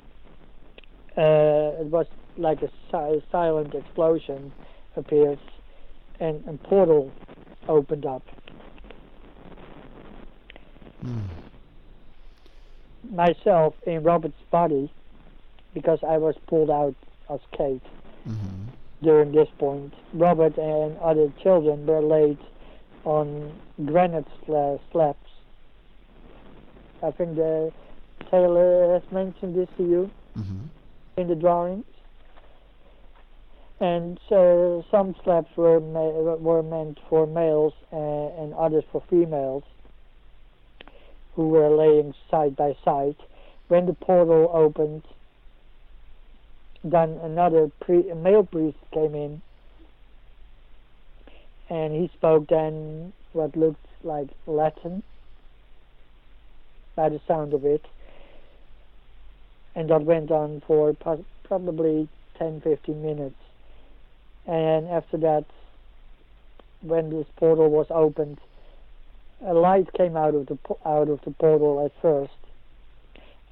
uh, 1.17 1.79
it 1.81 1.85
was 1.85 2.07
like 2.35 2.61
a 2.63 2.69
si- 2.91 3.23
silent 3.31 3.73
explosion 3.75 4.51
appeared, 4.95 5.39
and 6.19 6.43
a 6.47 6.67
portal 6.67 7.13
opened 7.67 8.05
up. 8.05 8.23
Mm. 11.05 11.42
Myself 13.11 13.75
in 13.85 14.03
Robert's 14.03 14.41
body, 14.51 14.91
because 15.73 15.99
I 16.07 16.17
was 16.17 16.35
pulled 16.47 16.69
out 16.69 16.95
as 17.29 17.39
Kate 17.57 17.81
hmm 18.23 18.69
during 19.01 19.33
this 19.33 19.49
point. 19.59 19.93
Robert 20.13 20.57
and 20.57 20.97
other 20.99 21.27
children 21.43 21.85
were 21.85 22.01
laid 22.01 22.37
on 23.03 23.51
granite 23.85 24.27
sla- 24.47 24.79
slabs. 24.93 25.17
I 27.03 27.11
think 27.11 27.35
the 27.35 27.73
Taylor 28.31 28.93
has 28.93 29.03
mentioned 29.11 29.55
this 29.55 29.67
to 29.77 29.83
you 29.83 30.11
hmm 30.35 30.67
in 31.17 31.27
the 31.27 31.35
drawings. 31.35 31.85
And 33.81 34.17
so 34.29 34.85
some 34.89 35.13
slabs 35.23 35.49
were 35.57 35.81
ma- 35.81 36.37
were 36.47 36.63
meant 36.63 36.99
for 37.09 37.27
males 37.27 37.73
and 37.91 38.53
others 38.53 38.85
for 38.91 39.03
females, 39.09 39.63
who 41.35 41.49
were 41.49 41.69
laying 41.69 42.13
side 42.29 42.55
by 42.55 42.75
side. 42.83 43.15
When 43.67 43.85
the 43.85 43.93
portal 43.93 44.49
opened, 44.53 45.03
then 46.83 47.19
another 47.23 47.71
pre- 47.81 48.13
male 48.13 48.43
priest 48.43 48.77
came 48.93 49.15
in, 49.15 49.41
and 51.69 51.93
he 51.93 52.11
spoke 52.15 52.47
then 52.49 53.13
what 53.31 53.55
looked 53.55 53.85
like 54.03 54.27
Latin, 54.45 55.01
by 56.95 57.09
the 57.09 57.21
sound 57.27 57.53
of 57.53 57.65
it 57.65 57.85
and 59.75 59.89
that 59.89 60.03
went 60.03 60.31
on 60.31 60.61
for 60.67 60.95
probably 61.43 62.07
10 62.37 62.61
15 62.61 63.01
minutes 63.01 63.35
and 64.45 64.87
after 64.87 65.17
that 65.17 65.45
when 66.81 67.09
this 67.09 67.25
portal 67.37 67.69
was 67.69 67.87
opened 67.89 68.39
a 69.45 69.53
light 69.53 69.91
came 69.93 70.15
out 70.15 70.35
of 70.35 70.45
the 70.47 70.57
out 70.85 71.09
of 71.09 71.19
the 71.25 71.31
portal 71.31 71.83
at 71.85 71.91
first 72.01 72.33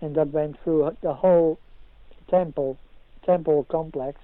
and 0.01 0.15
that 0.15 0.27
went 0.29 0.55
through 0.63 0.95
the 1.01 1.13
whole 1.13 1.59
temple 2.29 2.77
temple 3.25 3.65
complex 3.69 4.19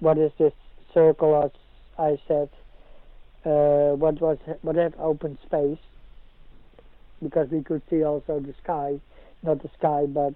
what 0.00 0.18
is 0.18 0.32
this 0.38 0.52
circle 0.92 1.42
as 1.44 1.50
i 1.98 2.18
said 2.26 2.48
uh, 3.44 3.94
what 3.94 4.20
was 4.20 4.38
what 4.62 4.76
had 4.76 4.94
open 4.98 5.38
space 5.44 5.78
because 7.22 7.48
we 7.50 7.62
could 7.62 7.82
see 7.88 8.02
also 8.02 8.40
the 8.40 8.54
sky 8.62 8.98
not 9.42 9.62
the 9.62 9.70
sky, 9.78 10.06
but 10.06 10.34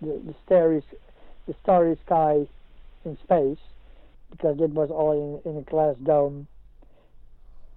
the, 0.00 0.20
the 0.24 0.34
starry, 0.46 0.82
the 1.46 1.54
starry 1.62 1.98
sky 2.06 2.46
in 3.04 3.18
space, 3.24 3.58
because 4.30 4.58
it 4.60 4.70
was 4.70 4.90
all 4.90 5.42
in, 5.44 5.50
in 5.50 5.58
a 5.58 5.62
glass 5.62 5.96
dome. 6.02 6.46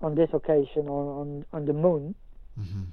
On 0.02 0.16
this 0.16 0.30
occasion, 0.34 0.88
on 0.88 1.06
on, 1.22 1.46
on 1.54 1.66
the 1.66 1.74
moon, 1.74 2.16
hmm 2.56 2.84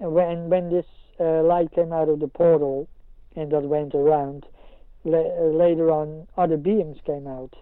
and 0.00 0.12
when 0.12 0.50
when 0.50 0.68
this 0.70 0.86
uh, 1.20 1.42
light 1.42 1.70
came 1.72 1.92
out 1.92 2.08
of 2.08 2.20
the 2.20 2.28
portal, 2.28 2.88
and 3.34 3.50
that 3.52 3.62
went 3.62 3.94
around, 3.94 4.44
la- 5.04 5.18
uh, 5.18 5.50
later 5.52 5.90
on 5.90 6.26
other 6.36 6.56
beings 6.56 6.98
came 7.06 7.26
out. 7.26 7.54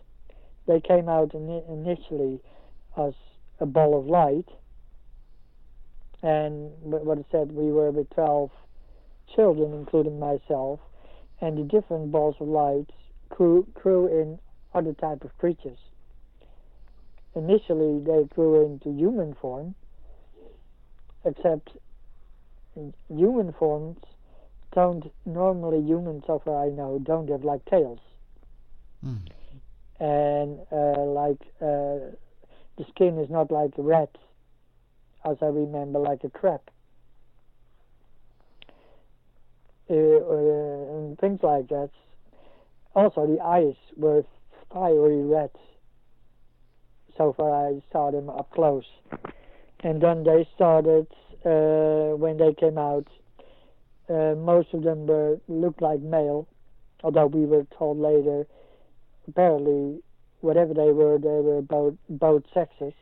They 0.66 0.80
came 0.80 1.08
out 1.08 1.32
ini 1.34 1.62
initially 1.68 2.40
as 2.96 3.12
a 3.60 3.66
ball 3.66 3.98
of 3.98 4.06
light, 4.06 4.48
and 6.22 6.72
what 6.80 7.18
it 7.18 7.26
said, 7.30 7.52
we 7.52 7.70
were 7.70 7.90
with 7.90 8.08
12 8.10 8.50
children, 9.36 9.74
including 9.74 10.18
myself, 10.18 10.80
and 11.40 11.58
the 11.58 11.62
different 11.64 12.10
balls 12.10 12.36
of 12.40 12.48
light 12.48 12.86
grew, 13.28 13.66
grew 13.74 14.06
in 14.06 14.38
other 14.74 14.94
type 14.94 15.22
of 15.24 15.36
creatures. 15.38 15.78
Initially, 17.36 18.00
they 18.00 18.24
grew 18.34 18.64
into 18.64 18.90
human 18.90 19.34
form, 19.40 19.74
except 21.24 21.70
human 23.08 23.52
forms 23.58 23.98
don't 24.72 25.12
normally 25.24 25.80
humans, 25.80 26.24
so 26.26 26.40
far 26.44 26.64
I 26.64 26.68
know, 26.70 26.98
don't 26.98 27.28
have 27.28 27.44
like 27.44 27.64
tails 27.66 28.00
Mm. 29.04 29.18
and 30.00 30.60
uh, 30.72 31.02
like 31.04 31.40
uh, 31.60 32.10
the 32.78 32.84
skin 32.88 33.18
is 33.18 33.28
not 33.28 33.50
like 33.50 33.76
a 33.76 33.82
rat, 33.82 34.16
as 35.24 35.36
I 35.42 35.46
remember, 35.46 35.98
like 35.98 36.24
a 36.24 36.30
crab. 36.30 36.60
Uh, 39.90 39.94
uh, 39.94 40.96
and 40.96 41.18
things 41.18 41.40
like 41.42 41.68
that. 41.68 41.90
Also, 42.94 43.26
the 43.26 43.40
eyes 43.42 43.74
were 43.96 44.24
fiery 44.72 45.22
red. 45.22 45.50
So 47.16 47.32
far, 47.32 47.68
I 47.68 47.82
saw 47.92 48.10
them 48.10 48.28
up 48.28 48.50
close. 48.52 48.84
And 49.80 50.00
then 50.00 50.24
they 50.24 50.48
started 50.54 51.06
uh, 51.44 52.16
when 52.16 52.38
they 52.38 52.54
came 52.54 52.78
out. 52.78 53.06
Uh, 54.08 54.34
most 54.36 54.74
of 54.74 54.82
them 54.82 55.06
were 55.06 55.38
looked 55.48 55.80
like 55.80 56.00
male, 56.00 56.46
although 57.02 57.26
we 57.26 57.46
were 57.46 57.66
told 57.78 57.98
later 57.98 58.46
apparently 59.28 60.02
whatever 60.40 60.74
they 60.74 60.92
were, 60.92 61.18
they 61.18 61.40
were 61.40 61.62
both 61.62 61.94
both 62.08 62.42
sexes. 62.52 62.92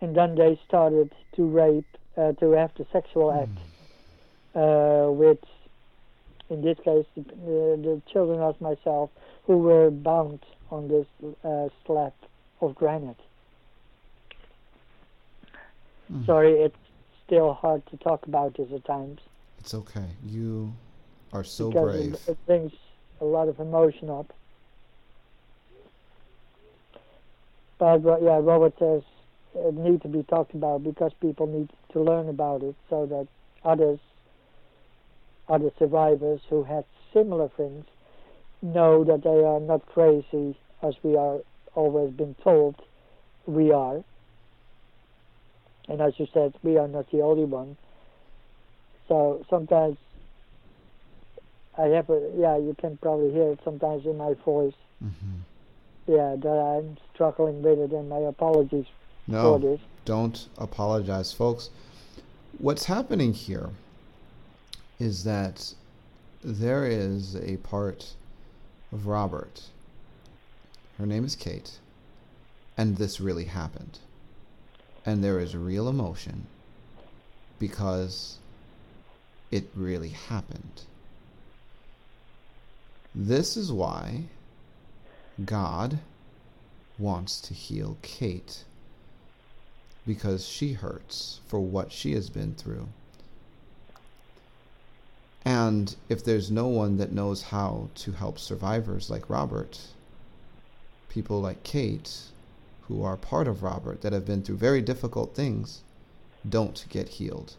And 0.00 0.14
then 0.14 0.34
they 0.34 0.60
started 0.68 1.12
to 1.36 1.46
rape, 1.46 1.86
uh, 2.16 2.32
to 2.32 2.52
have 2.52 2.70
the 2.76 2.86
sexual 2.92 3.32
act 3.32 3.58
uh, 4.54 5.10
with, 5.10 5.38
in 6.50 6.60
this 6.60 6.76
case, 6.84 7.06
the, 7.14 7.22
uh, 7.22 7.76
the 7.80 8.02
children 8.12 8.42
as 8.42 8.60
myself, 8.60 9.10
who 9.44 9.58
were 9.58 9.90
bound 9.90 10.40
on 10.70 10.88
this 10.88 11.06
uh, 11.44 11.68
slab 11.84 12.12
of 12.60 12.74
granite. 12.74 13.18
Mm. 16.12 16.26
Sorry, 16.26 16.52
it's 16.52 16.76
still 17.26 17.52
hard 17.54 17.84
to 17.86 17.96
talk 17.96 18.26
about 18.26 18.56
this 18.56 18.68
at 18.72 18.84
times 18.84 19.20
It's 19.58 19.74
okay. 19.74 20.06
You 20.24 20.72
are 21.32 21.42
so 21.44 21.70
because 21.70 21.92
brave. 21.96 22.14
it, 22.14 22.28
it 22.28 22.46
brings 22.46 22.72
a 23.20 23.24
lot 23.24 23.48
of 23.48 23.58
emotion 23.58 24.08
up. 24.10 24.32
But 27.78 28.04
Ro- 28.04 28.20
yeah, 28.22 28.38
Robert 28.42 28.74
says 28.78 29.02
it 29.54 29.74
need 29.74 30.02
to 30.02 30.08
be 30.08 30.22
talked 30.22 30.54
about 30.54 30.84
because 30.84 31.12
people 31.20 31.46
need 31.46 31.70
to 31.92 32.00
learn 32.00 32.28
about 32.28 32.62
it 32.62 32.74
so 32.88 33.06
that 33.06 33.26
others, 33.64 33.98
other 35.48 35.70
survivors 35.78 36.40
who 36.48 36.62
had 36.62 36.84
similar 37.12 37.48
things, 37.48 37.84
know 38.74 39.04
that 39.04 39.22
they 39.22 39.44
are 39.44 39.60
not 39.60 39.86
crazy 39.86 40.58
as 40.82 40.94
we 41.02 41.16
are 41.16 41.38
always 41.74 42.10
been 42.12 42.34
told 42.42 42.76
we 43.46 43.72
are. 43.72 44.02
And 45.88 46.00
as 46.00 46.18
you 46.18 46.26
said, 46.32 46.54
we 46.62 46.78
are 46.78 46.88
not 46.88 47.10
the 47.10 47.20
only 47.22 47.44
one. 47.44 47.76
So 49.08 49.44
sometimes 49.48 49.96
I 51.78 51.84
have 51.88 52.10
a, 52.10 52.30
yeah, 52.36 52.56
you 52.56 52.74
can 52.78 52.96
probably 52.96 53.32
hear 53.32 53.52
it 53.52 53.60
sometimes 53.64 54.04
in 54.04 54.16
my 54.16 54.34
voice. 54.44 54.74
Mm-hmm. 55.04 56.12
Yeah, 56.12 56.36
that 56.38 56.48
I'm 56.48 56.96
struggling 57.14 57.62
with 57.62 57.78
it, 57.78 57.90
and 57.92 58.08
my 58.08 58.18
apologies 58.18 58.86
No, 59.26 59.42
for 59.42 59.58
this. 59.58 59.80
don't 60.04 60.48
apologize, 60.56 61.32
folks. 61.32 61.70
What's 62.58 62.84
happening 62.84 63.32
here 63.32 63.70
is 64.98 65.24
that 65.24 65.74
there 66.42 66.86
is 66.86 67.36
a 67.36 67.56
part 67.58 68.14
of 68.92 69.06
Robert. 69.06 69.62
Her 70.98 71.06
name 71.06 71.24
is 71.24 71.36
Kate, 71.36 71.78
and 72.76 72.96
this 72.96 73.20
really 73.20 73.44
happened. 73.44 73.98
And 75.04 75.22
there 75.22 75.38
is 75.38 75.56
real 75.56 75.88
emotion 75.88 76.46
because 77.58 78.38
it 79.50 79.68
really 79.74 80.08
happened. 80.08 80.82
This 83.14 83.56
is 83.56 83.72
why 83.72 84.24
God 85.44 86.00
wants 86.98 87.40
to 87.42 87.54
heal 87.54 87.96
Kate 88.02 88.64
because 90.06 90.46
she 90.46 90.72
hurts 90.72 91.40
for 91.46 91.60
what 91.60 91.92
she 91.92 92.12
has 92.12 92.30
been 92.30 92.54
through. 92.54 92.88
And 95.46 95.94
if 96.08 96.24
there's 96.24 96.50
no 96.50 96.66
one 96.66 96.96
that 96.96 97.12
knows 97.12 97.40
how 97.40 97.88
to 97.94 98.10
help 98.10 98.36
survivors 98.36 99.08
like 99.08 99.30
Robert, 99.30 99.78
people 101.08 101.40
like 101.40 101.62
Kate, 101.62 102.12
who 102.88 103.04
are 103.04 103.16
part 103.16 103.46
of 103.46 103.62
Robert, 103.62 104.00
that 104.00 104.12
have 104.12 104.26
been 104.26 104.42
through 104.42 104.56
very 104.56 104.82
difficult 104.82 105.36
things, 105.36 105.82
don't 106.48 106.84
get 106.88 107.10
healed. 107.10 107.54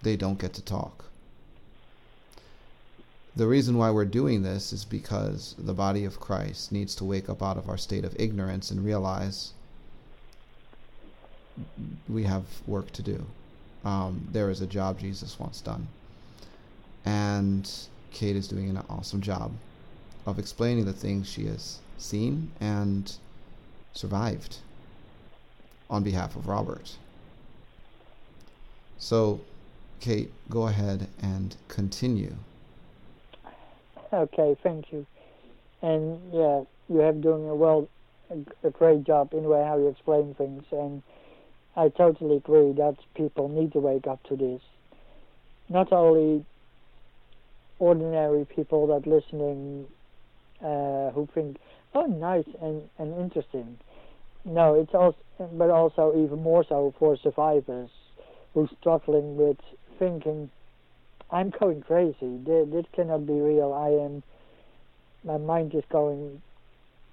They 0.00 0.16
don't 0.16 0.38
get 0.38 0.54
to 0.54 0.62
talk. 0.62 1.04
The 3.36 3.46
reason 3.46 3.76
why 3.76 3.90
we're 3.90 4.06
doing 4.06 4.42
this 4.42 4.72
is 4.72 4.86
because 4.86 5.54
the 5.58 5.74
body 5.74 6.06
of 6.06 6.18
Christ 6.18 6.72
needs 6.72 6.94
to 6.94 7.04
wake 7.04 7.28
up 7.28 7.42
out 7.42 7.58
of 7.58 7.68
our 7.68 7.76
state 7.76 8.06
of 8.06 8.16
ignorance 8.18 8.70
and 8.70 8.82
realize 8.82 9.52
we 12.08 12.22
have 12.22 12.46
work 12.66 12.90
to 12.92 13.02
do. 13.02 13.26
Um, 13.84 14.26
there 14.32 14.48
is 14.48 14.62
a 14.62 14.66
job 14.66 14.98
Jesus 14.98 15.38
wants 15.38 15.60
done. 15.60 15.88
And 17.06 17.70
Kate 18.10 18.36
is 18.36 18.48
doing 18.48 18.68
an 18.68 18.82
awesome 18.90 19.20
job 19.20 19.52
of 20.26 20.38
explaining 20.38 20.84
the 20.84 20.92
things 20.92 21.28
she 21.28 21.46
has 21.46 21.78
seen 21.96 22.50
and 22.60 23.16
survived 23.92 24.58
on 25.88 26.02
behalf 26.02 26.36
of 26.36 26.48
Robert. 26.48 26.96
So, 28.98 29.40
Kate, 30.00 30.32
go 30.50 30.66
ahead 30.66 31.08
and 31.22 31.56
continue. 31.68 32.34
Okay, 34.12 34.56
thank 34.62 34.92
you. 34.92 35.06
And 35.82 36.20
yeah, 36.32 36.62
you 36.88 36.98
have 36.98 37.20
doing 37.20 37.48
a 37.48 37.54
well, 37.54 37.88
a, 38.64 38.70
great 38.70 39.04
job 39.04 39.32
in 39.32 39.44
way 39.44 39.62
how 39.62 39.78
you 39.78 39.88
explain 39.88 40.34
things, 40.34 40.64
and 40.72 41.02
I 41.76 41.88
totally 41.90 42.36
agree 42.36 42.72
that 42.72 42.96
people 43.14 43.48
need 43.48 43.72
to 43.72 43.78
wake 43.78 44.06
up 44.06 44.22
to 44.24 44.36
this. 44.36 44.62
Not 45.68 45.92
only 45.92 46.44
ordinary 47.78 48.44
people 48.44 48.86
that 48.86 49.06
listening 49.06 49.86
uh, 50.62 51.10
who 51.10 51.28
think, 51.34 51.58
oh, 51.94 52.06
nice 52.06 52.46
and, 52.62 52.82
and 52.98 53.18
interesting. 53.18 53.78
No, 54.44 54.74
it's 54.74 54.94
also, 54.94 55.18
but 55.52 55.70
also 55.70 56.12
even 56.16 56.42
more 56.42 56.64
so 56.68 56.94
for 56.98 57.16
survivors 57.16 57.90
who's 58.54 58.70
struggling 58.80 59.36
with 59.36 59.58
thinking, 59.98 60.50
I'm 61.30 61.50
going 61.50 61.82
crazy. 61.82 62.38
This, 62.46 62.68
this 62.70 62.86
cannot 62.94 63.26
be 63.26 63.34
real. 63.34 63.72
I 63.72 64.04
am, 64.04 64.22
my 65.24 65.36
mind 65.36 65.74
is 65.74 65.84
going 65.90 66.40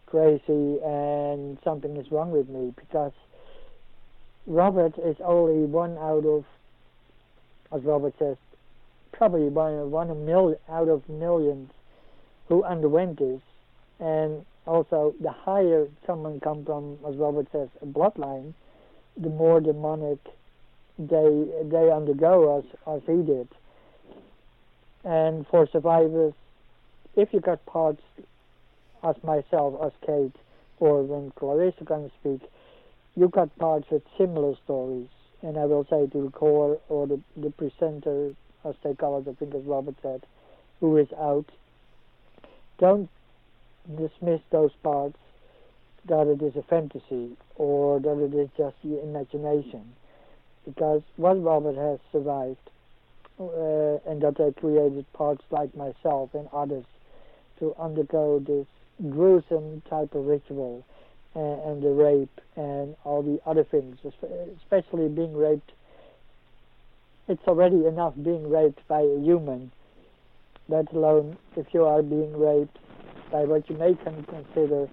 crazy 0.05 0.77
and 0.85 1.57
something 1.63 1.97
is 1.97 2.11
wrong 2.11 2.29
with 2.29 2.47
me 2.47 2.71
because 2.77 3.13
Robert 4.45 4.93
is 5.03 5.15
only 5.23 5.65
one 5.65 5.97
out 5.97 6.25
of, 6.25 6.45
as 7.71 7.83
Robert 7.83 8.13
says, 8.19 8.37
probably 9.13 9.47
one 9.47 9.89
one 9.91 10.09
a 10.09 10.15
million 10.15 10.59
out 10.69 10.89
of 10.89 11.07
millions 11.07 11.69
who 12.47 12.63
underwent 12.63 13.17
this, 13.19 13.41
and 13.99 14.45
also 14.67 15.13
the 15.21 15.31
higher 15.31 15.87
someone 16.05 16.39
come 16.39 16.65
from, 16.65 16.97
as 17.07 17.15
Robert 17.15 17.47
says, 17.51 17.69
a 17.81 17.85
bloodline, 17.85 18.53
the 19.15 19.29
more 19.29 19.61
demonic 19.61 20.19
they 20.99 21.47
they 21.63 21.89
undergo 21.91 22.59
as 22.59 22.65
as 22.85 23.01
he 23.07 23.23
did. 23.23 23.47
And 25.05 25.45
for 25.47 25.67
survivors, 25.67 26.33
if 27.15 27.33
you 27.33 27.39
got 27.39 27.65
parts 27.65 28.01
as 29.03 29.15
myself, 29.23 29.79
as 29.83 29.91
Kate, 30.05 30.35
or 30.79 31.03
when 31.03 31.31
Clarissa 31.31 31.85
can 31.85 32.11
speak, 32.19 32.41
you 33.15 33.27
got 33.27 33.55
parts 33.57 33.89
with 33.91 34.03
similar 34.17 34.55
stories. 34.63 35.07
And 35.41 35.57
I 35.57 35.65
will 35.65 35.85
say 35.89 36.07
to 36.07 36.23
the 36.23 36.31
core 36.31 36.79
or 36.87 37.05
the, 37.05 37.19
the 37.35 37.49
presenter, 37.49 38.33
they 38.83 38.93
call 38.93 39.19
I 39.19 39.33
think 39.33 39.53
as 39.55 39.63
Robert 39.63 39.95
said, 40.01 40.25
who 40.79 40.97
is 40.97 41.07
out, 41.19 41.45
don't 42.79 43.09
dismiss 43.97 44.41
those 44.51 44.71
parts 44.81 45.17
that 46.07 46.27
it 46.27 46.41
is 46.41 46.55
a 46.55 46.63
fantasy 46.63 47.37
or 47.55 47.99
that 47.99 48.19
it 48.19 48.33
is 48.33 48.49
just 48.57 48.75
your 48.83 49.01
imagination. 49.01 49.93
Because 50.65 51.01
what 51.17 51.41
Robert 51.41 51.75
has 51.75 51.99
survived, 52.11 52.57
uh, 53.39 53.97
and 54.05 54.21
that 54.21 54.35
they 54.37 54.51
created 54.51 55.11
parts 55.13 55.43
like 55.49 55.75
myself 55.75 56.29
and 56.33 56.47
others 56.53 56.85
to 57.59 57.73
undergo 57.79 58.39
this 58.39 58.67
gruesome 59.09 59.81
type 59.89 60.13
of 60.13 60.25
ritual 60.25 60.85
and, 61.33 61.61
and 61.61 61.83
the 61.83 61.89
rape 61.89 62.41
and 62.55 62.95
all 63.03 63.23
the 63.23 63.39
other 63.49 63.63
things, 63.63 63.97
especially 64.61 65.07
being 65.09 65.35
raped. 65.35 65.71
It's 67.27 67.43
already 67.47 67.85
enough 67.85 68.13
being 68.21 68.49
raped 68.49 68.85
by 68.87 69.01
a 69.01 69.19
human, 69.19 69.71
let 70.67 70.91
alone 70.93 71.37
if 71.55 71.67
you 71.73 71.85
are 71.85 72.01
being 72.01 72.37
raped 72.37 72.77
by 73.31 73.45
what 73.45 73.69
you 73.69 73.77
may 73.77 73.95
consider 73.95 74.89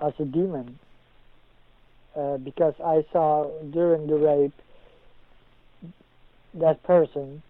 as 0.00 0.12
a 0.18 0.24
demon. 0.24 0.78
Uh, 2.14 2.36
because 2.36 2.74
I 2.84 3.04
saw 3.12 3.50
during 3.70 4.06
the 4.06 4.16
rape 4.16 4.52
that 6.54 6.82
person 6.82 7.42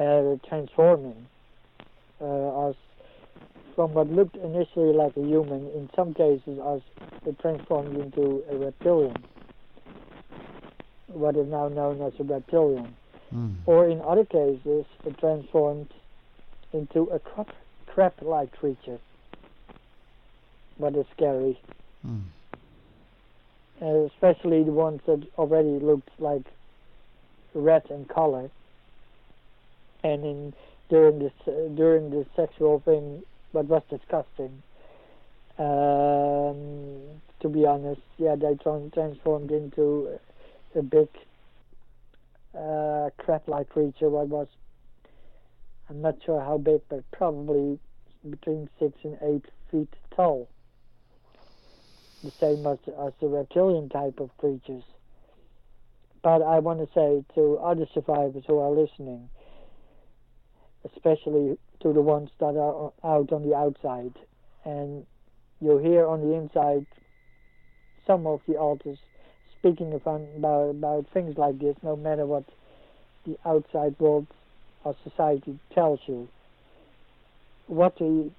uh, 0.00 0.34
transforming 0.48 1.26
uh, 2.20 2.68
as 2.68 2.74
from 3.74 3.92
what 3.94 4.08
looked 4.08 4.36
initially 4.36 4.92
like 4.92 5.16
a 5.16 5.20
human, 5.20 5.66
in 5.70 5.90
some 5.94 6.14
cases 6.14 6.58
as 6.66 6.80
it 7.26 7.38
transformed 7.40 7.96
into 7.96 8.42
a 8.50 8.56
reptilian, 8.56 9.16
what 11.08 11.36
is 11.36 11.46
now 11.48 11.68
known 11.68 12.00
as 12.02 12.12
a 12.18 12.24
reptilian, 12.24 12.94
Mm. 13.34 13.56
or 13.66 13.88
in 13.88 14.00
other 14.02 14.24
cases 14.24 14.84
it 15.04 15.18
transformed 15.18 15.88
into 16.72 17.04
a 17.04 17.18
crab, 17.18 17.48
crab-like 17.86 18.52
creature. 18.52 18.98
But 20.78 20.94
it's 20.96 21.10
scary, 21.10 21.58
Mm. 22.06 22.22
uh, 23.80 23.86
especially 24.12 24.62
the 24.64 24.72
ones 24.72 25.00
that 25.06 25.26
already 25.38 25.78
looked 25.78 26.10
like 26.18 26.42
red 27.54 27.90
in 27.90 28.04
color, 28.06 28.50
and 30.02 30.24
in 30.24 30.52
during 30.88 31.18
this 31.18 31.32
uh, 31.46 31.68
during 31.74 32.10
the 32.10 32.26
sexual 32.36 32.80
thing, 32.80 33.22
what 33.52 33.66
was 33.66 33.82
disgusting. 33.88 34.62
Um, 35.58 37.20
to 37.40 37.48
be 37.48 37.64
honest, 37.64 38.00
yeah, 38.18 38.34
they 38.34 38.54
tran- 38.54 38.92
transformed 38.92 39.50
into 39.50 40.18
a 40.76 40.82
big 40.82 41.08
uh, 42.56 43.10
crab-like 43.18 43.68
creature. 43.68 44.08
What 44.08 44.28
was 44.28 44.48
I'm 45.88 46.00
not 46.00 46.16
sure 46.24 46.40
how 46.40 46.58
big, 46.58 46.80
but 46.88 47.04
probably 47.12 47.78
between 48.28 48.68
six 48.78 48.92
and 49.04 49.18
eight 49.22 49.44
feet 49.70 49.92
tall. 50.14 50.48
The 52.22 52.32
same 52.40 52.66
as 52.66 52.78
as 52.88 53.12
the 53.20 53.28
reptilian 53.28 53.88
type 53.88 54.18
of 54.18 54.36
creatures. 54.38 54.84
But 56.22 56.40
I 56.40 56.58
want 56.60 56.80
to 56.80 56.86
say 56.94 57.22
to 57.34 57.58
other 57.58 57.86
survivors 57.92 58.44
who 58.46 58.58
are 58.58 58.70
listening, 58.70 59.28
especially 60.90 61.58
to 61.80 61.92
the 61.92 62.00
ones 62.00 62.30
that 62.40 62.56
are 62.56 62.92
out 63.04 63.30
on 63.30 63.46
the 63.46 63.54
outside, 63.54 64.14
and 64.64 65.04
you 65.60 65.76
hear 65.76 66.06
on 66.06 66.22
the 66.22 66.34
inside 66.34 66.86
some 68.06 68.26
of 68.26 68.40
the 68.48 68.56
alters 68.56 68.98
speaking 69.64 69.94
about, 69.94 70.20
about, 70.36 71.06
things 71.14 71.38
like 71.38 71.58
this, 71.58 71.74
no 71.82 71.96
matter 71.96 72.26
what 72.26 72.44
the 73.26 73.38
outside 73.46 73.98
world 73.98 74.26
or 74.84 74.94
society 75.02 75.58
tells 75.74 76.00
you. 76.06 76.28
What 77.66 77.96
the 77.96 78.30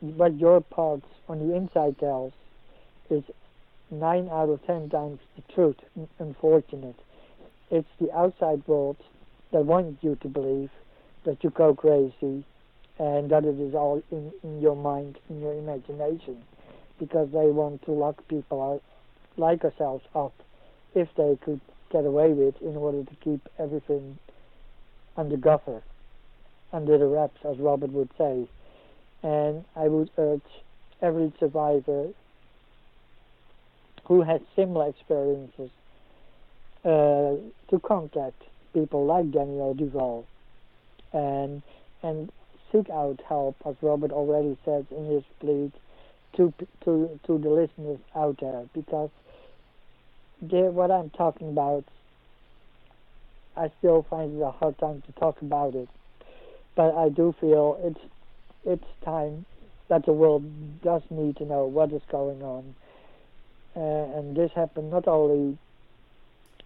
what 0.00 0.36
your 0.38 0.60
parts 0.62 1.06
on 1.28 1.46
the 1.46 1.54
inside 1.54 1.98
tells 1.98 2.32
is 3.10 3.22
nine 3.90 4.28
out 4.30 4.48
of 4.48 4.64
ten 4.66 4.88
times 4.88 5.18
the 5.36 5.52
truth. 5.52 5.76
Unfortunate. 6.18 6.96
It's 7.70 7.88
the 8.00 8.10
outside 8.16 8.66
world 8.66 8.96
that 9.52 9.66
wants 9.66 10.02
you 10.02 10.16
to 10.22 10.28
believe 10.28 10.70
that 11.24 11.44
you 11.44 11.50
go 11.50 11.74
crazy 11.74 12.44
and 12.98 13.30
that 13.30 13.44
it 13.44 13.60
is 13.60 13.74
all 13.74 14.02
in, 14.10 14.32
in 14.42 14.60
your 14.60 14.76
mind, 14.76 15.18
in 15.28 15.40
your 15.40 15.52
imagination, 15.52 16.42
because 16.98 17.28
they 17.30 17.50
want 17.50 17.84
to 17.84 17.92
lock 17.92 18.26
people 18.28 18.62
out, 18.62 18.82
like 19.36 19.64
ourselves 19.64 20.04
up 20.14 20.34
if 20.94 21.08
they 21.16 21.38
could 21.44 21.60
get 21.90 22.04
away 22.04 22.32
with 22.32 22.60
in 22.62 22.76
order 22.76 23.04
to 23.04 23.16
keep 23.16 23.48
everything 23.58 24.18
under 25.16 25.36
cover, 25.36 25.82
under 26.72 26.98
the 26.98 27.06
wraps, 27.06 27.40
as 27.44 27.58
Robert 27.58 27.92
would 27.92 28.10
say. 28.18 28.48
And 29.22 29.64
I 29.74 29.88
would 29.88 30.10
urge 30.18 30.42
every 31.00 31.32
survivor 31.38 32.08
who 34.06 34.22
has 34.22 34.40
similar 34.54 34.88
experiences 34.88 35.70
uh, 36.84 37.36
to 37.70 37.80
contact 37.82 38.42
people 38.74 39.06
like 39.06 39.30
Daniel 39.30 39.74
Duval 39.74 40.26
and 41.12 41.62
and 42.02 42.30
seek 42.70 42.90
out 42.90 43.20
help, 43.26 43.56
as 43.64 43.76
Robert 43.80 44.10
already 44.10 44.58
said 44.64 44.86
in 44.90 45.06
his 45.06 45.22
plea 45.40 45.72
to 46.36 46.52
to 46.84 47.18
to 47.26 47.38
the 47.38 47.48
listeners 47.48 48.00
out 48.14 48.36
there, 48.40 48.64
because 48.74 49.10
what 50.52 50.90
I'm 50.90 51.10
talking 51.10 51.48
about, 51.48 51.84
I 53.56 53.70
still 53.78 54.06
find 54.08 54.38
it 54.38 54.42
a 54.42 54.50
hard 54.50 54.78
time 54.78 55.02
to 55.06 55.12
talk 55.12 55.40
about 55.40 55.74
it, 55.74 55.88
but 56.74 56.94
I 56.94 57.08
do 57.08 57.34
feel 57.40 57.78
it's 57.82 58.00
it's 58.64 59.04
time 59.04 59.44
that 59.88 60.06
the 60.06 60.12
world 60.12 60.42
does 60.82 61.02
need 61.10 61.36
to 61.36 61.44
know 61.44 61.66
what 61.66 61.92
is 61.92 62.02
going 62.10 62.42
on, 62.42 62.74
uh, 63.76 64.18
and 64.18 64.36
this 64.36 64.50
happened 64.54 64.90
not 64.90 65.06
only 65.06 65.58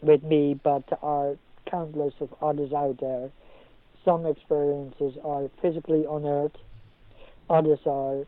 with 0.01 0.23
me, 0.23 0.59
but 0.63 0.87
there 0.89 1.05
are 1.05 1.37
countless 1.71 2.15
of 2.21 2.33
others 2.41 2.73
out 2.73 2.99
there. 3.01 3.31
Some 4.05 4.25
experiences 4.27 5.19
are 5.25 5.51
physically 5.61 6.07
on 6.07 6.25
Earth, 6.25 6.57
others 7.51 7.81
are, 7.85 8.25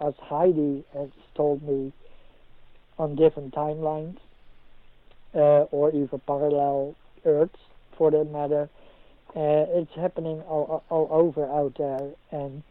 as 0.00 0.14
Heidi 0.18 0.84
has 0.94 1.10
told 1.36 1.62
me, 1.62 1.92
on 2.98 3.14
different 3.14 3.54
timelines 3.54 4.18
or 5.34 5.90
even 5.90 6.20
parallel 6.26 6.94
Earths 7.24 7.58
for 7.96 8.10
that 8.10 8.30
matter. 8.30 8.68
Uh, 9.34 9.64
it's 9.80 9.94
happening 9.94 10.40
all, 10.42 10.84
all 10.90 11.08
over 11.10 11.46
out 11.46 11.74
there, 11.78 12.10
and 12.30 12.62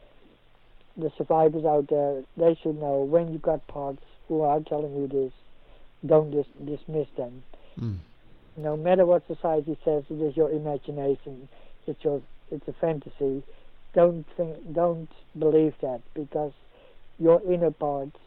the 0.95 1.11
survivors 1.17 1.65
out 1.65 1.87
there, 1.89 2.23
they 2.37 2.57
should 2.61 2.79
know 2.79 3.01
when 3.01 3.31
you 3.31 3.39
got 3.39 3.65
parts 3.67 4.03
who 4.27 4.41
are 4.41 4.59
telling 4.59 4.95
you 4.95 5.07
this, 5.07 5.33
don't 6.05 6.31
dis- 6.31 6.45
dismiss 6.63 7.07
them. 7.17 7.43
Mm. 7.79 7.97
No 8.57 8.77
matter 8.77 9.05
what 9.05 9.25
society 9.27 9.77
says, 9.83 10.03
it 10.09 10.21
is 10.21 10.37
your 10.37 10.51
imagination, 10.51 11.47
it's 11.87 12.03
your, 12.03 12.21
it's 12.51 12.67
a 12.67 12.73
fantasy. 12.73 13.43
Don't 13.93 14.25
think, 14.37 14.73
don't 14.73 15.09
believe 15.37 15.73
that 15.81 16.01
because 16.13 16.53
your 17.17 17.41
inner 17.51 17.71
parts, 17.71 18.17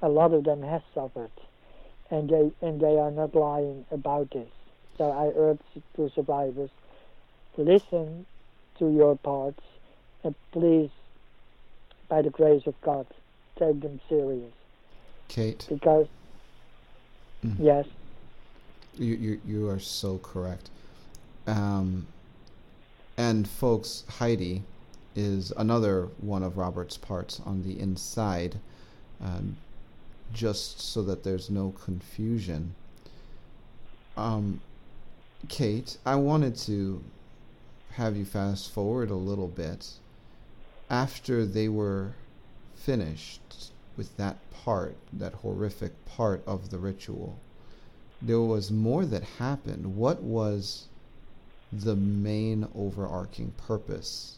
a 0.00 0.08
lot 0.08 0.32
of 0.32 0.44
them 0.44 0.62
has 0.62 0.82
suffered 0.94 1.30
and 2.12 2.28
they 2.28 2.52
and 2.60 2.78
they 2.78 2.98
are 2.98 3.10
not 3.10 3.34
lying 3.34 3.84
about 3.90 4.30
this. 4.30 4.48
So 4.98 5.10
I 5.10 5.32
urge 5.34 5.58
to 5.96 6.10
survivors, 6.14 6.70
listen 7.56 8.26
to 8.78 8.90
your 8.90 9.16
parts, 9.16 9.62
and 10.22 10.34
please, 10.52 10.90
by 12.08 12.20
the 12.22 12.30
grace 12.30 12.66
of 12.66 12.80
God, 12.82 13.06
take 13.58 13.80
them 13.80 13.98
serious. 14.08 14.52
Kate. 15.28 15.66
Because 15.68 16.06
mm. 17.44 17.56
yes. 17.58 17.86
You 18.98 19.14
you 19.14 19.40
you 19.46 19.68
are 19.70 19.80
so 19.80 20.18
correct. 20.18 20.68
Um, 21.46 22.06
and 23.16 23.48
folks, 23.48 24.04
Heidi 24.08 24.62
is 25.16 25.50
another 25.56 26.08
one 26.20 26.42
of 26.42 26.58
Robert's 26.58 26.98
parts 26.98 27.40
on 27.46 27.62
the 27.62 27.80
inside. 27.80 28.58
Um, 29.24 29.56
just 30.32 30.80
so 30.80 31.02
that 31.02 31.24
there's 31.24 31.50
no 31.50 31.70
confusion. 31.70 32.74
Um, 34.16 34.60
Kate, 35.48 35.98
I 36.04 36.16
wanted 36.16 36.56
to 36.58 37.02
have 37.92 38.16
you 38.16 38.24
fast 38.24 38.70
forward 38.70 39.10
a 39.10 39.14
little 39.14 39.48
bit. 39.48 39.88
After 40.88 41.44
they 41.44 41.68
were 41.68 42.12
finished 42.74 43.70
with 43.96 44.16
that 44.16 44.36
part, 44.52 44.96
that 45.12 45.34
horrific 45.34 45.92
part 46.06 46.42
of 46.46 46.70
the 46.70 46.78
ritual, 46.78 47.38
there 48.20 48.40
was 48.40 48.70
more 48.70 49.04
that 49.06 49.24
happened. 49.38 49.96
What 49.96 50.22
was 50.22 50.86
the 51.72 51.96
main 51.96 52.68
overarching 52.74 53.52
purpose? 53.56 54.36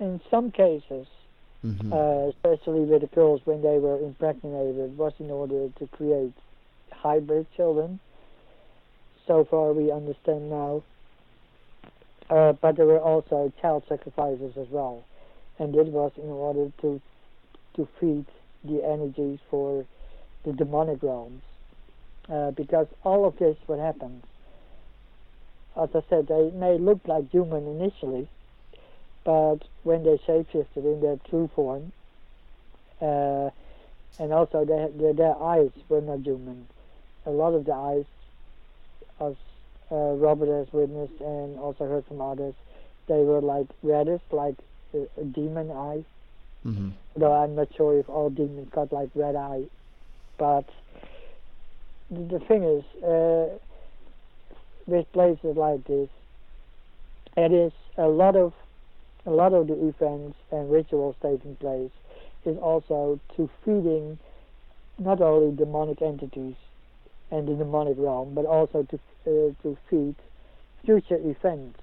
In 0.00 0.20
some 0.30 0.50
cases, 0.50 1.06
mm-hmm. 1.64 1.92
uh, 1.92 2.28
especially 2.28 2.80
with 2.80 3.02
the 3.02 3.08
girls 3.08 3.40
when 3.44 3.62
they 3.62 3.78
were 3.78 3.98
impregnated, 3.98 4.96
was 4.96 5.12
in 5.18 5.30
order 5.30 5.68
to 5.78 5.86
create 5.88 6.34
hybrid 6.90 7.46
children. 7.56 8.00
So 9.26 9.44
far, 9.44 9.72
we 9.72 9.92
understand 9.92 10.50
now. 10.50 10.82
Uh, 12.30 12.52
but 12.52 12.76
there 12.76 12.86
were 12.86 13.00
also 13.00 13.52
child 13.60 13.84
sacrifices 13.88 14.56
as 14.56 14.68
well, 14.70 15.04
and 15.58 15.72
this 15.72 15.88
was 15.88 16.12
in 16.16 16.28
order 16.28 16.70
to 16.82 17.00
to 17.76 17.88
feed 18.00 18.26
the 18.64 18.84
energies 18.84 19.38
for 19.48 19.86
the 20.44 20.52
demonic 20.52 21.02
realms. 21.02 21.42
Uh, 22.28 22.50
because 22.50 22.86
all 23.04 23.26
of 23.26 23.38
this, 23.38 23.56
what 23.66 23.78
happens, 23.78 24.22
as 25.80 25.88
I 25.94 26.02
said, 26.10 26.26
they 26.28 26.50
may 26.50 26.76
look 26.76 27.00
like 27.06 27.30
human 27.30 27.66
initially, 27.66 28.28
but 29.24 29.58
when 29.82 30.04
they 30.04 30.18
shapeshifted 30.18 30.76
in 30.76 31.00
their 31.00 31.18
true 31.28 31.50
form, 31.54 31.92
uh, 33.00 33.50
and 34.18 34.32
also 34.32 34.64
their, 34.64 34.88
their, 34.88 35.12
their 35.12 35.42
eyes 35.42 35.70
were 35.88 36.00
not 36.00 36.20
human. 36.20 36.66
A 37.26 37.30
lot 37.30 37.54
of 37.54 37.64
the 37.64 37.74
eyes, 37.74 38.04
as 39.20 39.34
uh, 39.90 40.14
Robert 40.14 40.48
has 40.48 40.72
witnessed 40.72 41.20
and 41.20 41.58
also 41.58 41.86
heard 41.86 42.06
from 42.06 42.20
others, 42.20 42.54
they 43.06 43.22
were 43.22 43.40
like 43.40 43.66
reddish, 43.82 44.22
like 44.30 44.56
a, 44.94 45.06
a 45.20 45.24
demon 45.24 45.70
eye. 45.70 46.04
Mm-hmm. 46.66 46.90
Though 47.16 47.32
I'm 47.32 47.54
not 47.54 47.68
sure 47.76 47.98
if 47.98 48.08
all 48.08 48.30
demons 48.30 48.68
got 48.70 48.92
like 48.92 49.10
red 49.14 49.36
eye, 49.36 49.64
but 50.36 50.68
the, 52.10 52.20
the 52.20 52.38
thing 52.40 52.64
is, 52.64 52.84
uh, 53.02 53.58
with 54.86 55.10
places 55.12 55.56
like 55.56 55.84
this, 55.86 56.08
it 57.36 57.52
is 57.52 57.72
a 57.96 58.08
lot 58.08 58.34
of 58.36 58.52
a 59.28 59.30
lot 59.30 59.52
of 59.52 59.66
the 59.66 59.74
events 59.86 60.38
and 60.50 60.70
rituals 60.70 61.14
taking 61.20 61.54
place 61.56 61.90
is 62.46 62.56
also 62.58 63.20
to 63.36 63.50
feeding 63.64 64.18
not 64.98 65.20
only 65.20 65.54
demonic 65.54 66.00
entities 66.00 66.54
and 67.30 67.46
the 67.46 67.54
demonic 67.54 67.96
realm, 67.98 68.32
but 68.34 68.46
also 68.46 68.82
to 68.84 68.96
uh, 69.26 69.52
to 69.62 69.76
feed 69.90 70.14
future 70.84 71.18
events 71.22 71.78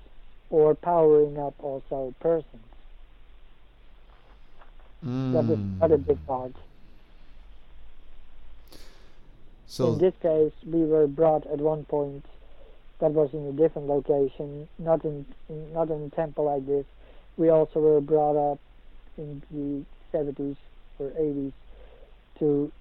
or 0.49 0.73
powering 0.73 1.37
up 1.37 1.53
also 1.59 2.15
persons. 2.19 2.63
Mm. 5.05 5.33
That 5.33 5.43
is 5.53 5.59
another 5.59 5.97
big 5.97 6.25
part. 6.25 6.53
So 9.67 9.93
in 9.93 9.99
this 9.99 10.13
case, 10.21 10.53
we 10.65 10.83
were 10.83 11.05
brought 11.05 11.45
at 11.45 11.59
one 11.59 11.85
point 11.85 12.25
that 12.99 13.11
was 13.11 13.29
in 13.33 13.45
a 13.45 13.51
different 13.51 13.87
location, 13.87 14.67
not 14.79 15.05
in, 15.05 15.25
in 15.49 15.73
not 15.73 15.91
in 15.91 16.03
a 16.03 16.09
temple 16.09 16.45
like 16.45 16.65
this, 16.65 16.85
we 17.37 17.49
also 17.49 17.79
were 17.79 18.01
brought 18.01 18.51
up 18.51 18.59
in 19.17 19.41
the 19.51 20.17
70s 20.17 20.57
or 20.99 21.09
80s 21.09 21.53
to 22.39 22.71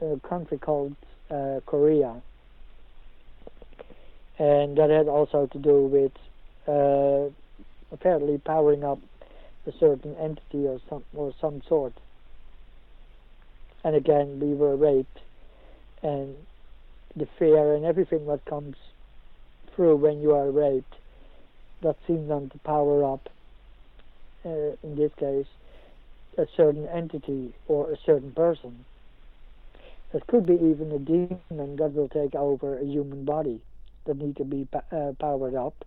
a 0.00 0.20
country 0.28 0.58
called 0.58 0.94
uh, 1.30 1.60
Korea. 1.66 2.22
And 4.38 4.76
that 4.78 4.90
had 4.90 5.08
also 5.08 5.46
to 5.46 5.58
do 5.58 5.82
with 5.82 6.12
uh, 6.66 7.30
apparently 7.92 8.38
powering 8.38 8.84
up 8.84 8.98
a 9.66 9.72
certain 9.78 10.16
entity 10.16 10.66
or 10.66 10.80
some 10.88 11.04
or 11.14 11.34
some 11.40 11.62
sort. 11.68 11.92
And 13.84 13.94
again, 13.94 14.40
we 14.40 14.54
were 14.54 14.76
raped, 14.76 15.20
and 16.02 16.36
the 17.16 17.26
fear 17.38 17.74
and 17.74 17.84
everything 17.84 18.26
that 18.26 18.44
comes 18.44 18.76
through 19.74 19.96
when 19.96 20.20
you 20.20 20.32
are 20.34 20.50
raped, 20.50 20.94
that 21.82 21.96
seems 22.06 22.28
then 22.28 22.50
to 22.50 22.58
power 22.58 23.04
up 23.04 23.28
uh, 24.44 24.76
in 24.82 24.96
this 24.96 25.12
case, 25.18 25.46
a 26.38 26.46
certain 26.56 26.86
entity 26.88 27.52
or 27.68 27.90
a 27.90 27.96
certain 28.04 28.32
person. 28.32 28.84
It 30.12 30.26
could 30.26 30.46
be 30.46 30.54
even 30.54 30.90
a 30.92 30.98
demon 30.98 31.76
that 31.76 31.94
will 31.94 32.08
take 32.08 32.34
over 32.34 32.78
a 32.78 32.84
human 32.84 33.24
body 33.24 33.60
that 34.06 34.16
need 34.16 34.36
to 34.36 34.44
be 34.44 34.66
uh, 34.72 35.12
powered 35.20 35.54
up, 35.54 35.84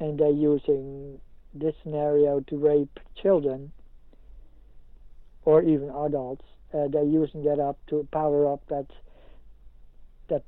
and 0.00 0.18
they're 0.18 0.30
using 0.30 1.20
this 1.54 1.74
scenario 1.82 2.40
to 2.40 2.56
rape 2.56 2.98
children 3.20 3.72
or 5.44 5.62
even 5.62 5.90
adults 5.90 6.44
uh, 6.74 6.88
they're 6.88 7.04
using 7.04 7.44
that 7.44 7.60
up 7.60 7.78
to 7.86 8.06
power 8.10 8.52
up 8.52 8.60
that 8.68 8.86
that 10.28 10.42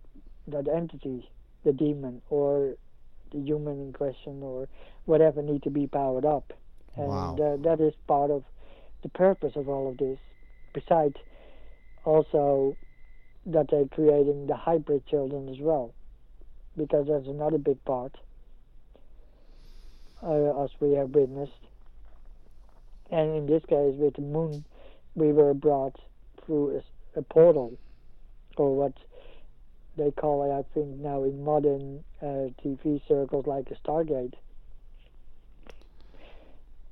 that 0.48 0.66
entity, 0.68 1.28
the 1.64 1.72
demon 1.72 2.20
or 2.30 2.74
the 3.32 3.38
human 3.38 3.80
in 3.80 3.92
question 3.92 4.42
or 4.42 4.68
whatever 5.04 5.42
need 5.42 5.62
to 5.62 5.70
be 5.70 5.86
powered 5.86 6.24
up. 6.24 6.52
And 6.96 7.08
Wow. 7.10 7.34
uh, 7.40 7.56
that 7.62 7.80
is 7.80 7.94
part 8.06 8.30
of 8.30 8.44
the 9.02 9.08
purpose 9.10 9.52
of 9.56 9.68
all 9.68 9.88
of 9.90 9.98
this. 9.98 10.18
Besides, 10.72 11.16
also 12.04 12.76
that 13.46 13.68
they're 13.70 13.86
creating 13.88 14.46
the 14.46 14.56
hybrid 14.56 15.06
children 15.06 15.48
as 15.48 15.58
well, 15.60 15.94
because 16.76 17.06
that's 17.08 17.26
another 17.26 17.58
big 17.58 17.82
part, 17.84 18.16
uh, 20.22 20.64
as 20.64 20.70
we 20.80 20.92
have 20.92 21.10
witnessed. 21.10 21.52
And 23.10 23.36
in 23.36 23.46
this 23.46 23.62
case, 23.66 23.94
with 23.96 24.14
the 24.14 24.22
moon, 24.22 24.64
we 25.14 25.32
were 25.32 25.54
brought 25.54 25.96
through 26.44 26.82
a 27.14 27.22
portal, 27.22 27.78
or 28.56 28.74
what 28.76 28.92
they 29.96 30.10
call 30.10 30.42
it, 30.44 30.52
I 30.54 30.62
think 30.74 30.98
now 30.98 31.22
in 31.24 31.42
modern 31.44 32.04
uh, 32.20 32.50
TV 32.62 33.00
circles, 33.08 33.46
like 33.46 33.70
a 33.70 33.88
Stargate. 33.88 34.34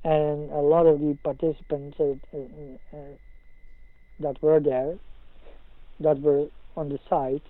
And 0.04 0.50
a 0.50 0.60
lot 0.60 0.86
of 0.86 1.00
the 1.00 1.16
participants 1.22 1.98
uh, 1.98 2.14
uh, 2.36 2.96
uh, 2.96 3.16
that 4.20 4.42
were 4.42 4.60
there, 4.60 4.98
that 6.00 6.20
were 6.20 6.46
on 6.76 6.90
the 6.90 6.98
site, 7.08 7.42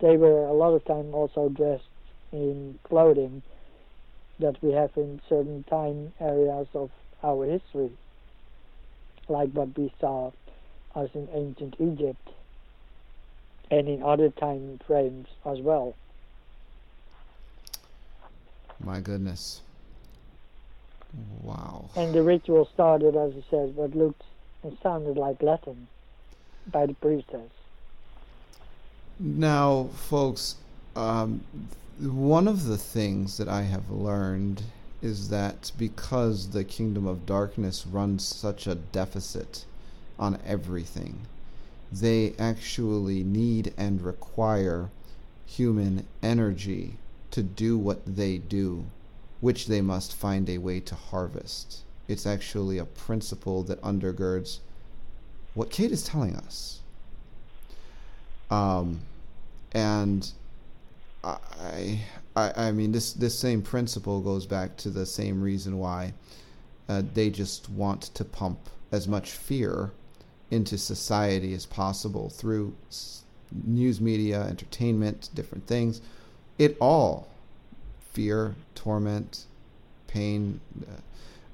they 0.00 0.16
were 0.16 0.46
a 0.46 0.52
lot 0.52 0.72
of 0.74 0.84
time 0.84 1.12
also 1.14 1.48
dressed 1.48 1.88
in 2.32 2.78
clothing 2.84 3.42
that 4.38 4.62
we 4.62 4.72
have 4.72 4.90
in 4.96 5.20
certain 5.28 5.64
time 5.64 6.12
areas 6.20 6.68
of 6.74 6.90
our 7.24 7.44
history, 7.44 7.90
like 9.28 9.50
what 9.50 9.76
we 9.76 9.92
saw 10.00 10.30
as 10.94 11.08
in 11.14 11.28
ancient 11.32 11.74
Egypt 11.80 12.28
and 13.70 13.88
in 13.88 14.02
other 14.02 14.30
time 14.30 14.78
frames 14.86 15.26
as 15.44 15.58
well. 15.60 15.94
My 18.80 19.00
goodness. 19.00 19.60
Wow. 21.42 21.90
And 21.96 22.14
the 22.14 22.22
ritual 22.22 22.68
started, 22.74 23.16
as 23.16 23.32
I 23.32 23.50
says, 23.50 23.70
what 23.70 23.94
looked 23.94 24.22
and 24.62 24.76
sounded 24.82 25.16
like 25.16 25.42
Latin 25.42 25.88
by 26.70 26.86
the 26.86 26.94
priestess. 26.94 27.50
Now, 29.18 29.88
folks, 29.94 30.56
um, 30.94 31.40
one 31.98 32.46
of 32.46 32.64
the 32.64 32.78
things 32.78 33.36
that 33.38 33.48
I 33.48 33.62
have 33.62 33.90
learned 33.90 34.62
is 35.02 35.28
that 35.28 35.72
because 35.78 36.50
the 36.50 36.64
kingdom 36.64 37.06
of 37.06 37.26
darkness 37.26 37.86
runs 37.86 38.26
such 38.26 38.66
a 38.66 38.74
deficit 38.74 39.64
on 40.18 40.38
everything, 40.46 41.20
they 41.90 42.34
actually 42.38 43.24
need 43.24 43.72
and 43.76 44.02
require 44.02 44.90
human 45.46 46.04
energy 46.22 46.98
to 47.30 47.42
do 47.42 47.78
what 47.78 48.16
they 48.16 48.38
do, 48.38 48.84
which 49.40 49.66
they 49.66 49.80
must 49.80 50.14
find 50.14 50.48
a 50.48 50.58
way 50.58 50.80
to 50.80 50.94
harvest. 50.94 51.80
It's 52.08 52.26
actually 52.26 52.78
a 52.78 52.84
principle 52.84 53.62
that 53.64 53.80
undergirds 53.82 54.58
what 55.54 55.70
Kate 55.70 55.92
is 55.92 56.04
telling 56.04 56.36
us. 56.36 56.80
Um, 58.50 59.00
and 59.72 60.30
I, 61.22 62.00
I, 62.34 62.68
I 62.68 62.72
mean, 62.72 62.92
this 62.92 63.12
this 63.12 63.38
same 63.38 63.62
principle 63.62 64.20
goes 64.20 64.46
back 64.46 64.76
to 64.78 64.90
the 64.90 65.04
same 65.04 65.42
reason 65.42 65.78
why 65.78 66.14
uh, 66.88 67.02
they 67.14 67.30
just 67.30 67.68
want 67.68 68.02
to 68.14 68.24
pump 68.24 68.58
as 68.92 69.06
much 69.06 69.32
fear 69.32 69.90
into 70.50 70.78
society 70.78 71.52
as 71.52 71.66
possible 71.66 72.30
through 72.30 72.74
news 73.64 74.00
media, 74.00 74.42
entertainment, 74.42 75.28
different 75.34 75.66
things. 75.66 76.00
It 76.58 76.76
all 76.80 77.28
fear, 78.18 78.56
torment, 78.74 79.44
pain, 80.08 80.60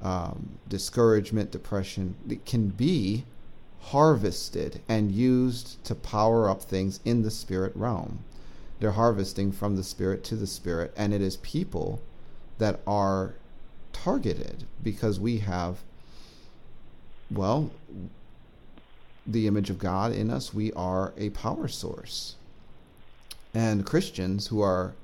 uh, 0.03 0.09
um, 0.09 0.49
discouragement, 0.67 1.51
depression. 1.51 2.15
It 2.27 2.47
can 2.47 2.69
be 2.69 3.27
harvested 3.81 4.81
and 4.89 5.13
used 5.13 5.85
to 5.85 5.95
power 5.95 6.49
up 6.49 6.63
things 6.63 7.01
in 7.05 7.21
the 7.21 7.31
spirit 7.31 7.77
realm. 7.77 8.21
They're 8.81 8.93
harvesting 8.93 9.53
from 9.53 9.77
the 9.77 9.83
spirit 9.83 10.25
to 10.25 10.37
the 10.37 10.47
spirit, 10.47 10.95
and 10.97 11.13
it 11.13 11.21
is 11.21 11.37
people 11.37 12.01
that 12.57 12.81
are 12.87 13.35
targeted 13.93 14.65
because 14.83 15.21
we 15.21 15.41
have, 15.41 15.81
well, 17.31 17.71
the 19.27 19.47
image 19.47 19.69
of 19.69 19.79
God 19.79 20.13
in 20.13 20.31
us. 20.31 20.55
We 20.55 20.73
are 20.73 21.13
a 21.19 21.29
power 21.29 21.69
source. 21.69 22.37
And 23.53 23.85
Christians 23.85 24.47
who 24.47 24.63
are 24.63 24.95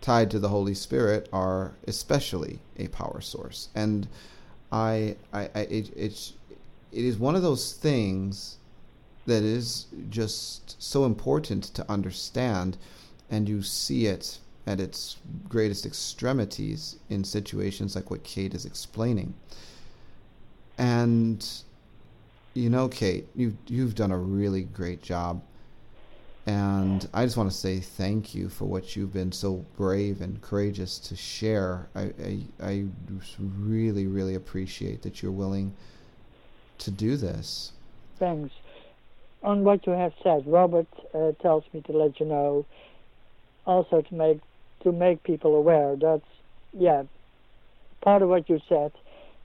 tied 0.00 0.30
to 0.30 0.38
the 0.38 0.48
Holy 0.48 0.74
Spirit 0.74 1.28
are 1.32 1.72
especially 1.86 2.60
a 2.76 2.88
power 2.88 3.20
source. 3.20 3.68
And 3.74 4.08
I, 4.70 5.16
I, 5.32 5.50
I 5.54 5.60
it, 5.60 5.90
it's, 5.96 6.34
it 6.92 7.04
is 7.04 7.18
one 7.18 7.36
of 7.36 7.42
those 7.42 7.72
things 7.72 8.56
that 9.26 9.42
is 9.42 9.86
just 10.08 10.82
so 10.82 11.04
important 11.04 11.64
to 11.74 11.90
understand, 11.90 12.78
and 13.30 13.48
you 13.48 13.62
see 13.62 14.06
it 14.06 14.38
at 14.66 14.80
its 14.80 15.16
greatest 15.48 15.86
extremities 15.86 16.96
in 17.08 17.24
situations 17.24 17.94
like 17.94 18.10
what 18.10 18.24
Kate 18.24 18.54
is 18.54 18.64
explaining. 18.64 19.34
And 20.78 21.46
you 22.54 22.70
know, 22.70 22.88
Kate, 22.88 23.26
you've 23.34 23.54
you've 23.66 23.94
done 23.94 24.10
a 24.10 24.18
really 24.18 24.62
great 24.62 25.02
job. 25.02 25.42
And 26.48 27.06
I 27.12 27.26
just 27.26 27.36
want 27.36 27.50
to 27.50 27.54
say 27.54 27.78
thank 27.78 28.34
you 28.34 28.48
for 28.48 28.64
what 28.64 28.96
you've 28.96 29.12
been 29.12 29.32
so 29.32 29.66
brave 29.76 30.22
and 30.22 30.40
courageous 30.40 30.98
to 31.00 31.14
share. 31.14 31.88
I, 31.94 32.00
I, 32.24 32.40
I 32.62 32.84
really, 33.38 34.06
really 34.06 34.34
appreciate 34.34 35.02
that 35.02 35.22
you're 35.22 35.30
willing 35.30 35.74
to 36.78 36.90
do 36.90 37.18
this. 37.18 37.72
Thanks. 38.18 38.54
On 39.42 39.62
what 39.62 39.86
you 39.86 39.92
have 39.92 40.14
said, 40.22 40.46
Robert 40.46 40.86
uh, 41.12 41.32
tells 41.42 41.64
me 41.74 41.82
to 41.82 41.92
let 41.92 42.18
you 42.18 42.24
know, 42.24 42.64
also 43.66 44.00
to 44.00 44.14
make 44.14 44.40
to 44.84 44.90
make 44.90 45.22
people 45.24 45.54
aware 45.54 45.96
that, 45.96 46.22
yeah, 46.72 47.02
part 48.00 48.22
of 48.22 48.30
what 48.30 48.48
you 48.48 48.58
said, 48.70 48.92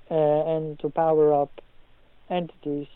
uh, 0.09 0.55
and 0.55 0.79
to 0.79 0.89
power 0.89 1.33
up 1.33 1.59
entities, 2.29 2.87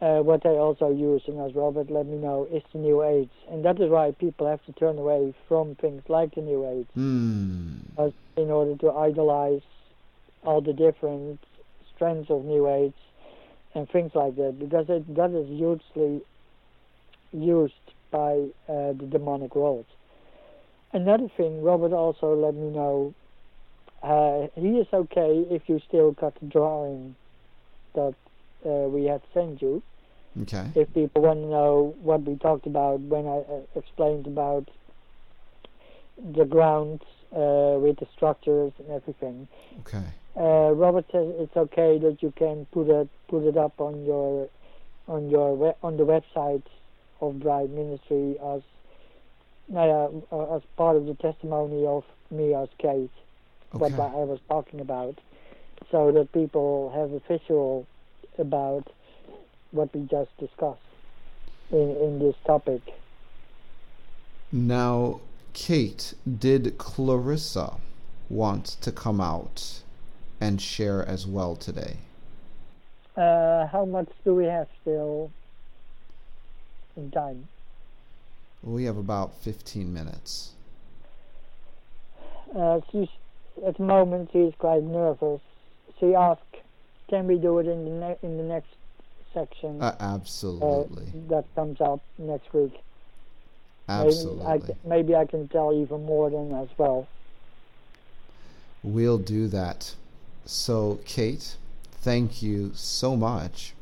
uh, 0.00 0.20
what 0.20 0.42
they 0.42 0.50
also 0.50 0.90
use, 0.90 1.22
and 1.26 1.40
as 1.40 1.54
Robert 1.54 1.90
let 1.90 2.06
me 2.06 2.16
know, 2.18 2.46
is 2.52 2.62
the 2.72 2.78
New 2.78 3.02
Age, 3.02 3.30
and 3.50 3.64
that 3.64 3.80
is 3.80 3.90
why 3.90 4.12
people 4.12 4.46
have 4.46 4.64
to 4.66 4.72
turn 4.72 4.96
away 4.98 5.34
from 5.48 5.74
things 5.74 6.02
like 6.08 6.34
the 6.34 6.40
New 6.40 6.68
Age, 6.68 6.86
as 7.98 8.12
in 8.36 8.50
order 8.50 8.76
to 8.76 8.90
idolize 8.92 9.62
all 10.44 10.60
the 10.60 10.72
different 10.72 11.40
strands 11.94 12.30
of 12.30 12.44
New 12.44 12.68
Age 12.68 12.94
and 13.74 13.88
things 13.90 14.12
like 14.14 14.36
that, 14.36 14.56
because 14.58 14.86
it, 14.88 15.14
that 15.16 15.30
is 15.32 15.48
hugely 15.48 16.22
used 17.32 17.74
by 18.10 18.46
uh, 18.68 18.92
the 18.92 19.08
demonic 19.10 19.54
world. 19.54 19.84
Another 20.92 21.28
thing, 21.36 21.62
Robert 21.62 21.92
also 21.92 22.34
let 22.34 22.54
me 22.54 22.70
know, 22.70 23.14
uh, 24.02 24.46
he 24.54 24.78
is 24.78 24.86
okay 24.92 25.44
if 25.50 25.68
you 25.68 25.80
still 25.86 26.12
got 26.12 26.38
the 26.40 26.46
drawing 26.46 27.16
that 27.94 28.14
uh, 28.64 28.88
we 28.88 29.04
have 29.04 29.22
sent 29.34 29.60
you. 29.62 29.82
Okay. 30.42 30.70
If 30.74 30.92
people 30.94 31.22
want 31.22 31.40
to 31.40 31.46
know 31.46 31.94
what 32.02 32.22
we 32.22 32.36
talked 32.36 32.66
about 32.66 33.00
when 33.00 33.26
I 33.26 33.38
uh, 33.38 33.60
explained 33.74 34.26
about 34.26 34.68
the 36.34 36.44
ground 36.44 37.02
uh, 37.32 37.78
with 37.78 37.98
the 37.98 38.06
structures 38.14 38.72
and 38.78 38.90
everything. 38.90 39.48
Okay. 39.80 40.04
Uh, 40.36 40.70
Robert 40.72 41.06
says 41.10 41.32
it's 41.38 41.56
okay 41.56 41.98
that 41.98 42.22
you 42.22 42.32
can 42.36 42.66
put 42.72 42.88
it 42.88 43.08
put 43.28 43.44
it 43.44 43.56
up 43.56 43.80
on 43.80 44.04
your 44.04 44.48
on 45.08 45.28
your 45.30 45.56
we- 45.56 45.78
on 45.82 45.96
the 45.96 46.04
website 46.04 46.62
of 47.20 47.40
Bride 47.40 47.70
Ministry 47.70 48.36
as 48.44 48.62
uh, 49.74 50.08
uh, 50.32 50.56
as 50.56 50.62
part 50.76 50.96
of 50.96 51.06
the 51.06 51.14
testimony 51.14 51.84
of 51.86 52.04
me 52.30 52.54
as 52.54 52.68
Kate, 52.78 53.10
what 53.72 53.92
I 53.92 54.24
was 54.24 54.38
talking 54.48 54.80
about, 54.80 55.18
so 55.90 56.12
that 56.12 56.32
people 56.32 56.90
have 56.94 57.12
a 57.12 57.20
visual 57.38 57.86
about 58.38 58.88
what 59.70 59.94
we 59.94 60.02
just 60.02 60.36
discussed 60.38 60.80
in 61.70 61.96
in 61.96 62.18
this 62.18 62.34
topic. 62.46 62.82
Now, 64.50 65.20
Kate, 65.52 66.14
did 66.26 66.78
Clarissa 66.78 67.74
want 68.30 68.66
to 68.80 68.92
come 68.92 69.20
out 69.20 69.82
and 70.40 70.60
share 70.60 71.06
as 71.06 71.26
well 71.26 71.56
today? 71.56 71.98
Uh, 73.16 73.66
how 73.66 73.84
much 73.84 74.08
do 74.24 74.34
we 74.34 74.44
have 74.44 74.68
still 74.80 75.30
in 76.96 77.10
time? 77.10 77.48
We 78.62 78.84
have 78.84 78.96
about 78.96 79.34
15 79.42 79.92
minutes. 79.92 80.52
Uh, 82.56 82.80
she's 82.90 83.08
at 83.66 83.76
the 83.76 83.82
moment 83.82 84.30
she's 84.32 84.52
quite 84.58 84.82
nervous. 84.82 85.40
She 85.98 86.14
asked, 86.14 86.40
"Can 87.08 87.26
we 87.26 87.38
do 87.38 87.58
it 87.58 87.66
in 87.66 87.84
the 87.84 87.90
ne- 87.90 88.18
in 88.22 88.36
the 88.36 88.42
next 88.42 88.74
section 89.34 89.80
Uh, 89.82 89.94
absolutely. 90.00 91.06
uh, 91.06 91.28
that 91.28 91.54
comes 91.54 91.80
out 91.80 92.00
next 92.18 92.52
week. 92.52 92.82
absolutely. 93.88 94.44
Maybe 94.46 94.52
I, 94.52 94.66
ca- 94.66 94.74
maybe 94.84 95.14
I 95.16 95.24
can 95.24 95.48
tell 95.48 95.72
even 95.72 96.04
more 96.04 96.28
then 96.30 96.52
as 96.52 96.68
well. 96.76 97.06
We'll 98.82 99.18
do 99.18 99.48
that. 99.48 99.94
So, 100.44 100.98
Kate, 101.04 101.56
thank 101.92 102.42
you 102.42 102.72
so 102.74 103.16
much. 103.16 103.74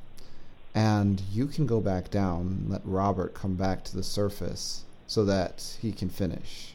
And 0.74 1.20
you 1.32 1.46
can 1.46 1.66
go 1.66 1.80
back 1.80 2.10
down 2.10 2.40
and 2.40 2.70
let 2.70 2.82
Robert 2.84 3.34
come 3.34 3.54
back 3.54 3.82
to 3.84 3.96
the 3.96 4.02
surface 4.02 4.84
so 5.06 5.24
that 5.24 5.76
he 5.80 5.90
can 5.92 6.08
finish. 6.08 6.74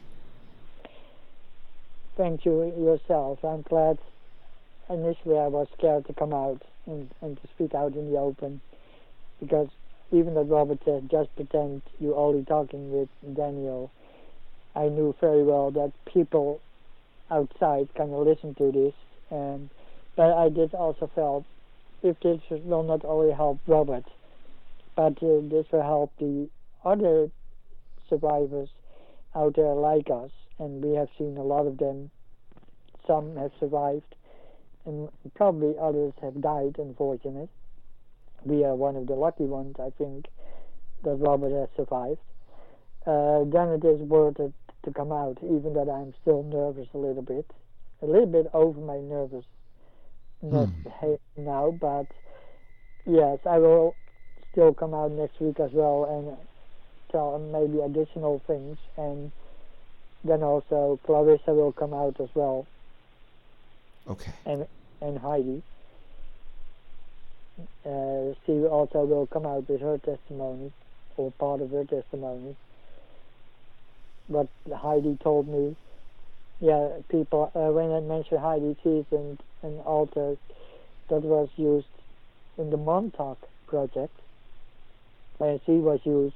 Thank 2.17 2.45
you 2.45 2.63
yourself. 2.77 3.43
I'm 3.45 3.61
glad. 3.61 3.97
Initially, 4.91 5.38
I 5.38 5.47
was 5.47 5.68
scared 5.77 6.05
to 6.07 6.13
come 6.13 6.34
out 6.34 6.61
and, 6.85 7.09
and 7.22 7.41
to 7.41 7.47
speak 7.55 7.73
out 7.73 7.95
in 7.95 8.11
the 8.11 8.18
open 8.18 8.59
because 9.39 9.69
even 10.11 10.34
though 10.34 10.43
Robert 10.43 10.80
said, 10.84 11.09
just 11.09 11.34
pretend 11.35 11.81
you're 11.99 12.15
only 12.18 12.43
talking 12.43 12.91
with 12.91 13.09
Daniel. 13.35 13.91
I 14.76 14.89
knew 14.89 15.15
very 15.19 15.43
well 15.43 15.72
that 15.72 15.93
people 16.05 16.59
outside 17.30 17.88
kind 17.95 18.13
of 18.13 18.27
listen 18.27 18.53
to 18.55 18.72
this, 18.72 18.93
and 19.30 19.69
but 20.15 20.34
I 20.34 20.49
did 20.49 20.73
also 20.73 21.09
felt 21.15 21.45
if 22.03 22.19
this 22.19 22.41
will 22.49 22.84
not 22.84 23.05
only 23.05 23.34
help 23.34 23.59
Robert, 23.68 24.03
but 24.95 25.18
uh, 25.23 25.39
this 25.49 25.65
will 25.72 25.81
help 25.81 26.11
the 26.19 26.49
other 26.84 27.30
survivors 28.09 28.69
out 29.35 29.55
there 29.55 29.73
like 29.73 30.09
us, 30.09 30.31
and 30.59 30.84
we 30.84 30.95
have 30.95 31.07
seen 31.18 31.38
a 31.38 31.43
lot 31.43 31.68
of 31.68 31.77
them. 31.77 32.11
Some 33.07 33.38
have 33.38 33.51
survived, 33.59 34.15
and 34.85 35.09
probably 35.35 35.75
others 35.79 36.13
have 36.21 36.41
died, 36.41 36.75
unfortunately. 36.77 37.47
We 38.43 38.63
are 38.63 38.75
one 38.75 38.95
of 38.95 39.07
the 39.07 39.13
lucky 39.13 39.45
ones, 39.45 39.75
I 39.79 39.91
think, 39.97 40.25
that 41.03 41.15
Robert 41.15 41.51
has 41.51 41.69
survived. 41.75 42.19
Uh, 43.05 43.43
then 43.45 43.69
it 43.69 43.83
is 43.85 44.01
worth 44.01 44.39
it 44.39 44.53
to 44.85 44.91
come 44.91 45.11
out, 45.11 45.37
even 45.43 45.73
that 45.73 45.89
I'm 45.89 46.13
still 46.21 46.43
nervous 46.43 46.87
a 46.93 46.97
little 46.97 47.21
bit, 47.21 47.45
a 48.01 48.05
little 48.05 48.27
bit 48.27 48.47
over 48.53 48.79
my 48.79 48.99
nervousness 48.99 49.45
he- 51.01 51.17
now, 51.41 51.71
but 51.71 52.07
yes, 53.05 53.39
I 53.45 53.57
will 53.59 53.95
still 54.51 54.73
come 54.73 54.93
out 54.93 55.11
next 55.11 55.39
week 55.39 55.59
as 55.59 55.71
well 55.73 56.05
and 56.05 56.37
tell 57.11 57.37
maybe 57.39 57.79
additional 57.81 58.41
things, 58.47 58.77
and 58.97 59.31
then 60.23 60.43
also 60.43 60.99
Clarissa 61.05 61.53
will 61.53 61.71
come 61.71 61.93
out 61.93 62.19
as 62.19 62.29
well, 62.35 62.67
Okay. 64.07 64.31
and 64.45 64.65
and 65.01 65.17
Heidi. 65.17 65.61
Uh, 67.85 68.33
she 68.45 68.53
also 68.53 69.03
will 69.05 69.27
come 69.27 69.45
out 69.45 69.69
with 69.69 69.81
her 69.81 69.97
testimony, 69.97 70.71
or 71.17 71.31
part 71.33 71.61
of 71.61 71.71
her 71.71 71.83
testimony. 71.83 72.55
But 74.29 74.47
Heidi 74.73 75.17
told 75.21 75.47
me, 75.47 75.75
yeah, 76.59 76.89
people, 77.09 77.51
uh, 77.53 77.71
when 77.71 77.91
I 77.91 77.99
mentioned 77.99 78.39
Heidi, 78.39 78.75
she's 78.81 79.05
an, 79.11 79.37
an 79.63 79.79
alter 79.79 80.37
that 81.09 81.21
was 81.21 81.49
used 81.57 81.87
in 82.57 82.69
the 82.69 82.77
Montauk 82.77 83.39
project, 83.67 84.17
and 85.39 85.59
she 85.65 85.73
was 85.73 85.99
used 86.05 86.35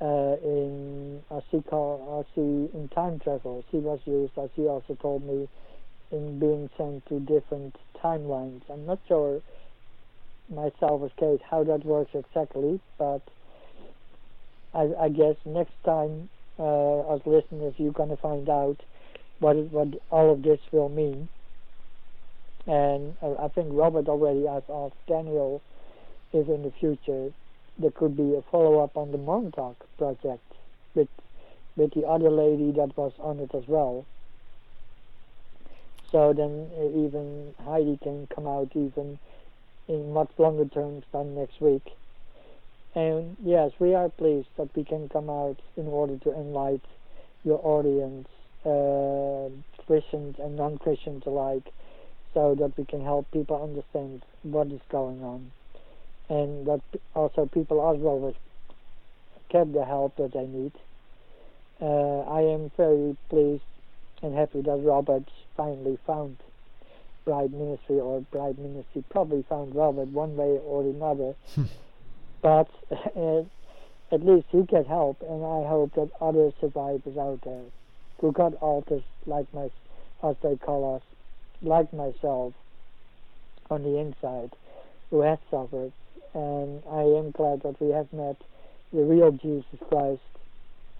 uh, 0.00 0.36
in, 0.44 1.22
as 1.30 1.42
she 1.50 1.62
call, 1.62 2.20
as 2.20 2.26
she, 2.34 2.40
in 2.40 2.90
time 2.94 3.18
travel. 3.20 3.64
She 3.70 3.78
was 3.78 4.00
used, 4.04 4.32
as 4.36 4.50
she 4.54 4.62
also 4.62 4.94
told 5.00 5.24
me, 5.24 5.48
in 6.10 6.38
being 6.38 6.70
sent 6.76 7.06
to 7.06 7.20
different 7.20 7.76
timelines. 8.02 8.62
I'm 8.70 8.86
not 8.86 9.00
sure 9.08 9.40
myself 10.48 11.02
as 11.04 11.10
Kate 11.18 11.40
how 11.48 11.64
that 11.64 11.84
works 11.84 12.10
exactly, 12.14 12.80
but 12.98 13.22
I, 14.74 14.92
I 15.00 15.08
guess 15.08 15.36
next 15.44 15.74
time 15.84 16.28
uh, 16.58 17.14
as 17.14 17.20
listeners 17.26 17.74
you're 17.76 17.92
to 17.92 18.16
find 18.16 18.48
out 18.48 18.76
what 19.40 19.56
what 19.56 19.88
all 20.10 20.32
of 20.32 20.42
this 20.42 20.60
will 20.72 20.88
mean. 20.88 21.28
And 22.66 23.16
uh, 23.22 23.34
I 23.34 23.48
think 23.48 23.68
Robert 23.70 24.08
already 24.08 24.46
asked 24.46 24.70
asked 24.70 25.06
Daniel 25.08 25.62
if 26.32 26.48
in 26.48 26.62
the 26.62 26.72
future 26.78 27.32
there 27.78 27.90
could 27.90 28.16
be 28.16 28.34
a 28.34 28.42
follow 28.50 28.80
up 28.80 28.96
on 28.96 29.12
the 29.12 29.18
Montauk 29.18 29.76
project 29.98 30.44
with 30.94 31.08
with 31.76 31.92
the 31.94 32.06
other 32.06 32.30
lady 32.30 32.72
that 32.72 32.96
was 32.96 33.12
on 33.18 33.38
it 33.40 33.50
as 33.54 33.64
well. 33.66 34.06
So 36.16 36.32
then 36.32 36.70
even 36.94 37.54
Heidi 37.62 37.98
can 38.02 38.26
come 38.34 38.46
out 38.46 38.70
even 38.74 39.18
in 39.86 40.14
much 40.14 40.30
longer 40.38 40.64
terms 40.64 41.04
than 41.12 41.34
next 41.34 41.60
week. 41.60 41.86
And 42.94 43.36
yes, 43.44 43.72
we 43.78 43.94
are 43.94 44.08
pleased 44.08 44.48
that 44.56 44.74
we 44.74 44.82
can 44.82 45.10
come 45.10 45.28
out 45.28 45.58
in 45.76 45.86
order 45.86 46.16
to 46.16 46.32
enlighten 46.32 46.80
your 47.44 47.60
audience, 47.62 48.28
uh, 48.64 49.50
Christians 49.84 50.36
and 50.38 50.56
non-Christians 50.56 51.24
alike, 51.26 51.70
so 52.32 52.54
that 52.54 52.78
we 52.78 52.86
can 52.86 53.04
help 53.04 53.30
people 53.30 53.62
understand 53.62 54.22
what 54.42 54.68
is 54.68 54.80
going 54.88 55.22
on, 55.22 55.52
and 56.30 56.66
that 56.66 56.80
also 57.14 57.44
people 57.44 57.86
as 57.94 58.00
well 58.00 58.34
get 59.50 59.70
the 59.74 59.84
help 59.84 60.16
that 60.16 60.32
they 60.32 60.46
need. 60.46 60.72
Uh, 61.78 62.20
I 62.20 62.40
am 62.40 62.70
very 62.74 63.18
pleased 63.28 63.64
and 64.22 64.34
happy 64.34 64.62
that 64.62 64.80
Robert 64.82 65.28
finally 65.56 65.98
found 66.06 66.36
Bride 67.24 67.52
Ministry 67.52 67.98
or 67.98 68.20
Bride 68.30 68.58
Ministry 68.58 69.04
probably 69.10 69.44
found 69.48 69.74
Robert 69.74 70.08
one 70.08 70.36
way 70.36 70.58
or 70.64 70.82
another. 70.82 71.34
but 72.42 72.68
uh, 73.16 73.42
at 74.12 74.24
least 74.24 74.46
he 74.50 74.62
get 74.62 74.86
help, 74.86 75.20
and 75.22 75.44
I 75.44 75.68
hope 75.68 75.94
that 75.94 76.10
other 76.20 76.52
survivors 76.60 77.16
out 77.18 77.40
there 77.44 77.64
who 78.20 78.32
got 78.32 78.54
alters 78.54 79.02
like 79.26 79.52
my, 79.52 79.68
as 80.22 80.36
they 80.42 80.56
call 80.56 80.96
us, 80.96 81.02
like 81.62 81.92
myself, 81.92 82.54
on 83.68 83.82
the 83.82 83.98
inside, 83.98 84.50
who 85.10 85.22
have 85.22 85.40
suffered. 85.50 85.92
And 86.34 86.82
I 86.90 87.02
am 87.02 87.30
glad 87.32 87.62
that 87.62 87.80
we 87.80 87.90
have 87.90 88.12
met 88.12 88.36
the 88.92 89.02
real 89.02 89.32
Jesus 89.32 89.80
Christ, 89.88 90.20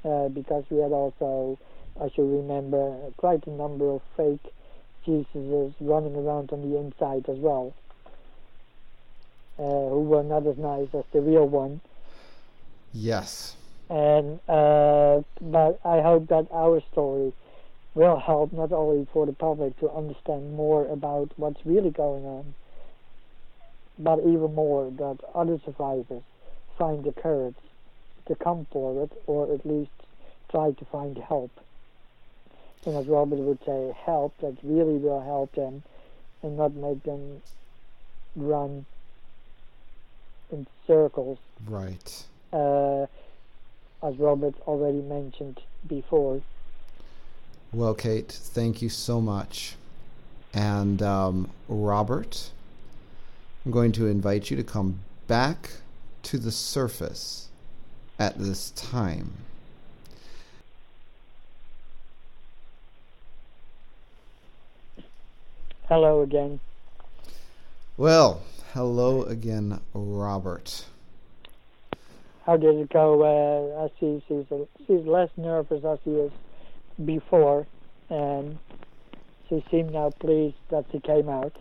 uh, 0.04 0.28
because 0.28 0.64
we 0.70 0.78
had 0.78 0.92
also, 0.92 1.58
as 2.00 2.12
should 2.12 2.30
remember, 2.30 2.96
quite 3.16 3.46
a 3.46 3.50
number 3.50 3.90
of 3.90 4.02
fake 4.16 4.52
Jesuses 5.06 5.74
running 5.80 6.16
around 6.16 6.52
on 6.52 6.68
the 6.68 6.76
inside 6.76 7.28
as 7.28 7.38
well, 7.38 7.74
uh, 9.58 9.62
who 9.62 10.00
were 10.02 10.22
not 10.22 10.46
as 10.46 10.58
nice 10.58 10.88
as 10.94 11.04
the 11.12 11.20
real 11.20 11.48
one. 11.48 11.80
Yes. 12.92 13.54
And 13.88 14.40
uh, 14.48 15.22
but 15.40 15.78
I 15.84 16.00
hope 16.02 16.28
that 16.28 16.48
our 16.52 16.82
story 16.92 17.32
will 17.94 18.18
help 18.18 18.52
not 18.52 18.72
only 18.72 19.06
for 19.12 19.26
the 19.26 19.32
public 19.32 19.78
to 19.80 19.90
understand 19.90 20.54
more 20.54 20.86
about 20.86 21.30
what's 21.36 21.64
really 21.64 21.90
going 21.90 22.24
on, 22.24 22.54
but 23.98 24.18
even 24.20 24.54
more 24.54 24.90
that 24.90 25.18
other 25.34 25.58
survivors 25.64 26.22
find 26.76 27.04
the 27.04 27.12
courage 27.12 27.54
to 28.26 28.34
come 28.34 28.66
forward 28.70 29.10
or 29.26 29.52
at 29.54 29.64
least 29.64 29.90
try 30.50 30.72
to 30.72 30.84
find 30.86 31.16
help. 31.16 31.50
And 32.86 32.96
as 32.96 33.06
Robert 33.06 33.38
would 33.38 33.58
say, 33.66 33.94
help 34.04 34.32
that 34.38 34.56
really 34.62 34.96
will 34.96 35.20
help 35.20 35.52
them 35.54 35.82
and 36.42 36.56
not 36.56 36.72
make 36.74 37.02
them 37.02 37.42
run 38.36 38.86
in 40.52 40.66
circles 40.86 41.38
Right. 41.66 42.24
uh, 42.52 43.06
as 44.02 44.16
Robert 44.18 44.54
already 44.68 45.00
mentioned 45.02 45.60
before. 45.88 46.40
Well, 47.72 47.94
Kate, 47.94 48.30
thank 48.30 48.80
you 48.80 48.88
so 48.88 49.20
much. 49.20 49.74
And 50.54 51.02
um, 51.02 51.50
Robert, 51.68 52.50
I'm 53.64 53.72
going 53.72 53.92
to 53.92 54.06
invite 54.06 54.48
you 54.50 54.56
to 54.56 54.62
come 54.62 55.00
back 55.26 55.70
to 56.22 56.38
the 56.38 56.52
surface 56.52 57.48
at 58.18 58.38
this 58.38 58.70
time. 58.70 59.32
Hello 65.88 66.22
again. 66.22 66.58
Well, 67.96 68.42
hello 68.74 69.22
again, 69.22 69.80
Robert. 69.94 70.84
How 72.44 72.56
did 72.56 72.74
it 72.74 72.90
go? 72.90 73.22
Uh, 73.22 73.84
I 73.84 74.00
see 74.00 74.20
she's, 74.26 74.50
a, 74.50 74.66
she's 74.84 75.06
less 75.06 75.30
nervous 75.36 75.84
as 75.84 76.00
she 76.02 76.10
is 76.10 76.32
before, 77.04 77.68
and 78.10 78.58
she 79.48 79.64
seemed 79.70 79.92
now 79.92 80.10
pleased 80.10 80.56
that 80.70 80.86
she 80.90 80.98
came 80.98 81.28
out. 81.28 81.56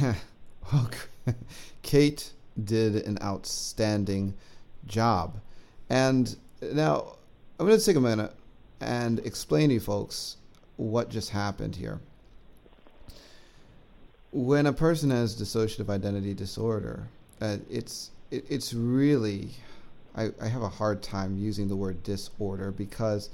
well, 0.00 0.90
Kate 1.82 2.32
did 2.64 3.06
an 3.06 3.18
outstanding 3.22 4.34
job. 4.84 5.38
And 5.88 6.34
now 6.60 7.18
I'm 7.60 7.66
going 7.66 7.78
to 7.78 7.84
take 7.84 7.94
a 7.94 8.00
minute 8.00 8.34
and 8.80 9.20
explain 9.20 9.68
to 9.68 9.74
you 9.74 9.80
folks 9.80 10.38
what 10.74 11.08
just 11.08 11.30
happened 11.30 11.76
here. 11.76 12.00
When 14.32 14.66
a 14.66 14.72
person 14.72 15.10
has 15.10 15.40
dissociative 15.40 15.90
identity 15.90 16.34
disorder, 16.34 17.08
uh, 17.40 17.58
it's 17.70 18.10
it, 18.30 18.44
it's 18.48 18.72
really 18.74 19.50
I, 20.14 20.30
I 20.40 20.48
have 20.48 20.62
a 20.62 20.68
hard 20.68 21.02
time 21.02 21.36
using 21.36 21.68
the 21.68 21.76
word 21.76 22.02
disorder 22.02 22.70
because 22.70 23.30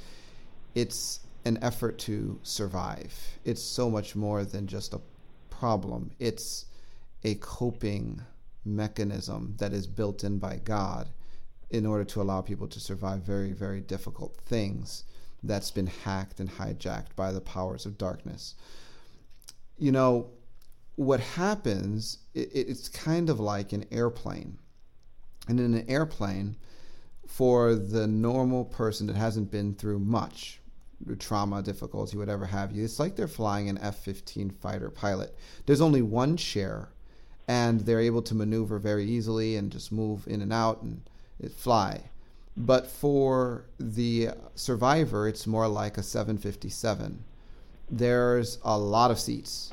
it's 0.75 1.21
an 1.45 1.59
effort 1.63 1.99
to 2.01 2.39
survive. 2.43 3.15
It's 3.45 3.63
so 3.63 3.91
much 3.91 4.15
more 4.15 4.45
than 4.45 4.67
just 4.67 4.93
a 4.93 5.01
problem. 5.51 6.11
It's 6.19 6.67
a 7.25 7.35
coping 7.37 8.23
mechanism 8.65 9.55
that 9.59 9.73
is 9.73 9.87
built 9.87 10.25
in 10.25 10.39
by 10.39 10.57
God 10.57 11.09
in 11.71 11.85
order 11.87 12.05
to 12.05 12.23
allow 12.23 12.41
people 12.41 12.67
to 12.69 12.81
survive 12.81 13.23
very, 13.23 13.53
very 13.53 13.81
difficult 13.81 14.37
things 14.47 15.05
that's 15.43 15.71
been 15.71 15.87
hacked 15.87 16.41
and 16.41 16.51
hijacked 16.51 17.15
by 17.15 17.33
the 17.33 17.41
powers 17.41 17.87
of 17.87 17.99
darkness. 17.99 18.55
You 19.79 19.93
know, 19.93 20.31
what 20.99 21.21
happens, 21.21 22.19
it, 22.35 22.51
it's 22.53 22.89
kind 22.89 23.31
of 23.31 23.39
like 23.39 23.73
an 23.73 23.85
airplane. 23.93 24.59
And 25.47 25.61
in 25.61 25.73
an 25.75 25.89
airplane, 25.89 26.57
for 27.25 27.77
the 27.77 28.09
normal 28.09 28.65
person 28.65 29.07
that 29.07 29.15
hasn't 29.15 29.49
been 29.49 29.77
through 29.77 30.01
much, 30.01 30.61
trauma, 31.21 31.63
difficulty, 31.63 32.17
whatever 32.17 32.47
have 32.47 32.73
you, 32.73 32.83
it's 32.83 32.99
like 32.99 33.15
they're 33.15 33.29
flying 33.29 33.69
an 33.69 33.79
F 33.79 33.99
15 33.99 34.51
fighter 34.51 34.91
pilot. 34.91 35.37
There's 35.67 35.81
only 35.81 36.03
one 36.03 36.37
chair, 36.37 36.89
and 37.47 37.79
they're 37.83 38.01
able 38.01 38.23
to 38.23 38.35
maneuver 38.35 38.81
very 38.81 39.05
easily 39.05 39.55
and 39.55 39.71
just 39.71 39.93
move 39.93 40.27
in 40.27 40.43
and 40.43 40.53
out 40.53 40.83
and 40.83 41.01
fly. 41.55 42.11
But 42.57 42.89
for 42.89 43.67
the 43.79 44.31
survivor, 44.57 45.29
it's 45.29 45.47
more 45.47 45.69
like 45.69 45.97
a 45.97 46.03
757. 46.03 47.23
There's 47.89 48.59
a 48.65 48.77
lot 48.77 49.13
of 49.13 49.21
seats, 49.21 49.71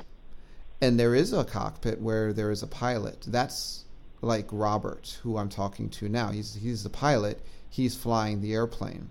and 0.80 0.98
there 1.00 1.14
is 1.14 1.32
a 1.32 1.44
cockpit 1.44 2.00
where 2.00 2.32
there 2.32 2.50
is 2.50 2.62
a 2.62 2.66
pilot. 2.66 3.24
That's 3.26 3.84
like 4.20 4.46
Robert, 4.50 5.18
who 5.22 5.38
I'm 5.38 5.48
talking 5.48 5.88
to 5.90 6.08
now. 6.08 6.30
He's 6.30 6.54
he's 6.54 6.82
the 6.82 6.90
pilot. 6.90 7.40
He's 7.68 7.94
flying 7.94 8.40
the 8.40 8.54
airplane. 8.54 9.08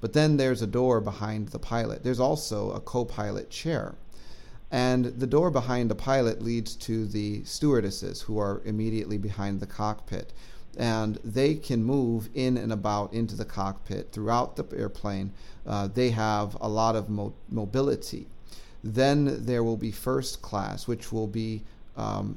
But 0.00 0.12
then 0.12 0.36
there's 0.36 0.62
a 0.62 0.66
door 0.66 1.00
behind 1.00 1.48
the 1.48 1.58
pilot. 1.58 2.04
There's 2.04 2.20
also 2.20 2.70
a 2.72 2.80
co-pilot 2.80 3.50
chair. 3.50 3.94
And 4.70 5.06
the 5.06 5.26
door 5.26 5.50
behind 5.50 5.90
the 5.90 5.94
pilot 5.94 6.42
leads 6.42 6.74
to 6.76 7.06
the 7.06 7.42
stewardesses 7.44 8.22
who 8.22 8.38
are 8.38 8.60
immediately 8.64 9.18
behind 9.18 9.60
the 9.60 9.66
cockpit. 9.66 10.32
And 10.76 11.18
they 11.24 11.54
can 11.54 11.84
move 11.84 12.28
in 12.34 12.56
and 12.56 12.72
about 12.72 13.14
into 13.14 13.36
the 13.36 13.44
cockpit 13.44 14.12
throughout 14.12 14.56
the 14.56 14.66
airplane. 14.76 15.32
Uh, 15.66 15.86
they 15.86 16.10
have 16.10 16.56
a 16.60 16.68
lot 16.68 16.96
of 16.96 17.08
mo- 17.08 17.34
mobility. 17.48 18.26
Then 18.84 19.46
there 19.46 19.64
will 19.64 19.78
be 19.78 19.90
first 19.90 20.42
class, 20.42 20.86
which 20.86 21.10
will 21.10 21.26
be 21.26 21.64
um, 21.96 22.36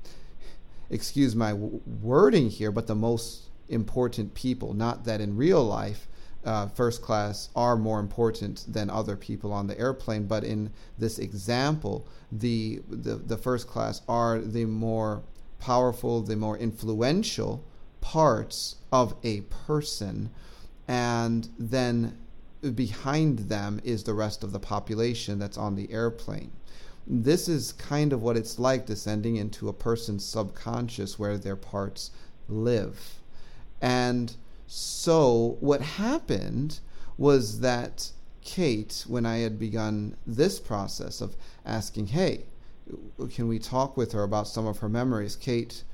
excuse 0.90 1.36
my 1.36 1.50
w- 1.50 1.80
wording 2.02 2.50
here, 2.50 2.72
but 2.72 2.88
the 2.88 2.96
most 2.96 3.44
important 3.68 4.34
people. 4.34 4.74
Not 4.74 5.04
that 5.04 5.20
in 5.20 5.36
real 5.36 5.64
life, 5.64 6.08
uh, 6.44 6.66
first 6.66 7.02
class 7.02 7.50
are 7.54 7.76
more 7.76 8.00
important 8.00 8.64
than 8.68 8.90
other 8.90 9.16
people 9.16 9.52
on 9.52 9.68
the 9.68 9.78
airplane, 9.78 10.26
but 10.26 10.42
in 10.42 10.70
this 10.98 11.20
example, 11.20 12.06
the, 12.32 12.82
the, 12.90 13.14
the 13.14 13.36
first 13.36 13.68
class 13.68 14.02
are 14.08 14.40
the 14.40 14.64
more 14.64 15.22
powerful, 15.60 16.20
the 16.20 16.36
more 16.36 16.58
influential 16.58 17.64
parts 18.00 18.76
of 18.92 19.14
a 19.22 19.42
person, 19.66 20.30
and 20.88 21.48
then 21.58 22.18
behind 22.70 23.38
them 23.40 23.80
is 23.84 24.04
the 24.04 24.14
rest 24.14 24.42
of 24.42 24.52
the 24.52 24.60
population 24.60 25.38
that's 25.38 25.58
on 25.58 25.74
the 25.74 25.90
airplane 25.92 26.50
this 27.06 27.48
is 27.48 27.72
kind 27.72 28.12
of 28.12 28.22
what 28.22 28.36
it's 28.36 28.58
like 28.58 28.86
descending 28.86 29.36
into 29.36 29.68
a 29.68 29.72
person's 29.72 30.24
subconscious 30.24 31.18
where 31.18 31.36
their 31.36 31.56
parts 31.56 32.10
live. 32.48 33.18
And 33.80 34.34
so 34.66 35.56
what 35.60 35.82
happened 35.82 36.80
was 37.18 37.60
that 37.60 38.10
Kate, 38.42 39.04
when 39.06 39.26
I 39.26 39.38
had 39.38 39.58
begun 39.58 40.16
this 40.26 40.58
process 40.58 41.20
of 41.20 41.36
asking, 41.64 42.08
hey, 42.08 42.44
can 43.34 43.48
we 43.48 43.58
talk 43.58 43.96
with 43.96 44.12
her 44.12 44.22
about 44.22 44.48
some 44.48 44.66
of 44.66 44.78
her 44.78 44.88
memories? 44.88 45.36
Kate, 45.36 45.84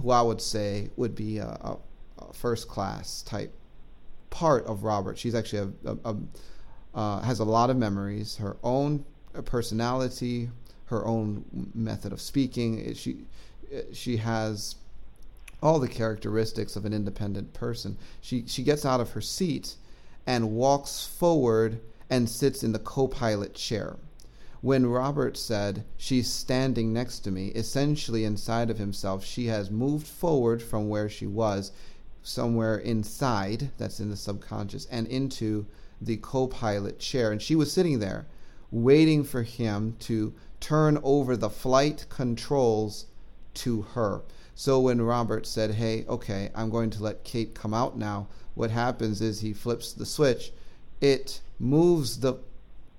who 0.00 0.10
I 0.10 0.22
would 0.22 0.40
say 0.40 0.90
would 0.96 1.14
be 1.14 1.38
a, 1.38 1.46
a, 1.46 1.76
first 2.32 2.68
class 2.68 3.22
type 3.22 3.54
part 4.30 4.64
of 4.66 4.84
Robert. 4.84 5.18
She's 5.18 5.34
actually 5.34 5.72
a, 5.84 5.96
a 6.04 6.16
uh, 6.94 7.20
has 7.20 7.38
a 7.38 7.44
lot 7.44 7.70
of 7.70 7.76
memories, 7.76 8.36
her 8.36 8.56
own 8.62 9.04
personality, 9.44 10.50
her 10.86 11.06
own 11.06 11.44
method 11.74 12.12
of 12.12 12.20
speaking. 12.20 12.94
She 12.94 13.26
she 13.92 14.16
has 14.16 14.76
all 15.62 15.78
the 15.78 15.88
characteristics 15.88 16.76
of 16.76 16.84
an 16.84 16.92
independent 16.92 17.52
person. 17.52 17.96
She 18.20 18.44
she 18.46 18.62
gets 18.62 18.84
out 18.84 19.00
of 19.00 19.10
her 19.10 19.20
seat 19.20 19.76
and 20.26 20.52
walks 20.52 21.06
forward 21.06 21.80
and 22.10 22.28
sits 22.28 22.62
in 22.62 22.72
the 22.72 22.78
co-pilot 22.78 23.54
chair. 23.54 23.96
When 24.60 24.86
Robert 24.86 25.36
said 25.36 25.84
she's 25.96 26.32
standing 26.32 26.92
next 26.92 27.20
to 27.20 27.30
me, 27.30 27.48
essentially 27.48 28.24
inside 28.24 28.70
of 28.70 28.78
himself, 28.78 29.24
she 29.24 29.46
has 29.46 29.70
moved 29.70 30.06
forward 30.06 30.62
from 30.62 30.88
where 30.88 31.08
she 31.08 31.26
was, 31.26 31.70
somewhere 32.28 32.76
inside, 32.76 33.70
that's 33.78 34.00
in 34.00 34.10
the 34.10 34.16
subconscious, 34.16 34.86
and 34.90 35.06
into 35.06 35.66
the 36.00 36.18
co 36.18 36.46
pilot 36.46 36.98
chair. 36.98 37.32
And 37.32 37.40
she 37.40 37.54
was 37.54 37.72
sitting 37.72 37.98
there 37.98 38.26
waiting 38.70 39.24
for 39.24 39.42
him 39.42 39.96
to 40.00 40.34
turn 40.60 40.98
over 41.02 41.36
the 41.36 41.50
flight 41.50 42.04
controls 42.10 43.06
to 43.54 43.82
her. 43.82 44.22
So 44.54 44.80
when 44.80 45.00
Robert 45.00 45.46
said, 45.46 45.72
Hey, 45.72 46.04
okay, 46.08 46.50
I'm 46.54 46.70
going 46.70 46.90
to 46.90 47.02
let 47.02 47.24
Kate 47.24 47.54
come 47.54 47.72
out 47.72 47.96
now, 47.96 48.28
what 48.54 48.70
happens 48.70 49.20
is 49.20 49.40
he 49.40 49.52
flips 49.52 49.92
the 49.92 50.06
switch. 50.06 50.52
It 51.00 51.40
moves 51.58 52.20
the 52.20 52.34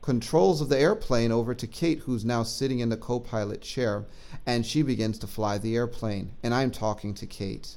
controls 0.02 0.62
of 0.62 0.70
the 0.70 0.80
airplane 0.80 1.32
over 1.32 1.54
to 1.54 1.68
Kate, 1.68 2.00
who's 2.00 2.26
now 2.26 2.44
sitting 2.44 2.80
in 2.80 2.90
the 2.90 2.98
co 2.98 3.20
pilot 3.20 3.62
chair, 3.62 4.06
and 4.46 4.66
she 4.66 4.82
begins 4.82 5.20
to 5.20 5.28
fly 5.28 5.58
the 5.58 5.76
airplane. 5.76 6.32
And 6.42 6.54
I'm 6.54 6.72
talking 6.72 7.14
to 7.16 7.28
Kate. 7.28 7.76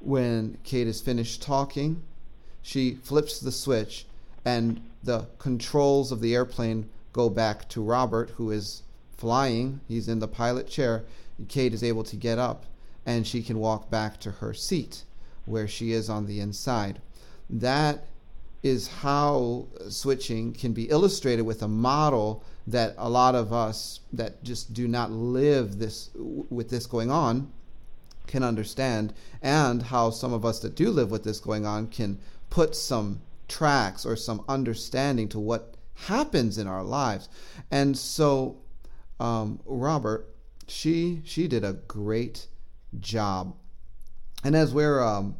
When 0.00 0.58
Kate 0.64 0.86
is 0.86 1.00
finished 1.00 1.42
talking, 1.42 2.02
she 2.62 2.94
flips 2.94 3.38
the 3.38 3.52
switch, 3.52 4.06
and 4.44 4.80
the 5.02 5.26
controls 5.38 6.12
of 6.12 6.20
the 6.20 6.34
airplane 6.34 6.88
go 7.12 7.28
back 7.28 7.68
to 7.70 7.82
Robert, 7.82 8.30
who 8.30 8.50
is 8.50 8.82
flying. 9.16 9.80
He's 9.86 10.08
in 10.08 10.18
the 10.18 10.28
pilot 10.28 10.66
chair. 10.66 11.04
Kate 11.48 11.74
is 11.74 11.82
able 11.82 12.04
to 12.04 12.16
get 12.16 12.38
up 12.38 12.64
and 13.06 13.26
she 13.26 13.42
can 13.42 13.58
walk 13.58 13.90
back 13.90 14.20
to 14.20 14.30
her 14.30 14.54
seat 14.54 15.04
where 15.44 15.66
she 15.66 15.92
is 15.92 16.08
on 16.08 16.26
the 16.26 16.40
inside. 16.40 17.00
That 17.48 18.04
is 18.62 18.88
how 18.88 19.66
switching 19.88 20.52
can 20.52 20.72
be 20.72 20.90
illustrated 20.90 21.42
with 21.42 21.62
a 21.62 21.68
model 21.68 22.44
that 22.66 22.94
a 22.98 23.08
lot 23.08 23.34
of 23.34 23.52
us 23.52 24.00
that 24.12 24.42
just 24.44 24.74
do 24.74 24.86
not 24.86 25.10
live 25.10 25.78
this 25.78 26.10
with 26.14 26.68
this 26.68 26.86
going 26.86 27.10
on 27.10 27.50
can 28.30 28.44
understand 28.44 29.12
and 29.42 29.82
how 29.82 30.10
some 30.10 30.32
of 30.32 30.44
us 30.44 30.60
that 30.60 30.76
do 30.76 30.90
live 30.90 31.10
with 31.10 31.24
this 31.24 31.40
going 31.40 31.66
on 31.66 31.88
can 31.88 32.18
put 32.48 32.76
some 32.76 33.20
tracks 33.48 34.06
or 34.06 34.14
some 34.14 34.44
understanding 34.48 35.28
to 35.28 35.38
what 35.38 35.74
happens 36.06 36.56
in 36.56 36.68
our 36.68 36.84
lives. 36.84 37.28
And 37.70 37.98
so, 37.98 38.58
um, 39.18 39.60
Robert, 39.66 40.32
she 40.68 41.20
she 41.24 41.48
did 41.48 41.64
a 41.64 41.72
great 41.72 42.46
job. 43.00 43.56
And 44.44 44.54
as 44.54 44.72
we're 44.72 45.02
um, 45.02 45.36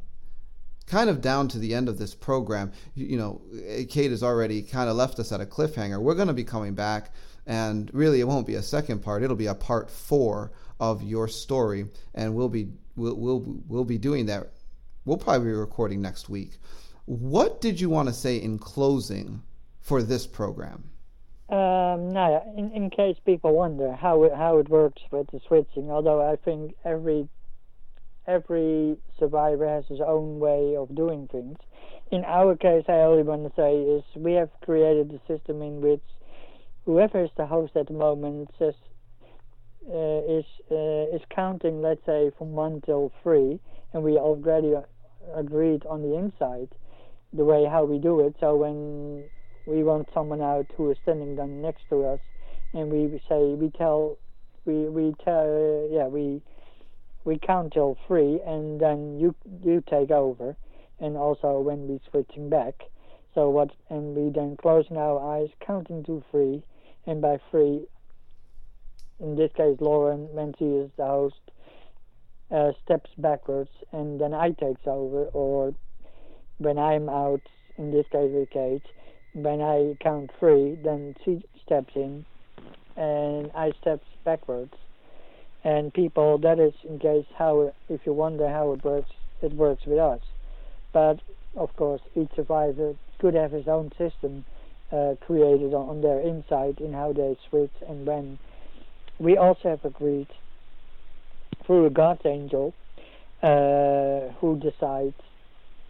kind 0.86 1.08
of 1.08 1.20
down 1.20 1.46
to 1.48 1.58
the 1.58 1.74
end 1.74 1.88
of 1.88 1.98
this 1.98 2.14
program, 2.14 2.72
you, 2.94 3.06
you 3.06 3.16
know, 3.16 3.40
Kate 3.88 4.10
has 4.10 4.22
already 4.22 4.62
kind 4.62 4.90
of 4.90 4.96
left 4.96 5.18
us 5.20 5.30
at 5.32 5.40
a 5.40 5.46
cliffhanger. 5.46 6.00
We're 6.00 6.16
going 6.16 6.28
to 6.28 6.34
be 6.34 6.44
coming 6.44 6.74
back, 6.74 7.14
and 7.46 7.88
really, 7.94 8.20
it 8.20 8.28
won't 8.28 8.46
be 8.46 8.56
a 8.56 8.62
second 8.62 9.00
part. 9.00 9.22
It'll 9.22 9.36
be 9.36 9.46
a 9.46 9.54
part 9.54 9.90
four 9.90 10.50
of 10.80 11.02
your 11.02 11.28
story, 11.28 11.86
and 12.14 12.34
we'll 12.34 12.48
be 12.48 12.68
we'll 12.96 13.14
we'll, 13.14 13.62
we'll 13.68 13.84
be 13.84 13.98
doing 13.98 14.26
that. 14.26 14.50
We'll 15.04 15.18
probably 15.18 15.48
be 15.48 15.52
recording 15.52 16.02
next 16.02 16.28
week. 16.28 16.58
What 17.04 17.60
did 17.60 17.80
you 17.80 17.90
want 17.90 18.08
to 18.08 18.14
say 18.14 18.36
in 18.36 18.58
closing 18.58 19.42
for 19.80 20.02
this 20.02 20.26
program? 20.26 20.84
Um, 21.48 22.12
no, 22.12 22.42
in, 22.56 22.70
in 22.72 22.90
case 22.90 23.16
people 23.26 23.52
wonder 23.52 23.92
how 23.92 24.22
it, 24.24 24.32
how 24.34 24.58
it 24.58 24.68
works 24.68 25.02
with 25.10 25.26
the 25.32 25.40
switching, 25.48 25.90
although 25.90 26.30
I 26.30 26.36
think 26.36 26.74
every 26.84 27.28
every 28.26 28.96
survivor 29.18 29.66
has 29.66 29.84
his 29.86 30.00
own 30.00 30.38
way 30.38 30.76
of 30.76 30.94
doing 30.94 31.28
things. 31.32 31.58
In 32.12 32.24
our 32.24 32.54
case, 32.56 32.84
I 32.88 33.00
only 33.00 33.24
want 33.24 33.44
to 33.44 33.52
say 33.60 33.80
is 33.80 34.04
we 34.14 34.34
have 34.34 34.50
created 34.62 35.12
a 35.12 35.32
system 35.32 35.62
in 35.62 35.80
which 35.80 36.02
whoever 36.84 37.24
is 37.24 37.30
the 37.36 37.46
host 37.46 37.76
at 37.76 37.88
the 37.88 37.94
moment 37.94 38.50
says 38.58 38.74
uh, 39.88 40.20
is 40.28 40.44
uh, 40.70 41.16
is 41.16 41.22
counting, 41.34 41.82
let's 41.82 42.04
say, 42.06 42.30
from 42.36 42.52
one 42.52 42.80
till 42.82 43.12
three, 43.22 43.58
and 43.92 44.02
we 44.02 44.18
already 44.18 44.74
agreed 45.34 45.84
on 45.86 46.02
the 46.02 46.16
inside 46.16 46.68
the 47.32 47.44
way 47.44 47.64
how 47.64 47.84
we 47.84 47.98
do 47.98 48.20
it. 48.20 48.34
So 48.40 48.56
when 48.56 49.24
we 49.66 49.82
want 49.82 50.08
someone 50.12 50.40
out 50.40 50.66
who 50.76 50.90
is 50.90 50.98
standing 51.02 51.36
down 51.36 51.62
next 51.62 51.82
to 51.90 52.04
us, 52.04 52.20
and 52.74 52.90
we 52.90 53.20
say 53.28 53.54
we 53.54 53.70
tell 53.70 54.18
we 54.64 54.88
we 54.88 55.14
tell 55.24 55.88
yeah 55.90 56.06
we 56.06 56.42
we 57.24 57.38
count 57.38 57.72
till 57.72 57.96
three, 58.06 58.40
and 58.46 58.80
then 58.80 59.18
you 59.18 59.34
you 59.62 59.82
take 59.88 60.10
over, 60.10 60.56
and 60.98 61.16
also 61.16 61.60
when 61.60 61.88
we 61.88 62.00
switching 62.10 62.48
back. 62.48 62.74
So 63.34 63.48
what? 63.48 63.70
And 63.88 64.16
we 64.16 64.30
then 64.30 64.56
closing 64.56 64.96
our 64.96 65.20
eyes, 65.36 65.50
counting 65.64 66.02
to 66.04 66.22
three, 66.30 66.62
and 67.06 67.22
by 67.22 67.38
three, 67.50 67.86
in 69.20 69.36
this 69.36 69.50
case, 69.56 69.76
Lauren, 69.80 70.28
she 70.58 70.64
is 70.64 70.90
the 70.96 71.04
host, 71.04 71.40
uh, 72.50 72.72
steps 72.84 73.10
backwards, 73.18 73.70
and 73.92 74.20
then 74.20 74.34
I 74.34 74.50
takes 74.50 74.86
over, 74.86 75.24
or 75.32 75.74
when 76.58 76.78
I'm 76.78 77.08
out, 77.08 77.42
in 77.78 77.90
this 77.90 78.06
case 78.10 78.30
with 78.32 78.50
Kate, 78.50 78.82
when 79.32 79.60
I 79.60 79.96
count 80.02 80.30
three, 80.38 80.76
then 80.82 81.14
she 81.24 81.42
steps 81.64 81.94
in, 81.94 82.24
and 82.96 83.50
I 83.54 83.72
steps 83.80 84.06
backwards. 84.24 84.74
And 85.62 85.92
people, 85.92 86.38
that 86.38 86.58
is 86.58 86.74
in 86.88 86.98
case 86.98 87.26
how, 87.36 87.72
if 87.88 88.00
you 88.06 88.12
wonder 88.12 88.48
how 88.48 88.72
it 88.72 88.82
works, 88.82 89.10
it 89.42 89.52
works 89.52 89.84
with 89.86 89.98
us. 89.98 90.20
But 90.92 91.20
of 91.56 91.74
course, 91.76 92.00
each 92.14 92.30
survivor 92.34 92.94
could 93.18 93.34
have 93.34 93.52
his 93.52 93.68
own 93.68 93.90
system 93.98 94.44
uh, 94.92 95.14
created 95.20 95.74
on 95.74 96.00
their 96.00 96.20
inside 96.20 96.80
in 96.80 96.92
how 96.92 97.12
they 97.12 97.36
switch 97.48 97.72
and 97.86 98.06
when. 98.06 98.38
We 99.20 99.36
also 99.36 99.68
have 99.68 99.84
agreed 99.84 100.28
through 101.66 101.84
a 101.84 101.90
God's 101.90 102.24
angel 102.24 102.72
uh, 103.42 104.32
who 104.40 104.58
decides 104.58 105.14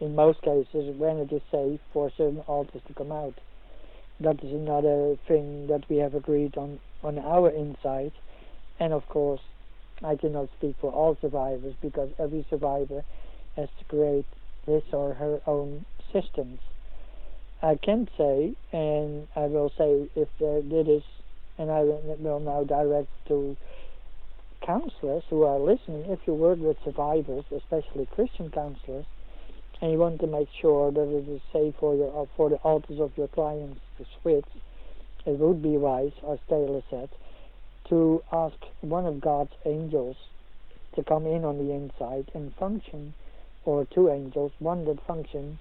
in 0.00 0.16
most 0.16 0.42
cases 0.42 0.96
when 0.96 1.18
it 1.18 1.30
is 1.32 1.40
safe 1.52 1.78
for 1.92 2.10
certain 2.16 2.40
alters 2.48 2.82
to 2.88 2.94
come 2.94 3.12
out. 3.12 3.34
That 4.18 4.42
is 4.42 4.52
another 4.52 5.16
thing 5.28 5.68
that 5.68 5.88
we 5.88 5.98
have 5.98 6.16
agreed 6.16 6.56
on 6.56 6.80
on 7.04 7.20
our 7.20 7.50
inside. 7.50 8.12
And 8.80 8.92
of 8.92 9.08
course, 9.08 9.40
I 10.02 10.16
cannot 10.16 10.48
speak 10.58 10.74
for 10.80 10.90
all 10.90 11.16
survivors 11.20 11.74
because 11.80 12.10
every 12.18 12.44
survivor 12.50 13.04
has 13.54 13.68
to 13.78 13.84
create 13.84 14.26
his 14.66 14.82
or 14.92 15.14
her 15.14 15.40
own 15.46 15.84
systems. 16.12 16.58
I 17.62 17.76
can 17.76 18.08
say, 18.18 18.54
and 18.72 19.28
I 19.36 19.46
will 19.46 19.70
say 19.78 20.10
if 20.16 20.28
is, 20.40 21.02
and 21.60 21.70
I 21.70 21.82
will 21.82 22.40
now 22.40 22.64
direct 22.64 23.08
to 23.28 23.54
counselors 24.62 25.22
who 25.28 25.42
are 25.44 25.58
listening, 25.58 26.06
if 26.08 26.20
you 26.26 26.32
work 26.32 26.58
with 26.58 26.78
survivors, 26.84 27.44
especially 27.54 28.06
Christian 28.06 28.50
counselors, 28.50 29.04
and 29.80 29.92
you 29.92 29.98
want 29.98 30.20
to 30.20 30.26
make 30.26 30.48
sure 30.58 30.90
that 30.90 31.08
it 31.08 31.28
is 31.28 31.40
safe 31.52 31.74
for 31.78 31.94
your 31.94 32.28
for 32.34 32.48
the 32.48 32.56
alters 32.56 32.98
of 32.98 33.12
your 33.16 33.28
clients 33.28 33.80
to 33.98 34.06
switch, 34.20 34.46
it 35.26 35.38
would 35.38 35.62
be 35.62 35.76
wise, 35.76 36.12
as 36.26 36.38
Taylor 36.48 36.82
said, 36.88 37.10
to 37.90 38.22
ask 38.32 38.56
one 38.80 39.04
of 39.04 39.20
God's 39.20 39.52
angels 39.66 40.16
to 40.94 41.02
come 41.04 41.26
in 41.26 41.44
on 41.44 41.58
the 41.58 41.72
inside 41.72 42.30
and 42.34 42.54
function, 42.56 43.12
or 43.66 43.84
two 43.84 44.08
angels, 44.08 44.52
one 44.60 44.86
that 44.86 45.04
function 45.06 45.58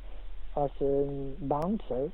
as 0.55 0.71
a 0.79 1.33
bouncer 1.41 2.09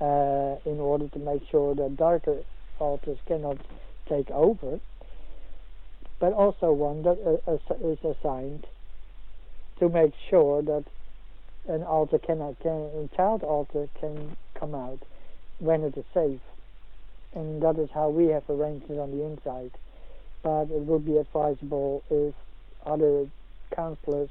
uh, 0.00 0.56
in 0.64 0.80
order 0.80 1.06
to 1.08 1.18
make 1.18 1.42
sure 1.50 1.74
that 1.74 1.96
darker 1.96 2.38
alters 2.78 3.18
cannot 3.26 3.58
take 4.08 4.30
over, 4.30 4.80
but 6.18 6.32
also 6.32 6.72
one 6.72 7.02
that 7.02 7.18
uh, 7.46 7.88
is 7.88 7.98
assigned 8.04 8.66
to 9.78 9.88
make 9.88 10.12
sure 10.30 10.62
that 10.62 10.84
an 11.66 11.82
alter 11.82 12.18
cannot, 12.18 12.58
can, 12.60 12.90
a 12.94 13.08
child 13.16 13.42
alter 13.42 13.88
can 14.00 14.36
come 14.54 14.74
out 14.74 14.98
when 15.58 15.82
it 15.82 15.96
is 15.96 16.04
safe. 16.12 16.40
And 17.34 17.62
that 17.62 17.78
is 17.78 17.88
how 17.92 18.10
we 18.10 18.26
have 18.26 18.48
arranged 18.48 18.90
it 18.90 18.98
on 18.98 19.10
the 19.10 19.24
inside. 19.24 19.72
But 20.42 20.64
it 20.64 20.82
would 20.82 21.04
be 21.04 21.16
advisable 21.16 22.04
if 22.10 22.34
other 22.86 23.26
counselors 23.74 24.28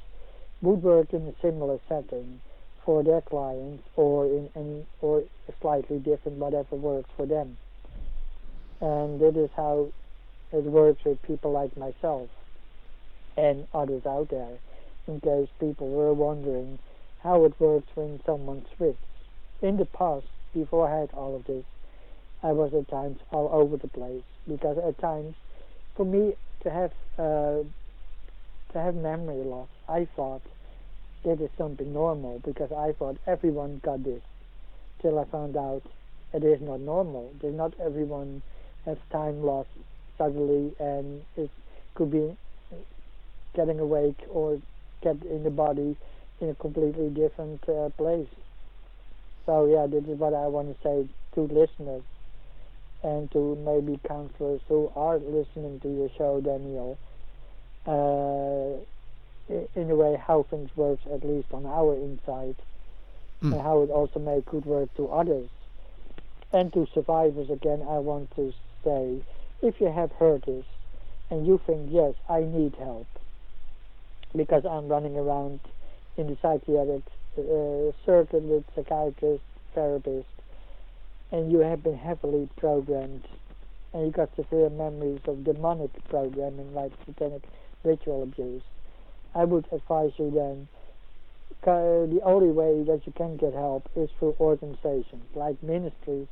would 0.62 0.84
work 0.84 1.14
in 1.14 1.28
a 1.28 1.34
similar 1.42 1.80
setting 1.90 2.40
for 2.86 3.04
their 3.04 3.22
clients 3.22 3.84
or 3.96 4.26
in, 4.26 4.50
in 4.56 4.86
or 5.02 5.24
slightly 5.62 6.00
different 6.00 6.38
whatever 6.38 6.76
works 6.76 7.10
for 7.18 7.26
them. 7.26 7.58
And 8.82 9.20
that 9.20 9.38
is 9.38 9.50
how 9.56 9.92
it 10.52 10.64
works 10.64 11.04
with 11.06 11.22
people 11.24 11.52
like 11.52 11.76
myself 11.78 12.30
and 13.38 13.68
others 13.74 14.06
out 14.06 14.30
there 14.30 14.58
in 15.08 15.20
case 15.20 15.50
people 15.60 15.90
were 15.90 16.14
wondering 16.14 16.80
how 17.22 17.46
it 17.46 17.54
works 17.60 17.88
when 17.96 18.20
someone 18.26 18.66
switches. 18.76 18.98
In 19.62 19.78
the 19.78 19.86
past, 19.86 20.26
before 20.54 20.88
I 20.88 21.00
had 21.02 21.12
all 21.14 21.36
of 21.36 21.46
this, 21.46 21.64
I 22.44 22.52
was 22.52 22.74
at 22.74 22.90
times 22.90 23.20
all 23.32 23.50
over 23.52 23.78
the 23.78 23.88
place 23.88 24.24
because 24.48 24.78
at 24.78 24.98
times, 25.00 25.36
for 25.96 26.06
me 26.06 26.34
to 26.64 26.70
have 26.70 26.92
uh, 27.18 27.64
to 28.74 28.80
have 28.80 28.96
memory 28.96 29.44
loss, 29.44 29.70
I 29.88 30.08
thought 30.16 30.42
that 31.24 31.40
is 31.40 31.50
something 31.58 31.94
normal 31.94 32.40
because 32.40 32.72
I 32.72 32.92
thought 32.92 33.18
everyone 33.26 33.80
got 33.84 34.04
this. 34.04 34.22
Till 35.02 35.20
I 35.20 35.26
found 35.26 35.56
out 35.56 35.84
it 36.34 36.44
is 36.44 36.62
not 36.62 36.82
normal. 36.82 37.32
That 37.42 37.54
not 37.54 37.74
everyone 37.80 38.42
has 38.86 38.98
time 39.12 39.44
loss 39.44 39.68
suddenly 40.18 40.74
and 40.80 41.22
it 41.38 41.50
could 41.96 42.12
be 42.12 42.36
getting 43.54 43.80
awake 43.80 44.20
or 44.30 44.60
get 45.02 45.22
in 45.24 45.44
the 45.44 45.50
body 45.50 45.96
in 46.42 46.50
a 46.50 46.56
completely 46.56 47.10
different 47.10 47.68
uh, 47.70 47.90
place. 47.98 48.28
So 49.46 49.66
yeah, 49.66 49.88
this 49.88 50.04
is 50.06 50.18
what 50.18 50.34
I 50.34 50.48
want 50.48 50.76
to 50.76 50.84
say 50.84 51.08
to 51.36 51.42
listeners 51.42 52.04
and 53.04 53.30
to 53.32 53.56
maybe 53.56 54.00
counselors 54.08 54.62
who 54.68 54.92
are 54.96 55.18
listening 55.18 55.80
to 55.82 55.90
your 55.90 56.10
show, 56.18 56.42
Daniel. 56.42 56.98
Uh, 57.86 58.82
in 59.50 59.92
a 59.92 59.96
way, 59.96 60.16
how 60.16 60.44
things 60.44 60.70
work, 60.78 61.00
at 61.12 61.24
least 61.26 61.48
on 61.52 61.66
our 61.66 61.96
inside, 61.96 62.56
mm. 63.42 63.52
and 63.52 63.62
how 63.62 63.82
it 63.82 63.90
also 63.90 64.20
may 64.20 64.42
could 64.46 64.66
work 64.66 64.94
to 64.96 65.10
others. 65.10 65.50
And 66.54 66.72
to 66.74 66.88
survivors, 66.94 67.50
again, 67.50 67.82
I 67.82 68.00
want 68.00 68.34
to 68.38 68.54
say, 68.84 69.22
if 69.62 69.80
you 69.80 69.92
have 69.92 70.12
heard 70.14 70.44
this 70.46 70.66
and 71.30 71.48
you 71.48 71.60
think, 71.66 71.90
yes, 71.92 72.14
I 72.30 72.42
need 72.42 72.76
help 72.78 73.08
because 74.36 74.66
I'm 74.66 74.88
running 74.88 75.18
around 75.18 75.60
in 76.18 76.28
the 76.28 76.38
psychiatric 76.42 77.04
uh, 77.38 77.92
circuit 78.06 78.44
with 78.44 78.64
psychiatrists, 78.76 79.46
therapists, 79.76 80.26
and 81.32 81.52
you 81.52 81.60
have 81.60 81.84
been 81.84 81.98
heavily 81.98 82.48
programmed, 82.58 83.24
and 83.94 84.06
you 84.06 84.12
got 84.12 84.30
severe 84.36 84.70
memories 84.70 85.22
of 85.26 85.44
demonic 85.44 85.92
programming 86.10 86.74
like 86.74 86.92
satanic 87.06 87.44
ritual 87.84 88.24
abuse, 88.24 88.62
I 89.36 89.46
would 89.46 89.66
advise 89.72 90.12
you 90.18 90.32
then. 90.32 90.68
The 91.64 92.20
only 92.24 92.52
way 92.52 92.84
that 92.84 93.08
you 93.08 93.14
can 93.14 93.38
get 93.38 93.54
help 93.54 93.90
is 93.96 94.10
through 94.20 94.36
organizations 94.40 95.24
like 95.34 95.62
ministries, 95.64 96.28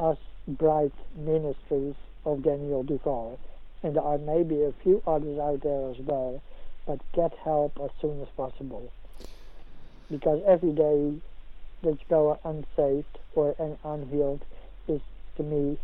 as 0.00 0.16
Bride 0.46 0.92
Ministries 1.16 1.94
of 2.24 2.42
Daniel 2.42 2.82
Duval, 2.82 3.38
and 3.82 3.96
there 3.96 4.02
are 4.02 4.18
maybe 4.18 4.62
a 4.62 4.72
few 4.82 5.02
others 5.06 5.38
out 5.38 5.62
there 5.62 5.90
as 5.90 5.98
well. 5.98 6.42
But 6.86 7.00
get 7.12 7.34
help 7.44 7.78
as 7.82 7.90
soon 8.00 8.22
as 8.22 8.28
possible 8.34 8.90
because 10.10 10.42
every 10.46 10.72
day 10.72 11.14
that 11.82 11.90
you 11.90 11.98
go 12.08 12.38
unsaved 12.44 13.18
or 13.34 13.54
unhealed 13.84 14.44
is 14.88 15.00
to 15.36 15.42
me 15.42 15.78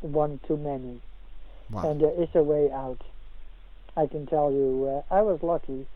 one 0.00 0.40
too 0.46 0.56
many. 0.56 1.00
Wow. 1.70 1.90
And 1.90 2.00
there 2.00 2.22
is 2.22 2.28
a 2.34 2.42
way 2.42 2.70
out. 2.70 3.00
I 3.96 4.06
can 4.06 4.26
tell 4.26 4.50
you, 4.50 5.02
uh, 5.10 5.14
I 5.14 5.22
was 5.22 5.42
lucky 5.42 5.86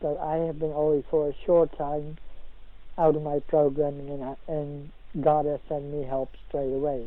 that 0.00 0.18
I 0.18 0.36
have 0.46 0.58
been 0.58 0.72
only 0.72 1.04
for 1.10 1.28
a 1.28 1.34
short 1.44 1.76
time 1.76 2.18
out 2.98 3.16
of 3.16 3.22
my 3.22 3.40
programming, 3.40 4.08
and, 4.10 4.36
and 4.48 4.90
God 5.20 5.46
has 5.46 5.60
sent 5.68 5.84
me 5.84 6.04
help 6.04 6.30
straight 6.48 6.72
away. 6.72 7.06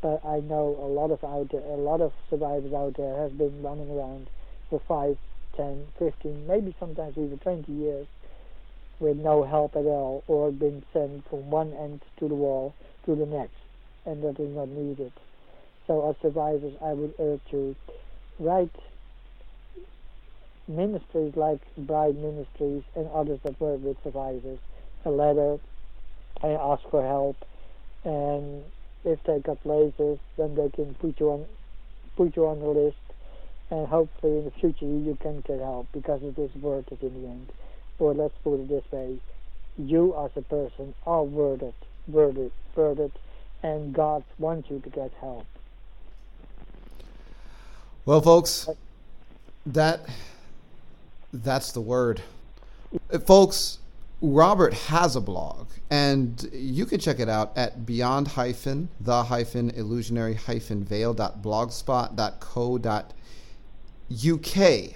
But 0.00 0.24
I 0.24 0.40
know 0.40 0.76
a 0.80 0.86
lot 0.86 1.10
of 1.10 1.22
out 1.24 1.50
there, 1.50 1.62
a 1.62 1.76
lot 1.76 2.00
of 2.00 2.12
survivors 2.28 2.72
out 2.72 2.96
there 2.96 3.22
have 3.22 3.38
been 3.38 3.62
running 3.62 3.90
around 3.90 4.28
for 4.68 4.80
five, 4.86 5.16
ten, 5.56 5.86
fifteen, 5.98 6.46
maybe 6.46 6.74
sometimes 6.78 7.16
even 7.16 7.38
20 7.38 7.72
years 7.72 8.06
with 9.00 9.16
no 9.16 9.44
help 9.44 9.76
at 9.76 9.84
all 9.84 10.22
or 10.26 10.50
being 10.50 10.82
sent 10.92 11.28
from 11.28 11.50
one 11.50 11.72
end 11.72 12.02
to 12.18 12.28
the 12.28 12.34
wall 12.34 12.74
to 13.06 13.14
the 13.14 13.26
next, 13.26 13.56
and 14.04 14.22
that 14.22 14.38
is 14.40 14.54
not 14.54 14.68
needed. 14.68 15.12
So 15.86 16.08
as 16.10 16.16
survivors, 16.22 16.74
I 16.82 16.92
would 16.92 17.14
urge 17.18 17.40
you, 17.50 17.76
write 18.38 18.74
ministries 20.66 21.36
like 21.36 21.60
Bride 21.76 22.16
Ministries 22.16 22.82
and 22.94 23.08
others 23.14 23.38
that 23.44 23.60
work 23.60 23.82
with 23.82 23.96
survivors 24.02 24.58
a 25.04 25.10
letter 25.10 25.58
and 26.42 26.52
ask 26.52 26.82
for 26.90 27.02
help. 27.02 27.36
And 28.04 28.64
if 29.04 29.22
they 29.24 29.40
got 29.40 29.62
places, 29.62 30.18
then 30.36 30.54
they 30.54 30.68
can 30.70 30.94
put 30.94 31.18
you 31.20 31.30
on 31.30 31.46
put 32.16 32.36
you 32.36 32.46
on 32.46 32.60
the 32.60 32.66
list. 32.66 32.96
And 33.70 33.88
hopefully 33.88 34.38
in 34.38 34.44
the 34.44 34.50
future 34.50 34.84
you 34.84 35.16
can 35.20 35.40
get 35.40 35.58
help 35.58 35.88
because 35.92 36.22
it 36.22 36.38
is 36.38 36.54
worth 36.56 36.92
it 36.92 37.02
in 37.02 37.22
the 37.22 37.28
end 37.28 37.52
or 37.98 38.14
let's 38.14 38.34
put 38.42 38.60
it 38.60 38.68
this 38.68 38.84
way, 38.90 39.18
you 39.78 40.14
as 40.16 40.30
a 40.36 40.42
person 40.42 40.94
are 41.06 41.22
worth 41.22 41.62
it, 41.62 41.74
worth 42.08 42.36
it, 42.36 42.52
worth 42.74 42.98
it, 42.98 43.12
and 43.62 43.94
God 43.94 44.24
wants 44.38 44.70
you 44.70 44.80
to 44.80 44.90
get 44.90 45.12
help. 45.20 45.46
Well, 48.04 48.20
folks, 48.20 48.68
that 49.66 50.06
That's 51.32 51.72
the 51.72 51.80
word. 51.80 52.22
Folks, 53.26 53.78
Robert 54.32 54.72
has 54.74 55.16
a 55.16 55.20
blog, 55.20 55.68
and 55.90 56.48
you 56.52 56.86
can 56.86 56.98
check 56.98 57.20
it 57.20 57.28
out 57.28 57.52
at 57.56 57.84
beyond 57.84 58.28
hyphen 58.28 58.88
the 59.00 59.24
hyphen 59.24 59.70
illusionary 59.70 60.34
hyphen 60.34 60.82
veil 60.82 61.12
dot 61.12 61.42
blogspot.co 61.42 62.78
dot 62.78 63.12
uk. 64.30 64.90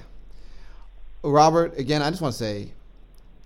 Robert, 1.23 1.79
again, 1.79 2.01
I 2.01 2.11
just 2.11 2.23
want 2.23 2.33
to 2.33 2.39
say 2.39 2.73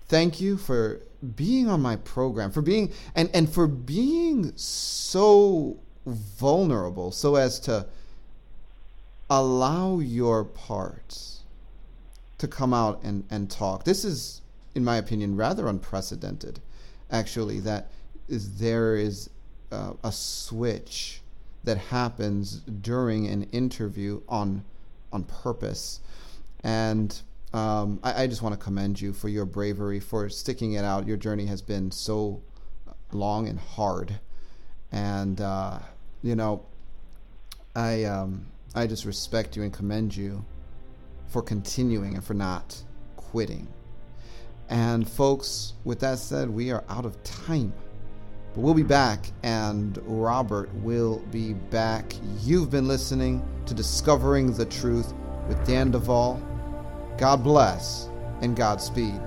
thank 0.07 0.41
you 0.41 0.57
for 0.57 1.01
being 1.35 1.69
on 1.69 1.83
my 1.83 1.97
program, 1.97 2.53
for 2.53 2.63
being 2.63 2.93
and 3.17 3.29
and 3.35 3.53
for 3.53 3.67
being 3.67 4.53
so 4.57 5.79
vulnerable, 6.07 7.11
so 7.11 7.35
as 7.37 7.59
to 7.61 7.87
allow 9.29 9.99
your 9.99 10.45
parts 10.45 11.41
to 12.39 12.47
come 12.47 12.75
out 12.75 13.01
and, 13.03 13.25
and 13.31 13.51
talk. 13.51 13.85
This 13.85 14.05
is, 14.05 14.42
in 14.75 14.85
my 14.85 14.97
opinion, 14.97 15.37
rather 15.37 15.69
unprecedented, 15.69 16.61
actually, 17.11 17.61
that 17.61 17.91
is 18.29 18.59
there 18.59 18.97
is 18.97 19.29
uh, 19.71 19.93
a 20.03 20.13
switch 20.13 21.21
that 21.65 21.79
happens 21.79 22.57
during 22.57 23.27
an 23.27 23.45
interview 23.45 24.21
on 24.29 24.65
on 25.13 25.25
purpose. 25.25 26.01
And 26.65 27.21
um, 27.53 28.01
I, 28.03 28.23
I, 28.23 28.27
just 28.27 28.41
want 28.41 28.59
to 28.59 28.63
commend 28.63 28.99
you 29.01 29.13
for 29.13 29.29
your 29.29 29.45
bravery, 29.45 30.01
for 30.01 30.29
sticking 30.31 30.73
it 30.73 30.85
out. 30.85 31.07
Your 31.07 31.19
journey 31.19 31.45
has 31.47 31.61
been 31.61 31.91
so 31.91 32.41
long 33.13 33.47
and 33.47 33.59
hard. 33.59 34.19
And, 34.91 35.41
uh, 35.41 35.81
you 36.23 36.35
know, 36.35 36.65
I, 37.77 38.05
um, 38.05 38.47
I 38.75 38.87
just 38.87 39.05
respect 39.05 39.55
you 39.57 39.63
and 39.63 39.73
commend 39.73 40.17
you 40.17 40.45
for 41.29 41.43
continuing 41.43 42.15
and 42.15 42.25
for 42.25 42.35
not 42.35 42.83
quitting. 43.17 43.69
And, 44.69 45.09
folks, 45.09 45.75
with 45.85 46.01
that 46.01 46.19
said, 46.19 46.49
we 46.51 46.71
are 46.71 46.85
out 46.89 47.05
of 47.05 47.23
time. 47.25 47.73
But 48.55 48.61
we'll 48.61 48.75
be 48.75 48.83
back, 48.83 49.27
and 49.43 49.99
Robert 50.05 50.73
will 50.77 51.19
be 51.31 51.55
back. 51.55 52.13
You've 52.41 52.71
been 52.71 52.89
listening 52.89 53.47
to 53.67 53.75
Discovering 53.75 54.53
the 54.53 54.67
Truth 54.67 55.15
with 55.49 55.65
Dan 55.67 55.91
Duval. 55.91 56.41
God 57.19 57.43
bless 57.43 58.09
and 58.41 58.57
Godspeed. 58.57 59.21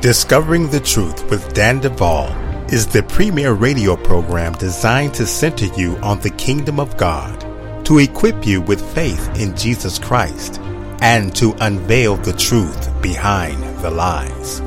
Discovering 0.00 0.70
the 0.70 0.80
Truth 0.80 1.28
with 1.30 1.52
Dan 1.52 1.80
Duval 1.80 2.28
is 2.70 2.86
the 2.86 3.02
premier 3.04 3.52
radio 3.52 3.96
program 3.96 4.52
designed 4.54 5.14
to 5.14 5.26
center 5.26 5.66
you 5.76 5.96
on 5.98 6.20
the 6.20 6.30
kingdom 6.30 6.78
of 6.78 6.96
God, 6.96 7.45
to 7.86 8.00
equip 8.00 8.46
you 8.46 8.60
with 8.60 8.94
faith 8.94 9.30
in 9.38 9.56
Jesus 9.56 9.98
Christ, 9.98 10.60
and 11.00 11.34
to 11.36 11.54
unveil 11.60 12.16
the 12.16 12.32
truth 12.32 12.90
behind 13.00 13.62
the 13.78 13.90
lies. 13.90 14.60